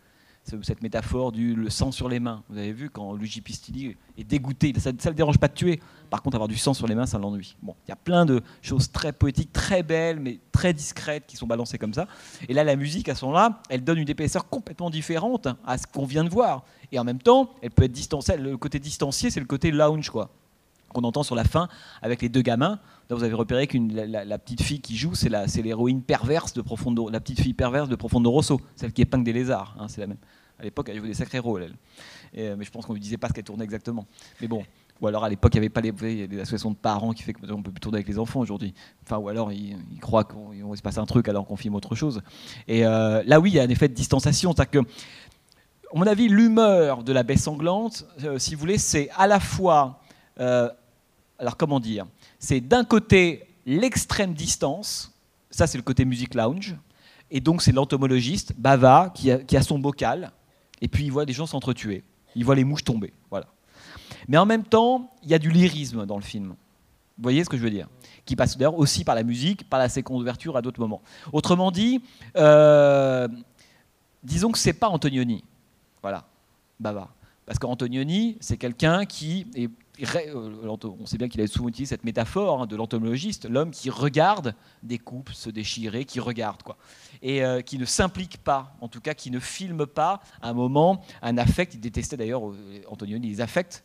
cette 0.61 0.81
métaphore 0.81 1.31
du 1.31 1.65
sang 1.69 1.91
sur 1.91 2.07
les 2.07 2.19
mains. 2.19 2.43
Vous 2.49 2.57
avez 2.57 2.71
vu 2.71 2.89
quand 2.89 3.13
Luigi 3.13 3.41
Pistilli 3.41 3.95
est 4.17 4.23
dégoûté, 4.23 4.73
ça 4.79 4.91
ne 4.91 4.97
le 4.97 5.13
dérange 5.13 5.37
pas 5.37 5.47
de 5.47 5.53
tuer. 5.53 5.79
Par 6.09 6.21
contre, 6.21 6.35
avoir 6.35 6.47
du 6.47 6.57
sang 6.57 6.73
sur 6.73 6.87
les 6.87 6.95
mains, 6.95 7.05
ça 7.05 7.17
l'ennuie. 7.17 7.55
Bon, 7.61 7.75
il 7.85 7.89
y 7.89 7.91
a 7.91 7.95
plein 7.95 8.25
de 8.25 8.41
choses 8.61 8.91
très 8.91 9.11
poétiques, 9.11 9.51
très 9.51 9.83
belles, 9.83 10.19
mais 10.19 10.39
très 10.51 10.73
discrètes 10.73 11.25
qui 11.27 11.35
sont 11.35 11.47
balancées 11.47 11.77
comme 11.77 11.93
ça. 11.93 12.07
Et 12.47 12.53
là, 12.53 12.63
la 12.63 12.75
musique, 12.75 13.09
à 13.09 13.15
ce 13.15 13.25
moment-là, 13.25 13.61
elle 13.69 13.83
donne 13.83 13.97
une 13.97 14.09
épaisseur 14.09 14.47
complètement 14.47 14.89
différente 14.89 15.47
à 15.65 15.77
ce 15.77 15.87
qu'on 15.87 16.05
vient 16.05 16.23
de 16.23 16.29
voir. 16.29 16.63
Et 16.91 16.99
en 16.99 17.03
même 17.03 17.19
temps, 17.19 17.49
elle 17.61 17.71
peut 17.71 17.83
être 17.83 17.91
distanciée. 17.91 18.37
Le 18.37 18.57
côté 18.57 18.79
distancié, 18.79 19.31
c'est 19.31 19.39
le 19.39 19.45
côté 19.45 19.71
lounge, 19.71 20.09
quoi 20.09 20.29
qu'on 20.95 21.03
entend 21.03 21.23
sur 21.23 21.35
la 21.35 21.43
fin 21.43 21.67
avec 22.01 22.21
les 22.21 22.29
deux 22.29 22.41
gamins. 22.41 22.79
Là, 23.09 23.15
vous 23.15 23.23
avez 23.23 23.33
repéré 23.33 23.67
que 23.67 23.77
la, 23.77 24.39
petite 24.39 24.61
fille 24.61 24.81
qui 24.81 24.97
joue, 24.97 25.13
c'est 25.13 25.29
l'héroïne 25.61 26.01
perverse 26.01 26.53
de 26.53 26.61
Profondo, 26.61 27.09
la 27.09 27.19
petite 27.19 27.41
fille 27.41 27.53
perverse 27.53 27.89
de 27.89 27.95
Profondo 27.95 28.31
Rosso, 28.31 28.59
celle 28.75 28.93
qui 28.93 29.03
épingle 29.03 29.23
des 29.23 29.33
lézards. 29.33 29.75
Hein, 29.79 29.87
c'est 29.87 30.01
la 30.01 30.07
même. 30.07 30.17
À 30.57 30.63
l'époque, 30.63 30.87
elle 30.89 30.97
jouait 30.97 31.09
des 31.09 31.13
sacrés 31.13 31.39
rôles, 31.39 31.63
elle. 31.63 31.75
Euh, 32.37 32.55
mais 32.57 32.65
je 32.65 32.71
pense 32.71 32.85
qu'on 32.85 32.93
ne 32.93 32.97
lui 32.97 33.03
disait 33.03 33.17
pas 33.17 33.27
ce 33.27 33.33
qu'elle 33.33 33.43
tournait 33.43 33.65
exactement. 33.65 34.05
Mais 34.41 34.47
bon. 34.47 34.63
Ou 35.01 35.07
alors 35.07 35.25
à 35.25 35.29
l'époque, 35.29 35.53
il 35.53 35.59
n'y 35.59 35.65
avait 35.65 35.69
pas 35.69 35.81
les, 35.81 36.39
associations 36.39 36.71
de 36.71 36.77
parents 36.77 37.11
qui 37.11 37.23
fait 37.23 37.33
qu'on 37.33 37.61
peut 37.61 37.71
plus 37.71 37.81
tourner 37.81 37.97
avec 37.97 38.07
les 38.07 38.17
enfants 38.17 38.39
aujourd'hui. 38.39 38.73
Enfin, 39.03 39.17
ou 39.17 39.27
alors 39.27 39.51
ils, 39.51 39.77
croient 39.99 40.23
qu'il 40.23 40.77
se 40.77 40.81
passer 40.81 40.99
un 40.99 41.05
truc 41.05 41.27
alors 41.27 41.45
qu'on 41.45 41.57
filme 41.57 41.75
autre 41.75 41.95
chose. 41.95 42.21
Et 42.69 42.85
euh, 42.85 43.21
là, 43.25 43.41
oui, 43.41 43.51
il 43.51 43.55
y 43.55 43.59
a 43.59 43.63
un 43.63 43.69
effet 43.69 43.89
de 43.89 43.93
distanciation. 43.93 44.53
Que, 44.53 44.79
à 44.79 44.83
mon 45.93 46.07
avis, 46.07 46.29
l'humeur 46.29 47.03
de 47.03 47.11
la 47.11 47.23
baie 47.23 47.35
sanglante, 47.35 48.05
euh, 48.23 48.39
si 48.39 48.55
vous 48.55 48.61
voulez, 48.61 48.77
c'est 48.77 49.09
à 49.17 49.27
la 49.27 49.41
fois 49.41 49.99
alors 51.39 51.57
comment 51.57 51.79
dire? 51.79 52.05
C'est 52.39 52.61
d'un 52.61 52.83
côté 52.83 53.47
l'extrême 53.65 54.33
distance, 54.33 55.13
ça 55.49 55.67
c'est 55.67 55.77
le 55.77 55.83
côté 55.83 56.05
musique 56.05 56.35
lounge, 56.35 56.75
et 57.31 57.39
donc 57.39 57.61
c'est 57.61 57.71
l'entomologiste, 57.71 58.53
Bava, 58.57 59.11
qui 59.13 59.31
a, 59.31 59.61
son 59.61 59.79
bocal, 59.79 60.31
et 60.81 60.87
puis 60.87 61.05
il 61.05 61.11
voit 61.11 61.25
des 61.25 61.33
gens 61.33 61.45
s'entretuer, 61.45 62.03
il 62.35 62.45
voit 62.45 62.55
les 62.55 62.63
mouches 62.63 62.83
tomber, 62.83 63.13
voilà. 63.29 63.47
Mais 64.27 64.37
en 64.37 64.45
même 64.45 64.63
temps, 64.63 65.11
il 65.23 65.29
y 65.29 65.33
a 65.33 65.39
du 65.39 65.49
lyrisme 65.49 66.05
dans 66.05 66.17
le 66.17 66.23
film. 66.23 66.49
Vous 67.17 67.23
voyez 67.23 67.43
ce 67.43 67.49
que 67.49 67.57
je 67.57 67.63
veux 67.63 67.69
dire? 67.69 67.87
Qui 68.25 68.35
passe 68.35 68.57
d'ailleurs 68.57 68.77
aussi 68.77 69.03
par 69.03 69.15
la 69.15 69.23
musique, 69.23 69.69
par 69.69 69.79
la 69.79 69.87
séquence 69.87 70.19
d'ouverture 70.19 70.57
à 70.57 70.61
d'autres 70.61 70.79
moments. 70.79 71.01
Autrement 71.31 71.71
dit, 71.71 72.01
euh, 72.35 73.27
disons 74.23 74.51
que 74.51 74.57
c'est 74.57 74.73
pas 74.73 74.89
Antonioni, 74.89 75.43
voilà, 76.01 76.27
Bava. 76.79 77.09
Parce 77.45 77.59
qu'Antonioni, 77.59 78.37
c'est 78.41 78.57
quelqu'un 78.57 79.05
qui 79.05 79.47
est 79.55 79.69
on 79.99 81.05
sait 81.05 81.17
bien 81.17 81.27
qu'il 81.27 81.41
a 81.41 81.47
souvent 81.47 81.69
utilisé 81.69 81.89
cette 81.89 82.03
métaphore 82.03 82.61
hein, 82.61 82.67
de 82.67 82.75
l'entomologiste, 82.75 83.47
l'homme 83.49 83.71
qui 83.71 83.89
regarde 83.89 84.55
des 84.83 84.97
couples 84.97 85.33
se 85.33 85.49
déchirer, 85.49 86.05
qui 86.05 86.19
regarde 86.19 86.63
quoi, 86.63 86.77
et 87.21 87.43
euh, 87.43 87.61
qui 87.61 87.77
ne 87.77 87.85
s'implique 87.85 88.37
pas, 88.37 88.75
en 88.81 88.87
tout 88.87 89.01
cas 89.01 89.13
qui 89.13 89.31
ne 89.31 89.39
filme 89.39 89.85
pas 89.85 90.21
un 90.41 90.53
moment, 90.53 91.01
un 91.21 91.37
affect. 91.37 91.73
Il 91.73 91.79
détestait 91.79 92.17
d'ailleurs 92.17 92.49
euh, 92.49 92.81
Antonioni 92.87 93.29
les 93.29 93.41
affects. 93.41 93.83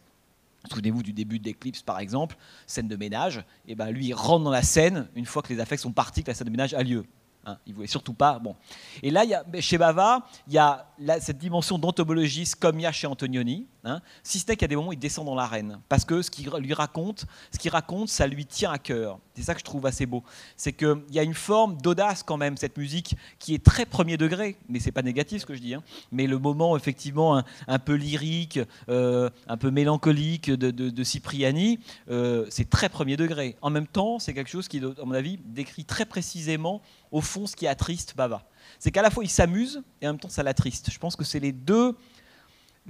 Souvenez-vous 0.69 1.03
du 1.03 1.13
début 1.15 1.39
d'Eclipse, 1.39 1.81
par 1.81 1.99
exemple, 2.01 2.37
scène 2.67 2.87
de 2.87 2.97
ménage. 2.97 3.43
Et 3.67 3.75
ben 3.75 3.91
lui, 3.91 4.09
il 4.09 4.15
rentre 4.15 4.45
dans 4.45 4.51
la 4.51 4.63
scène 4.63 5.09
une 5.15 5.25
fois 5.25 5.43
que 5.43 5.53
les 5.53 5.59
affects 5.59 5.81
sont 5.81 5.93
partis, 5.93 6.23
que 6.23 6.31
la 6.31 6.35
scène 6.35 6.47
de 6.47 6.51
ménage 6.51 6.75
a 6.75 6.83
lieu. 6.83 7.07
Hein, 7.47 7.57
il 7.67 7.75
voulait 7.75 7.87
surtout 7.87 8.13
pas. 8.13 8.39
Bon. 8.39 8.55
Et 9.03 9.11
là, 9.11 9.25
chez 9.61 9.79
Bava, 9.79 10.27
il 10.47 10.53
y 10.53 10.59
a 10.59 10.87
cette 11.21 11.39
dimension 11.39 11.79
d'entomologiste 11.79 12.57
comme 12.57 12.79
il 12.79 12.83
y 12.83 12.87
a 12.87 12.93
chez 12.93 13.07
Antonioni. 13.07 13.67
Hein, 13.83 14.03
si 14.23 14.39
ce 14.39 14.47
n'est 14.47 14.63
a 14.63 14.67
des 14.67 14.77
moments 14.77 14.93
il 14.93 14.99
descend 14.99 15.25
dans 15.25 15.35
l'arène. 15.35 15.81
Parce 15.89 16.05
que 16.05 16.21
ce 16.21 16.31
qu'il 16.31 16.51
lui 16.51 16.75
raconte, 16.75 17.25
ce 17.51 17.59
qu'il 17.59 17.71
raconte, 17.71 18.09
ça 18.09 18.27
lui 18.27 18.45
tient 18.45 18.71
à 18.71 18.79
cœur. 18.79 19.19
C'est 19.35 19.43
ça 19.43 19.55
que 19.55 19.61
je 19.61 19.65
trouve 19.65 19.87
assez 19.87 20.05
beau. 20.05 20.23
C'est 20.57 20.75
qu'il 20.75 21.03
y 21.11 21.19
a 21.19 21.23
une 21.23 21.35
forme 21.35 21.81
d'audace 21.81 22.23
quand 22.23 22.37
même, 22.37 22.59
cette 22.59 22.77
musique 22.77 23.17
qui 23.39 23.55
est 23.55 23.65
très 23.65 23.87
premier 23.87 24.19
degré. 24.19 24.59
Mais 24.69 24.81
c'est 24.81 24.93
pas 24.93 25.03
négatif 25.03 25.41
ce 25.43 25.47
que 25.47 25.55
je 25.55 25.61
dis. 25.61 25.75
Hein. 25.75 25.83
Mais 26.13 26.27
le 26.27 26.39
moment, 26.39 26.77
effectivement, 26.77 27.43
un, 27.67 27.79
peu 27.79 27.95
lyrique, 27.95 28.61
euh, 28.91 29.31
un 29.49 29.57
peu 29.57 29.71
mélancolique 29.71 30.51
de, 30.51 31.05
Cipriani, 31.05 31.81
euh, 32.11 32.47
c'est 32.51 32.69
très 32.69 32.91
premier 32.91 33.17
degré. 33.17 33.57
En 33.63 33.71
même 33.71 33.87
temps, 33.87 34.19
c'est 34.19 34.35
quelque 34.35 34.51
chose 34.51 34.69
qui, 34.69 34.79
à 34.79 35.05
mon 35.07 35.15
avis, 35.15 35.39
décrit 35.47 35.87
très 35.87 36.05
précisément, 36.05 36.83
au 37.11 37.23
fond, 37.23 37.47
ce 37.47 37.57
qui 37.57 37.67
attriste 37.67 38.15
Bava. 38.15 38.45
C'est 38.79 38.91
qu'à 38.91 39.03
la 39.03 39.11
fois, 39.11 39.25
il 39.25 39.31
s'amuse 39.31 39.83
et 40.03 40.07
en 40.07 40.13
même 40.13 40.21
temps, 40.21 40.29
ça 40.29 40.43
l'attriste. 40.43 40.91
Je 40.93 40.99
pense 40.99 41.17
que 41.17 41.25
c'est 41.25 41.41
les 41.41 41.53
deux 41.53 41.97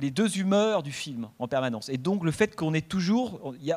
les 0.00 0.10
deux 0.10 0.38
humeurs 0.38 0.82
du 0.82 0.92
film 0.92 1.28
en 1.38 1.48
permanence. 1.48 1.88
Et 1.88 1.98
donc 1.98 2.24
le 2.24 2.30
fait 2.30 2.56
qu'on 2.56 2.74
est 2.74 2.88
toujours, 2.88 3.54
il 3.60 3.66
y 3.66 3.74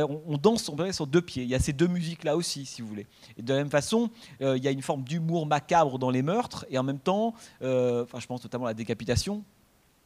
on, 0.00 0.38
danse 0.38 0.70
sur 0.92 1.06
deux 1.06 1.22
pieds. 1.22 1.42
Il 1.42 1.48
y 1.48 1.54
a 1.54 1.58
ces 1.58 1.72
deux 1.72 1.86
musiques 1.86 2.24
là 2.24 2.36
aussi, 2.36 2.64
si 2.64 2.82
vous 2.82 2.88
voulez. 2.88 3.06
Et 3.36 3.42
de 3.42 3.52
la 3.52 3.58
même 3.58 3.70
façon, 3.70 4.10
euh, 4.40 4.56
il 4.56 4.64
y 4.64 4.68
a 4.68 4.70
une 4.70 4.82
forme 4.82 5.02
d'humour 5.02 5.46
macabre 5.46 5.98
dans 5.98 6.10
les 6.10 6.22
meurtres, 6.22 6.64
et 6.70 6.78
en 6.78 6.82
même 6.82 6.98
temps, 6.98 7.34
euh, 7.62 8.04
enfin, 8.04 8.20
je 8.20 8.26
pense 8.26 8.42
notamment 8.42 8.66
à 8.66 8.70
la 8.70 8.74
décapitation. 8.74 9.44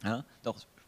Hein. 0.05 0.24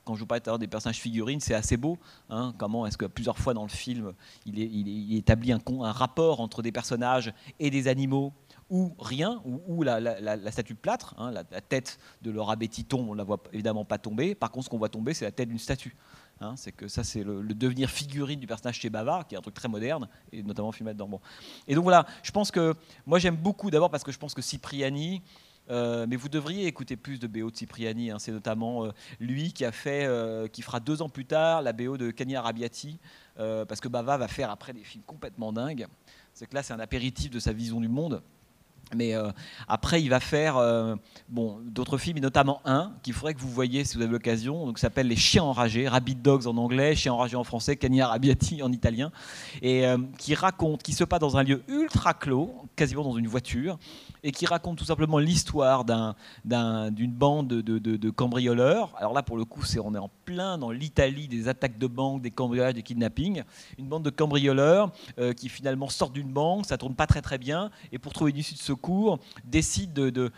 quand 0.05 0.15
je 0.15 0.21
vous 0.21 0.27
parlais 0.27 0.59
des 0.59 0.67
personnages 0.67 0.99
figurines, 0.99 1.41
c'est 1.41 1.55
assez 1.55 1.77
beau. 1.77 1.99
Hein. 2.29 2.55
comment 2.59 2.87
est-ce 2.87 2.99
que 2.99 3.07
plusieurs 3.07 3.39
fois 3.39 3.55
dans 3.55 3.63
le 3.63 3.71
film, 3.71 4.13
il, 4.45 4.59
il 4.59 5.17
établit 5.17 5.53
un, 5.53 5.61
un, 5.67 5.93
rapport 5.93 6.41
entre 6.41 6.63
des 6.63 6.73
personnages 6.73 7.33
et 7.59 7.71
des 7.71 7.89
animaux 7.89 8.33
ou 8.71 8.95
rien, 8.99 9.41
ou, 9.45 9.83
la, 9.83 10.53
statue 10.53 10.75
de 10.75 10.79
plâtre, 10.79 11.15
hein, 11.19 11.31
la, 11.31 11.45
tête 11.45 11.99
de 12.23 12.31
Laura 12.31 12.57
tombe, 12.89 13.09
on 13.09 13.13
ne 13.13 13.19
la 13.19 13.25
voit 13.25 13.43
évidemment 13.53 13.85
pas 13.85 13.99
tomber. 13.99 14.35
Par 14.35 14.51
contre, 14.51 14.67
ce 14.67 14.71
qu'on 14.71 14.79
voit 14.79 14.89
tomber, 14.89 15.15
c'est 15.15 15.25
la 15.25 15.33
tête 15.33 15.49
d'une 15.49 15.59
statue. 15.59 15.97
Hein. 16.41 16.55
c'est 16.57 16.71
que 16.71 16.87
ça, 16.87 17.03
c'est 17.03 17.25
le, 17.25 17.43
devenir 17.43 17.91
figurine 17.91 18.39
du 18.39 18.47
personnage 18.47 18.79
chez 18.79 18.91
Bavard, 18.91 19.27
qui 19.27 19.35
est 19.35 19.39
un 19.39 19.43
truc 19.43 19.55
très 19.55 19.69
moderne, 19.69 20.09
et 20.33 20.43
notamment 20.43 20.71
filmé 20.71 20.93
dedans. 20.93 21.09
Bon. 21.09 21.21
Et 21.67 21.75
donc 21.75 21.83
voilà, 21.83 22.07
je 22.23 22.31
pense 22.31 22.51
que 22.51 22.75
moi 23.07 23.19
j'aime 23.19 23.37
beaucoup, 23.37 23.71
d'abord 23.71 23.91
parce 23.91 24.05
que 24.05 24.13
je 24.13 24.19
pense 24.19 24.35
que 24.35 24.43
Cipriani, 24.43 25.23
euh, 25.71 26.07
mais 26.09 26.17
vous 26.17 26.29
devriez 26.29 26.67
écouter 26.67 26.97
plus 26.97 27.19
de 27.19 27.27
BO 27.27 27.51
de 27.51 27.57
Cipriani. 27.57 28.11
Hein. 28.11 28.19
c'est 28.19 28.33
notamment 28.33 28.87
euh, 28.87 28.91
lui 29.21 29.53
qui 29.53 29.65
a 29.65 29.73
fait, 29.73 30.07
euh, 30.07 30.49
qui 30.49 30.63
fera 30.63 30.81
deux 30.81 31.03
ans 31.03 31.09
plus 31.09 31.27
tard 31.27 31.63
la 31.63 31.73
BO 31.73 31.97
de 31.97 32.11
Cani 32.11 32.37
Arabiati, 32.37 32.99
parce 33.37 33.81
que 33.81 33.89
Bava 33.89 34.17
va 34.17 34.29
faire 34.29 34.51
après 34.51 34.73
des 34.73 34.83
films 34.83 35.05
complètement 35.05 35.53
dingues. 35.53 35.87
C'est 36.35 36.47
que 36.47 36.55
là, 36.55 36.63
c'est 36.63 36.73
un 36.73 36.81
apéritif 36.81 37.31
de 37.31 37.39
sa 37.39 37.53
vision 37.53 37.81
du 37.81 37.89
monde. 37.89 38.23
Mais 38.95 39.15
euh, 39.15 39.31
après, 39.67 40.03
il 40.03 40.09
va 40.09 40.21
faire 40.21 40.57
euh, 40.57 40.95
bon, 41.29 41.59
d'autres 41.65 41.99
films, 41.99 42.19
et 42.19 42.21
notamment 42.21 42.61
un 42.65 42.93
qu'il 43.03 43.13
faudrait 43.13 43.35
que 43.35 43.41
vous 43.41 43.51
voyez 43.51 43.85
si 43.85 43.97
vous 43.97 44.03
avez 44.03 44.13
l'occasion, 44.13 44.67
donc 44.67 44.79
s'appelle 44.79 45.09
Les 45.09 45.17
Chiens 45.17 45.43
enragés, 45.43 45.89
Rabbit 45.89 46.15
Dogs 46.15 46.47
en 46.47 46.57
anglais, 46.57 46.95
Chiens 46.95 47.13
enragés 47.13 47.37
en 47.37 47.45
français, 47.45 47.77
Cani 47.77 48.01
Arabiati 48.01 48.63
en 48.63 48.73
italien, 48.73 49.13
et 49.61 49.87
euh, 49.87 49.99
qui 50.19 50.35
raconte, 50.35 50.83
qui 50.83 50.93
se 50.93 51.05
passe 51.05 51.21
dans 51.21 51.37
un 51.37 51.43
lieu 51.43 51.63
ultra 51.69 52.15
clos, 52.15 52.55
quasiment 52.77 53.05
dans 53.05 53.17
une 53.17 53.27
voiture, 53.27 53.79
et 54.23 54.33
qui 54.33 54.47
raconte 54.47 54.79
tout 54.79 54.85
simplement 54.85 55.19
l'histoire 55.19 55.85
d'une 55.85 57.13
bande 57.13 57.49
de, 57.49 58.11
cambrioleurs. 58.11 58.95
Alors 58.99 59.13
là, 59.13 59.23
pour 59.23 59.37
le 59.37 59.45
coup, 59.45 59.65
c'est 59.65 59.79
on 59.79 59.95
est 59.95 59.99
en 59.99 60.11
plein 60.25 60.59
dans 60.59 60.71
l'Italie 60.71 61.29
des 61.29 61.49
attaques 61.49 61.79
de 61.79 61.87
banque, 61.87 62.23
des 62.23 62.31
cambriolages, 62.31 62.75
des 62.75 62.83
kidnappings. 62.83 63.43
Une 63.79 63.87
bande 63.87 64.03
de 64.03 64.11
cambrioleurs 64.11 64.91
qui 65.37 65.49
finalement 65.49 65.89
sortent 65.89 66.15
d'une 66.15 66.33
banque, 66.33 66.67
ça 66.67 66.79
tourne 66.79 66.95
pas 66.95 67.07
très 67.07 67.23
très 67.23 67.39
bien, 67.39 67.71
et 67.93 67.99
pour 67.99 68.13
trouver 68.13 68.33
une 68.33 68.39
issue 68.39 68.55
de 68.55 68.59
ce 68.59 68.73
cours 68.79 69.19
décide 69.45 69.93
de, 69.93 70.31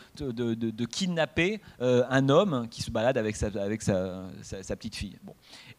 kidnapper 0.87 1.61
euh, 1.81 2.05
un 2.11 2.29
homme 2.29 2.69
qui 2.71 2.83
se 2.83 2.91
balade 2.91 3.17
avec 3.17 3.37
sa, 3.37 3.51
petite 4.77 4.97
fille. 4.97 5.19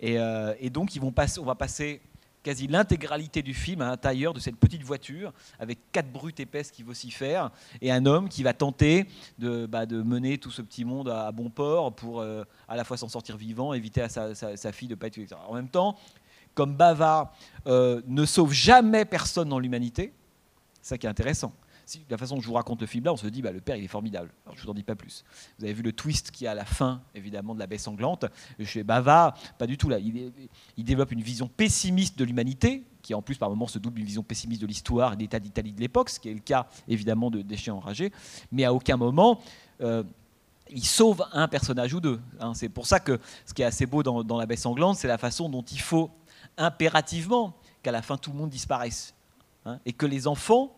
Euh, 0.04 0.54
et, 0.60 0.70
donc, 0.70 0.96
ils 0.96 1.02
vont 1.02 1.12
passer, 1.12 1.40
on 1.40 1.46
va 1.46 1.56
passer 1.56 2.02
quasi 2.44 2.66
l'intégralité 2.66 3.44
du 3.44 3.54
film 3.54 3.82
à 3.82 3.86
l'intérieur 3.86 4.34
de 4.34 4.40
cette 4.40 4.56
petite 4.56 4.82
voiture 4.82 5.32
avec 5.60 5.78
quatre 5.92 6.12
brutes 6.12 6.40
épaisses 6.40 6.72
qui 6.72 6.82
vocifèrent 6.82 7.52
et 7.82 7.92
un 7.92 8.08
homme 8.08 8.30
qui 8.30 8.42
va 8.42 8.54
tenter 8.54 9.06
de, 9.38 9.68
bah, 9.68 9.86
mener 9.86 10.40
tout 10.40 10.50
ce 10.50 10.64
petit 10.64 10.84
monde 10.84 11.10
à, 11.10 11.32
bon 11.32 11.52
port 11.52 11.94
pour 11.94 12.20
euh, 12.20 12.44
à 12.68 12.76
la 12.76 12.84
fois 12.84 12.98
s'en 12.98 13.10
sortir 13.10 13.38
vivant, 13.38 13.74
éviter 13.74 14.02
à 14.02 14.10
sa, 14.10 14.72
fille 14.72 14.88
de 14.88 14.96
pas 14.96 15.08
être. 15.08 15.20
En 15.48 15.54
même 15.54 15.70
temps, 15.70 15.96
comme 16.56 16.76
Bava 16.76 17.32
ne 17.68 18.26
sauve 18.26 18.54
jamais 18.54 19.06
personne 19.06 19.50
dans 19.50 19.60
l'humanité, 19.60 20.12
ça 20.82 20.98
qui 20.98 21.06
est 21.06 21.10
intéressant 21.10 21.54
la 22.10 22.18
façon 22.18 22.36
dont 22.36 22.42
je 22.42 22.48
vous 22.48 22.54
raconte 22.54 22.82
le 22.82 22.88
film 22.88 23.06
là, 23.06 23.14
on 23.14 23.18
se 23.18 23.28
dit 23.28 23.42
bah, 23.42 23.52
le 23.52 23.62
père 23.62 23.76
il 23.76 23.84
est 23.84 23.88
formidable. 23.88 24.32
Alors, 24.46 24.58
je 24.58 24.64
vous 24.64 24.70
en 24.70 24.74
dis 24.74 24.84
pas 24.84 24.96
plus. 24.96 25.24
Vous 25.58 25.66
avez 25.66 25.74
vu 25.74 25.82
le 25.82 25.94
twist 25.94 26.32
qui 26.32 26.46
est 26.46 26.48
à 26.48 26.54
la 26.54 26.66
fin, 26.66 27.02
évidemment, 27.16 27.54
de 27.54 27.60
la 27.60 27.68
baie 27.68 27.78
sanglante. 27.78 28.26
Chez 28.64 28.84
Bava, 28.84 29.34
pas 29.58 29.68
du 29.68 29.78
tout 29.78 29.90
là. 29.90 30.00
Il, 30.00 30.84
développe 30.84 31.12
une 31.12 31.22
vision 31.22 31.48
pessimiste 31.48 32.18
de 32.18 32.26
l'humanité, 32.26 32.84
qui 33.02 33.14
en 33.14 33.22
plus 33.22 33.38
par 33.38 33.50
moments 33.50 33.68
se 33.68 33.80
double 33.80 34.00
une 34.00 34.06
vision 34.06 34.24
pessimiste 34.24 34.62
de 34.62 34.68
l'histoire 34.68 35.14
et 35.14 35.16
de 35.16 35.22
l'état 35.22 35.40
d'Italie 35.40 35.74
de 35.74 35.80
l'époque, 35.80 36.10
ce 36.10 36.20
qui 36.20 36.30
est 36.30 36.34
le 36.34 36.40
cas 36.40 36.68
évidemment 36.88 37.32
de 37.32 37.42
Déchets 37.42 37.72
enragés. 37.72 38.12
Mais 38.52 38.64
à 38.66 38.74
aucun 38.74 38.98
moment. 38.98 39.40
Euh, 39.82 40.04
il 40.74 40.86
sauve 40.86 41.26
un 41.34 41.50
personnage 41.50 41.94
ou 41.94 42.00
deux. 42.00 42.22
Hein. 42.40 42.54
C'est 42.54 42.70
pour 42.70 42.86
ça 42.88 43.02
que 43.02 43.20
ce 43.46 43.54
qui 43.54 43.62
est 43.62 43.66
assez 43.66 43.86
beau 43.86 44.04
dans, 44.04 44.24
dans 44.24 44.38
la 44.38 44.46
baie 44.46 44.56
sanglante, 44.56 44.96
c'est 44.96 45.08
la 45.08 45.18
façon 45.18 45.50
dont 45.50 45.64
il 45.64 45.82
faut 45.82 46.10
impérativement 46.58 47.58
qu'à 47.84 47.92
la 47.92 48.02
fin 48.02 48.16
tout 48.16 48.32
le 48.32 48.38
monde 48.38 48.50
disparaisse. 48.50 49.14
Hein, 49.66 49.80
et 49.86 49.94
que 49.94 50.08
les 50.08 50.28
enfants 50.28 50.74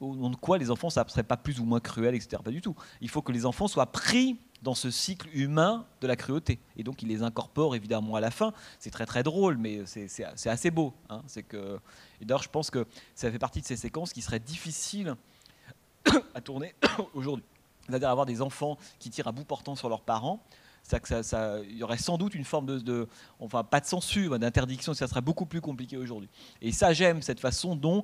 au 0.00 0.16
nom 0.16 0.30
de 0.30 0.36
quoi 0.36 0.58
les 0.58 0.70
enfants, 0.70 0.90
ça 0.90 1.04
ne 1.04 1.08
serait 1.10 1.22
pas 1.22 1.36
plus 1.36 1.60
ou 1.60 1.64
moins 1.64 1.80
cruel, 1.80 2.14
etc. 2.14 2.42
Pas 2.42 2.50
du 2.50 2.60
tout. 2.60 2.74
Il 3.00 3.08
faut 3.08 3.22
que 3.22 3.32
les 3.32 3.46
enfants 3.46 3.68
soient 3.68 3.90
pris 3.90 4.38
dans 4.62 4.74
ce 4.74 4.90
cycle 4.90 5.28
humain 5.32 5.86
de 6.00 6.06
la 6.06 6.16
cruauté. 6.16 6.58
Et 6.76 6.82
donc, 6.82 7.02
il 7.02 7.08
les 7.08 7.22
incorpore 7.22 7.74
évidemment 7.74 8.14
à 8.16 8.20
la 8.20 8.30
fin. 8.30 8.52
C'est 8.78 8.90
très 8.90 9.06
très 9.06 9.22
drôle, 9.22 9.56
mais 9.56 9.82
c'est 9.86 10.24
assez 10.24 10.70
beau. 10.70 10.94
Hein. 11.08 11.22
C'est 11.26 11.42
que, 11.42 11.78
d'ailleurs, 12.20 12.42
je 12.42 12.48
pense 12.48 12.70
que 12.70 12.86
ça 13.14 13.30
fait 13.30 13.38
partie 13.38 13.60
de 13.60 13.66
ces 13.66 13.76
séquences 13.76 14.12
qui 14.12 14.22
seraient 14.22 14.40
difficiles 14.40 15.14
à 16.34 16.40
tourner 16.40 16.74
aujourd'hui. 17.14 17.44
C'est-à-dire 17.88 18.10
avoir 18.10 18.26
des 18.26 18.42
enfants 18.42 18.76
qui 18.98 19.10
tirent 19.10 19.28
à 19.28 19.32
bout 19.32 19.44
portant 19.44 19.74
sur 19.74 19.88
leurs 19.88 20.02
parents. 20.02 20.42
Il 20.92 21.76
y 21.76 21.82
aurait 21.82 21.98
sans 21.98 22.18
doute 22.18 22.34
une 22.34 22.44
forme 22.44 22.66
de, 22.66 22.78
de 22.78 23.08
enfin 23.38 23.62
pas 23.62 23.80
de 23.80 23.86
censure, 23.86 24.38
d'interdiction, 24.38 24.92
ça 24.94 25.06
serait 25.06 25.20
beaucoup 25.20 25.46
plus 25.46 25.60
compliqué 25.60 25.96
aujourd'hui. 25.96 26.28
Et 26.62 26.72
ça, 26.72 26.92
j'aime 26.92 27.22
cette 27.22 27.38
façon 27.38 27.76
dont 27.76 28.02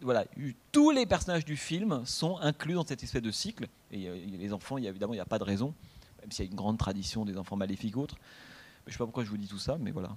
voilà, 0.00 0.24
tous 0.72 0.90
les 0.90 1.06
personnages 1.06 1.44
du 1.44 1.56
film 1.56 2.02
sont 2.04 2.38
inclus 2.38 2.74
dans 2.74 2.86
cette 2.86 3.02
espèce 3.02 3.22
de 3.22 3.30
cycle. 3.30 3.66
Et 3.90 4.08
euh, 4.08 4.16
les 4.26 4.52
enfants, 4.52 4.76
évidemment, 4.76 5.14
il 5.14 5.16
n'y 5.16 5.20
a 5.20 5.26
pas 5.26 5.38
de 5.38 5.44
raison, 5.44 5.74
même 6.20 6.30
s'il 6.30 6.44
y 6.44 6.48
a 6.48 6.50
une 6.50 6.56
grande 6.56 6.78
tradition 6.78 7.24
des 7.24 7.38
enfants 7.38 7.56
maléfiques 7.56 7.96
autres. 7.96 8.16
je 8.84 8.90
ne 8.90 8.92
sais 8.92 8.98
pas 8.98 9.04
pourquoi 9.04 9.24
je 9.24 9.30
vous 9.30 9.38
dis 9.38 9.48
tout 9.48 9.58
ça, 9.58 9.76
mais 9.78 9.90
voilà. 9.90 10.16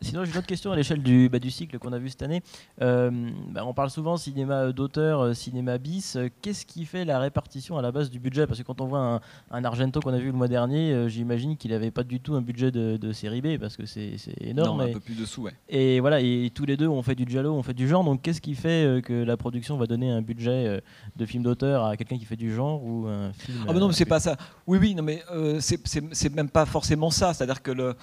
Sinon, 0.00 0.24
j'ai 0.24 0.32
une 0.32 0.38
autre 0.38 0.46
question 0.46 0.72
à 0.72 0.76
l'échelle 0.76 1.02
du, 1.02 1.28
bah, 1.28 1.38
du, 1.38 1.50
cycle 1.50 1.78
qu'on 1.78 1.92
a 1.92 1.98
vu 1.98 2.08
cette 2.10 2.22
année. 2.22 2.42
Euh, 2.82 3.10
bah, 3.50 3.64
on 3.64 3.72
parle 3.72 3.90
souvent 3.90 4.16
cinéma 4.16 4.72
d'auteur, 4.72 5.20
euh, 5.20 5.34
cinéma 5.34 5.78
bis. 5.78 6.18
Qu'est-ce 6.42 6.66
qui 6.66 6.84
fait 6.84 7.04
la 7.04 7.18
répartition 7.18 7.78
à 7.78 7.82
la 7.82 7.92
base 7.92 8.10
du 8.10 8.18
budget? 8.18 8.46
Parce 8.46 8.58
que 8.58 8.64
quand 8.64 8.80
on 8.80 8.86
voit 8.86 9.20
un, 9.50 9.64
Argento 9.64 10.00
qu'on 10.00 10.12
a 10.12 10.18
vu 10.18 10.26
le 10.26 10.32
mois 10.32 10.48
dernier, 10.48 10.92
euh, 10.92 11.08
j'imagine 11.08 11.56
qu'il 11.56 11.70
n'avait 11.70 11.90
pas 11.90 12.02
du 12.02 12.20
tout 12.20 12.34
un 12.34 12.42
budget 12.42 12.70
de, 12.70 13.12
série 13.12 13.40
B 13.40 13.58
parce 13.58 13.76
que 13.76 13.86
c'est 13.86 14.16
énorme. 14.40 14.78
Non, 14.78 14.84
un 14.84 14.92
peu 14.92 15.00
plus 15.00 15.14
dessous, 15.14 15.42
ouais. 15.42 15.52
Et 15.68 16.00
voilà, 16.00 16.20
et 16.20 16.50
tous 16.52 16.66
les 16.66 16.76
deux, 16.76 16.88
on 16.88 17.02
fait 17.02 17.14
du 17.14 17.24
giallo, 17.26 17.54
on 17.54 17.62
fait 17.62 17.74
du 17.74 17.86
genre. 17.86 18.02
Donc, 18.04 18.22
qu'est-ce 18.22 18.40
qui 18.40 18.54
fait 18.54 19.02
que 19.04 19.12
la 19.12 19.36
production 19.36 19.76
va 19.76 19.86
donner 19.86 20.10
un 20.10 20.22
budget 20.22 20.82
de 21.16 21.26
film 21.26 21.44
d'auteur 21.44 21.84
à 21.84 21.96
quelqu'un 21.96 22.18
qui 22.18 22.24
fait 22.24 22.36
du 22.36 22.52
genre 22.52 22.82
ou 22.82 23.06
un 23.06 23.32
film 23.32 23.58
Ah, 23.68 23.72
non, 23.72 23.86
mais 23.86 23.94
c'est 23.94 24.04
pas 24.04 24.20
ça. 24.20 24.36
Oui, 24.66 24.78
oui, 24.80 24.94
non, 24.94 25.04
mais 25.04 25.22
c'est 25.60 26.34
même 26.34 26.50
pas 26.50 26.66
forcément 26.66 27.10
ça. 27.10 27.32
C'est-à-dire 27.32 27.62
que 27.62 27.70
le 27.70 27.94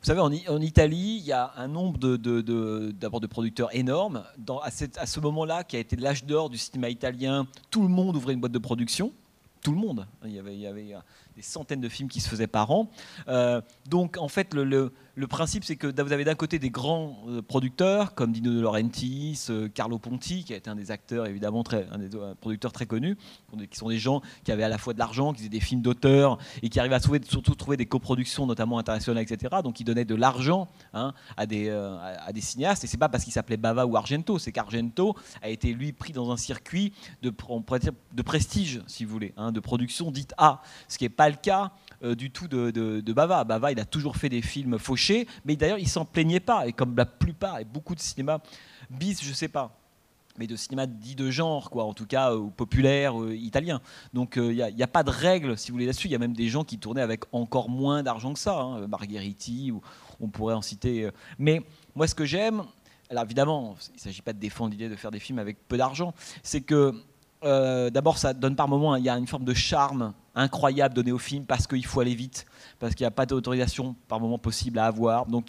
vous 0.00 0.04
savez, 0.04 0.20
en, 0.20 0.60
Italie, 0.60 1.18
il 1.20 1.26
y 1.26 1.32
a 1.32 1.52
un 1.56 1.66
nombre 1.66 1.98
de, 1.98 2.16
de, 2.16 3.26
producteurs 3.26 3.74
énormes. 3.74 4.22
à, 4.62 5.06
ce 5.06 5.20
moment-là, 5.20 5.64
qui 5.64 5.76
a 5.76 5.80
été 5.80 5.96
l'âge 5.96 6.24
d'or 6.24 6.50
du 6.50 6.56
cinéma 6.56 6.88
italien, 6.88 7.48
tout 7.70 7.82
le 7.82 7.88
monde 7.88 8.14
ouvrait 8.14 8.34
une 8.34 8.40
boîte 8.40 8.52
de 8.52 8.58
production. 8.58 9.12
Tout 9.60 9.72
le 9.72 9.78
monde. 9.78 10.06
Il 10.24 10.30
y 10.30 10.38
avait, 10.38 10.94
des 11.38 11.42
centaines 11.42 11.80
de 11.80 11.88
films 11.88 12.08
qui 12.08 12.20
se 12.20 12.28
faisaient 12.28 12.48
par 12.48 12.72
an. 12.72 12.90
Euh, 13.28 13.60
donc, 13.88 14.16
en 14.18 14.26
fait, 14.26 14.54
le 14.54 14.90
principe, 15.28 15.62
c'est 15.62 15.76
que 15.76 15.86
vous 15.86 16.12
avez 16.12 16.24
d'un 16.24 16.34
côté 16.34 16.58
des 16.58 16.70
grands 16.70 17.16
euh, 17.28 17.42
producteurs 17.42 18.16
comme 18.16 18.32
Dino 18.32 18.52
De 18.52 18.60
Laurentiis, 18.60 19.46
euh, 19.50 19.68
Carlo 19.68 20.00
Ponti, 20.00 20.42
qui 20.42 20.52
a 20.52 20.56
été 20.56 20.68
un 20.68 20.74
des 20.74 20.90
acteurs 20.90 21.26
évidemment 21.26 21.62
un 21.92 21.98
des 21.98 22.08
producteurs 22.40 22.72
très 22.72 22.86
connus, 22.86 23.16
qui 23.70 23.78
sont 23.78 23.88
des 23.88 23.98
gens 23.98 24.20
qui 24.42 24.50
avaient 24.50 24.64
à 24.64 24.68
la 24.68 24.78
fois 24.78 24.94
de 24.94 24.98
l'argent, 24.98 25.32
qui 25.32 25.38
faisaient 25.38 25.48
des 25.48 25.60
films 25.60 25.80
d'auteur 25.80 26.38
et 26.62 26.70
qui 26.70 26.80
arrivaient 26.80 26.96
à 26.96 27.00
trouver, 27.00 27.20
surtout 27.28 27.54
trouver 27.54 27.76
des 27.76 27.86
coproductions, 27.86 28.44
notamment 28.44 28.80
internationales, 28.80 29.22
etc. 29.22 29.56
Donc 29.62 29.78
ils 29.78 29.84
donnaient 29.84 30.04
de 30.04 30.16
l'argent 30.16 30.66
hein, 30.92 31.14
à, 31.36 31.46
des, 31.46 31.70
à 31.70 32.32
des 32.32 32.40
cinéastes. 32.40 32.82
Et 32.82 32.86
c'est 32.88 32.96
pas 32.96 33.08
parce 33.08 33.22
qu'il 33.22 33.32
s'appelait 33.32 33.56
Bava 33.56 33.86
ou 33.86 33.96
Argento, 33.96 34.38
c'est 34.38 34.50
qu'Argento 34.50 35.14
a 35.42 35.48
été 35.48 35.72
lui 35.72 35.92
pris 35.92 36.12
dans 36.12 36.32
un 36.32 36.36
circuit 36.36 36.92
de, 37.22 37.30
de 37.30 38.22
prestige, 38.22 38.82
si 38.86 39.04
vous 39.04 39.12
voulez, 39.12 39.34
hein, 39.36 39.52
de 39.52 39.60
production 39.60 40.10
dite 40.10 40.34
A, 40.38 40.62
ce 40.88 40.98
qui 40.98 41.04
n'est 41.04 41.10
pas 41.10 41.27
le 41.30 41.36
cas 41.36 41.72
du 42.02 42.30
tout 42.30 42.46
de, 42.46 42.70
de, 42.70 43.12
Bava. 43.12 43.42
Bava, 43.44 43.72
il 43.72 43.80
a 43.80 43.84
toujours 43.84 44.16
fait 44.16 44.28
des 44.28 44.42
films 44.42 44.78
fauchés 44.78 45.26
mais 45.44 45.56
d'ailleurs, 45.56 45.78
il 45.78 45.88
s'en 45.88 46.04
plaignait 46.04 46.40
pas. 46.40 46.66
Et 46.66 46.72
comme 46.72 46.96
la 46.96 47.06
plupart 47.06 47.58
et 47.58 47.64
beaucoup 47.64 47.94
de 47.94 48.00
cinéma 48.00 48.40
bis, 48.90 49.22
je 49.22 49.32
sais 49.32 49.48
pas 49.48 49.74
mais 50.38 50.46
de 50.46 50.56
cinéma 50.56 50.86
dit 50.86 51.16
de 51.16 51.30
genre, 51.30 51.68
quoi, 51.68 51.84
en 51.84 51.92
tout 51.92 52.06
cas 52.06 52.32
euh, 52.32 52.48
populaire, 52.56 53.20
euh, 53.20 53.34
italien. 53.34 53.80
Donc 54.14 54.36
il 54.36 54.52
n'y 54.52 54.82
a, 54.82 54.86
pas 54.86 55.02
de 55.02 55.10
règle, 55.10 55.58
si 55.58 55.70
vous 55.70 55.74
voulez, 55.74 55.86
là-dessus. 55.86 56.06
Il 56.06 56.12
y 56.12 56.14
a 56.14 56.18
même 56.18 56.32
des 56.32 56.48
gens 56.48 56.64
qui 56.64 56.78
tournaient 56.78 57.02
avec 57.02 57.24
encore 57.32 57.68
moins 57.68 58.02
d'argent 58.02 58.32
que 58.32 58.38
ça, 58.38 58.60
hein, 58.60 58.86
Margheriti, 58.86 59.72
ou 59.72 59.82
on 60.20 60.28
pourrait 60.28 60.54
en 60.54 60.62
citer. 60.62 61.10
mais 61.38 61.62
moi, 61.94 62.06
ce 62.06 62.14
que 62.14 62.24
j'aime, 62.24 62.62
alors 63.10 63.24
évidemment, 63.24 63.76
il 63.90 63.94
ne 63.94 64.00
s'agit 64.00 64.22
pas 64.22 64.32
de 64.32 64.38
défendre 64.38 64.70
l'idée 64.70 64.88
de 64.88 64.96
faire 64.96 65.10
des 65.10 65.18
films 65.18 65.38
avec 65.38 65.66
peu 65.66 65.76
d'argent, 65.76 66.14
c'est 66.42 66.60
que 66.60 66.94
euh, 67.44 67.90
d'abord, 67.90 68.18
ça 68.18 68.34
donne 68.34 68.56
par 68.56 68.68
moments, 68.68 68.96
il 68.96 69.04
y 69.04 69.08
a 69.08 69.16
une 69.16 69.26
forme 69.26 69.44
de 69.44 69.54
charme 69.54 70.12
incroyable 70.34 70.94
donné 70.94 71.12
au 71.12 71.18
film 71.18 71.44
parce 71.44 71.66
qu'il 71.66 71.84
faut 71.84 72.00
aller 72.00 72.14
vite, 72.14 72.46
parce 72.78 72.94
qu'il 72.94 73.04
n'y 73.04 73.08
a 73.08 73.12
pas 73.12 73.26
d'autorisation 73.26 73.94
par 74.08 74.20
moment 74.20 74.38
possible 74.38 74.78
à 74.78 74.86
avoir. 74.86 75.26
Donc 75.26 75.46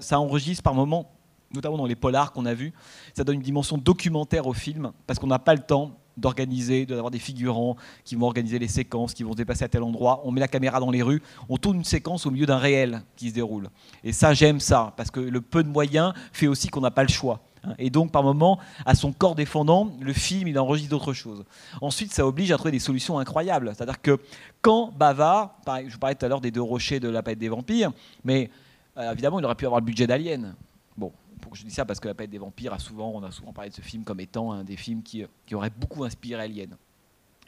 ça 0.00 0.20
enregistre 0.20 0.62
par 0.62 0.74
moments, 0.74 1.10
notamment 1.52 1.76
dans 1.76 1.86
les 1.86 1.96
polars 1.96 2.32
qu'on 2.32 2.46
a 2.46 2.54
vus, 2.54 2.72
ça 3.14 3.24
donne 3.24 3.36
une 3.36 3.42
dimension 3.42 3.78
documentaire 3.78 4.46
au 4.46 4.52
film 4.52 4.92
parce 5.06 5.18
qu'on 5.18 5.26
n'a 5.26 5.38
pas 5.38 5.54
le 5.54 5.60
temps 5.60 5.96
d'organiser, 6.16 6.86
d'avoir 6.86 7.10
des 7.10 7.18
figurants 7.18 7.76
qui 8.04 8.14
vont 8.14 8.26
organiser 8.26 8.58
les 8.58 8.68
séquences, 8.68 9.14
qui 9.14 9.22
vont 9.22 9.32
se 9.32 9.36
déplacer 9.36 9.64
à 9.64 9.68
tel 9.68 9.82
endroit. 9.82 10.20
On 10.24 10.32
met 10.32 10.40
la 10.40 10.48
caméra 10.48 10.78
dans 10.78 10.90
les 10.90 11.02
rues, 11.02 11.22
on 11.48 11.56
tourne 11.56 11.78
une 11.78 11.84
séquence 11.84 12.26
au 12.26 12.30
milieu 12.30 12.46
d'un 12.46 12.58
réel 12.58 13.02
qui 13.16 13.30
se 13.30 13.34
déroule. 13.34 13.68
Et 14.04 14.12
ça, 14.12 14.34
j'aime 14.34 14.60
ça, 14.60 14.92
parce 14.96 15.10
que 15.10 15.20
le 15.20 15.40
peu 15.40 15.62
de 15.62 15.68
moyens 15.68 16.12
fait 16.32 16.46
aussi 16.46 16.68
qu'on 16.68 16.80
n'a 16.80 16.90
pas 16.90 17.02
le 17.02 17.08
choix. 17.08 17.40
Hein. 17.64 17.74
Et 17.78 17.90
donc, 17.90 18.12
par 18.12 18.22
moment, 18.22 18.58
à 18.84 18.94
son 18.94 19.12
corps 19.12 19.34
défendant, 19.34 19.92
le 20.00 20.12
film, 20.12 20.48
il 20.48 20.58
enregistre 20.58 20.90
d'autres 20.90 21.12
choses. 21.12 21.44
Ensuite, 21.80 22.12
ça 22.12 22.26
oblige 22.26 22.52
à 22.52 22.56
trouver 22.56 22.72
des 22.72 22.78
solutions 22.78 23.18
incroyables. 23.18 23.72
C'est-à-dire 23.74 24.00
que 24.00 24.18
quand 24.62 24.92
Bava, 24.96 25.56
je 25.86 25.92
vous 25.92 25.98
parlais 25.98 26.14
tout 26.14 26.26
à 26.26 26.28
l'heure 26.28 26.40
des 26.40 26.50
deux 26.50 26.62
rochers 26.62 27.00
de 27.00 27.08
la 27.08 27.22
palette 27.22 27.38
des 27.38 27.48
vampires, 27.48 27.92
mais 28.24 28.50
euh, 28.96 29.12
évidemment, 29.12 29.38
il 29.38 29.44
aurait 29.44 29.54
pu 29.54 29.66
avoir 29.66 29.80
le 29.80 29.86
budget 29.86 30.06
d'Alien. 30.06 30.54
Bon, 30.96 31.12
je 31.52 31.64
dis 31.64 31.70
ça 31.70 31.84
parce 31.84 32.00
que 32.00 32.08
la 32.08 32.14
palette 32.14 32.30
des 32.30 32.38
vampires 32.38 32.72
a 32.72 32.78
souvent, 32.78 33.12
on 33.14 33.22
a 33.22 33.30
souvent 33.30 33.52
parlé 33.52 33.70
de 33.70 33.74
ce 33.74 33.82
film 33.82 34.04
comme 34.04 34.20
étant 34.20 34.52
un 34.52 34.64
des 34.64 34.76
films 34.76 35.02
qui, 35.02 35.24
qui 35.46 35.54
aurait 35.54 35.70
beaucoup 35.70 36.04
inspiré 36.04 36.42
Alien 36.42 36.76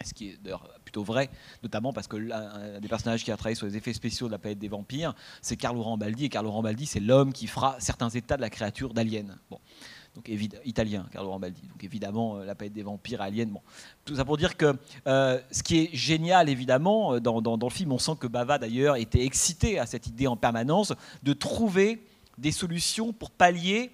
ce 0.04 0.14
qui 0.14 0.30
est 0.30 0.38
d'ailleurs 0.42 0.68
plutôt 0.84 1.04
vrai, 1.04 1.30
notamment 1.62 1.92
parce 1.92 2.08
que 2.08 2.16
l'un 2.16 2.80
des 2.80 2.88
personnages 2.88 3.24
qui 3.24 3.30
a 3.30 3.36
travaillé 3.36 3.54
sur 3.54 3.66
les 3.66 3.76
effets 3.76 3.92
spéciaux 3.92 4.26
de 4.26 4.32
la 4.32 4.38
palette 4.38 4.58
des 4.58 4.68
vampires, 4.68 5.14
c'est 5.40 5.56
Carlo 5.56 5.82
Rambaldi, 5.82 6.26
et 6.26 6.28
Carlo 6.28 6.50
Rambaldi, 6.50 6.86
c'est 6.86 7.00
l'homme 7.00 7.32
qui 7.32 7.46
fera 7.46 7.76
certains 7.78 8.08
états 8.08 8.36
de 8.36 8.42
la 8.42 8.50
créature 8.50 8.92
d'Alien. 8.94 9.36
Bon 9.50 9.60
donc 10.14 10.28
italien, 10.64 11.06
Carlo 11.10 11.30
Rambaldi. 11.30 11.62
Donc 11.62 11.82
évidemment, 11.82 12.36
euh, 12.36 12.44
la 12.44 12.54
palette 12.54 12.74
des 12.74 12.82
vampires, 12.82 13.22
Alien. 13.22 13.50
Bon. 13.50 13.62
Tout 14.04 14.16
ça 14.16 14.24
pour 14.24 14.36
dire 14.36 14.56
que 14.56 14.76
euh, 15.06 15.40
ce 15.50 15.62
qui 15.62 15.78
est 15.78 15.90
génial, 15.94 16.50
évidemment, 16.50 17.14
euh, 17.14 17.20
dans, 17.20 17.40
le 17.40 17.70
film, 17.70 17.92
on 17.92 17.98
sent 17.98 18.12
que 18.20 18.26
Bava, 18.26 18.58
d'ailleurs, 18.58 18.96
était 18.96 19.24
excité 19.24 19.78
à 19.78 19.86
cette 19.86 20.06
idée 20.06 20.26
en 20.26 20.36
permanence 20.36 20.92
de 21.22 21.32
trouver 21.32 22.04
des 22.36 22.52
solutions 22.52 23.12
pour 23.12 23.30
pallier, 23.30 23.90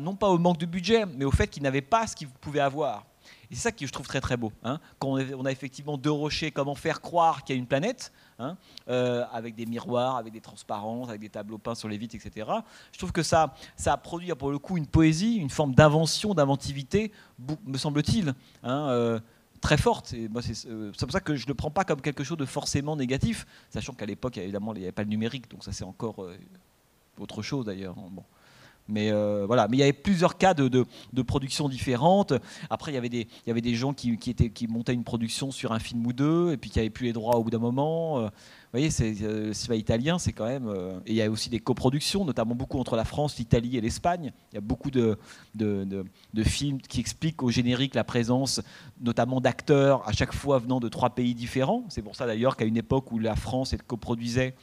non 0.00 0.14
pas 0.14 0.28
au 0.28 0.38
manque 0.38 0.58
de 0.58 0.66
budget, 0.66 1.06
mais 1.06 1.24
au 1.24 1.32
fait 1.32 1.48
qu'il 1.48 1.64
n'avait 1.64 1.80
pas 1.80 2.06
ce 2.06 2.14
qu'il 2.14 2.28
pouvait 2.28 2.60
avoir. 2.60 3.04
Et 3.50 3.54
c'est 3.54 3.62
ça 3.62 3.72
que 3.72 3.86
je 3.86 3.92
trouve 3.92 4.06
très 4.06 4.20
très 4.20 4.36
beau. 4.36 4.52
Hein. 4.64 4.80
Quand 4.98 5.08
on 5.10 5.44
a 5.44 5.52
effectivement 5.52 5.96
deux 5.96 6.10
rochers, 6.10 6.50
comment 6.50 6.74
faire 6.74 7.00
croire 7.00 7.44
qu'il 7.44 7.54
y 7.54 7.58
a 7.58 7.60
une 7.60 7.66
planète 7.66 8.12
Hein, 8.42 8.56
euh, 8.88 9.24
avec 9.32 9.54
des 9.54 9.66
miroirs, 9.66 10.16
avec 10.16 10.32
des 10.32 10.40
transparences, 10.40 11.08
avec 11.08 11.20
des 11.20 11.28
tableaux 11.28 11.58
peints 11.58 11.76
sur 11.76 11.88
les 11.88 11.96
vitres, 11.96 12.16
etc. 12.16 12.50
Je 12.90 12.98
trouve 12.98 13.12
que 13.12 13.22
ça, 13.22 13.54
ça 13.76 13.92
a 13.92 13.96
produit 13.96 14.34
pour 14.34 14.50
le 14.50 14.58
coup 14.58 14.76
une 14.76 14.86
poésie, 14.86 15.36
une 15.36 15.50
forme 15.50 15.74
d'invention, 15.74 16.34
d'inventivité, 16.34 17.12
me 17.66 17.78
semble-t-il. 17.78 18.34
Hein, 18.64 18.88
euh, 18.88 19.20
très 19.60 19.76
forte. 19.76 20.12
Euh, 20.14 20.40
c'est 20.42 21.06
pour 21.06 21.12
ça 21.12 21.20
que 21.20 21.36
je 21.36 21.44
ne 21.44 21.48
le 21.48 21.54
prends 21.54 21.70
pas 21.70 21.84
comme 21.84 22.00
quelque 22.00 22.24
chose 22.24 22.38
de 22.38 22.44
forcément 22.44 22.96
négatif, 22.96 23.46
sachant 23.70 23.92
qu'à 23.92 24.06
l'époque, 24.06 24.38
évidemment, 24.38 24.74
il 24.74 24.78
n'y 24.78 24.84
avait 24.86 24.92
pas 24.92 25.04
le 25.04 25.10
numérique, 25.10 25.48
donc 25.48 25.62
ça 25.62 25.70
c'est 25.70 25.84
encore 25.84 26.26
autre 27.18 27.42
chose 27.42 27.66
d'ailleurs. 27.66 27.94
Mais 28.88 29.10
euh, 29.10 29.44
voilà, 29.46 29.68
mais 29.68 29.76
il 29.76 29.80
y 29.80 29.82
avait 29.84 29.92
plusieurs 29.92 30.36
cas 30.36 30.54
de, 30.54 30.68
de, 30.68 31.22
production 31.22 31.68
différentes. 31.68 32.32
Après, 32.68 32.90
il 32.90 32.94
y 32.94 32.98
avait 32.98 33.08
des, 33.08 33.28
il 33.46 33.48
y 33.48 33.50
avait 33.50 33.60
des 33.60 33.74
gens 33.74 33.92
qui, 33.92 34.18
qui, 34.18 34.30
étaient, 34.30 34.50
qui 34.50 34.66
montaient 34.66 34.94
une 34.94 35.04
production 35.04 35.50
sur 35.50 35.72
un 35.72 35.78
film 35.78 36.04
ou 36.06 36.12
deux, 36.12 36.52
et 36.52 36.56
puis 36.56 36.70
qui 36.70 36.78
n'avaient 36.78 36.90
plus 36.90 37.06
les 37.06 37.12
droits 37.12 37.36
au 37.36 37.44
bout 37.44 37.50
d'un 37.50 37.58
moment. 37.58 38.18
Euh, 38.18 38.24
vous 38.24 38.78
voyez, 38.78 38.90
c'est, 38.90 39.14
euh, 39.22 39.52
cinéma 39.52 39.76
italien, 39.76 40.18
c'est 40.18 40.32
quand 40.32 40.46
même. 40.46 40.68
et 41.06 41.10
il 41.12 41.16
y 41.16 41.22
a 41.22 41.30
aussi 41.30 41.48
des 41.48 41.60
coproductions, 41.60 42.24
notamment 42.24 42.54
beaucoup 42.54 42.78
entre 42.78 42.96
la 42.96 43.04
France, 43.04 43.38
l'Italie 43.38 43.76
et 43.76 43.80
l'Espagne. 43.80 44.32
Il 44.52 44.56
y 44.56 44.58
a 44.58 44.62
beaucoup 44.62 44.90
de, 44.90 45.18
de, 45.54 45.86
de, 46.34 46.42
films 46.42 46.80
qui 46.80 47.00
expliquent 47.00 47.42
au 47.42 47.50
générique 47.50 47.94
la 47.94 48.04
présence, 48.04 48.60
notamment 49.00 49.40
d'acteurs, 49.40 50.06
à 50.08 50.12
chaque 50.12 50.32
fois 50.32 50.58
venant 50.58 50.80
de 50.80 50.88
trois 50.88 51.10
pays 51.10 51.34
différents. 51.34 51.84
C'est 51.88 52.02
pour 52.02 52.16
ça 52.16 52.26
d'ailleurs 52.26 52.56
qu'à 52.56 52.64
une 52.64 52.76
époque 52.76 53.12
où 53.12 53.18
la 53.18 53.36
France 53.36 53.74
coproduisait 53.86 54.54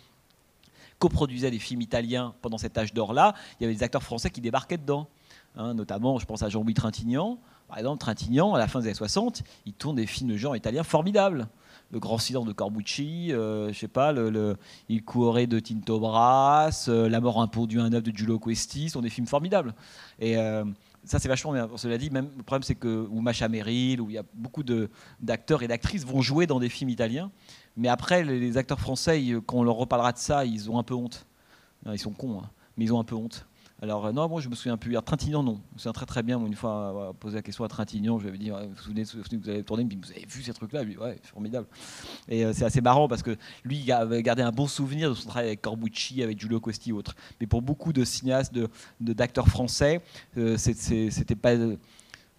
coproduisait 1.00 1.50
des 1.50 1.60
films 1.60 1.82
italiens 1.82 2.36
pendant 2.42 2.58
cet 2.58 2.78
âge 2.78 2.94
d'or-là, 2.94 3.34
il 3.60 3.64
y 3.64 3.66
avait 3.66 3.74
des 3.74 3.84
acteurs 3.84 4.04
français 4.04 4.30
qui 4.30 4.42
débarquaient 4.42 4.78
dedans. 4.78 5.08
Hein, 5.56 5.74
notamment, 5.74 6.20
je 6.20 6.26
pense 6.26 6.44
à 6.44 6.50
Jean-Louis 6.50 6.74
Trintignant. 6.74 7.40
Par 7.68 7.78
exemple, 7.78 8.00
Trintignant, 8.00 8.54
à 8.54 8.60
la 8.60 8.68
fin 8.68 8.80
des 8.80 8.88
années 8.88 8.96
60, 8.96 9.44
il 9.66 9.74
tourne 9.74 9.96
des 9.96 10.06
films 10.06 10.30
de 10.30 10.38
genre 10.38 10.56
italien 10.56 10.84
formidables. 10.84 11.48
Le 11.92 12.00
Grand 12.00 12.20
Silence 12.20 12.46
de 12.46 12.52
Corbucci, 12.52 13.34
euh, 13.34 13.74
je 13.74 13.80
sais 13.80 13.88
pas, 13.88 14.12
le, 14.12 14.58
Il 14.90 15.04
Cuore 15.04 15.48
de 15.48 15.60
Tinto 15.60 16.00
Brass, 16.00 16.88
euh, 16.88 17.10
La 17.10 17.20
mort 17.20 17.42
impondue 17.42 17.80
un 17.80 17.92
œuf 17.94 18.04
de 18.04 18.16
Giulio 18.16 18.38
Questi, 18.38 18.90
sont 18.90 19.02
des 19.02 19.10
films 19.10 19.26
formidables. 19.26 19.74
Et 20.20 20.38
euh, 20.38 20.66
ça, 21.04 21.18
c'est 21.18 21.28
vachement 21.28 21.54
bien. 21.54 21.68
Cela 21.78 21.98
dit, 21.98 22.12
même, 22.12 22.30
le 22.38 22.44
problème, 22.44 22.64
c'est 22.64 22.76
que, 22.76 23.08
ou 23.10 23.22
Macha 23.22 23.48
Merrill, 23.48 24.02
où 24.02 24.10
il 24.10 24.14
y 24.14 24.20
a 24.20 24.24
beaucoup 24.34 24.64
d'acteurs 25.20 25.64
et 25.64 25.68
d'actrices 25.68 26.06
vont 26.06 26.22
jouer 26.22 26.46
dans 26.46 26.60
des 26.60 26.70
films 26.70 26.90
italiens. 26.92 27.32
Mais 27.80 27.88
après, 27.88 28.24
les 28.24 28.58
acteurs 28.58 28.80
français, 28.80 29.24
quand 29.46 29.58
on 29.58 29.64
leur 29.64 29.76
reparlera 29.76 30.12
de 30.12 30.18
ça, 30.18 30.46
ils 30.46 30.70
ont 30.70 30.78
un 30.78 30.84
peu 30.84 30.94
honte. 30.94 31.26
Ils 31.90 31.98
sont 31.98 32.12
cons, 32.12 32.42
hein, 32.42 32.50
mais 32.78 32.86
ils 32.86 32.94
ont 32.94 33.00
un 33.00 33.06
peu 33.06 33.16
honte. 33.16 33.48
Alors, 33.82 34.08
euh, 34.08 34.12
non, 34.12 34.28
moi, 34.28 34.42
je 34.42 34.50
me 34.50 34.56
souviens 34.56 34.76
plus. 34.76 34.92
Alors, 34.92 35.06
Trintignant, 35.06 35.42
non. 35.42 35.62
Je 35.70 35.76
me 35.76 35.80
souviens 35.80 35.94
très 35.94 36.06
très 36.06 36.24
bien. 36.24 36.46
Une 36.46 36.56
fois, 36.56 37.16
poser 37.18 37.36
la 37.36 37.42
question 37.42 37.64
à 37.64 37.70
Trintignant, 37.70 38.20
je 38.20 38.24
lui 38.24 38.30
avais 38.30 38.38
dit 38.38 38.50
Vous 38.50 38.58
vous 38.58 38.82
souvenez, 38.82 39.04
que 39.04 39.36
vous 39.38 39.50
avez 39.50 39.64
tourné 39.64 39.84
Vous 39.84 40.12
avez 40.12 40.26
vu 40.28 40.44
ces 40.44 40.54
trucs-là? 40.54 40.84
Lui, 40.84 40.98
ouais, 40.98 41.18
formidable. 41.24 41.68
Et 42.28 42.44
euh, 42.44 42.52
c'est 42.52 42.66
assez 42.66 42.82
marrant 42.82 43.08
parce 43.08 43.24
que 43.24 43.38
lui, 43.64 43.80
il 43.80 43.92
avait 43.92 44.22
gardé 44.22 44.42
un 44.42 44.52
bon 44.52 44.68
souvenir 44.68 45.10
de 45.10 45.16
son 45.16 45.30
travail 45.30 45.48
avec 45.48 45.62
Corbucci, 45.62 46.22
avec 46.22 46.38
Giulio 46.40 46.60
Costi 46.60 46.90
et 46.90 46.94
autres. 46.94 47.16
Mais 47.40 47.48
pour 47.48 47.62
beaucoup 47.62 47.94
de 47.94 48.04
cinéastes, 48.04 48.54
d'acteurs 49.00 49.46
de, 49.46 49.50
français, 49.50 50.02
euh, 50.38 50.58
c'était 50.58 51.36
pas 51.36 51.56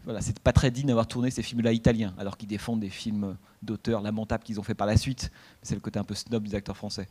voilà, 0.05 0.21
c'est 0.21 0.39
pas 0.41 0.53
très 0.53 0.71
digne 0.71 0.87
d'avoir 0.87 1.07
tourné 1.07 1.31
ces 1.31 1.43
films-là 1.43 1.73
italiens, 1.73 2.15
alors 2.19 2.37
qu'ils 2.37 2.49
défendent 2.49 2.81
des 2.81 2.89
films 2.89 3.37
d'auteurs 3.63 4.01
lamentables 4.01 4.43
qu'ils 4.43 4.59
ont 4.59 4.63
fait 4.63 4.75
par 4.75 4.87
la 4.87 4.97
suite. 4.97 5.31
C'est 5.63 5.75
le 5.75 5.81
côté 5.81 5.99
un 5.99 6.05
peu 6.05 6.15
snob 6.15 6.49
des 6.49 6.55
acteurs 6.55 6.77
français. 6.77 7.07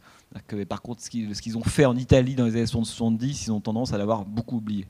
Que, 0.47 0.63
par 0.63 0.81
contre, 0.81 1.03
ce 1.03 1.09
qu'ils 1.09 1.57
ont 1.57 1.63
fait 1.63 1.85
en 1.85 1.95
Italie 1.95 2.35
dans 2.35 2.45
les 2.45 2.55
années 2.55 2.65
70, 2.65 3.45
ils 3.45 3.51
ont 3.51 3.61
tendance 3.61 3.93
à 3.93 3.97
l'avoir 3.97 4.25
beaucoup 4.25 4.57
oublié. 4.57 4.87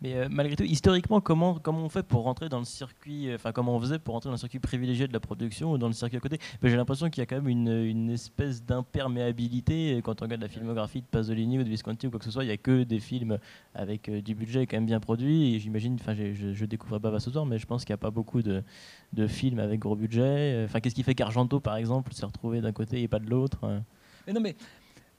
Mais 0.00 0.14
euh, 0.14 0.28
malgré 0.30 0.54
tout, 0.54 0.62
historiquement, 0.62 1.20
comment, 1.20 1.58
comment 1.58 1.80
on 1.80 1.88
fait 1.88 2.04
pour 2.04 2.22
rentrer 2.22 2.48
dans 2.48 2.60
le 2.60 2.64
circuit, 2.64 3.28
euh, 3.28 3.34
enfin 3.34 3.50
comment 3.50 3.74
on 3.74 3.80
faisait 3.80 3.98
pour 3.98 4.14
rentrer 4.14 4.28
dans 4.28 4.34
le 4.34 4.38
circuit 4.38 4.60
privilégié 4.60 5.08
de 5.08 5.12
la 5.12 5.18
production 5.18 5.72
ou 5.72 5.78
dans 5.78 5.88
le 5.88 5.92
circuit 5.92 6.16
à 6.16 6.20
côté? 6.20 6.38
Ben, 6.62 6.68
J'ai 6.68 6.76
l'impression 6.76 7.10
qu'il 7.10 7.20
y 7.20 7.22
a 7.22 7.26
quand 7.26 7.36
même 7.36 7.48
une, 7.48 7.68
une 7.68 8.10
espèce 8.10 8.64
d'imperméabilité. 8.64 10.00
Quand 10.04 10.22
on 10.22 10.26
regarde 10.26 10.42
la 10.42 10.48
filmographie 10.48 11.00
de 11.00 11.06
Pasolini 11.06 11.58
ou 11.58 11.64
de 11.64 11.68
Visconti 11.68 12.06
ou 12.06 12.10
quoi 12.10 12.20
que 12.20 12.24
ce 12.24 12.30
soit, 12.30 12.44
il 12.44 12.48
n'y 12.48 12.52
a 12.52 12.56
que 12.56 12.84
des 12.84 13.00
films 13.00 13.38
avec 13.74 14.08
euh, 14.08 14.22
du 14.22 14.36
budget 14.36 14.66
quand 14.66 14.76
même 14.76 14.86
bien 14.86 15.00
produit. 15.00 15.54
Et 15.54 15.58
j'imagine, 15.58 15.96
enfin 16.00 16.14
je, 16.14 16.52
je 16.52 16.64
découvre 16.64 16.98
pas 16.98 17.18
ce 17.18 17.30
soir, 17.32 17.44
mais 17.44 17.58
je 17.58 17.66
pense 17.66 17.84
qu'il 17.84 17.92
n'y 17.92 17.98
a 17.98 18.02
pas 18.02 18.12
beaucoup 18.12 18.42
de, 18.42 18.62
de, 19.14 19.26
films 19.26 19.58
avec 19.58 19.80
gros 19.80 19.96
budget. 19.96 20.64
Enfin, 20.64 20.78
qu'est-ce 20.78 20.94
qui 20.94 21.02
fait 21.02 21.16
qu'Argento, 21.16 21.58
par 21.58 21.74
exemple, 21.74 22.12
s'est 22.14 22.26
retrouvé 22.26 22.60
d'un 22.60 22.72
côté 22.72 23.02
et 23.02 23.08
pas 23.08 23.18
de 23.18 23.28
l'autre 23.28 23.58
Mais 24.26 24.32
non, 24.32 24.40
mais 24.40 24.54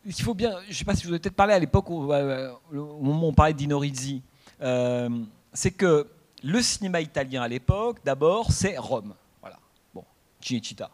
il 0.05 0.13
faut 0.13 0.33
bien, 0.33 0.55
je 0.63 0.69
ne 0.69 0.73
sais 0.73 0.85
pas 0.85 0.95
si 0.95 1.03
je 1.03 1.09
vous 1.09 1.15
ai 1.15 1.19
peut-être 1.19 1.35
parlé 1.35 1.53
à 1.53 1.59
l'époque 1.59 1.89
au 1.89 2.01
moment 2.01 3.25
où 3.25 3.29
on 3.29 3.33
parlait 3.33 3.53
d'Inorizzi. 3.53 4.21
Euh, 4.61 5.09
c'est 5.53 5.71
que 5.71 6.07
le 6.43 6.61
cinéma 6.61 7.01
italien 7.01 7.41
à 7.41 7.47
l'époque, 7.47 7.99
d'abord, 8.03 8.51
c'est 8.51 8.77
Rome. 8.77 9.13
Voilà. 9.41 9.59
Bon, 9.93 10.03
Cinecittà. 10.41 10.89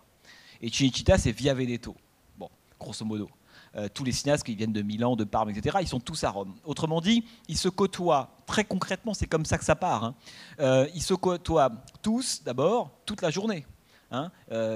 Et 0.61 0.70
Cinecittà, 0.70 1.18
c'est 1.18 1.32
Via 1.32 1.53
Veneto. 1.53 1.95
Bon, 2.38 2.49
grosso 2.80 3.05
modo. 3.05 3.30
Euh, 3.76 3.89
tous 3.93 4.05
les 4.05 4.13
cinéastes 4.13 4.45
qui 4.45 4.55
viennent 4.55 4.72
de 4.72 4.82
Milan, 4.82 5.16
de 5.16 5.26
Parme, 5.26 5.49
etc., 5.49 5.78
ils 5.82 5.88
sont 5.88 5.99
tous 5.99 6.24
à 6.24 6.30
Rome. 6.30 6.55
Autrement 6.63 7.01
dit, 7.01 7.26
ils 7.49 7.57
se 7.57 7.68
côtoient 7.68 8.30
très 8.45 8.63
concrètement, 8.63 9.13
c'est 9.13 9.28
comme 9.28 9.45
ça 9.45 9.57
que 9.57 9.66
ça 9.66 9.76
part. 9.76 10.05
Hein. 10.05 10.16
Euh, 10.59 10.88
ils 10.95 11.01
se 11.01 11.13
côtoient 11.13 11.72
tous, 12.01 12.41
d'abord, 12.43 12.91
toute 13.05 13.22
la 13.22 13.30
journée. 13.30 13.66
Hein. 14.11 14.32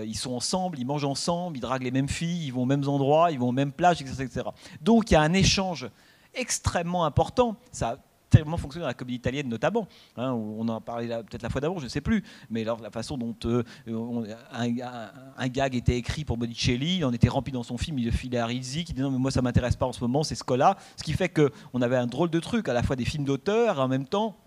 ils 0.05 0.17
sont 0.17 0.33
ensemble, 0.33 0.79
ils 0.79 0.85
mangent 0.85 1.05
ensemble, 1.05 1.55
ils 1.55 1.61
draguent 1.61 1.83
les 1.83 1.91
mêmes 1.91 2.09
filles, 2.09 2.47
ils 2.47 2.51
vont 2.51 2.63
aux 2.63 2.65
mêmes 2.65 2.89
endroits, 2.89 3.31
ils 3.31 3.39
vont 3.39 3.49
aux 3.49 3.53
mêmes 3.53 3.71
plages, 3.71 4.01
etc. 4.01 4.23
etc. 4.23 4.49
Donc 4.81 5.11
il 5.11 5.13
y 5.13 5.17
a 5.17 5.21
un 5.21 5.31
échange 5.31 5.87
extrêmement 6.33 7.05
important. 7.05 7.55
Ça 7.71 7.99
tellement 8.29 8.57
fonctionné 8.57 8.83
dans 8.83 8.87
la 8.87 8.93
comédie 8.93 9.17
italienne 9.17 9.47
notamment. 9.47 9.87
Hein, 10.17 10.31
on 10.31 10.67
en 10.67 10.77
a 10.77 10.81
parlé 10.81 11.07
peut-être 11.07 11.43
la 11.43 11.49
fois 11.49 11.61
d'avant, 11.61 11.79
je 11.79 11.85
ne 11.85 11.89
sais 11.89 12.01
plus. 12.01 12.23
Mais 12.49 12.63
la 12.63 12.91
façon 12.91 13.17
dont 13.17 13.35
euh, 13.45 13.63
un, 14.51 15.47
gag 15.47 15.75
était 15.75 15.97
écrit 15.97 16.25
pour 16.25 16.37
Bonicelli, 16.37 16.97
il 16.97 17.05
en 17.05 17.13
était 17.13 17.29
rempli 17.29 17.51
dans 17.51 17.63
son 17.63 17.77
film, 17.77 17.99
il 17.99 18.05
le 18.05 18.11
filait 18.11 18.37
à 18.37 18.45
Rizzi, 18.45 18.83
qui 18.83 18.93
dit 18.93 19.01
non 19.01 19.11
mais 19.11 19.17
moi 19.17 19.31
ça 19.31 19.41
m'intéresse 19.41 19.75
pas 19.75 19.85
en 19.85 19.93
ce 19.93 20.01
moment, 20.01 20.23
c'est 20.23 20.35
ce 20.35 20.53
là 20.53 20.77
Ce 20.97 21.03
qui 21.03 21.13
fait 21.13 21.29
qu'on 21.29 21.81
avait 21.81 21.97
un 21.97 22.07
drôle 22.07 22.29
de 22.29 22.39
truc, 22.39 22.69
à 22.69 22.73
la 22.73 22.83
fois 22.83 22.95
des 22.95 23.05
films 23.05 23.23
d'auteur, 23.23 23.79
en 23.79 23.87
même 23.87 24.05
temps 24.05 24.37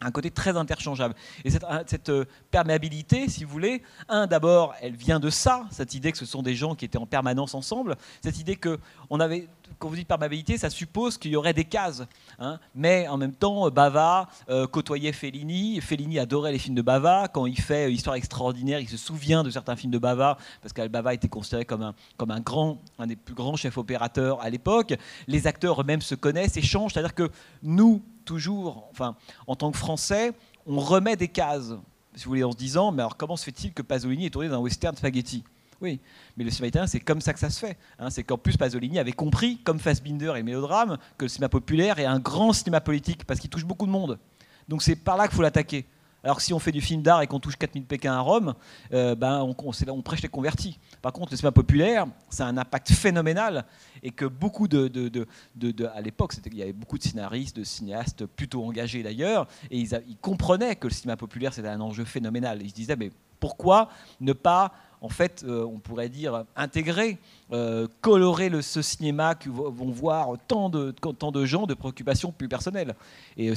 un 0.00 0.10
côté 0.10 0.30
très 0.30 0.56
interchangeable. 0.56 1.14
Et 1.44 1.50
cette, 1.50 1.64
cette, 1.86 2.08
euh, 2.08 2.24
perméabilité, 2.50 3.28
si 3.28 3.44
vous 3.44 3.50
voulez, 3.50 3.82
un, 4.08 4.26
d'abord, 4.26 4.74
elle 4.80 4.96
vient 4.96 5.20
de 5.20 5.30
ça, 5.30 5.66
cette 5.70 5.94
idée 5.94 6.12
que 6.12 6.18
ce 6.18 6.26
sont 6.26 6.42
des 6.42 6.54
gens 6.54 6.74
qui 6.74 6.84
étaient 6.84 6.98
en 6.98 7.06
permanence 7.06 7.54
ensemble, 7.54 7.96
cette 8.22 8.38
idée 8.38 8.56
que 8.56 8.78
on 9.10 9.20
avait, 9.20 9.48
quand 9.78 9.88
vous 9.88 9.96
dites 9.96 10.08
perméabilité, 10.08 10.56
ça 10.56 10.70
suppose 10.70 11.18
qu'il 11.18 11.30
y 11.32 11.36
aurait 11.36 11.52
des 11.52 11.64
cases. 11.64 12.02
Hein. 12.38 12.58
mais 12.74 13.06
en 13.08 13.18
même 13.18 13.34
temps, 13.34 13.68
Bava 13.70 14.28
euh, 14.48 14.66
côtoyait 14.66 15.12
Fellini, 15.12 15.80
Fellini 15.80 16.18
adorait 16.18 16.52
les 16.52 16.58
films 16.58 16.76
de 16.76 16.82
Bava, 16.82 17.28
quand 17.28 17.44
il 17.44 17.60
fait 17.60 17.86
euh, 17.86 17.90
Histoire 17.90 18.16
extraordinaire, 18.16 18.80
il 18.80 18.88
se 18.88 18.96
souvient 18.96 19.42
de 19.42 19.50
certains 19.50 19.76
films 19.76 19.92
de 19.92 19.98
Bava, 19.98 20.38
parce 20.62 20.72
que 20.72 20.86
Bava 20.88 21.12
était 21.12 21.28
considéré 21.28 21.66
comme 21.66 21.82
un, 21.82 21.94
comme 22.16 22.30
un 22.30 22.40
grand, 22.40 22.80
un 22.98 23.06
des 23.06 23.16
plus 23.16 23.34
grands 23.34 23.56
chefs 23.56 23.76
opérateurs 23.76 24.40
à 24.40 24.48
l'époque. 24.48 24.94
Les 25.26 25.46
acteurs 25.46 25.80
eux-mêmes 25.80 26.00
se 26.00 26.14
connaissent, 26.14 26.56
échangent, 26.56 26.94
c'est-à-dire 26.94 27.14
que 27.14 27.30
nous, 27.62 28.02
toujours, 28.30 28.88
enfin, 28.92 29.16
en 29.48 29.56
tant 29.56 29.72
que 29.72 29.76
Français, 29.76 30.32
on 30.64 30.78
remet 30.78 31.16
des 31.16 31.26
cases, 31.26 31.72
si 32.14 32.24
vous 32.24 32.30
voulez, 32.30 32.44
en 32.44 32.52
se 32.52 32.56
disant, 32.56 32.92
mais 32.92 33.02
alors 33.02 33.16
comment 33.16 33.36
se 33.36 33.42
fait-il 33.42 33.72
que 33.72 33.82
Pasolini 33.82 34.26
est 34.26 34.30
tourné 34.30 34.48
dans 34.48 34.54
un 34.54 34.60
western 34.60 34.94
spaghetti? 34.96 35.42
Oui, 35.80 35.98
mais 36.36 36.44
le 36.44 36.50
cinéma 36.50 36.68
italien, 36.68 36.86
c'est 36.86 37.00
comme 37.00 37.20
ça 37.20 37.32
que 37.32 37.40
ça 37.40 37.50
se 37.50 37.58
fait. 37.58 37.76
Hein. 37.98 38.08
c'est 38.10 38.22
qu'en 38.22 38.38
plus, 38.38 38.56
Pasolini 38.56 39.00
avait 39.00 39.12
compris, 39.12 39.58
comme 39.64 39.80
Fassbinder 39.80 40.34
et 40.36 40.44
Mélodrame, 40.44 40.96
que 41.18 41.24
le 41.24 41.28
cinéma 41.28 41.48
populaire 41.48 41.98
est 41.98 42.04
un 42.04 42.20
grand 42.20 42.52
cinéma 42.52 42.80
politique 42.80 43.24
parce 43.24 43.40
qu'il 43.40 43.50
touche 43.50 43.64
beaucoup 43.64 43.86
de 43.86 43.90
monde. 43.90 44.20
Donc 44.68 44.84
c'est 44.84 44.94
par 44.94 45.16
là 45.16 45.26
qu'il 45.26 45.34
faut 45.34 45.42
l'attaquer. 45.42 45.86
Alors 46.22 46.40
si 46.40 46.52
on 46.52 46.58
fait 46.58 46.72
du 46.72 46.80
film 46.80 47.02
d'art 47.02 47.22
et 47.22 47.26
qu'on 47.26 47.40
touche 47.40 47.56
4000 47.56 47.84
Pékins 47.84 48.12
à 48.12 48.20
Rome, 48.20 48.54
euh, 48.92 49.14
ben 49.14 49.40
on, 49.42 50.02
prêche 50.02 50.22
les 50.22 50.28
convertis. 50.28 50.78
Par 51.00 51.12
contre, 51.12 51.32
le 51.32 51.36
cinéma 51.36 51.52
populaire, 51.52 52.06
ça 52.28 52.46
a 52.46 52.48
un 52.48 52.58
impact 52.58 52.92
phénoménal 52.92 53.64
et 54.02 54.10
que 54.10 54.26
beaucoup 54.26 54.68
de, 54.68 54.88
de, 54.88 55.86
à 55.86 56.00
l'époque, 56.00 56.34
il 56.46 56.56
y 56.56 56.62
avait 56.62 56.72
beaucoup 56.72 56.98
de 56.98 57.02
scénaristes, 57.02 57.56
de 57.56 57.64
cinéastes 57.64 58.26
plutôt 58.26 58.64
engagés 58.64 59.02
d'ailleurs, 59.02 59.46
et 59.70 59.78
ils, 59.78 60.02
ils, 60.08 60.16
comprenaient 60.16 60.76
que 60.76 60.88
le 60.88 60.92
cinéma 60.92 61.16
populaire 61.16 61.54
c'était 61.54 61.68
un 61.68 61.80
enjeu 61.80 62.04
phénoménal. 62.04 62.60
Ils 62.62 62.70
se 62.70 62.74
disaient 62.74 62.96
mais 62.96 63.10
pourquoi 63.38 63.88
ne 64.20 64.32
pas 64.32 64.72
en 65.02 65.08
fait, 65.08 65.44
euh, 65.46 65.64
on 65.64 65.78
pourrait 65.78 66.08
dire, 66.08 66.44
intégrer, 66.56 67.18
euh, 67.52 67.86
colorer 68.00 68.48
le, 68.48 68.60
ce 68.60 68.82
cinéma 68.82 69.34
que 69.34 69.48
vont 69.48 69.90
voir 69.90 70.28
tant 70.46 70.68
de, 70.68 70.90
tant 70.90 71.32
de 71.32 71.44
gens 71.46 71.66
de 71.66 71.74
préoccupations 71.74 72.32
plus 72.32 72.48
personnelles. 72.48 72.94
Et 73.36 73.50
euh, 73.50 73.54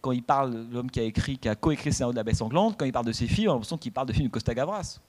quand 0.00 0.12
il 0.12 0.22
parle, 0.22 0.66
l'homme 0.70 0.90
qui 0.90 1.00
a 1.00 1.04
écrit, 1.04 1.36
qui 1.38 1.48
a 1.48 1.56
coécrit 1.56 1.90
le 1.90 1.94
scénario 1.94 2.12
de 2.12 2.16
la 2.16 2.24
baie 2.24 2.34
sanglante, 2.34 2.76
quand 2.78 2.84
il 2.84 2.92
parle 2.92 3.06
de 3.06 3.12
ses 3.12 3.26
films, 3.26 3.48
on 3.48 3.52
a 3.52 3.54
l'impression 3.54 3.78
qu'il 3.78 3.92
parle 3.92 4.06
de 4.06 4.12
films 4.12 4.28
de 4.28 4.32
Costa 4.32 4.54
Gavras. 4.54 5.00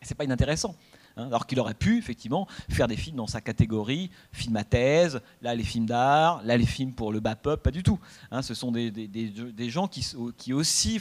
C'est 0.00 0.16
pas 0.16 0.24
inintéressant. 0.24 0.74
Hein, 1.16 1.26
alors 1.26 1.46
qu'il 1.46 1.60
aurait 1.60 1.74
pu 1.74 1.98
effectivement 1.98 2.46
faire 2.70 2.88
des 2.88 2.96
films 2.96 3.16
dans 3.16 3.26
sa 3.26 3.40
catégorie, 3.40 4.10
film 4.32 4.56
à 4.56 4.64
thèse, 4.64 5.20
là 5.42 5.54
les 5.54 5.64
films 5.64 5.86
d'art, 5.86 6.42
là 6.44 6.56
les 6.56 6.66
films 6.66 6.92
pour 6.92 7.12
le 7.12 7.20
bas 7.20 7.36
pop, 7.36 7.62
pas 7.62 7.70
du 7.70 7.82
tout. 7.82 7.98
Hein, 8.30 8.42
ce 8.42 8.54
sont 8.54 8.72
des, 8.72 8.90
des, 8.90 9.70
gens 9.70 9.88
qui, 9.88 10.06
qui 10.36 10.52
aussi, 10.52 10.98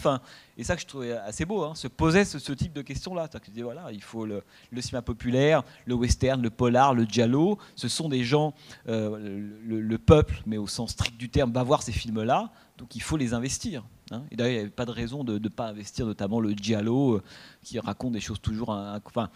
et 0.57 0.63
ça 0.63 0.75
que 0.75 0.81
je 0.81 0.87
trouvais 0.87 1.13
assez 1.13 1.45
beau, 1.45 1.63
hein, 1.63 1.75
se 1.75 1.87
posaient 1.87 2.25
ce, 2.25 2.51
type 2.53 2.73
de 2.73 2.81
questions-là. 2.81 3.29
Voilà, 3.63 3.91
il 3.91 4.03
faut 4.03 4.25
le, 4.25 4.43
cinéma 4.79 5.01
populaire, 5.01 5.63
le 5.85 5.95
western, 5.95 6.41
le 6.41 6.49
polar, 6.49 6.93
le 6.93 7.05
giallo. 7.05 7.57
Ce 7.75 7.87
sont 7.87 8.09
des 8.09 8.23
gens, 8.23 8.53
euh, 8.87 9.49
le, 9.65 9.97
peuple, 9.97 10.41
mais 10.45 10.57
au 10.57 10.67
sens 10.67 10.91
strict 10.91 11.17
du 11.17 11.29
terme, 11.29 11.51
va 11.51 11.63
voir 11.63 11.81
ces 11.81 11.91
films-là, 11.91 12.51
donc 12.77 12.95
il 12.95 13.01
faut 13.01 13.17
les 13.17 13.33
investir. 13.33 13.83
Et 14.29 14.35
d'ailleurs, 14.35 14.51
il 14.51 14.55
n'y 14.55 14.61
avait 14.61 14.69
pas 14.69 14.85
de 14.85 14.91
raison 14.91 15.23
de 15.23 15.39
ne 15.39 15.47
pas 15.47 15.69
investir, 15.69 16.05
notamment 16.05 16.39
le 16.41 16.51
giallo, 16.51 17.15
euh, 17.15 17.23
qui 17.63 17.79
raconte 17.79 18.13
des 18.13 18.19
choses 18.19 18.41
toujours. 18.41 18.69
Enfin, 18.69 19.29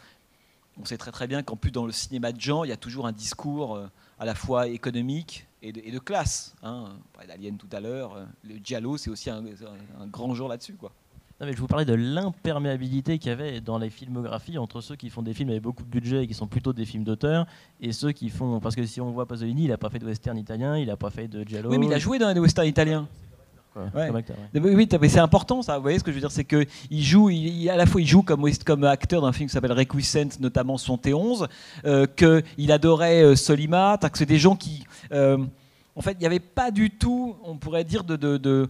on 0.80 0.86
sait 0.86 0.98
très 0.98 1.12
très 1.12 1.28
bien 1.28 1.44
qu'en 1.44 1.56
plus 1.56 1.72
dans 1.72 1.86
le 1.86 1.92
cinéma 1.92 2.32
de 2.32 2.40
genre, 2.40 2.66
il 2.66 2.70
y 2.70 2.74
a 2.74 2.78
toujours 2.78 3.08
un 3.08 3.12
discours 3.12 3.76
euh, 3.76 3.88
à 4.20 4.26
la 4.26 4.36
fois 4.36 4.68
économique 4.68 5.48
et 5.62 5.72
de, 5.72 6.00
classe. 6.00 6.56
Hein. 6.62 6.90
D'Alien 7.28 7.58
tout 7.58 7.70
à 7.72 7.80
l'heure. 7.80 8.16
Euh, 8.16 8.26
le 8.44 8.56
Giallo, 8.64 8.98
c'est 8.98 9.10
aussi 9.10 9.30
un, 9.30 9.44
grand 10.12 10.34
genre 10.36 10.50
là-dessus. 10.50 10.76
quoi. 10.76 10.92
Non, 11.42 11.48
mais 11.48 11.54
je 11.54 11.60
vous 11.60 11.68
parlais 11.68 11.86
de 11.86 11.94
l'imperméabilité 11.94 13.18
qu'il 13.18 13.30
y 13.30 13.32
avait 13.32 13.60
dans 13.62 13.78
les 13.78 13.90
filmographies 13.90 14.58
entre 14.58 14.80
ceux 14.80 14.96
qui 14.96 15.10
font 15.10 15.22
des 15.22 15.34
films 15.34 15.50
avec 15.50 15.64
beaucoup 15.64 15.84
de 15.84 15.90
budget 15.90 16.24
et 16.24 16.28
qui 16.28 16.34
sont 16.34 16.48
plutôt 16.48 16.72
des 16.72 16.86
films 16.86 17.04
d'auteur 17.04 17.46
et 17.82 17.92
ceux 17.92 18.12
qui 18.12 18.30
font. 18.30 18.60
Parce 18.60 18.76
que 18.76 18.86
si 18.86 19.02
on 19.02 19.12
voit 19.12 19.26
Pasolini, 19.26 19.64
il 19.64 19.70
n'a 19.70 19.78
pas 19.78 19.90
fait 19.90 20.00
de 20.00 20.06
western 20.06 20.38
italien, 20.38 20.78
il 20.78 20.88
n'a 20.88 20.98
pas 20.98 21.10
fait 21.10 21.28
de 21.28 21.44
Giallo. 21.44 21.72
Oui, 21.72 21.78
mais 21.78 21.88
il 21.88 21.94
a 21.94 22.00
joué 22.00 22.20
dans 22.20 22.28
italiens. 23.76 24.50
Oui, 24.54 24.88
mais 25.00 25.10
c'est 25.10 25.20
important 25.20 25.62
ça. 25.62 25.78
Vous 25.78 25.84
voyez 25.84 26.00
ce 26.00 26.04
que 26.04 26.12
je 26.12 26.16
veux 26.16 26.22
dire, 26.22 26.32
c'est 26.32 26.44
que 26.44 26.66
il 26.90 27.04
joue, 27.04 27.30
il, 27.30 27.70
à 27.70 27.76
la 27.76 27.86
fois 27.86 28.02
il 28.02 28.08
joue 28.08 28.24
comme, 28.24 28.50
comme 28.66 28.84
acteur 28.84 29.22
d'un 29.22 29.32
film 29.32 29.50
qui 29.50 29.54
s'appelle 29.54 29.74
Requiescent, 29.74 30.40
notamment 30.40 30.78
71, 30.78 31.48
euh, 31.86 32.06
qu'il 32.08 32.72
adorait 32.72 33.24
euh, 33.24 33.36
Solima, 33.36 33.98
que 33.98 34.18
c'est 34.18 34.26
des 34.26 34.40
gens 34.40 34.56
qui 34.56 34.86
euh, 35.12 35.38
en 35.98 36.02
fait, 36.02 36.12
il 36.12 36.20
n'y 36.20 36.26
avait 36.26 36.41
pas 36.41 36.72
du 36.72 36.89
tout, 36.91 37.38
on 37.43 37.56
pourrait 37.56 37.86
dire, 37.86 38.04
de, 38.04 38.70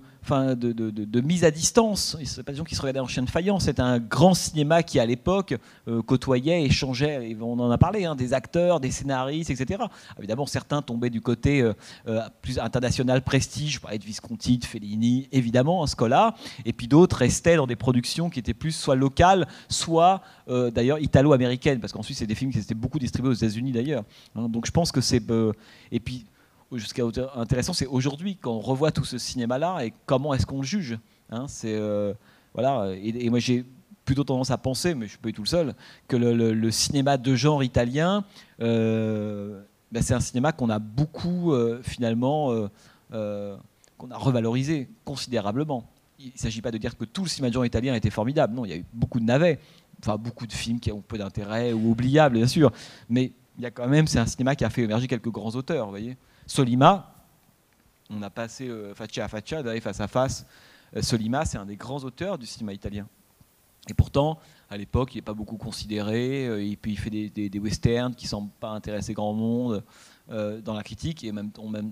mise 1.22 1.44
à 1.44 1.50
distance. 1.50 2.16
Ce 2.24 2.42
pas 2.42 2.52
des 2.52 2.58
gens 2.60 2.64
qui 2.64 2.76
se 2.76 2.82
regardaient 2.82 3.00
en 3.00 3.08
chien 3.08 3.24
de 3.24 3.30
faïence. 3.32 3.64
C'était 3.66 3.82
un 3.82 3.98
grand 3.98 4.36
cinéma 4.36 4.84
qui, 4.84 5.00
à 5.00 5.08
l'époque, 5.08 5.56
euh, 5.88 6.04
côtoyait, 6.04 6.64
échangeait, 6.64 7.32
et 7.32 7.38
on 7.42 7.54
en 7.54 7.72
a 7.72 7.80
parlé, 7.80 8.06
hein, 8.06 8.16
des 8.16 8.34
acteurs, 8.34 8.80
des 8.80 8.92
scénaristes, 8.92 9.50
etc. 9.50 9.86
Évidemment, 10.20 10.46
certains 10.46 10.84
tombaient 10.84 11.10
du 11.10 11.20
côté 11.20 11.62
euh, 11.62 11.74
euh, 12.08 12.22
plus 12.44 12.60
international, 12.60 13.24
prestige, 13.24 13.74
je 13.74 13.80
parlais 13.80 13.98
de 13.98 14.06
Visconti, 14.06 14.60
de 14.60 14.66
Fellini, 14.66 15.28
évidemment, 15.32 15.82
en 15.82 15.88
Scola, 15.88 16.36
et 16.64 16.74
puis 16.74 16.88
d'autres 16.88 17.18
restaient 17.18 17.56
dans 17.56 17.66
des 17.66 17.76
productions 17.76 18.30
qui 18.30 18.38
étaient 18.38 18.54
plus 18.54 18.72
soit 18.72 18.96
locales, 18.96 19.48
soit 19.68 20.22
d'ailleurs 20.48 21.00
italo-américaines, 21.00 21.80
parce 21.80 21.92
qu'ensuite, 21.92 22.18
c'est 22.18 22.28
des 22.28 22.36
films 22.36 22.52
qui 22.52 22.60
étaient 22.60 22.76
beaucoup 22.76 23.00
distribués 23.00 23.32
aux 23.32 23.36
États-Unis 23.36 23.72
d'ailleurs. 23.72 24.04
Hein. 24.36 24.48
donc 24.48 24.68
je 24.68 24.72
pense 24.72 24.92
que 24.92 25.02
c'est. 25.02 25.24
et 25.92 26.00
puis 26.00 26.26
jusqu'à 26.74 27.04
intéressant, 27.36 27.74
c'est 27.74 27.86
aujourd'hui 27.86 28.38
quand 28.40 28.54
on 28.54 28.60
revoit 28.60 28.92
tout 28.92 29.06
ce 29.06 29.18
cinéma-là 29.18 29.86
et 29.86 29.94
comment 30.06 30.34
est-ce 30.34 30.46
qu'on 30.46 30.62
le 30.62 30.66
juge. 30.66 30.98
Hein, 31.30 31.46
c'est 31.48 31.76
euh, 31.76 32.14
voilà. 32.54 32.92
Et, 33.02 33.30
moi 33.30 33.40
j'ai 33.40 33.66
plutôt 34.04 34.24
tendance 34.24 34.52
à 34.52 34.58
penser, 34.58 34.94
mais 34.94 35.06
je 35.06 35.12
suis 35.12 35.20
pas 35.20 35.32
tout 35.32 35.42
le 35.42 35.48
seul, 35.48 35.74
que 36.08 36.16
le, 36.16 36.72
cinéma 36.72 37.18
de 37.18 37.36
genre 37.36 37.64
italien, 37.64 38.24
euh, 38.62 39.64
ben, 39.92 40.02
c'est 40.02 40.14
un 40.14 40.20
cinéma 40.20 40.52
qu'on 40.52 40.70
a 40.70 40.80
beaucoup 40.80 41.54
euh, 41.54 41.82
finalement 41.84 42.54
qu'on 43.10 44.12
a 44.12 44.18
revalorisé 44.18 44.90
considérablement. 45.06 45.90
Il 46.20 46.32
ne 46.34 46.38
s'agit 46.38 46.62
pas 46.62 46.72
de 46.72 46.78
dire 46.78 46.98
que 46.98 47.06
tout 47.06 47.24
le 47.24 47.30
cinéma 47.30 47.50
de 47.50 47.54
genre 47.54 47.66
italien 47.66 47.94
était 47.96 48.10
formidable. 48.10 48.54
Non, 48.54 48.66
il 48.66 48.70
y 48.70 48.74
a 48.74 48.78
eu 48.78 48.86
beaucoup 48.94 49.20
de 49.20 49.26
navets, 49.26 49.60
enfin 50.02 50.18
beaucoup 50.18 50.48
de 50.48 50.54
films 50.54 50.80
qui 50.80 50.92
ont 50.92 51.02
peu 51.02 51.18
d'intérêt 51.18 51.72
ou 51.74 51.92
oubliables 51.92 52.36
bien 52.36 52.48
sûr, 52.48 52.72
mais 53.10 53.32
il 53.58 53.64
y 53.64 53.66
a 53.66 53.72
quand 53.72 53.88
même, 53.88 54.06
c'est 54.06 54.20
un 54.20 54.26
cinéma 54.26 54.56
qui 54.56 54.66
a 54.66 54.70
fait 54.70 54.82
émerger 54.84 55.08
quelques 55.08 55.30
grands 55.30 55.52
auteurs, 55.52 55.86
vous 55.86 55.92
voyez. 55.92 56.18
Solima, 56.46 57.16
on 58.10 58.22
a 58.22 58.30
passé 58.30 58.68
euh, 58.68 58.94
Faccia 58.94 59.26
à 59.26 59.28
Faccia, 59.28 59.64
face 59.82 60.00
à 60.00 60.08
face. 60.08 60.46
Euh, 60.96 61.02
Solima, 61.02 61.46
c'est 61.46 61.58
un 61.58 61.66
des 61.66 61.76
grands 61.76 62.04
auteurs 62.04 62.38
du 62.38 62.46
cinéma 62.46 62.74
italien. 62.74 63.08
Et 63.88 63.94
pourtant, 63.94 64.40
à 64.70 64.78
l'époque, 64.78 65.14
il 65.14 65.18
n'est 65.18 65.24
pas 65.24 65.34
beaucoup 65.34 65.58
considéré. 65.58 66.48
Euh, 66.48 66.64
et 66.64 66.76
puis, 66.76 66.94
il 66.94 67.00
fait 67.00 67.10
des, 67.10 67.60
westerns 67.60 68.16
qui 68.16 68.26
ne 68.26 68.30
semblent 68.30 68.52
pas 68.60 68.70
intéresser 68.70 69.14
grand 69.14 69.34
monde 69.34 69.84
dans 70.28 70.74
la 70.74 70.82
critique. 70.82 71.24
Et 71.24 71.32
même, 71.32 71.52
même 71.70 71.92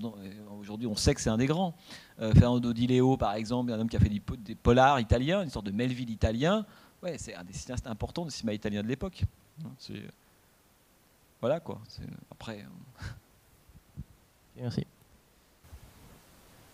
aujourd'hui, 0.60 0.88
on 0.88 0.96
sait 0.96 1.14
que 1.14 1.22
c'est 1.22 1.30
un 1.30 1.38
des 1.38 1.46
grands. 1.46 1.76
Fernando 2.18 2.74
Di 2.74 2.88
Leo, 2.88 3.16
par 3.16 3.36
exemple, 3.36 3.72
un 3.72 3.80
homme 3.80 3.90
qui 3.90 3.96
a 3.96 4.00
fait 4.00 4.10
des, 4.10 4.24
des 4.40 4.56
polars 4.56 5.00
italiens, 5.00 5.44
une 5.44 5.52
sorte 5.52 5.68
de 5.68 5.72
Melville 5.72 6.10
italien. 6.10 6.66
Ouais, 7.04 7.20
c'est 7.20 7.36
un 7.36 7.44
des 7.44 7.54
cinéastes 7.54 7.86
importants 7.86 8.26
du 8.26 8.32
cinéma 8.32 8.56
italien 8.56 8.82
de 8.82 8.88
l'époque. 8.88 9.22
Voilà 11.42 11.60
quoi. 11.60 11.80
Après. 12.32 12.66
Merci. 14.58 14.86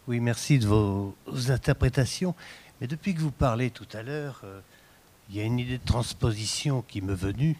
Oui, 0.07 0.19
merci 0.19 0.59
de 0.59 0.67
vos, 0.67 1.15
interprétations. 1.49 2.35
Mais 2.81 2.87
depuis 2.87 3.13
que 3.13 3.19
vous 3.19 3.31
parlez 3.31 3.69
tout 3.69 3.87
à 3.93 4.01
l'heure, 4.01 4.41
euh, 4.43 4.59
il 5.29 5.37
y 5.37 5.39
a 5.39 5.43
une 5.43 5.59
idée 5.59 5.77
de 5.77 5.85
transposition 5.85 6.81
qui 6.81 7.01
m'est 7.01 7.13
venue, 7.13 7.57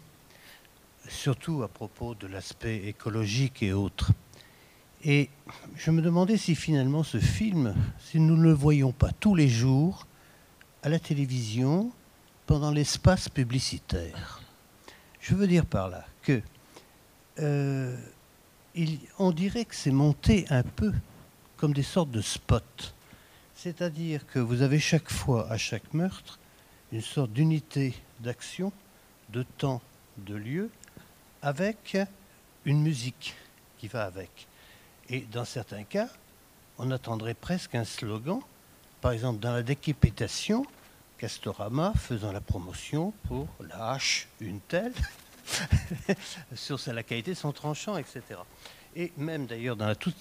surtout 1.08 1.62
à 1.62 1.68
propos 1.68 2.14
de 2.14 2.26
l'aspect 2.26 2.88
écologique 2.88 3.62
et 3.62 3.72
autres. 3.72 4.12
Et 5.04 5.30
je 5.76 5.90
me 5.90 6.02
demandais 6.02 6.36
si 6.36 6.54
finalement 6.54 7.02
ce 7.02 7.18
film, 7.18 7.74
si 7.98 8.20
nous 8.20 8.36
ne 8.36 8.42
le 8.42 8.52
voyons 8.52 8.92
pas 8.92 9.12
tous 9.12 9.34
les 9.34 9.48
jours 9.48 10.06
à 10.82 10.88
la 10.88 10.98
télévision 10.98 11.90
pendant 12.46 12.70
l'espace 12.70 13.28
publicitaire. 13.28 14.42
Je 15.20 15.34
veux 15.34 15.46
dire 15.46 15.64
par 15.64 15.88
là 15.88 16.04
que 16.22 16.42
euh, 17.38 17.96
on 19.18 19.32
dirait 19.32 19.64
que 19.64 19.74
c'est 19.74 19.90
monté 19.90 20.46
un 20.50 20.62
peu 20.62 20.92
comme 21.56 21.72
des 21.72 21.82
sortes 21.82 22.10
de 22.10 22.22
spots. 22.22 22.60
C'est-à-dire 23.54 24.26
que 24.26 24.38
vous 24.38 24.62
avez 24.62 24.78
chaque 24.78 25.10
fois, 25.10 25.50
à 25.50 25.58
chaque 25.58 25.92
meurtre, 25.92 26.38
une 26.92 27.02
sorte 27.02 27.32
d'unité 27.32 27.94
d'action, 28.20 28.72
de 29.28 29.42
temps, 29.42 29.82
de 30.18 30.34
lieu, 30.34 30.70
avec 31.42 31.98
une 32.64 32.80
musique 32.80 33.34
qui 33.78 33.88
va 33.88 34.04
avec. 34.04 34.46
Et 35.08 35.20
dans 35.20 35.44
certains 35.44 35.84
cas, 35.84 36.08
on 36.78 36.90
attendrait 36.90 37.34
presque 37.34 37.74
un 37.74 37.84
slogan. 37.84 38.40
Par 39.00 39.12
exemple, 39.12 39.40
dans 39.40 39.52
la 39.52 39.62
décapitation, 39.62 40.64
Castorama 41.18 41.92
faisant 41.96 42.32
la 42.32 42.40
promotion 42.40 43.12
pour 43.28 43.46
la 43.60 43.90
hache 43.90 44.28
une 44.40 44.60
telle, 44.60 44.94
sur 46.54 46.78
la 46.92 47.02
qualité 47.02 47.32
de 47.32 47.36
son 47.36 47.52
tranchant, 47.52 47.96
etc. 47.96 48.22
Et 48.96 49.12
même 49.16 49.46
d'ailleurs 49.46 49.76
dans 49.76 49.86
la 49.86 49.94
toute, 49.94 50.16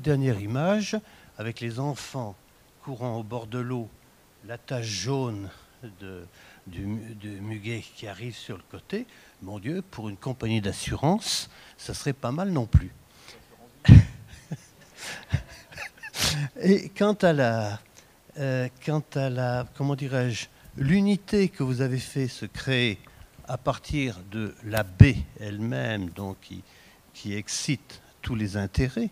dernière 0.00 0.40
image, 0.40 0.96
avec 1.36 1.60
les 1.60 1.78
enfants 1.78 2.34
courant 2.82 3.16
au 3.18 3.22
bord 3.22 3.46
de 3.46 3.58
l'eau, 3.58 3.88
la 4.46 4.58
tache 4.58 4.86
jaune 4.86 5.50
de, 6.00 6.24
du, 6.66 6.84
muguet 7.40 7.84
qui 7.94 8.06
arrive 8.06 8.34
sur 8.34 8.56
le 8.56 8.62
côté, 8.70 9.06
mon 9.42 9.58
Dieu, 9.58 9.82
pour 9.82 10.08
une 10.08 10.16
compagnie 10.16 10.60
d'assurance, 10.60 11.50
ça 11.76 11.94
serait 11.94 12.12
pas 12.12 12.32
mal 12.32 12.50
non 12.50 12.66
plus. 12.66 12.92
Et 16.60 16.88
quant 16.88 17.16
à 17.22 17.78
euh, 18.38 18.68
quant 18.84 19.02
à 19.14 19.30
la, 19.30 19.66
comment 19.74 19.96
dirais-je, 19.96 20.46
l'unité 20.76 21.48
que 21.48 21.62
vous 21.62 21.80
avez 21.80 21.98
fait 21.98 22.28
se 22.28 22.46
créer 22.46 22.98
à 23.48 23.56
partir 23.56 24.16
de 24.30 24.54
la 24.64 24.82
baie 24.82 25.16
elle-même, 25.40 26.10
donc 26.10 26.36
qui, 27.14 27.34
excite 27.34 28.00
tous 28.22 28.36
les 28.36 28.56
intérêts, 28.56 29.10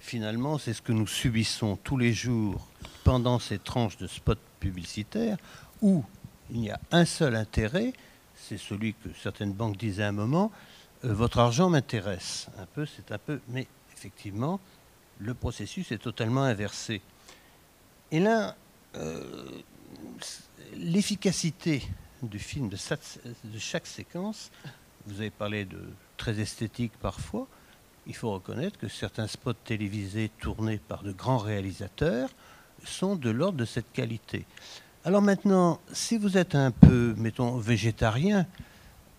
finalement, 0.00 0.56
c'est 0.56 0.72
ce 0.72 0.80
que 0.80 0.92
nous 0.92 1.06
subissons 1.06 1.76
tous 1.76 1.98
les 1.98 2.12
jours 2.12 2.66
pendant 3.04 3.38
ces 3.38 3.58
tranches 3.58 3.98
de 3.98 4.06
spots 4.06 4.34
publicitaires 4.58 5.36
où 5.82 6.04
il 6.50 6.60
n'y 6.60 6.70
a 6.70 6.80
un 6.92 7.04
seul 7.04 7.36
intérêt, 7.36 7.92
c'est 8.36 8.58
celui 8.58 8.94
que 8.94 9.10
certaines 9.22 9.52
banques 9.52 9.76
disaient 9.76 10.04
à 10.04 10.08
un 10.08 10.12
moment, 10.12 10.50
euh, 11.04 11.12
votre 11.12 11.38
argent 11.38 11.68
m'intéresse. 11.68 12.48
Un 12.58 12.66
peu, 12.66 12.86
c'est 12.86 13.12
un 13.12 13.18
peu, 13.18 13.40
mais 13.48 13.66
effectivement, 13.96 14.60
le 15.18 15.34
processus 15.34 15.92
est 15.92 15.98
totalement 15.98 16.42
inversé. 16.42 17.02
Et 18.10 18.20
là, 18.20 18.56
euh, 18.96 19.44
l'efficacité 20.76 21.82
du 22.28 22.38
film, 22.38 22.68
de, 22.68 22.76
chaque 23.58 23.86
séquence, 23.86 24.50
vous 25.06 25.20
avez 25.20 25.30
parlé 25.30 25.64
de 25.64 25.80
très 26.16 26.40
esthétique 26.40 26.92
parfois, 27.00 27.46
il 28.06 28.14
faut 28.14 28.32
reconnaître 28.32 28.78
que 28.78 28.88
certains 28.88 29.26
spots 29.26 29.52
télévisés 29.52 30.30
tournés 30.40 30.78
par 30.78 31.02
de 31.02 31.12
grands 31.12 31.38
réalisateurs 31.38 32.30
sont 32.84 33.16
de 33.16 33.30
l'ordre 33.30 33.58
de 33.58 33.64
cette 33.64 33.92
qualité. 33.92 34.44
Alors 35.04 35.22
maintenant, 35.22 35.80
si 35.92 36.18
vous 36.18 36.36
êtes 36.36 36.54
un 36.54 36.70
peu, 36.70 37.14
mettons, 37.16 37.56
végétarien, 37.56 38.46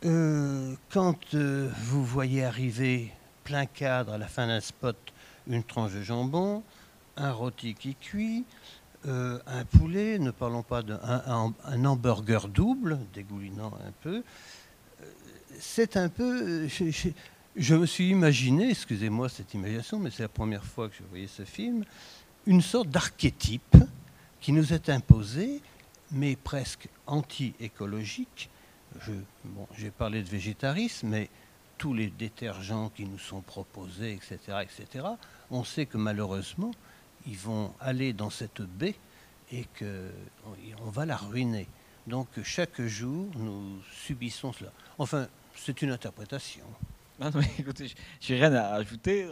euh, 0.06 0.76
quand 0.90 1.34
euh, 1.34 1.70
vous 1.78 2.04
voyez 2.04 2.44
arriver 2.44 3.12
plein 3.44 3.66
cadre 3.66 4.14
à 4.14 4.18
la 4.18 4.28
fin 4.28 4.48
d'un 4.48 4.60
spot 4.60 4.98
une 5.48 5.64
tranche 5.64 5.94
de 5.94 6.02
jambon, 6.02 6.64
un 7.18 7.32
rôti 7.32 7.74
qui 7.74 7.96
cuit, 7.96 8.46
euh, 9.06 9.40
un 9.48 9.66
poulet, 9.66 10.18
ne 10.20 10.32
parlons 10.32 10.64
pas 10.64 10.82
d'un 10.82 11.00
un, 11.04 11.86
hamburger 11.86 12.48
double, 12.48 13.00
dégoulinant 13.14 13.74
un 13.86 13.92
peu, 14.02 14.24
c'est 15.60 15.98
un 15.98 16.10
peu... 16.10 16.68
Je, 17.56 17.76
me 17.76 17.86
suis 17.86 18.10
imaginé, 18.10 18.70
excusez-moi 18.72 19.30
cette 19.30 19.54
imagination, 19.54 20.00
mais 20.00 20.10
c'est 20.10 20.24
la 20.24 20.30
première 20.30 20.64
fois 20.64 20.90
que 20.90 20.96
je 20.96 21.04
voyais 21.10 21.28
ce 21.28 21.44
film, 21.44 21.84
une 22.46 22.62
sorte 22.62 22.90
d'archétype 22.90 23.78
qui 24.40 24.52
nous 24.52 24.74
est 24.74 24.90
imposé, 24.90 25.62
mais 26.12 26.36
presque 26.36 26.88
anti-écologique. 27.06 28.50
J'ai 29.78 29.92
parlé 29.92 30.24
de 30.24 30.30
végétarisme, 30.30 31.08
mais 31.08 31.30
tous 31.78 31.94
les 31.94 32.08
détergents 32.08 32.90
qui 32.90 33.06
nous 33.06 33.20
sont 33.20 33.42
proposés, 33.42 34.14
etc., 34.14 34.60
etc., 34.62 35.06
on 35.52 35.64
sait 35.64 35.86
que 35.86 35.98
malheureusement, 35.98 36.72
ils 37.28 37.38
vont 37.38 37.74
aller 37.80 38.14
dans 38.14 38.30
cette 38.30 38.62
baie 38.62 38.96
et 39.52 39.66
qu'on 39.78 40.90
va 40.90 41.06
la 41.06 41.18
ruiner. 41.18 41.68
Donc 42.08 42.28
chaque 42.44 42.82
jour, 42.82 43.28
nous 43.36 43.82
subissons 43.92 44.52
cela. 44.52 44.72
Enfin, 44.98 45.28
c'est 45.56 45.82
une 45.82 45.92
interprétation. 45.92 46.66
Non, 47.20 47.30
mais 47.36 47.50
écoutez, 47.60 47.94
j'ai 48.20 48.36
rien 48.36 48.54
à 48.54 48.74
ajouter. 48.74 49.28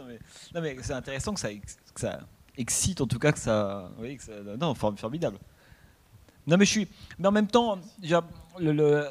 Non, 0.54 0.60
mais, 0.60 0.76
c'est 0.82 0.92
intéressant 0.92 1.34
que 1.34 1.40
ça, 1.40 1.48
ça, 1.96 2.20
excite, 2.56 3.00
en 3.00 3.06
tout 3.06 3.18
cas 3.18 3.32
que 3.32 3.38
ça, 3.38 3.90
oui, 3.98 4.16
que 4.16 4.22
ça, 4.22 4.32
non, 4.58 4.74
formidable. 4.74 5.38
Non, 6.46 6.56
mais 6.56 6.64
je 6.64 6.70
suis, 6.70 6.88
mais 7.18 7.28
en 7.28 7.32
même 7.32 7.46
temps, 7.46 7.78
le, 8.02 8.72
le, 8.72 9.08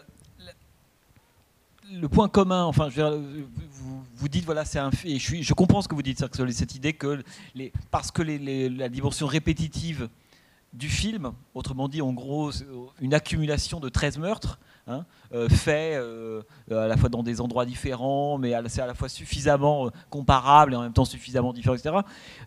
le 1.91 2.07
point 2.07 2.29
commun, 2.29 2.63
enfin, 2.63 2.89
vous, 4.15 4.27
dites, 4.29 4.45
voilà, 4.45 4.65
c'est 4.65 4.79
un 4.79 4.91
et 5.03 5.19
je, 5.19 5.23
suis, 5.23 5.45
comprends 5.53 5.81
ce 5.81 5.87
que 5.87 5.95
vous 5.95 6.01
dites, 6.01 6.23
cette 6.51 6.75
idée 6.75 6.93
que 6.93 7.23
parce 7.89 8.11
que 8.11 8.21
la 8.21 8.89
dimension 8.89 9.27
répétitive 9.27 10.09
du 10.73 10.87
film, 10.87 11.33
autrement 11.53 11.89
dit, 11.89 12.01
en 12.01 12.13
gros, 12.13 12.51
une 13.01 13.13
accumulation 13.13 13.81
de 13.81 13.89
13 13.89 14.19
meurtres, 14.19 14.57
hein, 14.87 15.05
euh, 15.33 15.49
faits 15.49 15.95
euh, 15.95 16.41
à 16.69 16.87
la 16.87 16.95
fois 16.95 17.09
dans 17.09 17.23
des 17.23 17.41
endroits 17.41 17.65
différents, 17.65 18.37
mais 18.37 18.53
c'est 18.67 18.81
à 18.81 18.87
la 18.87 18.93
fois 18.93 19.09
suffisamment 19.09 19.87
euh, 19.87 19.89
comparable 20.09 20.73
et 20.73 20.75
en 20.77 20.81
même 20.81 20.93
temps 20.93 21.03
suffisamment 21.03 21.51
différent, 21.51 21.75
etc. 21.75 21.95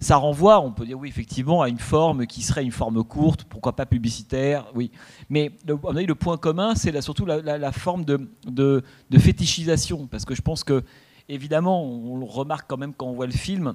Ça 0.01 0.17
renvoie, 0.17 0.61
on 0.61 0.73
peut 0.73 0.87
dire, 0.87 0.99
oui, 0.99 1.09
effectivement, 1.09 1.61
à 1.61 1.69
une 1.69 1.79
forme 1.79 2.27
qui 2.27 2.43
serait 2.43 2.65
une 2.65 2.73
forme 2.73 3.05
courte, 3.05 3.45
pourquoi 3.45 3.77
pas 3.77 3.85
publicitaire, 3.85 4.65
oui. 4.75 4.91
Mais 5.29 5.53
le, 5.67 5.77
le 6.07 6.15
point 6.15 6.39
commun, 6.39 6.75
c'est 6.75 6.99
surtout 7.03 7.27
la, 7.27 7.73
forme 7.73 8.07
de, 8.07 8.31
de, 8.47 8.83
de 9.11 9.19
fétichisation, 9.19 10.07
parce 10.07 10.25
que 10.25 10.35
je 10.35 10.43
pense 10.43 10.65
que, 10.65 10.83
évidemment, 11.29 11.85
on 11.85 12.25
remarque 12.25 12.65
quand 12.69 12.79
même 12.79 12.95
quand 12.95 13.07
on 13.07 13.15
voit 13.15 13.27
le 13.27 13.33
film, 13.33 13.75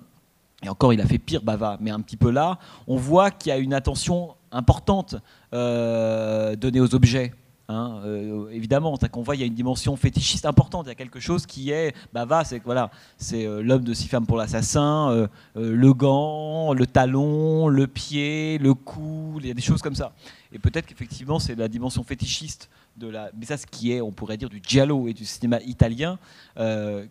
et 0.64 0.70
encore 0.70 0.94
il 0.94 1.02
a 1.02 1.06
fait 1.06 1.20
pire 1.20 1.42
Bava, 1.42 1.78
mais 1.80 1.92
un 1.92 2.02
petit 2.02 2.18
peu 2.18 2.32
là, 2.32 2.60
on 2.88 2.98
voit 2.98 3.32
qu'il 3.32 3.50
y 3.50 3.54
a 3.54 3.58
une 3.58 3.74
attention 3.74 4.36
importante 4.52 5.16
euh, 5.54 6.56
donnée 6.56 6.80
aux 6.80 6.96
objets. 6.96 7.34
Hein, 7.72 8.02
euh, 8.04 8.50
évidemment, 8.50 8.98
qu'on 8.98 9.22
voit, 9.22 9.36
il 9.36 9.42
y 9.42 9.44
a 9.44 9.46
une 9.46 9.54
dimension 9.54 9.96
fétichiste 9.96 10.46
importante. 10.48 10.88
Il 10.88 10.90
y 10.90 10.92
a 10.92 10.96
quelque 10.96 11.20
chose 11.20 11.46
qui 11.46 11.70
est, 11.70 11.94
Bava, 12.12 12.44
c'est 12.44 12.60
voilà, 12.66 12.90
c'est 13.18 13.46
euh, 13.46 13.62
l'homme 13.62 13.84
de 13.84 13.94
six 13.94 14.08
femmes 14.08 14.26
pour 14.26 14.38
l'assassin, 14.38 15.30
le 15.56 15.94
gant, 15.94 16.74
le 16.74 16.88
talon, 16.88 17.68
le 17.68 17.86
pied, 17.86 18.58
le 18.58 18.74
cou, 18.74 19.36
il 19.40 19.48
y 19.48 19.52
a 19.52 19.54
des 19.54 19.62
choses 19.62 19.84
comme 19.84 19.94
ça. 19.94 20.14
Et 20.52 20.58
peut-être 20.58 20.88
qu'effectivement, 20.88 21.38
c'est 21.38 21.54
la 21.54 21.68
dimension 21.68 22.04
fétichiste 22.04 22.72
de 22.98 23.08
la, 23.08 23.30
mais 23.38 23.46
ça, 23.46 23.56
ce 23.56 23.68
qui 23.68 23.92
est, 23.92 24.02
on 24.02 24.12
pourrait 24.12 24.38
dire, 24.38 24.50
du 24.50 24.62
giallo 24.66 25.08
et 25.08 25.14
du 25.14 25.26
cinéma 25.26 25.60
italien, 25.62 26.18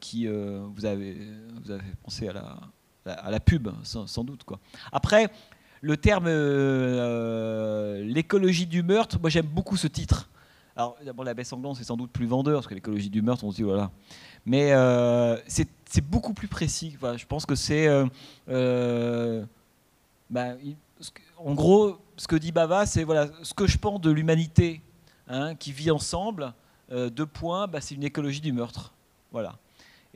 qui 0.01 0.27
vous 0.27 0.85
avez, 0.85 1.19
vous 1.63 1.71
avez 1.71 1.85
pensé 2.03 2.29
à 2.29 2.33
la 2.33 2.57
à 3.09 3.31
la 3.31 3.41
pub, 3.41 3.69
sans, 3.83 4.25
doute. 4.25 4.45
Quoi. 4.45 4.59
Après, 4.93 5.29
le 5.81 5.97
terme 5.97 6.27
euh, 6.29 8.03
l'écologie 8.05 8.67
du 8.67 8.83
meurtre, 8.83 9.19
moi 9.21 9.31
j'aime 9.31 9.47
beaucoup 9.47 9.77
ce 9.77 9.87
titre. 9.87 10.29
Alors, 10.77 10.97
d'abord, 11.05 11.25
la 11.25 11.35
baie 11.35 11.45
sanglante, 11.45 11.77
c'est 11.77 11.85
sans 11.85 11.97
doute 11.97 12.13
plus 12.13 12.27
vendeur, 12.27 12.59
parce 12.59 12.69
que 12.69 12.75
l'écologie 12.75 13.11
du 13.11 13.21
meurtre, 13.21 13.43
on 13.43 13.51
se 13.51 13.57
dit, 13.57 13.65
voilà. 13.65 13.91
Mais 14.47 14.73
euh, 14.73 15.37
c'est 15.47 16.01
beaucoup 16.09 16.35
plus 16.35 16.47
précis. 16.47 16.97
je 17.17 17.27
pense 17.27 17.47
que 17.47 17.57
c'est. 17.57 17.89
Euh, 18.49 19.45
bah, 20.31 20.55
en 21.39 21.55
gros, 21.55 21.99
ce 22.17 22.29
que 22.29 22.37
dit 22.37 22.53
Bava, 22.53 22.87
c'est 22.87 23.03
voilà, 23.03 23.29
ce 23.43 23.55
que 23.55 23.67
je 23.67 23.77
pense 23.77 24.01
de 24.01 24.11
l'humanité 24.11 24.81
hein, 25.27 25.55
qui 25.57 25.73
vit 25.73 25.91
ensemble. 25.91 26.53
deux 26.91 27.27
points, 27.27 27.67
bah, 27.67 27.81
c'est 27.81 27.97
une 27.97 28.05
écologie 28.05 28.41
du 28.41 28.53
meurtre. 28.53 28.93
Voilà. 29.33 29.59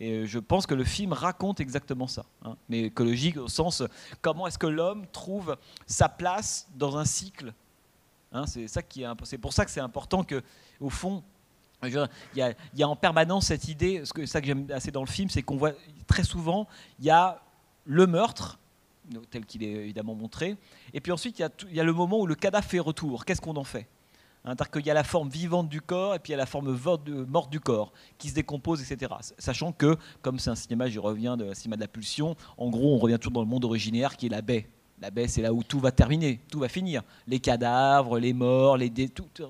Et 0.02 0.10
euh, 0.10 0.26
je 0.26 0.40
pense 0.40 0.66
que 0.66 0.74
le 0.74 0.82
film 0.82 1.12
raconte 1.12 1.60
exactement 1.60 2.08
ça. 2.08 2.24
Hein. 2.44 2.56
Mais 2.68 2.80
écologique 2.86 3.36
au 3.36 3.46
sens 3.46 3.84
comment 4.20 4.48
est-ce 4.48 4.58
que 4.58 4.66
l'homme 4.66 5.06
trouve 5.12 5.56
sa 5.86 6.08
place 6.08 6.68
dans 6.74 6.96
un 6.96 7.04
cycle. 7.04 7.54
Hein. 8.32 8.44
c'est 8.46 9.38
pour 9.38 9.52
ça 9.52 9.64
que 9.64 9.70
c'est 9.70 9.80
important 9.80 10.24
que 10.24 10.42
au 10.80 10.90
fond 10.90 11.22
il 11.84 11.92
y, 12.34 12.82
a, 12.82 12.88
en 12.88 12.96
permanence 12.96 13.46
cette 13.46 13.68
idée, 13.68 14.04
ce 14.04 14.12
que, 14.12 14.24
ça 14.26 14.40
que 14.40 14.46
j'aime 14.46 14.66
assez 14.72 14.90
dans 14.90 15.02
le 15.02 15.08
film, 15.08 15.28
c'est 15.28 15.42
qu'on 15.42 15.56
voit 15.56 15.72
très 16.06 16.24
souvent, 16.24 16.68
il 17.00 17.04
y 17.04 17.10
a 17.10 17.42
le 17.84 18.06
meurtre, 18.06 18.58
tel 19.30 19.44
qu'il 19.44 19.64
est 19.64 19.72
évidemment 19.72 20.14
montré, 20.14 20.56
et 20.94 21.00
puis 21.00 21.12
ensuite 21.12 21.40
il 21.40 21.74
y 21.74 21.80
a 21.80 21.84
le 21.84 21.92
moment 21.92 22.20
où 22.20 22.26
le 22.26 22.36
cadavre 22.36 22.64
fait 22.64 22.78
retour. 22.78 23.24
Qu'est-ce 23.24 23.40
qu'on 23.40 23.56
en 23.56 23.64
fait? 23.64 23.88
Hein, 24.44 24.56
qu'il 24.56 24.84
y 24.84 24.90
a 24.90 24.94
la 24.94 25.04
forme 25.04 25.28
vivante 25.28 25.68
du 25.68 25.80
corps 25.80 26.16
et 26.16 26.18
puis 26.18 26.30
il 26.30 26.32
y 26.32 26.34
a 26.34 26.38
la 26.38 26.46
forme 26.46 26.76
morte 27.28 27.50
du 27.50 27.60
corps 27.60 27.92
qui 28.18 28.28
se 28.28 28.34
décompose, 28.34 28.82
etc. 28.82 29.12
Sachant 29.38 29.70
que, 29.70 29.96
comme 30.20 30.40
c'est 30.40 30.50
un 30.50 30.56
cinéma, 30.56 30.88
j'y 30.88 30.98
reviens 30.98 31.36
de 31.36 31.54
cinéma 31.54 31.76
de 31.76 31.82
la 31.82 31.88
pulsion, 31.88 32.34
en 32.58 32.68
gros, 32.68 32.96
on 32.96 32.98
revient 32.98 33.18
toujours 33.18 33.34
dans 33.34 33.42
le 33.42 33.46
monde 33.46 33.64
originaire 33.64 34.16
qui 34.16 34.26
est 34.26 34.30
la 34.30 34.42
baie. 34.42 34.68
La 35.00 35.12
baie, 35.12 35.28
c'est 35.28 35.42
là 35.42 35.52
où 35.52 35.62
tout 35.62 35.78
va 35.78 35.92
terminer, 35.92 36.40
tout 36.50 36.58
va 36.58 36.68
finir. 36.68 37.02
Les 37.28 37.38
cadavres, 37.38 38.18
les 38.18 38.32
morts, 38.32 38.76
les 38.76 38.92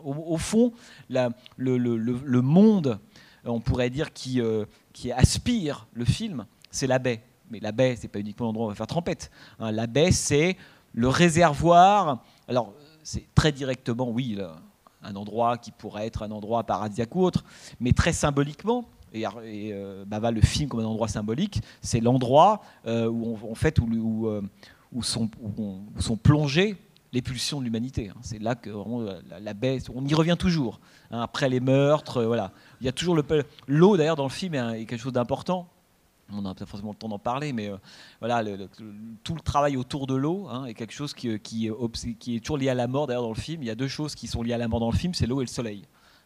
au, 0.04 0.36
fond, 0.36 0.72
le, 1.08 2.40
monde, 2.40 2.98
on 3.46 3.60
pourrait 3.60 3.90
dire, 3.90 4.12
qui, 4.12 4.42
euh, 4.42 4.66
qui 4.92 5.10
aspire 5.10 5.86
le 5.94 6.04
film, 6.04 6.44
c'est 6.70 6.86
la 6.86 6.98
baie. 6.98 7.22
Mais 7.50 7.60
la 7.60 7.72
baie, 7.72 7.96
c'est 7.96 8.08
pas 8.08 8.20
uniquement 8.20 8.46
l'endroit 8.46 8.66
où 8.66 8.68
on 8.68 8.70
va 8.72 8.76
faire 8.76 8.86
trempette. 8.86 9.30
Hein. 9.58 9.72
la 9.72 9.86
baie, 9.86 10.10
c'est 10.10 10.58
le 10.92 11.08
réservoir. 11.08 12.22
Alors, 12.46 12.74
c'est 13.02 13.26
très 13.34 13.52
directement, 13.52 14.10
oui, 14.10 14.34
là, 14.34 14.56
un 15.02 15.16
endroit 15.16 15.58
qui 15.58 15.72
pourrait 15.72 16.06
être 16.06 16.22
un 16.22 16.30
endroit 16.30 16.64
paradisiaque 16.64 17.14
ou 17.14 17.22
autre, 17.22 17.44
mais 17.80 17.92
très 17.92 18.12
symboliquement, 18.12 18.86
et, 19.14 19.24
euh, 19.72 20.04
le 20.06 20.40
film 20.40 20.68
comme 20.68 20.80
un 20.80 20.84
endroit 20.84 21.08
symbolique, 21.08 21.60
c'est 21.80 22.00
l'endroit 22.00 22.62
euh, 22.86 23.08
où, 23.08 23.38
en 23.50 23.54
fait, 23.54 23.78
où, 23.78 24.26
euh, 24.26 24.42
sont, 25.02 25.30
où, 25.42 26.16
plongées 26.16 26.76
les 27.12 27.20
pulsions 27.20 27.58
de 27.58 27.64
l'humanité. 27.64 28.08
Hein. 28.08 28.18
C'est 28.22 28.40
là 28.40 28.54
que 28.54 28.70
la, 29.40 29.54
baie, 29.54 29.78
on 29.94 30.04
y 30.06 30.14
revient 30.14 30.36
toujours. 30.38 30.80
Hein. 31.10 31.20
après 31.20 31.48
les 31.48 31.60
meurtres, 31.60 32.22
voilà. 32.22 32.52
Il 32.80 32.86
y 32.86 32.88
a 32.88 32.92
toujours 32.92 33.16
l'eau 33.68 33.96
d'ailleurs 33.96 34.16
dans 34.16 34.24
le 34.24 34.30
film 34.30 34.54
est, 34.54 34.86
quelque 34.86 35.00
chose 35.00 35.12
d'important. 35.12 35.68
On 36.30 36.42
n'a 36.42 36.54
pas 36.54 36.66
forcément 36.66 36.92
le 36.92 36.96
temps 36.96 37.08
d'en 37.08 37.18
parler, 37.18 37.52
mais 37.52 37.70
voilà, 38.20 38.42
tout 39.22 39.34
le 39.34 39.40
travail 39.40 39.76
autour 39.76 40.06
de 40.06 40.14
l'eau 40.14 40.48
hein, 40.48 40.64
est 40.64 40.74
quelque 40.74 40.92
chose 40.92 41.12
qui, 41.14 41.38
qui, 41.40 41.70
qui, 42.18 42.36
est 42.36 42.40
toujours 42.40 42.56
lié 42.58 42.68
à 42.70 42.74
la 42.74 42.86
mort. 42.86 43.06
D'ailleurs, 43.06 43.22
dans 43.22 43.28
le 43.28 43.34
film, 43.34 43.62
il 43.62 43.66
y 43.66 43.70
a 43.70 43.74
deux 43.74 43.88
choses 43.88 44.14
qui 44.14 44.26
sont 44.26 44.42
liées 44.42 44.54
à 44.54 44.58
la 44.58 44.68
mort 44.68 44.80
dans 44.80 44.90
le 44.90 44.96
film, 44.96 45.12
c'est 45.14 45.26
l'eau 45.26 45.40
et 45.40 45.44
le 45.44 45.50
soleil. 45.50 45.84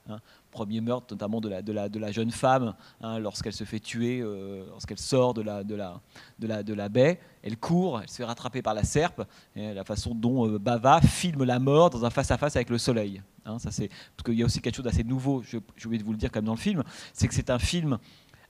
Hein 0.09 0.21
premier 0.57 0.81
meurtre, 0.81 1.09
notamment 1.11 1.41
de 1.43 1.99
la, 1.99 2.13
jeune 2.13 2.31
femme, 2.31 2.75
hein, 3.03 3.19
lorsqu'elle 3.19 3.53
se 3.53 3.65
fait 3.65 3.79
tuer, 3.79 4.21
euh, 4.23 4.65
lorsqu'elle 4.71 4.99
sort 4.99 5.35
de 5.35 5.43
la, 5.43 6.89
baie. 6.89 7.21
Elle 7.43 7.59
court, 7.59 8.01
elle 8.01 8.09
se 8.09 8.17
fait 8.17 8.25
rattraper 8.25 8.63
par 8.63 8.73
la 8.73 8.83
serpe. 8.83 9.23
La 9.55 9.85
façon 9.85 10.15
dont 10.15 10.49
euh, 10.49 10.59
Bava 10.59 11.01
filme 11.03 11.45
la 11.45 11.59
mort 11.59 11.91
dans 11.91 12.05
un 12.07 12.11
face-à-face 12.11 12.57
avec 12.57 12.71
le 12.71 12.79
soleil. 12.79 13.23
Ça 13.59 13.71
c'est, 13.71 13.89
parce 13.89 14.25
qu'il 14.25 14.35
y 14.35 14.43
a 14.43 14.47
aussi 14.47 14.61
quelque 14.61 14.75
chose 14.75 14.85
d'assez 14.85 15.05
nouveau, 15.05 15.43
j'ai 15.43 15.61
oublié 15.85 16.01
de 16.01 16.05
vous 16.05 16.11
le 16.11 16.19
dire 16.19 16.33
comme 16.33 16.47
dans 16.47 16.55
le 16.55 16.59
film, 16.59 16.83
c'est 17.13 17.29
que 17.29 17.35
c'est 17.35 17.51
un 17.51 17.61
film 17.61 17.99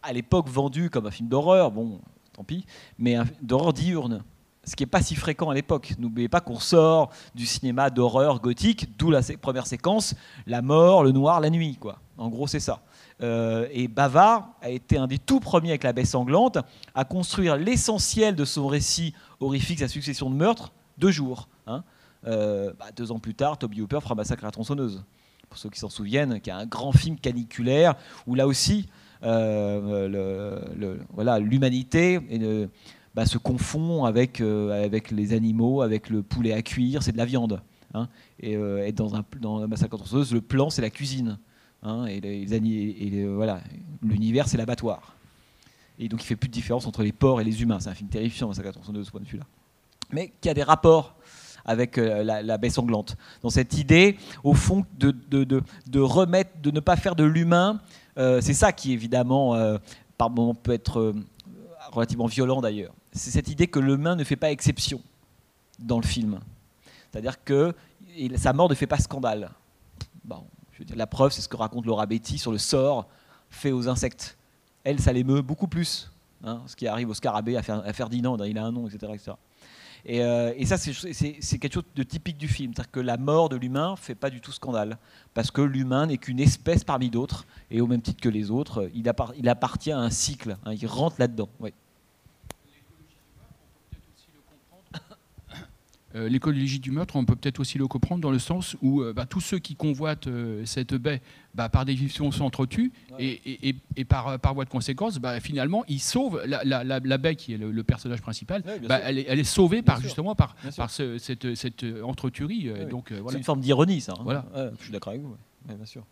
à 0.07 0.13
l'époque 0.13 0.49
vendu 0.49 0.91
comme 0.91 1.07
un 1.07 1.11
film 1.11 1.29
d'horreur, 1.29 1.71
bon, 1.71 2.01
tant 2.33 2.45
pis, 2.45 2.65
mais 2.99 3.17
d'horreur 3.43 3.73
diurne 3.73 4.23
ce 4.67 4.75
qui 4.75 4.83
n'est 4.83 4.89
pas 4.89 5.01
si 5.01 5.15
fréquent 5.15 5.49
à 5.49 5.55
l'époque. 5.55 5.95
N'oubliez 5.99 6.29
pas 6.29 6.41
qu'on 6.41 6.59
sort 6.59 7.11
du 7.35 7.47
cinéma 7.47 7.89
d'horreur 7.89 8.41
gothique, 8.41 8.99
d'où 8.99 9.11
la 9.11 9.21
première 9.41 9.67
séquence, 9.67 10.15
la 10.47 10.61
mort, 10.61 11.05
le 11.05 11.13
noir, 11.13 11.41
la 11.41 11.51
nuit. 11.51 11.77
Quoi. 11.77 12.01
En 12.19 12.29
gros, 12.29 12.47
c'est 12.47 12.61
ça. 12.61 12.83
Euh, 13.23 13.69
et 13.71 13.89
Bavard 13.89 14.51
a 14.61 14.71
été 14.71 14.99
un 14.99 15.07
des 15.07 15.19
tout 15.19 15.41
premiers 15.41 15.71
avec 15.71 15.85
la 15.85 15.93
baie 15.93 16.05
sanglante 16.05 16.59
à 16.95 17.05
construire 17.05 17.57
l'essentiel 17.57 18.35
de 18.35 18.45
son 18.45 18.67
récit 18.67 19.15
horrifique, 19.41 19.79
sa 19.79 19.89
succession 19.89 20.29
de 20.31 20.35
meurtres, 20.35 20.73
deux 20.99 21.13
jours. 21.13 21.49
Hein. 21.67 21.85
Euh, 22.27 22.73
bah, 22.79 22.87
deux 22.95 23.13
ans 23.13 23.21
plus 23.21 23.35
tard, 23.35 23.59
Toby 23.59 23.81
Hooper 23.81 24.01
fera 24.03 24.17
Massacre 24.17 24.45
à 24.45 24.49
la 24.49 24.53
tronçonneuse. 24.53 25.05
Pour 25.49 25.59
ceux 25.59 25.71
qui 25.71 25.79
s'en 25.79 25.91
souviennent, 25.91 26.41
qui 26.41 26.51
est 26.51 26.55
un 26.55 26.67
grand 26.67 26.91
film 26.91 27.17
caniculaire 27.19 27.95
où 28.27 28.35
là 28.35 28.49
aussi, 28.49 28.89
euh, 29.23 30.69
l'humanité 31.41 32.21
bah, 33.15 33.27
se 33.27 33.39
confond 33.39 34.05
avec, 34.05 34.41
euh, 34.41 34.85
avec 34.85 35.11
les 35.11 35.33
animaux, 35.33 35.83
avec 35.83 36.11
le 36.11 36.23
poulet 36.23 36.53
à 36.53 36.63
cuire, 36.63 37.03
c'est 37.03 37.13
de 37.13 37.17
la 37.17 37.25
viande. 37.25 37.63
Hein. 37.95 38.09
et, 38.41 38.57
euh, 38.57 38.91
dans, 38.93 39.15
un, 39.15 39.25
dans 39.41 39.61
la 39.61 39.67
massacre 39.67 39.97
le 39.97 40.41
plan, 40.41 40.71
c'est 40.71 40.83
la 40.83 40.91
cuisine. 40.91 41.39
Hein. 41.83 42.07
et, 42.07 43.27
voilà, 43.27 43.61
l'univers, 44.03 44.49
c'est 44.49 44.57
l'abattoir. 44.57 45.17
Et 45.99 46.09
donc, 46.09 46.23
il 46.23 46.27
fait 46.27 46.37
plus 46.37 46.49
de 46.49 46.53
différence 46.53 46.87
entre 46.87 47.03
les 47.03 47.13
porcs 47.13 47.41
et 47.41 47.45
les 47.45 47.63
humains. 47.63 47.81
C'est 47.81 47.89
un 47.89 47.95
film 47.95 48.11
terrifiant, 48.11 48.49
Massacre 48.49 48.69
à 48.69 48.93
de 48.93 49.03
ce 49.03 49.11
point 49.11 49.21
de 49.21 49.27
vue-là. 49.27 49.45
Mais 50.13 50.33
qui 50.41 50.49
a 50.49 50.55
des 50.55 50.63
rapports 50.63 51.17
avec 51.67 51.99
euh, 51.99 52.23
la, 52.23 52.59
baie 52.59 52.71
sanglante. 52.71 53.17
Dans 53.43 53.51
cette 53.51 53.77
idée, 53.77 54.17
au 54.45 54.55
fond, 54.55 54.87
de, 54.99 56.01
remettre, 56.01 56.51
de 56.63 56.71
ne 56.71 56.81
pas 56.81 56.97
faire 56.97 57.17
de 57.17 57.25
l'humain, 57.25 57.81
c'est 58.17 58.55
ça 58.55 58.73
qui, 58.73 58.93
évidemment, 58.93 59.55
par 60.17 60.31
moments 60.31 60.55
peut 60.55 60.73
être 60.73 61.15
relativement 61.93 62.27
violent 62.27 62.61
d'ailleurs 62.61 62.95
c'est 63.17 63.31
cette 63.31 63.49
idée 63.49 63.67
que 63.67 63.79
l'humain 63.79 64.15
ne 64.15 64.25
fait 64.25 64.37
pas 64.37 64.51
exception 64.51 65.03
dans 65.79 65.99
le 65.99 66.07
film. 66.07 66.41
C'est-à-dire 67.11 67.43
que 67.43 67.75
sa 68.37 68.53
mort 68.53 68.69
ne 68.69 68.75
fait 68.75 68.87
pas 68.87 68.99
scandale. 68.99 69.51
Je 70.73 70.85
veux 70.85 70.95
la 70.95 71.07
preuve, 71.07 71.33
c'est 71.33 71.41
ce 71.41 71.49
que 71.49 71.57
raconte 71.57 71.87
Laura 71.87 72.05
Betty 72.05 72.37
sur 72.37 72.53
le 72.53 72.59
sort 72.59 73.09
fait 73.49 73.73
aux 73.73 73.89
insectes. 73.89 74.37
Elle, 74.85 75.01
ça 75.01 75.13
l'émeut 75.13 75.41
beaucoup 75.41 75.69
plus. 75.69 76.11
Hein, 76.45 76.61
ce 76.67 76.77
qui 76.77 76.87
arrive 76.87 77.09
au 77.09 77.15
scarabée, 77.15 77.57
à, 77.57 77.63
Ferdinand, 77.63 78.37
il 78.45 78.59
a 78.59 78.65
un 78.65 78.73
nom, 78.73 78.87
etc. 78.87 79.15
Euh, 80.09 80.53
et, 80.57 80.67
ça, 80.67 80.77
c'est 80.79 81.59
quelque 81.59 81.75
chose 81.75 81.85
de 81.95 82.03
typique 82.03 82.39
du 82.39 82.49
film. 82.49 82.73
C'est-à-dire 82.75 82.91
que 82.91 83.01
la 83.01 83.17
mort 83.17 83.49
de 83.49 83.57
l'humain 83.57 83.93
ne 83.93 83.97
fait 83.97 84.15
pas 84.15 84.31
du 84.31 84.41
tout 84.41 84.53
scandale. 84.53 84.99
Parce 85.35 85.51
que 85.51 85.61
l'humain 85.61 86.07
n'est 86.07 86.19
qu'une 86.19 86.41
espèce 86.41 86.85
parmi 86.85 87.11
d'autres. 87.11 87.47
Et 87.71 87.81
au 87.81 87.87
même 87.87 88.03
titre 88.03 88.21
que 88.21 88.29
les 88.29 88.51
autres, 88.51 88.89
il, 88.95 89.09
appartient 89.49 89.93
à 89.93 89.99
un 89.99 90.11
cycle. 90.11 90.57
Hein, 90.65 90.75
il 90.75 90.87
rentre 90.87 91.17
là-dedans. 91.19 91.49
Euh, 96.17 96.29
l'écologie 96.31 96.81
du 96.81 96.91
meurtre, 96.91 97.17
on 97.17 97.25
peut 97.25 97.37
peut-être 97.37 97.61
aussi 97.61 97.77
le 97.77 97.87
comprendre 97.87 98.23
dans 98.23 98.31
le 98.31 98.39
sens 98.39 98.75
où 98.81 99.03
euh, 99.03 99.13
bah, 99.13 99.27
tous 99.27 99.41
ceux 99.41 99.59
qui 99.59 99.77
convoitent 99.77 100.29
euh, 100.29 100.65
cette 100.65 100.95
baie, 100.95 101.21
bah, 101.55 101.69
par 101.69 101.85
définition, 101.85 102.33
s'entretuent 102.33 102.91
et, 103.19 103.75
par, 104.09 104.39
par, 104.39 104.55
voie 104.55 104.65
de 104.65 104.71
conséquence, 104.71 105.19
bah, 105.19 105.41
finalement, 105.41 105.85
ils 105.89 106.01
sauvent 106.01 106.43
la, 106.47 107.19
baie 107.19 107.37
qui 107.37 107.53
est 107.55 107.59
le, 107.59 107.85
personnage 107.85 108.23
principal. 108.23 108.63
elle, 109.05 109.19
est, 109.19 109.45
sauvée 109.45 109.83
par, 109.83 110.01
justement 110.01 110.35
par, 110.35 110.57
par 110.77 110.91
cette, 110.91 111.55
cette 111.55 111.85
entretuerie. 112.03 112.71
donc, 112.89 113.13
C'est 113.29 113.37
une 113.39 113.45
forme 113.45 113.61
d'ironie, 113.61 114.01
ça. 114.01 114.15
Hein. 114.19 114.23
Voilà. 114.25 114.47
je 114.79 114.85
suis 114.85 114.93
d'accord 114.93 115.13
avec 115.13 115.23
vous. 115.23 115.37
bien 115.67 115.87
sûr. 115.87 116.05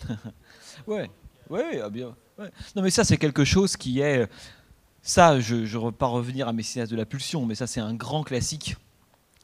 ouais, 0.86 1.10
ouais, 1.48 1.80
ah, 1.84 1.90
bien. 1.90 2.14
Non, 2.74 2.82
mais 2.82 2.90
ça, 2.90 3.04
c'est 3.04 3.18
quelque 3.18 3.44
chose 3.44 3.76
qui 3.76 4.00
est 4.00 4.26
ça, 5.02 5.40
je 5.40 5.56
ne 5.56 5.84
veux 5.84 5.92
pas 5.92 6.06
revenir 6.06 6.48
à 6.48 6.52
mes 6.52 6.62
cinéastes 6.62 6.92
de 6.92 6.96
la 6.96 7.06
pulsion, 7.06 7.46
mais 7.46 7.54
ça 7.54 7.66
c'est 7.66 7.80
un 7.80 7.94
grand 7.94 8.22
classique 8.22 8.76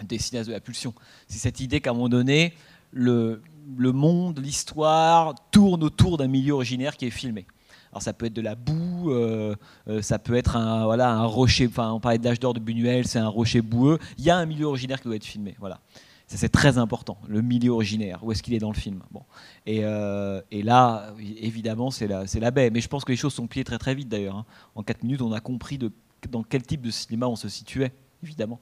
des 0.04 0.18
cinéastes 0.18 0.48
de 0.48 0.54
la 0.54 0.60
pulsion. 0.60 0.94
C'est 1.28 1.38
cette 1.38 1.60
idée 1.60 1.80
qu'à 1.80 1.90
un 1.90 1.94
moment 1.94 2.08
donné, 2.08 2.54
le, 2.92 3.40
monde, 3.78 4.38
l'histoire 4.38 5.34
tourne 5.50 5.82
autour 5.82 6.18
d'un 6.18 6.28
milieu 6.28 6.54
originaire 6.54 6.96
qui 6.96 7.06
est 7.06 7.10
filmé. 7.10 7.46
Alors 7.92 8.02
ça 8.02 8.12
peut 8.12 8.26
être 8.26 8.34
de 8.34 8.42
la 8.42 8.54
boue, 8.54 9.10
euh, 9.10 9.54
euh, 9.88 10.02
ça 10.02 10.18
peut 10.18 10.34
être 10.34 10.56
un, 10.56 10.84
voilà, 10.84 11.10
un 11.10 11.24
rocher, 11.24 11.66
enfin 11.66 11.92
on 11.92 12.00
parlait 12.00 12.18
de 12.18 12.24
l'âge 12.24 12.40
d'or 12.40 12.52
de 12.52 12.60
Buñuel, 12.60 13.06
c'est 13.06 13.18
un 13.18 13.28
rocher 13.28 13.62
boueux, 13.62 13.98
il 14.18 14.24
y 14.24 14.30
a 14.30 14.36
un 14.36 14.44
milieu 14.44 14.66
originaire 14.66 15.00
qui 15.00 15.08
doit 15.08 15.16
être 15.16 15.24
filmé. 15.24 15.56
Voilà. 15.58 15.80
Ça, 16.26 16.36
c'est 16.36 16.48
très 16.48 16.76
important, 16.76 17.18
le 17.28 17.40
milieu 17.40 17.70
originaire, 17.70 18.24
où 18.24 18.32
est-ce 18.32 18.42
qu'il 18.42 18.54
est 18.54 18.58
dans 18.58 18.72
le 18.72 18.76
film. 18.76 19.00
Bon. 19.12 19.22
Et, 19.64 19.84
euh, 19.84 20.40
là, 20.50 21.14
évidemment, 21.20 21.92
c'est 21.92 22.08
la, 22.08 22.24
la, 22.40 22.50
baie. 22.50 22.70
Mais 22.70 22.80
je 22.80 22.88
pense 22.88 23.04
que 23.04 23.12
les 23.12 23.16
choses 23.16 23.32
sont 23.32 23.46
pliées 23.46 23.62
très 23.62 23.78
très 23.78 23.94
vite 23.94 24.08
d'ailleurs. 24.08 24.34
Hein. 24.34 24.44
En 24.74 24.82
4 24.82 25.04
minutes, 25.04 25.22
on 25.22 25.32
a 25.32 25.38
compris 25.38 25.78
de, 25.78 25.92
dans 26.28 26.42
quel 26.42 26.62
type 26.62 26.82
de 26.82 26.90
cinéma 26.90 27.28
on 27.28 27.36
se 27.36 27.48
situait, 27.48 27.92
évidemment. 28.24 28.58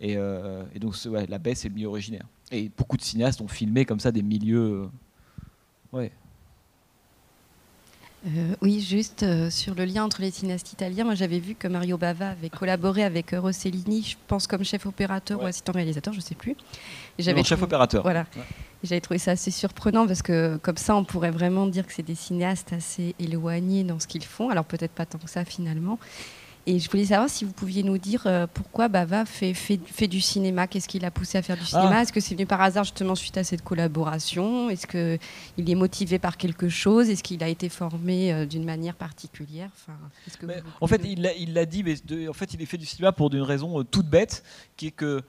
Et, 0.00 0.16
euh, 0.16 0.62
donc, 0.76 0.94
la 1.28 1.38
baie, 1.38 1.56
c'est 1.56 1.68
le 1.68 1.74
milieu 1.74 1.88
originaire. 1.88 2.26
Et 2.52 2.70
beaucoup 2.76 2.96
de 2.96 3.02
cinéastes 3.02 3.40
ont 3.40 3.48
filmé 3.48 3.84
comme 3.84 3.98
ça 3.98 4.12
des 4.12 4.22
milieux. 4.22 4.84
Euh, 4.84 4.88
ouais, 5.92 6.12
euh, 8.26 8.54
oui, 8.60 8.80
juste 8.80 9.22
euh, 9.22 9.48
sur 9.48 9.76
le 9.76 9.84
lien 9.84 10.04
entre 10.04 10.20
les 10.20 10.32
cinéastes 10.32 10.72
italiens, 10.72 11.04
moi 11.04 11.14
j'avais 11.14 11.38
vu 11.38 11.54
que 11.54 11.68
Mario 11.68 11.96
Bava 11.96 12.30
avait 12.30 12.50
collaboré 12.50 13.04
avec 13.04 13.30
Rossellini, 13.30 14.02
je 14.02 14.16
pense 14.26 14.48
comme 14.48 14.64
chef 14.64 14.86
opérateur 14.86 15.40
ou 15.40 15.46
assistant 15.46 15.72
réalisateur, 15.72 16.12
je 16.12 16.18
ne 16.18 16.24
sais 16.24 16.34
plus. 16.34 16.56
J'avais 17.18 17.44
chef 17.44 17.62
opérateur. 17.62 18.02
Voilà. 18.02 18.26
J'avais 18.84 19.00
trouvé 19.00 19.18
ça 19.18 19.32
assez 19.32 19.50
surprenant 19.50 20.06
parce 20.06 20.22
que 20.22 20.56
comme 20.58 20.76
ça 20.76 20.94
on 20.94 21.04
pourrait 21.04 21.32
vraiment 21.32 21.66
dire 21.66 21.86
que 21.86 21.92
c'est 21.92 22.04
des 22.04 22.14
cinéastes 22.14 22.72
assez 22.72 23.14
éloignés 23.18 23.82
dans 23.82 23.98
ce 23.98 24.06
qu'ils 24.06 24.24
font, 24.24 24.50
alors 24.50 24.64
peut-être 24.64 24.92
pas 24.92 25.04
tant 25.04 25.18
que 25.18 25.28
ça 25.28 25.44
finalement. 25.44 25.98
Et 26.70 26.78
je 26.78 26.90
voulais 26.90 27.06
savoir 27.06 27.30
si 27.30 27.46
vous 27.46 27.52
pouviez 27.52 27.82
nous 27.82 27.96
dire 27.96 28.24
euh, 28.26 28.46
pourquoi 28.52 28.88
Bava 28.88 29.24
fait, 29.24 29.54
fait, 29.54 29.80
fait 29.86 30.06
du 30.06 30.20
cinéma? 30.20 30.66
Qu'est-ce 30.66 30.86
qui 30.86 30.98
l'a 30.98 31.10
poussé 31.10 31.38
à 31.38 31.42
faire 31.42 31.56
du 31.56 31.64
cinéma? 31.64 31.92
Ah. 31.94 32.02
Est-ce 32.02 32.12
que 32.12 32.20
c'est 32.20 32.34
venu 32.34 32.44
par 32.44 32.60
hasard 32.60 32.84
justement 32.84 33.14
suite 33.14 33.38
à 33.38 33.42
cette 33.42 33.62
collaboration? 33.62 34.68
Est-ce 34.68 34.86
qu'il 34.86 35.70
est 35.70 35.74
motivé 35.74 36.18
par 36.18 36.36
quelque 36.36 36.68
chose? 36.68 37.08
Est-ce 37.08 37.22
qu'il 37.22 37.42
a 37.42 37.48
été 37.48 37.70
formé 37.70 38.34
euh, 38.34 38.44
d'une 38.44 38.66
manière 38.66 38.96
particulière? 38.96 39.70
Enfin, 39.74 39.98
que 40.38 40.46
En 40.82 40.86
fait, 40.86 41.00
il 41.06 41.54
l'a 41.54 41.64
dit, 41.64 41.82
mais 41.82 41.96
en 42.28 42.34
fait, 42.34 42.52
il 42.52 42.60
est 42.60 42.66
fait 42.66 42.76
du 42.76 42.84
cinéma 42.84 43.12
pour 43.12 43.32
une 43.32 43.40
raison 43.40 43.80
euh, 43.80 43.84
toute 43.84 44.06
bête, 44.06 44.44
qui 44.76 44.88
est 44.88 44.90
que 44.90 45.22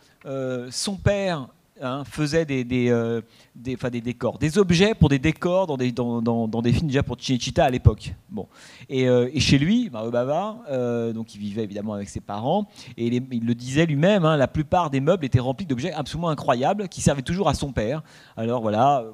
son 0.72 0.98
père 0.98 1.48
Hein, 1.82 2.04
faisait 2.04 2.44
des, 2.44 2.66
des, 2.66 2.90
euh, 2.90 3.22
des, 3.56 3.78
décors, 4.02 4.38
des 4.38 4.58
objets 4.58 4.94
pour 4.94 5.08
des 5.08 5.20
décors 5.20 5.66
dans 5.66 5.78
des, 5.78 5.94
dans, 5.94 6.22
dans, 6.22 6.62
des 6.62 6.74
films 6.74 6.88
déjà 6.88 7.04
pour 7.04 7.16
Cinecittà 7.18 7.64
à 7.64 7.70
l'époque. 7.70 8.14
Bon. 8.30 8.48
Et, 8.90 9.08
euh, 9.08 9.30
et, 9.34 9.40
chez 9.40 9.58
lui, 9.58 9.90
Mario 9.90 10.12
Bava, 10.12 10.58
euh, 10.70 11.14
donc 11.14 11.34
il 11.36 11.40
vivait 11.40 11.64
évidemment 11.64 11.94
avec 11.94 12.10
ses 12.10 12.20
parents, 12.20 12.68
et 12.98 13.08
il, 13.08 13.46
le 13.46 13.56
disait 13.56 13.86
lui-même, 13.86 14.26
hein, 14.26 14.36
la 14.36 14.50
plupart 14.50 14.90
des 14.90 15.00
meubles 15.00 15.24
étaient 15.24 15.40
remplis 15.40 15.66
d'objets 15.66 15.94
absolument 15.94 16.28
incroyables 16.28 16.90
qui 16.90 17.00
servaient 17.00 17.22
toujours 17.22 17.48
à 17.48 17.54
son 17.54 17.72
père. 17.72 18.04
Alors 18.36 18.62
voilà, 18.62 19.06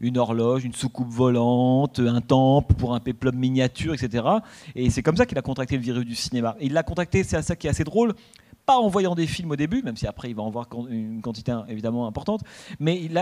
une 0.00 0.18
horloge, 0.18 0.66
une 0.66 0.74
soucoupe 0.74 1.08
volante, 1.08 2.00
un 2.00 2.20
temple 2.20 2.74
pour 2.74 2.94
un 2.94 3.00
péplum 3.00 3.34
miniature, 3.34 3.94
etc. 3.94 4.24
Et 4.74 4.90
c'est 4.90 5.02
comme 5.02 5.16
ça 5.16 5.24
qu'il 5.24 5.38
a 5.38 5.42
contracté 5.42 5.76
le 5.76 5.82
virus 5.82 6.04
du 6.04 6.16
cinéma. 6.16 6.54
Et 6.60 6.66
il 6.66 6.74
l'a 6.74 6.82
contracté, 6.82 7.24
c'est 7.24 7.40
ça 7.40 7.56
qui 7.56 7.66
est 7.66 7.70
assez 7.70 7.84
drôle, 7.84 8.12
en 8.78 8.88
voyant 8.88 9.14
des 9.14 9.26
films 9.26 9.50
au 9.50 9.56
début, 9.56 9.82
même 9.82 9.96
si 9.96 10.06
après 10.06 10.30
il 10.30 10.34
va 10.34 10.42
en 10.42 10.50
voir 10.50 10.68
une 10.88 11.20
quantité 11.20 11.52
évidemment 11.68 12.06
importante, 12.06 12.42
mais 12.78 13.00
il 13.00 13.12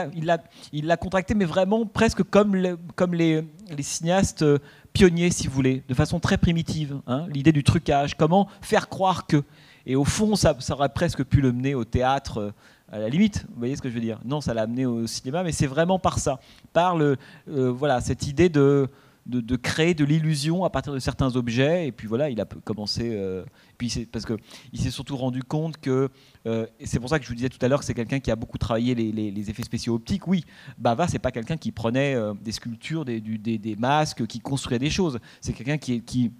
l'a 0.86 0.96
contracté, 0.96 1.34
mais 1.34 1.44
vraiment 1.44 1.86
presque 1.86 2.22
comme, 2.22 2.56
les, 2.56 3.44
cinéastes 3.80 4.42
euh, 4.42 4.58
pionniers, 4.92 5.30
si 5.30 5.46
vous 5.46 5.54
voulez, 5.54 5.82
de 5.88 5.94
façon 5.94 6.20
très 6.20 6.38
primitive. 6.38 7.00
Hein, 7.06 7.26
L'idée 7.28 7.52
du 7.52 7.64
trucage, 7.64 8.16
comment 8.16 8.48
faire 8.60 8.88
croire 8.88 9.26
que. 9.26 9.42
Et 9.86 9.96
au 9.96 10.04
fond, 10.04 10.36
ça, 10.36 10.54
ça 10.58 10.74
aurait 10.74 10.90
presque 10.90 11.24
pu 11.24 11.40
le 11.40 11.52
mener 11.52 11.74
au 11.74 11.84
théâtre. 11.84 12.38
Euh, 12.38 12.50
à 12.90 12.98
la 12.98 13.08
limite, 13.08 13.44
vous 13.50 13.58
voyez 13.58 13.76
ce 13.76 13.82
que 13.82 13.90
je 13.90 13.94
veux 13.94 14.00
dire? 14.00 14.18
Non, 14.24 14.40
ça 14.40 14.54
l'a 14.54 14.62
amené 14.62 14.86
au 14.86 15.06
cinéma, 15.06 15.42
mais 15.42 15.52
c'est 15.52 15.66
vraiment 15.66 15.98
par 15.98 16.18
ça, 16.18 16.40
par 16.72 16.96
le, 16.96 17.16
euh, 17.50 17.70
voilà, 17.70 18.00
cette 18.00 18.26
idée 18.26 18.48
de, 18.48 18.88
de, 19.28 19.56
créer 19.56 19.94
de 19.94 20.05
l'illusion 20.05 20.64
à 20.64 20.70
partir 20.70 20.92
de 20.92 20.98
certains 20.98 21.36
objets. 21.36 21.86
Et 21.86 21.92
puis 21.92 22.09
voilà, 22.09 22.30
il 22.30 22.40
a 22.40 22.46
commencé. 22.64 23.10
Euh, 23.12 23.44
puis 23.76 24.06
parce 24.10 24.24
que 24.24 24.34
il 24.72 24.80
s'est 24.80 24.90
surtout 24.90 25.16
rendu 25.16 25.42
compte 25.42 25.76
que. 25.78 26.10
Euh, 26.46 26.66
c'est 26.84 26.98
pour 26.98 27.10
ça 27.10 27.18
que 27.18 27.24
je 27.24 27.28
vous 27.28 27.34
disais 27.34 27.50
tout 27.50 27.59
à 27.60 27.68
l'heure 27.68 27.80
que 27.80 27.84
c'est 27.84 27.94
quelqu'un 27.94 28.20
qui 28.20 28.30
a 28.30 28.36
beaucoup 28.36 28.59
travaillé 28.59 28.94
les, 28.94 29.50
effets 29.50 29.62
spéciaux 29.62 29.94
optiques. 29.94 30.26
Oui, 30.26 30.44
Bava, 30.78 31.06
c'est 31.09 31.18
pas 31.18 31.30
quelqu'un 31.30 31.56
qui 31.56 31.72
prenait 31.72 32.14
euh, 32.14 32.32
des 32.42 32.52
sculptures, 32.52 33.05
des, 33.05 33.20
des, 33.20 33.76
masques, 33.76 34.26
qui 34.26 34.40
construisait 34.40 34.78
des 34.78 34.90
choses. 34.90 35.18
C'est 35.40 35.52
quelqu'un 35.52 35.78
qui, 35.78 36.00
qui 36.00 36.32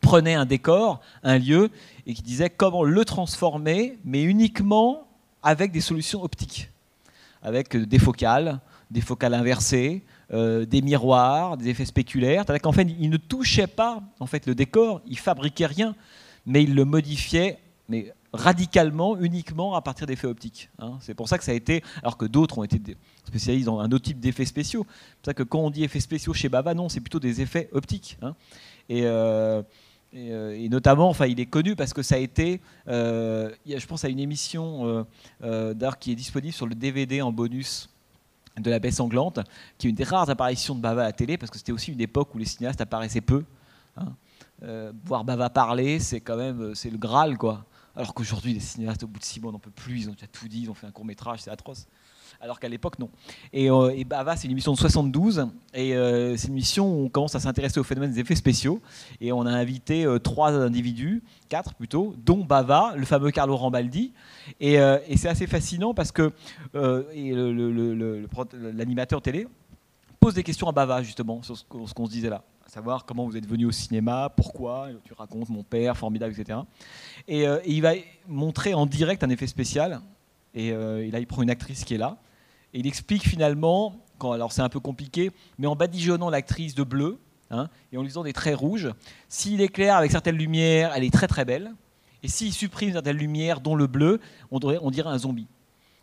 prenait 0.00 0.34
un 0.34 0.44
décor, 0.44 1.00
un 1.22 1.38
lieu, 1.38 1.70
et 2.06 2.14
qui 2.14 2.22
disait 2.22 2.50
comment 2.50 2.84
le 2.84 3.04
transformer, 3.04 3.98
mais 4.04 4.22
uniquement 4.22 5.08
avec 5.42 5.72
des 5.72 5.80
solutions 5.80 6.22
optiques, 6.22 6.70
avec 7.42 7.74
des 7.74 7.98
focales, 7.98 8.60
des 8.90 9.00
focales 9.00 9.34
inversées, 9.34 10.04
euh, 10.32 10.66
des 10.66 10.82
miroirs, 10.82 11.56
des 11.56 11.68
effets 11.68 11.86
spéculaires. 11.86 12.42
C'est-à-dire 12.44 12.60
qu'en 12.60 12.72
fait, 12.72 12.86
il 13.00 13.08
ne 13.08 13.16
touchait 13.16 13.66
pas 13.66 14.02
en 14.20 14.26
fait 14.26 14.46
le 14.46 14.54
décor, 14.54 15.00
il 15.06 15.18
fabriquait 15.18 15.64
rien, 15.64 15.94
mais 16.44 16.62
il 16.62 16.74
le 16.74 16.84
modifiait, 16.84 17.58
mais 17.88 18.12
radicalement, 18.34 19.16
uniquement 19.18 19.74
à 19.74 19.80
partir 19.80 20.06
d'effets 20.06 20.26
optiques. 20.26 20.68
Hein. 20.80 20.98
C'est 21.00 21.14
pour 21.14 21.30
ça 21.30 21.38
que 21.38 21.44
ça 21.44 21.52
a 21.52 21.54
été, 21.54 21.82
alors 22.02 22.18
que 22.18 22.26
d'autres 22.26 22.58
ont 22.58 22.64
été 22.64 22.78
spécialisés 23.24 23.64
dans 23.64 23.80
un 23.80 23.90
autre 23.90 24.04
type 24.04 24.20
d'effets 24.20 24.44
spéciaux. 24.44 24.86
C'est 24.88 25.16
pour 25.16 25.24
ça 25.24 25.34
que 25.34 25.42
quand 25.44 25.60
on 25.60 25.70
dit 25.70 25.84
effets 25.84 26.00
spéciaux 26.00 26.34
chez 26.34 26.50
Baba, 26.50 26.74
non, 26.74 26.90
c'est 26.90 27.00
plutôt 27.00 27.20
des 27.20 27.40
effets 27.40 27.70
optiques. 27.72 28.18
Hein. 28.20 28.34
Euh, 28.90 29.62
euh, 30.14 30.52
et, 30.52 30.68
notamment, 30.68 31.08
enfin, 31.08 31.26
il 31.26 31.40
est 31.40 31.46
connu 31.46 31.74
parce 31.74 31.94
que 31.94 32.02
ça 32.02 32.16
a 32.16 32.18
été, 32.18 32.60
je 32.86 33.86
pense 33.86 34.04
à 34.04 34.08
une 34.10 34.20
émission 34.20 35.06
d'art 35.40 35.98
qui 35.98 36.12
est 36.12 36.16
disponible 36.16 36.52
sur 36.52 36.66
le 36.66 36.74
DVD 36.74 37.22
en 37.22 37.32
bonus 37.32 37.88
de 38.60 38.70
la 38.70 38.78
baie 38.78 38.90
sanglante, 38.90 39.40
qui 39.76 39.86
est 39.86 39.90
une 39.90 39.96
des 39.96 40.04
rares 40.04 40.30
apparitions 40.30 40.74
de 40.74 40.80
Bava 40.80 41.02
à 41.02 41.04
la 41.04 41.12
télé, 41.12 41.38
parce 41.38 41.50
que 41.50 41.58
c'était 41.58 41.72
aussi 41.72 41.92
une 41.92 42.00
époque 42.00 42.34
où 42.34 42.38
les 42.38 42.44
cinéastes 42.44 42.80
apparaissaient 42.80 43.20
peu. 43.20 43.44
Hein. 43.96 44.14
voir 45.04 45.24
Bava 45.24 45.50
parler, 45.50 45.98
c'est 45.98 46.20
quand 46.20 46.36
même, 46.36 46.74
c'est 46.74 46.90
le 46.90 46.98
Graal, 46.98 47.36
quoi. 47.38 47.64
Alors 47.96 48.14
qu'aujourd'hui, 48.14 48.54
les 48.54 48.60
cinéastes, 48.60 49.02
au 49.02 49.08
bout 49.08 49.18
de 49.18 49.24
six 49.24 49.40
mois, 49.40 49.50
n'en 49.50 49.58
peuvent 49.58 49.72
plus, 49.72 50.02
ils 50.02 50.08
ont 50.08 50.12
déjà 50.12 50.28
tout 50.28 50.46
dit, 50.46 50.62
ils 50.62 50.70
ont 50.70 50.74
fait 50.74 50.86
un 50.86 50.92
court 50.92 51.04
métrage, 51.04 51.40
c'est 51.40 51.50
atroce. 51.50 51.86
Alors 52.40 52.60
qu'à 52.60 52.68
l'époque, 52.68 52.98
non. 52.98 53.10
Et, 53.52 53.70
euh, 53.70 53.92
Bava, 54.06 54.36
c'est 54.36 54.46
une 54.46 54.52
émission 54.52 54.72
de 54.72 54.78
72, 54.78 55.48
et 55.74 55.96
euh, 55.96 56.36
c'est 56.36 56.46
une 56.46 56.54
émission 56.54 56.88
où 56.88 57.04
on 57.06 57.08
commence 57.08 57.34
à 57.34 57.40
s'intéresser 57.40 57.80
au 57.80 57.84
phénomène 57.84 58.12
des 58.12 58.20
effets 58.20 58.36
spéciaux, 58.36 58.80
et 59.20 59.32
on 59.32 59.44
a 59.44 59.50
invité 59.50 60.04
euh, 60.04 60.18
trois 60.18 60.52
individus, 60.52 61.22
quatre 61.48 61.74
plutôt, 61.74 62.14
dont 62.24 62.44
Bava, 62.44 62.94
le 62.96 63.04
fameux 63.04 63.30
Carlo 63.32 63.56
Rambaldi, 63.56 64.12
et, 64.60 64.78
c'est 65.16 65.28
assez 65.28 65.46
fascinant 65.46 65.94
parce 65.94 66.12
que 66.12 66.32
l'animateur 68.74 69.20
télé 69.20 69.48
pose 70.20 70.34
des 70.34 70.44
questions 70.44 70.68
à 70.68 70.72
Bava, 70.72 71.02
justement, 71.02 71.42
sur 71.42 71.56
ce 71.56 71.64
qu'on 71.64 72.06
se 72.06 72.10
disait 72.10 72.30
là 72.30 72.44
savoir 72.68 73.06
comment 73.06 73.24
vous 73.24 73.36
êtes 73.36 73.46
venu 73.46 73.64
au 73.64 73.72
cinéma, 73.72 74.30
pourquoi, 74.36 74.88
tu 75.04 75.12
racontes 75.14 75.48
mon 75.48 75.62
père, 75.62 75.96
formidable, 75.96 76.34
etc. 76.38 76.60
Euh, 77.30 77.60
et, 77.64 77.72
il 77.72 77.82
va 77.82 77.92
montrer 78.26 78.74
en 78.74 78.86
direct 78.86 79.24
un 79.24 79.30
effet 79.30 79.46
spécial, 79.46 80.00
euh, 80.56 81.00
et, 81.00 81.10
là 81.10 81.18
il 81.18 81.26
prend 81.26 81.42
une 81.42 81.50
actrice 81.50 81.84
qui 81.84 81.94
est 81.94 81.98
là, 81.98 82.18
et 82.74 82.80
il 82.80 82.86
explique 82.86 83.26
finalement, 83.26 83.96
quand, 84.18 84.32
alors 84.32 84.52
c'est 84.52 84.62
un 84.62 84.68
peu 84.68 84.80
compliqué, 84.80 85.30
mais 85.58 85.66
en 85.66 85.76
badigeonnant 85.76 86.30
l'actrice 86.30 86.74
de 86.74 86.82
bleu, 86.82 87.18
hein, 87.50 87.68
et 87.92 87.98
en 87.98 88.02
lui 88.02 88.08
faisant 88.08 88.24
des 88.24 88.32
traits 88.32 88.56
rouges, 88.56 88.90
s'il 89.28 89.60
éclaire 89.60 89.96
avec 89.96 90.10
certaines 90.10 90.36
lumières, 90.36 90.92
elle 90.94 91.04
est 91.04 91.12
très 91.12 91.28
très 91.28 91.44
belle, 91.44 91.72
et 92.22 92.28
s'il 92.28 92.52
supprime 92.52 92.92
certaines 92.92 93.16
lumières, 93.16 93.60
dont 93.60 93.74
le 93.74 93.86
bleu, 93.86 94.20
on, 94.50 94.58
dirait 94.90 95.08
un 95.08 95.18
zombie. 95.18 95.46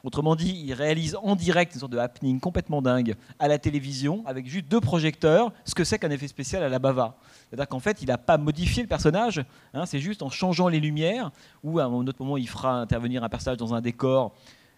Autrement 0.04 0.36
dit, 0.36 0.64
il 0.66 0.74
réalise 0.74 1.18
en 1.22 1.36
direct 1.36 1.74
une 1.74 1.80
sorte 1.80 1.92
de 1.92 1.98
happening 1.98 2.40
complètement 2.40 2.82
dingue 2.82 3.16
à 3.40 3.48
la 3.48 3.58
télévision 3.58 4.24
avec 4.28 4.48
juste 4.48 4.68
deux 4.68 4.80
projecteurs, 4.80 5.52
ce 5.66 5.74
que 5.74 5.84
c'est 5.84 5.98
qu'un 5.98 6.12
effet 6.12 6.28
spécial 6.28 6.64
à 6.64 6.70
la 6.70 6.78
bava. 6.80 7.18
C'est-à-dire 7.50 7.68
qu'en 7.68 7.80
fait, 7.80 8.02
il 8.02 8.08
n'a 8.08 8.20
pas 8.20 8.38
modifié 8.38 8.84
le 8.84 8.88
personnage, 8.88 9.44
hein, 9.74 9.86
c'est 9.86 10.00
juste 10.00 10.22
en 10.22 10.30
changeant 10.30 10.68
les 10.68 10.80
lumières, 10.80 11.32
ou 11.64 11.80
à 11.80 11.86
un 11.86 12.08
autre 12.08 12.22
moment, 12.24 12.38
il 12.38 12.48
fera 12.48 12.80
intervenir 12.80 13.24
un 13.24 13.30
personnage 13.30 13.58
dans 13.58 13.74
un 13.74 13.82
décor 13.82 14.34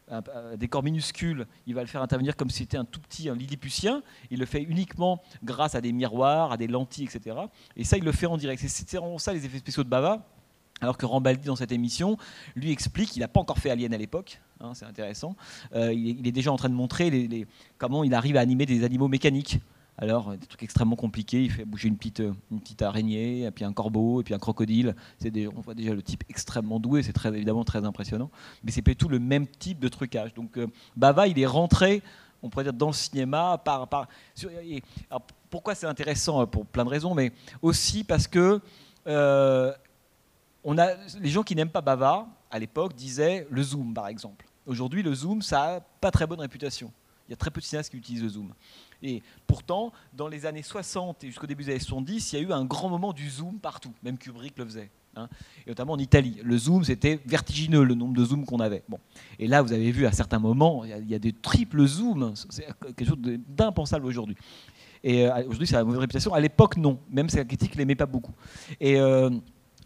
un, 0.09 0.55
décor 0.55 0.83
minuscule, 0.83 1.47
il 1.65 1.75
va 1.75 1.81
le 1.81 1.87
faire 1.87 2.01
intervenir 2.01 2.35
comme 2.35 2.49
si 2.49 2.59
c'était 2.59 2.77
un 2.77 2.85
tout 2.85 2.99
petit 2.99 3.29
un 3.29 3.35
Lilliputien. 3.35 4.01
Il 4.31 4.39
le 4.39 4.45
fait 4.45 4.63
uniquement 4.63 5.21
grâce 5.43 5.75
à 5.75 5.81
des 5.81 5.91
miroirs, 5.91 6.51
à 6.51 6.57
des 6.57 6.67
lentilles, 6.67 7.05
etc. 7.05 7.35
Et 7.75 7.83
ça, 7.83 7.97
il 7.97 8.03
le 8.03 8.11
fait 8.11 8.25
en 8.25 8.37
direct. 8.37 8.63
C'est 8.65 8.97
vraiment 8.97 9.17
ça 9.17 9.33
les 9.33 9.45
effets 9.45 9.59
spéciaux 9.59 9.83
de 9.83 9.89
Bava. 9.89 10.25
Alors 10.79 10.97
que 10.97 11.05
Rambaldi, 11.05 11.47
dans 11.47 11.55
cette 11.55 11.71
émission, 11.71 12.17
lui 12.55 12.71
explique 12.71 13.09
qu'il 13.09 13.21
n'a 13.21 13.27
pas 13.27 13.39
encore 13.39 13.57
fait 13.57 13.71
Alien 13.71 13.93
à 13.93 13.97
l'époque, 13.97 14.39
hein, 14.59 14.73
c'est 14.75 14.85
intéressant. 14.85 15.35
Euh, 15.73 15.91
il, 15.91 16.27
est, 16.27 16.31
déjà 16.31 16.51
en 16.51 16.55
train 16.55 16.69
de 16.69 16.75
montrer 16.75 17.47
comment 17.79 18.03
il 18.03 18.13
arrive 18.13 18.37
à 18.37 18.41
animer 18.41 18.67
des 18.67 18.83
animaux 18.83 19.07
mécaniques. 19.07 19.59
Alors, 19.99 20.37
des 20.37 20.45
trucs 20.45 20.61
extrêmement 20.61 20.95
compliqués, 20.95 21.43
il 21.43 21.51
fait 21.51 21.65
bouger 21.65 21.87
une 21.87 21.97
petite, 21.97 22.21
une 22.51 22.59
petite 22.59 22.83
araignée, 22.83 23.49
puis 23.51 23.65
un 23.65 23.73
corbeau, 23.73 24.21
et 24.21 24.23
puis 24.23 24.35
un 24.35 24.39
crocodile. 24.39 24.95
on 25.25 25.61
voit 25.61 25.73
déjà 25.73 25.93
le 25.95 26.03
type 26.03 26.23
extrêmement 26.29 26.79
doué, 26.79 27.01
c'est 27.01 27.13
très, 27.13 27.29
évidemment 27.29 27.63
très 27.63 27.83
impressionnant. 27.83 28.29
Mais 28.63 28.71
c'est 28.71 28.83
pas 28.83 28.93
tout 28.93 29.09
le 29.09 29.17
même 29.17 29.47
type 29.47 29.79
de 29.79 29.87
trucage. 29.87 30.35
Donc, 30.35 30.57
euh, 30.57 30.67
Bava, 30.95 31.27
il 31.27 31.39
est 31.39 31.47
rentré, 31.47 32.03
on 32.43 32.49
pourrait 32.49 32.65
dire, 32.65 32.73
dans 32.73 32.87
le 32.87 32.93
cinéma. 32.93 33.59
Par, 33.63 33.87
pourquoi 35.49 35.73
c'est 35.73 35.87
intéressant 35.87 36.45
Pour 36.45 36.67
plein 36.67 36.85
de 36.85 36.89
raisons, 36.89 37.15
mais 37.15 37.31
aussi 37.63 38.03
parce 38.03 38.27
que 38.27 38.61
euh, 39.07 39.73
on 40.63 40.77
a, 40.77 40.93
les 41.19 41.29
gens 41.29 41.41
qui 41.41 41.55
n'aiment 41.55 41.71
pas 41.71 41.81
Bava, 41.81 42.27
à 42.51 42.59
l'époque, 42.59 42.93
disaient 42.93 43.47
le 43.49 43.63
zoom, 43.63 43.95
par 43.95 44.09
exemple. 44.09 44.45
Aujourd'hui, 44.67 45.01
le 45.01 45.13
zoom, 45.15 45.41
ça 45.41 45.57
n'a 45.57 45.79
pas 45.79 46.11
très 46.11 46.27
bonne 46.27 46.41
réputation. 46.41 46.91
Il 47.27 47.31
y 47.31 47.33
a 47.33 47.37
très 47.37 47.49
peu 47.49 47.59
de 47.59 47.65
cinéastes 47.65 47.89
qui 47.89 47.97
utilisent 47.97 48.23
le 48.23 48.29
zoom. 48.29 48.53
Et 49.03 49.21
pourtant, 49.45 49.91
dans 50.13 50.27
les 50.27 50.45
années 50.45 50.63
60 50.63 51.23
et 51.23 51.27
jusqu'au 51.27 51.47
début 51.47 51.63
des 51.63 51.71
années 51.71 51.79
70, 51.79 52.33
il 52.33 52.35
y 52.35 52.39
a 52.39 52.41
eu 52.47 52.51
un 52.51 52.65
grand 52.65 52.89
moment 52.89 53.13
du 53.13 53.29
zoom 53.29 53.59
partout. 53.59 53.93
Même 54.03 54.17
Kubrick 54.17 54.57
le 54.57 54.65
faisait. 54.65 54.89
Hein. 55.15 55.29
et 55.65 55.71
notamment 55.71 55.93
en 55.93 55.97
Italie. 55.97 56.39
Le 56.43 56.57
zoom, 56.59 56.83
c'était 56.83 57.19
vertigineux 57.25 57.83
le 57.83 57.95
nombre 57.95 58.13
de 58.13 58.23
zooms 58.23 58.45
qu'on 58.45 58.59
avait. 58.59 58.83
Bon. 58.87 58.99
Et 59.39 59.47
là, 59.47 59.63
vous 59.63 59.73
avez 59.73 59.91
vu 59.91 60.05
à 60.05 60.11
certains 60.11 60.37
moments, 60.37 60.85
il 60.85 61.09
y 61.09 61.15
a, 61.15 61.19
des 61.19 61.33
triples 61.33 61.87
zooms. 61.87 62.33
C'est 62.49 62.67
quelque 62.95 63.05
chose 63.05 63.17
d'impensable 63.47 64.05
aujourd'hui. 64.05 64.35
Et 65.03 65.27
euh, 65.27 65.43
aujourd'hui, 65.45 65.65
ça 65.65 65.77
a 65.77 65.81
une 65.81 65.87
mauvaise 65.87 66.01
réputation. 66.01 66.33
À 66.33 66.39
l'époque, 66.39 66.77
non. 66.77 66.99
Même 67.09 67.29
si 67.29 67.37
la 67.37 67.45
critique 67.45 67.73
ne 67.73 67.79
l'aimait 67.79 67.95
pas 67.95 68.05
beaucoup. 68.05 68.33
Et. 68.79 68.99
Euh, 68.99 69.31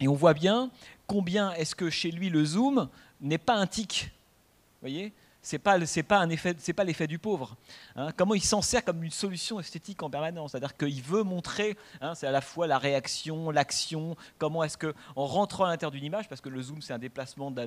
et 0.02 0.08
on 0.08 0.14
voit 0.14 0.34
bien 0.34 0.68
combien 1.06 1.52
est-ce 1.52 1.76
que 1.76 1.88
chez 1.88 2.10
lui 2.10 2.28
le 2.28 2.44
zoom 2.44 2.88
n'est 3.20 3.38
pas 3.38 3.54
un 3.54 3.68
tic. 3.68 4.10
Vous 4.10 4.88
voyez? 4.88 5.12
C'est 5.42 5.58
pas 5.58 5.84
c'est 5.86 6.04
pas 6.04 6.18
un 6.18 6.30
effet 6.30 6.54
c'est 6.58 6.72
pas 6.72 6.84
l'effet 6.84 7.08
du 7.08 7.18
pauvre 7.18 7.56
hein. 7.96 8.10
comment 8.16 8.34
il 8.34 8.42
s'en 8.42 8.62
sert 8.62 8.84
comme 8.84 9.02
une 9.02 9.10
solution 9.10 9.58
esthétique 9.58 10.02
en 10.02 10.08
permanence? 10.08 10.52
C'est-à-dire 10.52 10.76
qu'il 10.76 11.02
veut 11.02 11.24
montrer 11.24 11.76
hein, 12.00 12.14
c'est 12.14 12.28
à 12.28 12.30
la 12.30 12.40
fois 12.40 12.68
la 12.68 12.78
réaction 12.78 13.50
l'action 13.50 14.16
comment 14.38 14.62
est-ce 14.62 14.78
que 14.78 14.94
en 15.16 15.26
rentrant 15.26 15.64
à 15.64 15.70
l'intérieur 15.70 15.90
d'une 15.90 16.04
image 16.04 16.28
parce 16.28 16.40
que 16.40 16.48
le 16.48 16.62
zoom 16.62 16.80
c'est 16.80 16.92
un 16.92 16.98
déplacement 16.98 17.50
de 17.50 17.62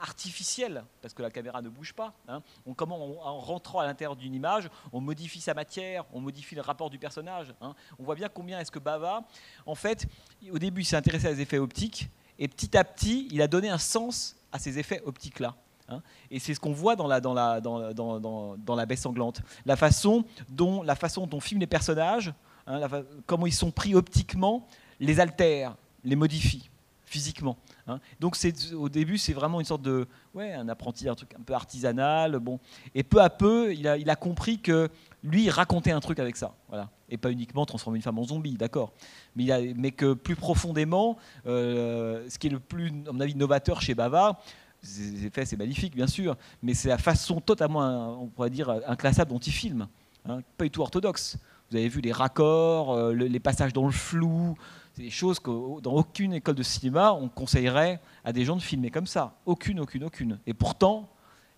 artificiel 0.00 0.84
parce 1.02 1.12
que 1.12 1.22
la 1.22 1.30
caméra 1.30 1.60
ne 1.60 1.68
bouge 1.68 1.92
pas 1.92 2.14
hein. 2.28 2.42
comment 2.76 3.26
en 3.26 3.38
rentrant 3.38 3.80
à 3.80 3.86
l'intérieur 3.86 4.16
d'une 4.16 4.34
image 4.34 4.70
on 4.92 5.00
modifie 5.00 5.40
sa 5.40 5.52
matière 5.54 6.04
on 6.12 6.20
modifie 6.20 6.54
le 6.54 6.62
rapport 6.62 6.88
du 6.88 6.98
personnage 6.98 7.54
on 7.60 8.02
voit 8.02 8.14
bien 8.14 8.28
combien 8.30 8.58
est-ce 8.58 8.70
que 8.70 8.78
Bava 8.78 9.22
en 9.66 9.74
fait 9.74 10.06
au 10.50 10.58
début 10.58 10.80
il 10.80 10.84
s'est 10.86 10.96
intéressé 10.96 11.26
à 11.26 11.34
des 11.34 11.42
effets 11.42 11.58
optiques 11.58 12.08
et 12.38 12.48
petit 12.48 12.74
à 12.76 12.84
petit 12.84 13.28
il 13.30 13.42
a 13.42 13.48
donné 13.48 13.68
un 13.68 13.78
sens 13.78 14.36
à 14.50 14.58
ces 14.58 14.78
effets 14.78 15.02
optiques 15.04 15.40
là 15.40 15.54
Hein. 15.88 16.00
et 16.30 16.38
c'est 16.38 16.54
ce 16.54 16.60
qu'on 16.60 16.72
voit 16.72 16.96
dans 16.96 17.06
la, 17.06 17.20
dans, 17.20 17.34
la, 17.34 17.60
dans, 17.60 17.92
dans, 17.92 18.56
dans, 18.56 18.74
la 18.76 18.86
baie 18.86 18.96
sanglante. 18.96 19.42
La 19.66 19.76
façon 19.76 20.24
dont, 20.48 20.82
la 20.82 20.94
façon 20.94 21.26
dont 21.26 21.40
filment 21.40 21.60
les 21.60 21.66
personnages, 21.66 22.32
hein, 22.66 22.80
comment 23.26 23.46
ils 23.46 23.52
sont 23.52 23.70
pris 23.70 23.94
optiquement, 23.94 24.66
les 25.00 25.20
altère, 25.20 25.76
les 26.04 26.16
modifie 26.16 26.70
physiquement. 27.12 27.58
Hein. 27.86 28.00
Donc 28.20 28.38
au 28.74 28.88
début, 28.88 29.18
c'est 29.18 29.34
vraiment 29.34 29.60
une 29.60 29.66
sorte 29.66 29.82
de, 29.82 30.06
ouais, 30.34 30.54
un 30.54 30.68
apprenti, 30.70 31.08
un 31.08 31.14
truc 31.14 31.34
un 31.38 31.42
peu 31.42 31.52
artisanal. 31.52 32.38
Bon. 32.38 32.58
Et 32.94 33.02
peu 33.02 33.20
à 33.20 33.28
peu, 33.28 33.74
il 33.74 33.86
a, 33.86 33.98
il 33.98 34.08
a 34.08 34.16
compris 34.16 34.58
que 34.58 34.88
lui, 35.22 35.44
il 35.44 35.50
racontait 35.50 35.90
un 35.90 36.00
truc 36.00 36.18
avec 36.18 36.36
ça. 36.36 36.54
Voilà. 36.68 36.88
Et 37.10 37.18
pas 37.18 37.30
uniquement 37.30 37.66
transformer 37.66 37.98
une 37.98 38.02
femme 38.02 38.18
en 38.18 38.24
zombie, 38.24 38.54
d'accord. 38.54 38.92
Mais, 39.36 39.74
mais, 39.76 39.90
que 39.90 40.14
plus 40.14 40.36
profondément, 40.36 41.18
euh, 41.46 42.24
ce 42.30 42.38
qui 42.38 42.46
est 42.46 42.50
le 42.50 42.60
plus, 42.60 42.88
à 43.06 43.12
mon 43.12 43.20
avis, 43.20 43.34
novateur 43.34 43.82
chez 43.82 43.94
Bava, 43.94 44.40
ces 44.82 45.24
effets, 45.26 45.44
c'est 45.46 45.56
magnifique, 45.56 45.94
bien 45.94 46.06
sûr, 46.06 46.36
mais 46.62 46.74
c'est 46.74 46.88
la 46.88 46.98
façon 46.98 47.40
totalement, 47.40 48.20
on 48.20 48.26
pourrait 48.26 48.50
dire, 48.50 48.68
inclassable 48.86 49.30
dont 49.30 49.38
il 49.38 49.52
filme. 49.52 49.88
Hein, 50.26 50.40
pas 50.56 50.64
du 50.64 50.70
tout 50.70 50.82
orthodoxe. 50.82 51.36
Vous 51.70 51.76
avez 51.76 51.88
vu 51.88 52.00
les 52.00 52.12
raccords, 52.12 52.92
euh, 52.92 53.12
les 53.12 53.40
passages 53.40 53.72
dans 53.72 53.86
le 53.86 53.92
flou, 53.92 54.56
c'est 54.94 55.02
des 55.02 55.10
choses 55.10 55.40
que 55.40 55.80
dans 55.80 55.94
aucune 55.94 56.34
école 56.34 56.54
de 56.54 56.62
cinéma, 56.62 57.12
on 57.12 57.28
conseillerait 57.28 58.00
à 58.24 58.32
des 58.32 58.44
gens 58.44 58.56
de 58.56 58.62
filmer 58.62 58.90
comme 58.90 59.06
ça. 59.06 59.34
Aucune, 59.46 59.80
aucune, 59.80 60.04
aucune. 60.04 60.38
Et 60.46 60.52
pourtant, 60.52 61.08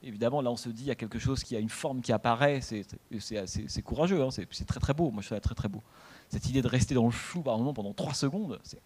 évidemment, 0.02 0.40
là, 0.40 0.51
on 0.51 0.56
se 0.56 0.68
dit, 0.68 0.84
il 0.84 0.86
y 0.86 0.92
a 0.92 0.94
quelque 0.94 1.18
chose 1.18 1.42
qui 1.42 1.56
a 1.56 1.59
une 1.59 1.68
forme 1.68 2.01
qui 2.01 2.12
apparaît, 2.12 2.60
c'est 2.60 3.82
courageux, 3.82 4.22
hein, 4.22 4.28
c'est 4.30 4.66
très, 4.66 4.78
très 4.78 4.94
beau. 4.94 5.10
Moi, 5.10 5.20
je 5.22 5.28
trouve 5.28 5.36
ça 5.36 5.40
très, 5.40 5.55
très 5.55 5.68
beau. 5.68 5.82
Cette 6.28 6.48
idée 6.48 6.62
de 6.62 6.68
rester 6.68 6.94
dans 6.94 7.05
le 7.05 7.10
flou 7.10 7.42
par 7.42 7.59
moment 7.59 7.74
pendant 7.74 7.92
trois 7.92 8.14
secondes, 8.14 8.60
c'est 8.62 8.80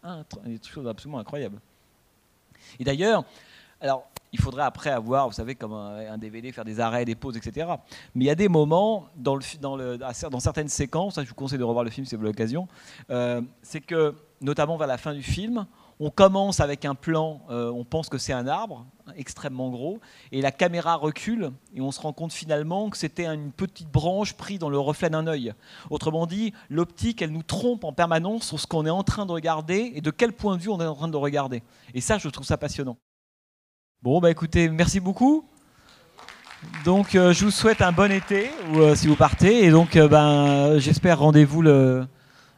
une 0.46 0.62
chose 0.64 0.88
absolument 0.88 1.18
incroyable. 1.18 1.60
Et 2.80 2.84
d'ailleurs, 2.84 3.24
alors, 3.80 4.08
il 4.32 4.40
faudrait 4.40 4.62
après 4.62 4.90
avoir, 4.90 5.28
vous 5.28 5.34
savez, 5.34 5.54
comme 5.54 5.72
un, 5.72 6.18
DVD, 6.18 6.52
faire 6.52 6.64
des 6.64 6.80
arrêts, 6.80 7.04
des 7.04 7.14
pauses, 7.14 7.36
etc. 7.36 7.66
Mais 8.14 8.24
il 8.24 8.26
y 8.28 8.30
a 8.30 8.34
des 8.34 8.48
moments, 8.48 9.08
dans, 9.16 9.38
certaines 10.40 10.68
séquences, 10.68 11.20
je 11.22 11.28
vous 11.28 11.34
conseille 11.34 11.58
de 11.58 11.64
revoir 11.64 11.84
le 11.84 11.90
film 11.90 12.06
si 12.06 12.14
vous 12.14 12.20
avez 12.20 12.30
l'occasion, 12.30 12.68
euh, 13.10 13.40
c'est 13.62 13.80
que, 13.80 14.14
notamment 14.40 14.76
vers 14.76 14.86
la 14.86 14.98
fin 14.98 15.14
du 15.14 15.22
film, 15.22 15.66
on 16.00 16.10
commence 16.10 16.60
avec 16.60 16.84
un 16.84 16.94
plan, 16.94 17.40
euh, 17.50 17.72
on 17.72 17.84
pense 17.84 18.08
que 18.08 18.18
c'est 18.18 18.32
un 18.32 18.46
arbre 18.46 18.86
extrêmement 19.16 19.70
gros, 19.70 19.98
et 20.30 20.42
la 20.42 20.52
caméra 20.52 20.94
recule, 20.94 21.50
et 21.74 21.80
on 21.80 21.90
se 21.90 22.00
rend 22.00 22.12
compte 22.12 22.32
finalement 22.32 22.88
que 22.90 22.96
c'était 22.96 23.26
une 23.26 23.50
petite 23.50 23.90
branche 23.90 24.34
prise 24.34 24.58
dans 24.58 24.68
le 24.68 24.78
reflet 24.78 25.10
d'un 25.10 25.26
œil. 25.26 25.54
Autrement 25.90 26.26
dit, 26.26 26.52
l'optique, 26.70 27.22
elle 27.22 27.32
nous 27.32 27.42
trompe 27.42 27.84
en 27.84 27.92
permanence 27.92 28.46
sur 28.46 28.60
ce 28.60 28.66
qu'on 28.66 28.86
est 28.86 28.90
en 28.90 29.02
train 29.02 29.26
de 29.26 29.32
regarder 29.32 29.92
et 29.94 30.00
de 30.00 30.10
quel 30.10 30.32
point 30.32 30.56
de 30.56 30.62
vue 30.62 30.68
on 30.68 30.80
est 30.80 30.86
en 30.86 30.94
train 30.94 31.08
de 31.08 31.16
regarder. 31.16 31.62
Et 31.94 32.00
ça, 32.00 32.18
je 32.18 32.28
trouve 32.28 32.46
ça 32.46 32.58
passionnant. 32.58 32.96
Bon, 34.02 34.20
bah 34.20 34.30
écoutez, 34.30 34.68
merci 34.68 35.00
beaucoup. 35.00 35.44
Donc, 36.84 37.14
euh, 37.14 37.32
je 37.32 37.44
vous 37.44 37.50
souhaite 37.50 37.82
un 37.82 37.92
bon 37.92 38.10
été, 38.12 38.50
ou, 38.72 38.78
euh, 38.78 38.94
si 38.94 39.06
vous 39.08 39.16
partez, 39.16 39.64
et 39.64 39.70
donc, 39.70 39.96
ben, 39.98 40.78
j'espère 40.78 41.18
rendez-vous 41.18 41.62
le 41.62 42.06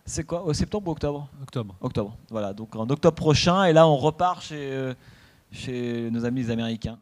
c'est 0.05 0.25
quoi 0.25 0.43
Au 0.45 0.53
septembre 0.53 0.89
ou 0.89 0.91
octobre? 0.93 1.29
Octobre. 1.41 1.77
Octobre. 1.81 2.17
Voilà, 2.31 2.53
donc 2.53 2.75
en 2.77 2.89
octobre 2.91 3.15
prochain, 3.15 3.65
et 3.65 3.73
là 3.73 3.87
on 3.87 3.97
repart 3.97 4.43
chez, 4.43 4.57
euh, 4.59 4.93
chez 5.53 6.11
nos 6.11 6.25
amis 6.25 6.51
américains. 6.51 6.99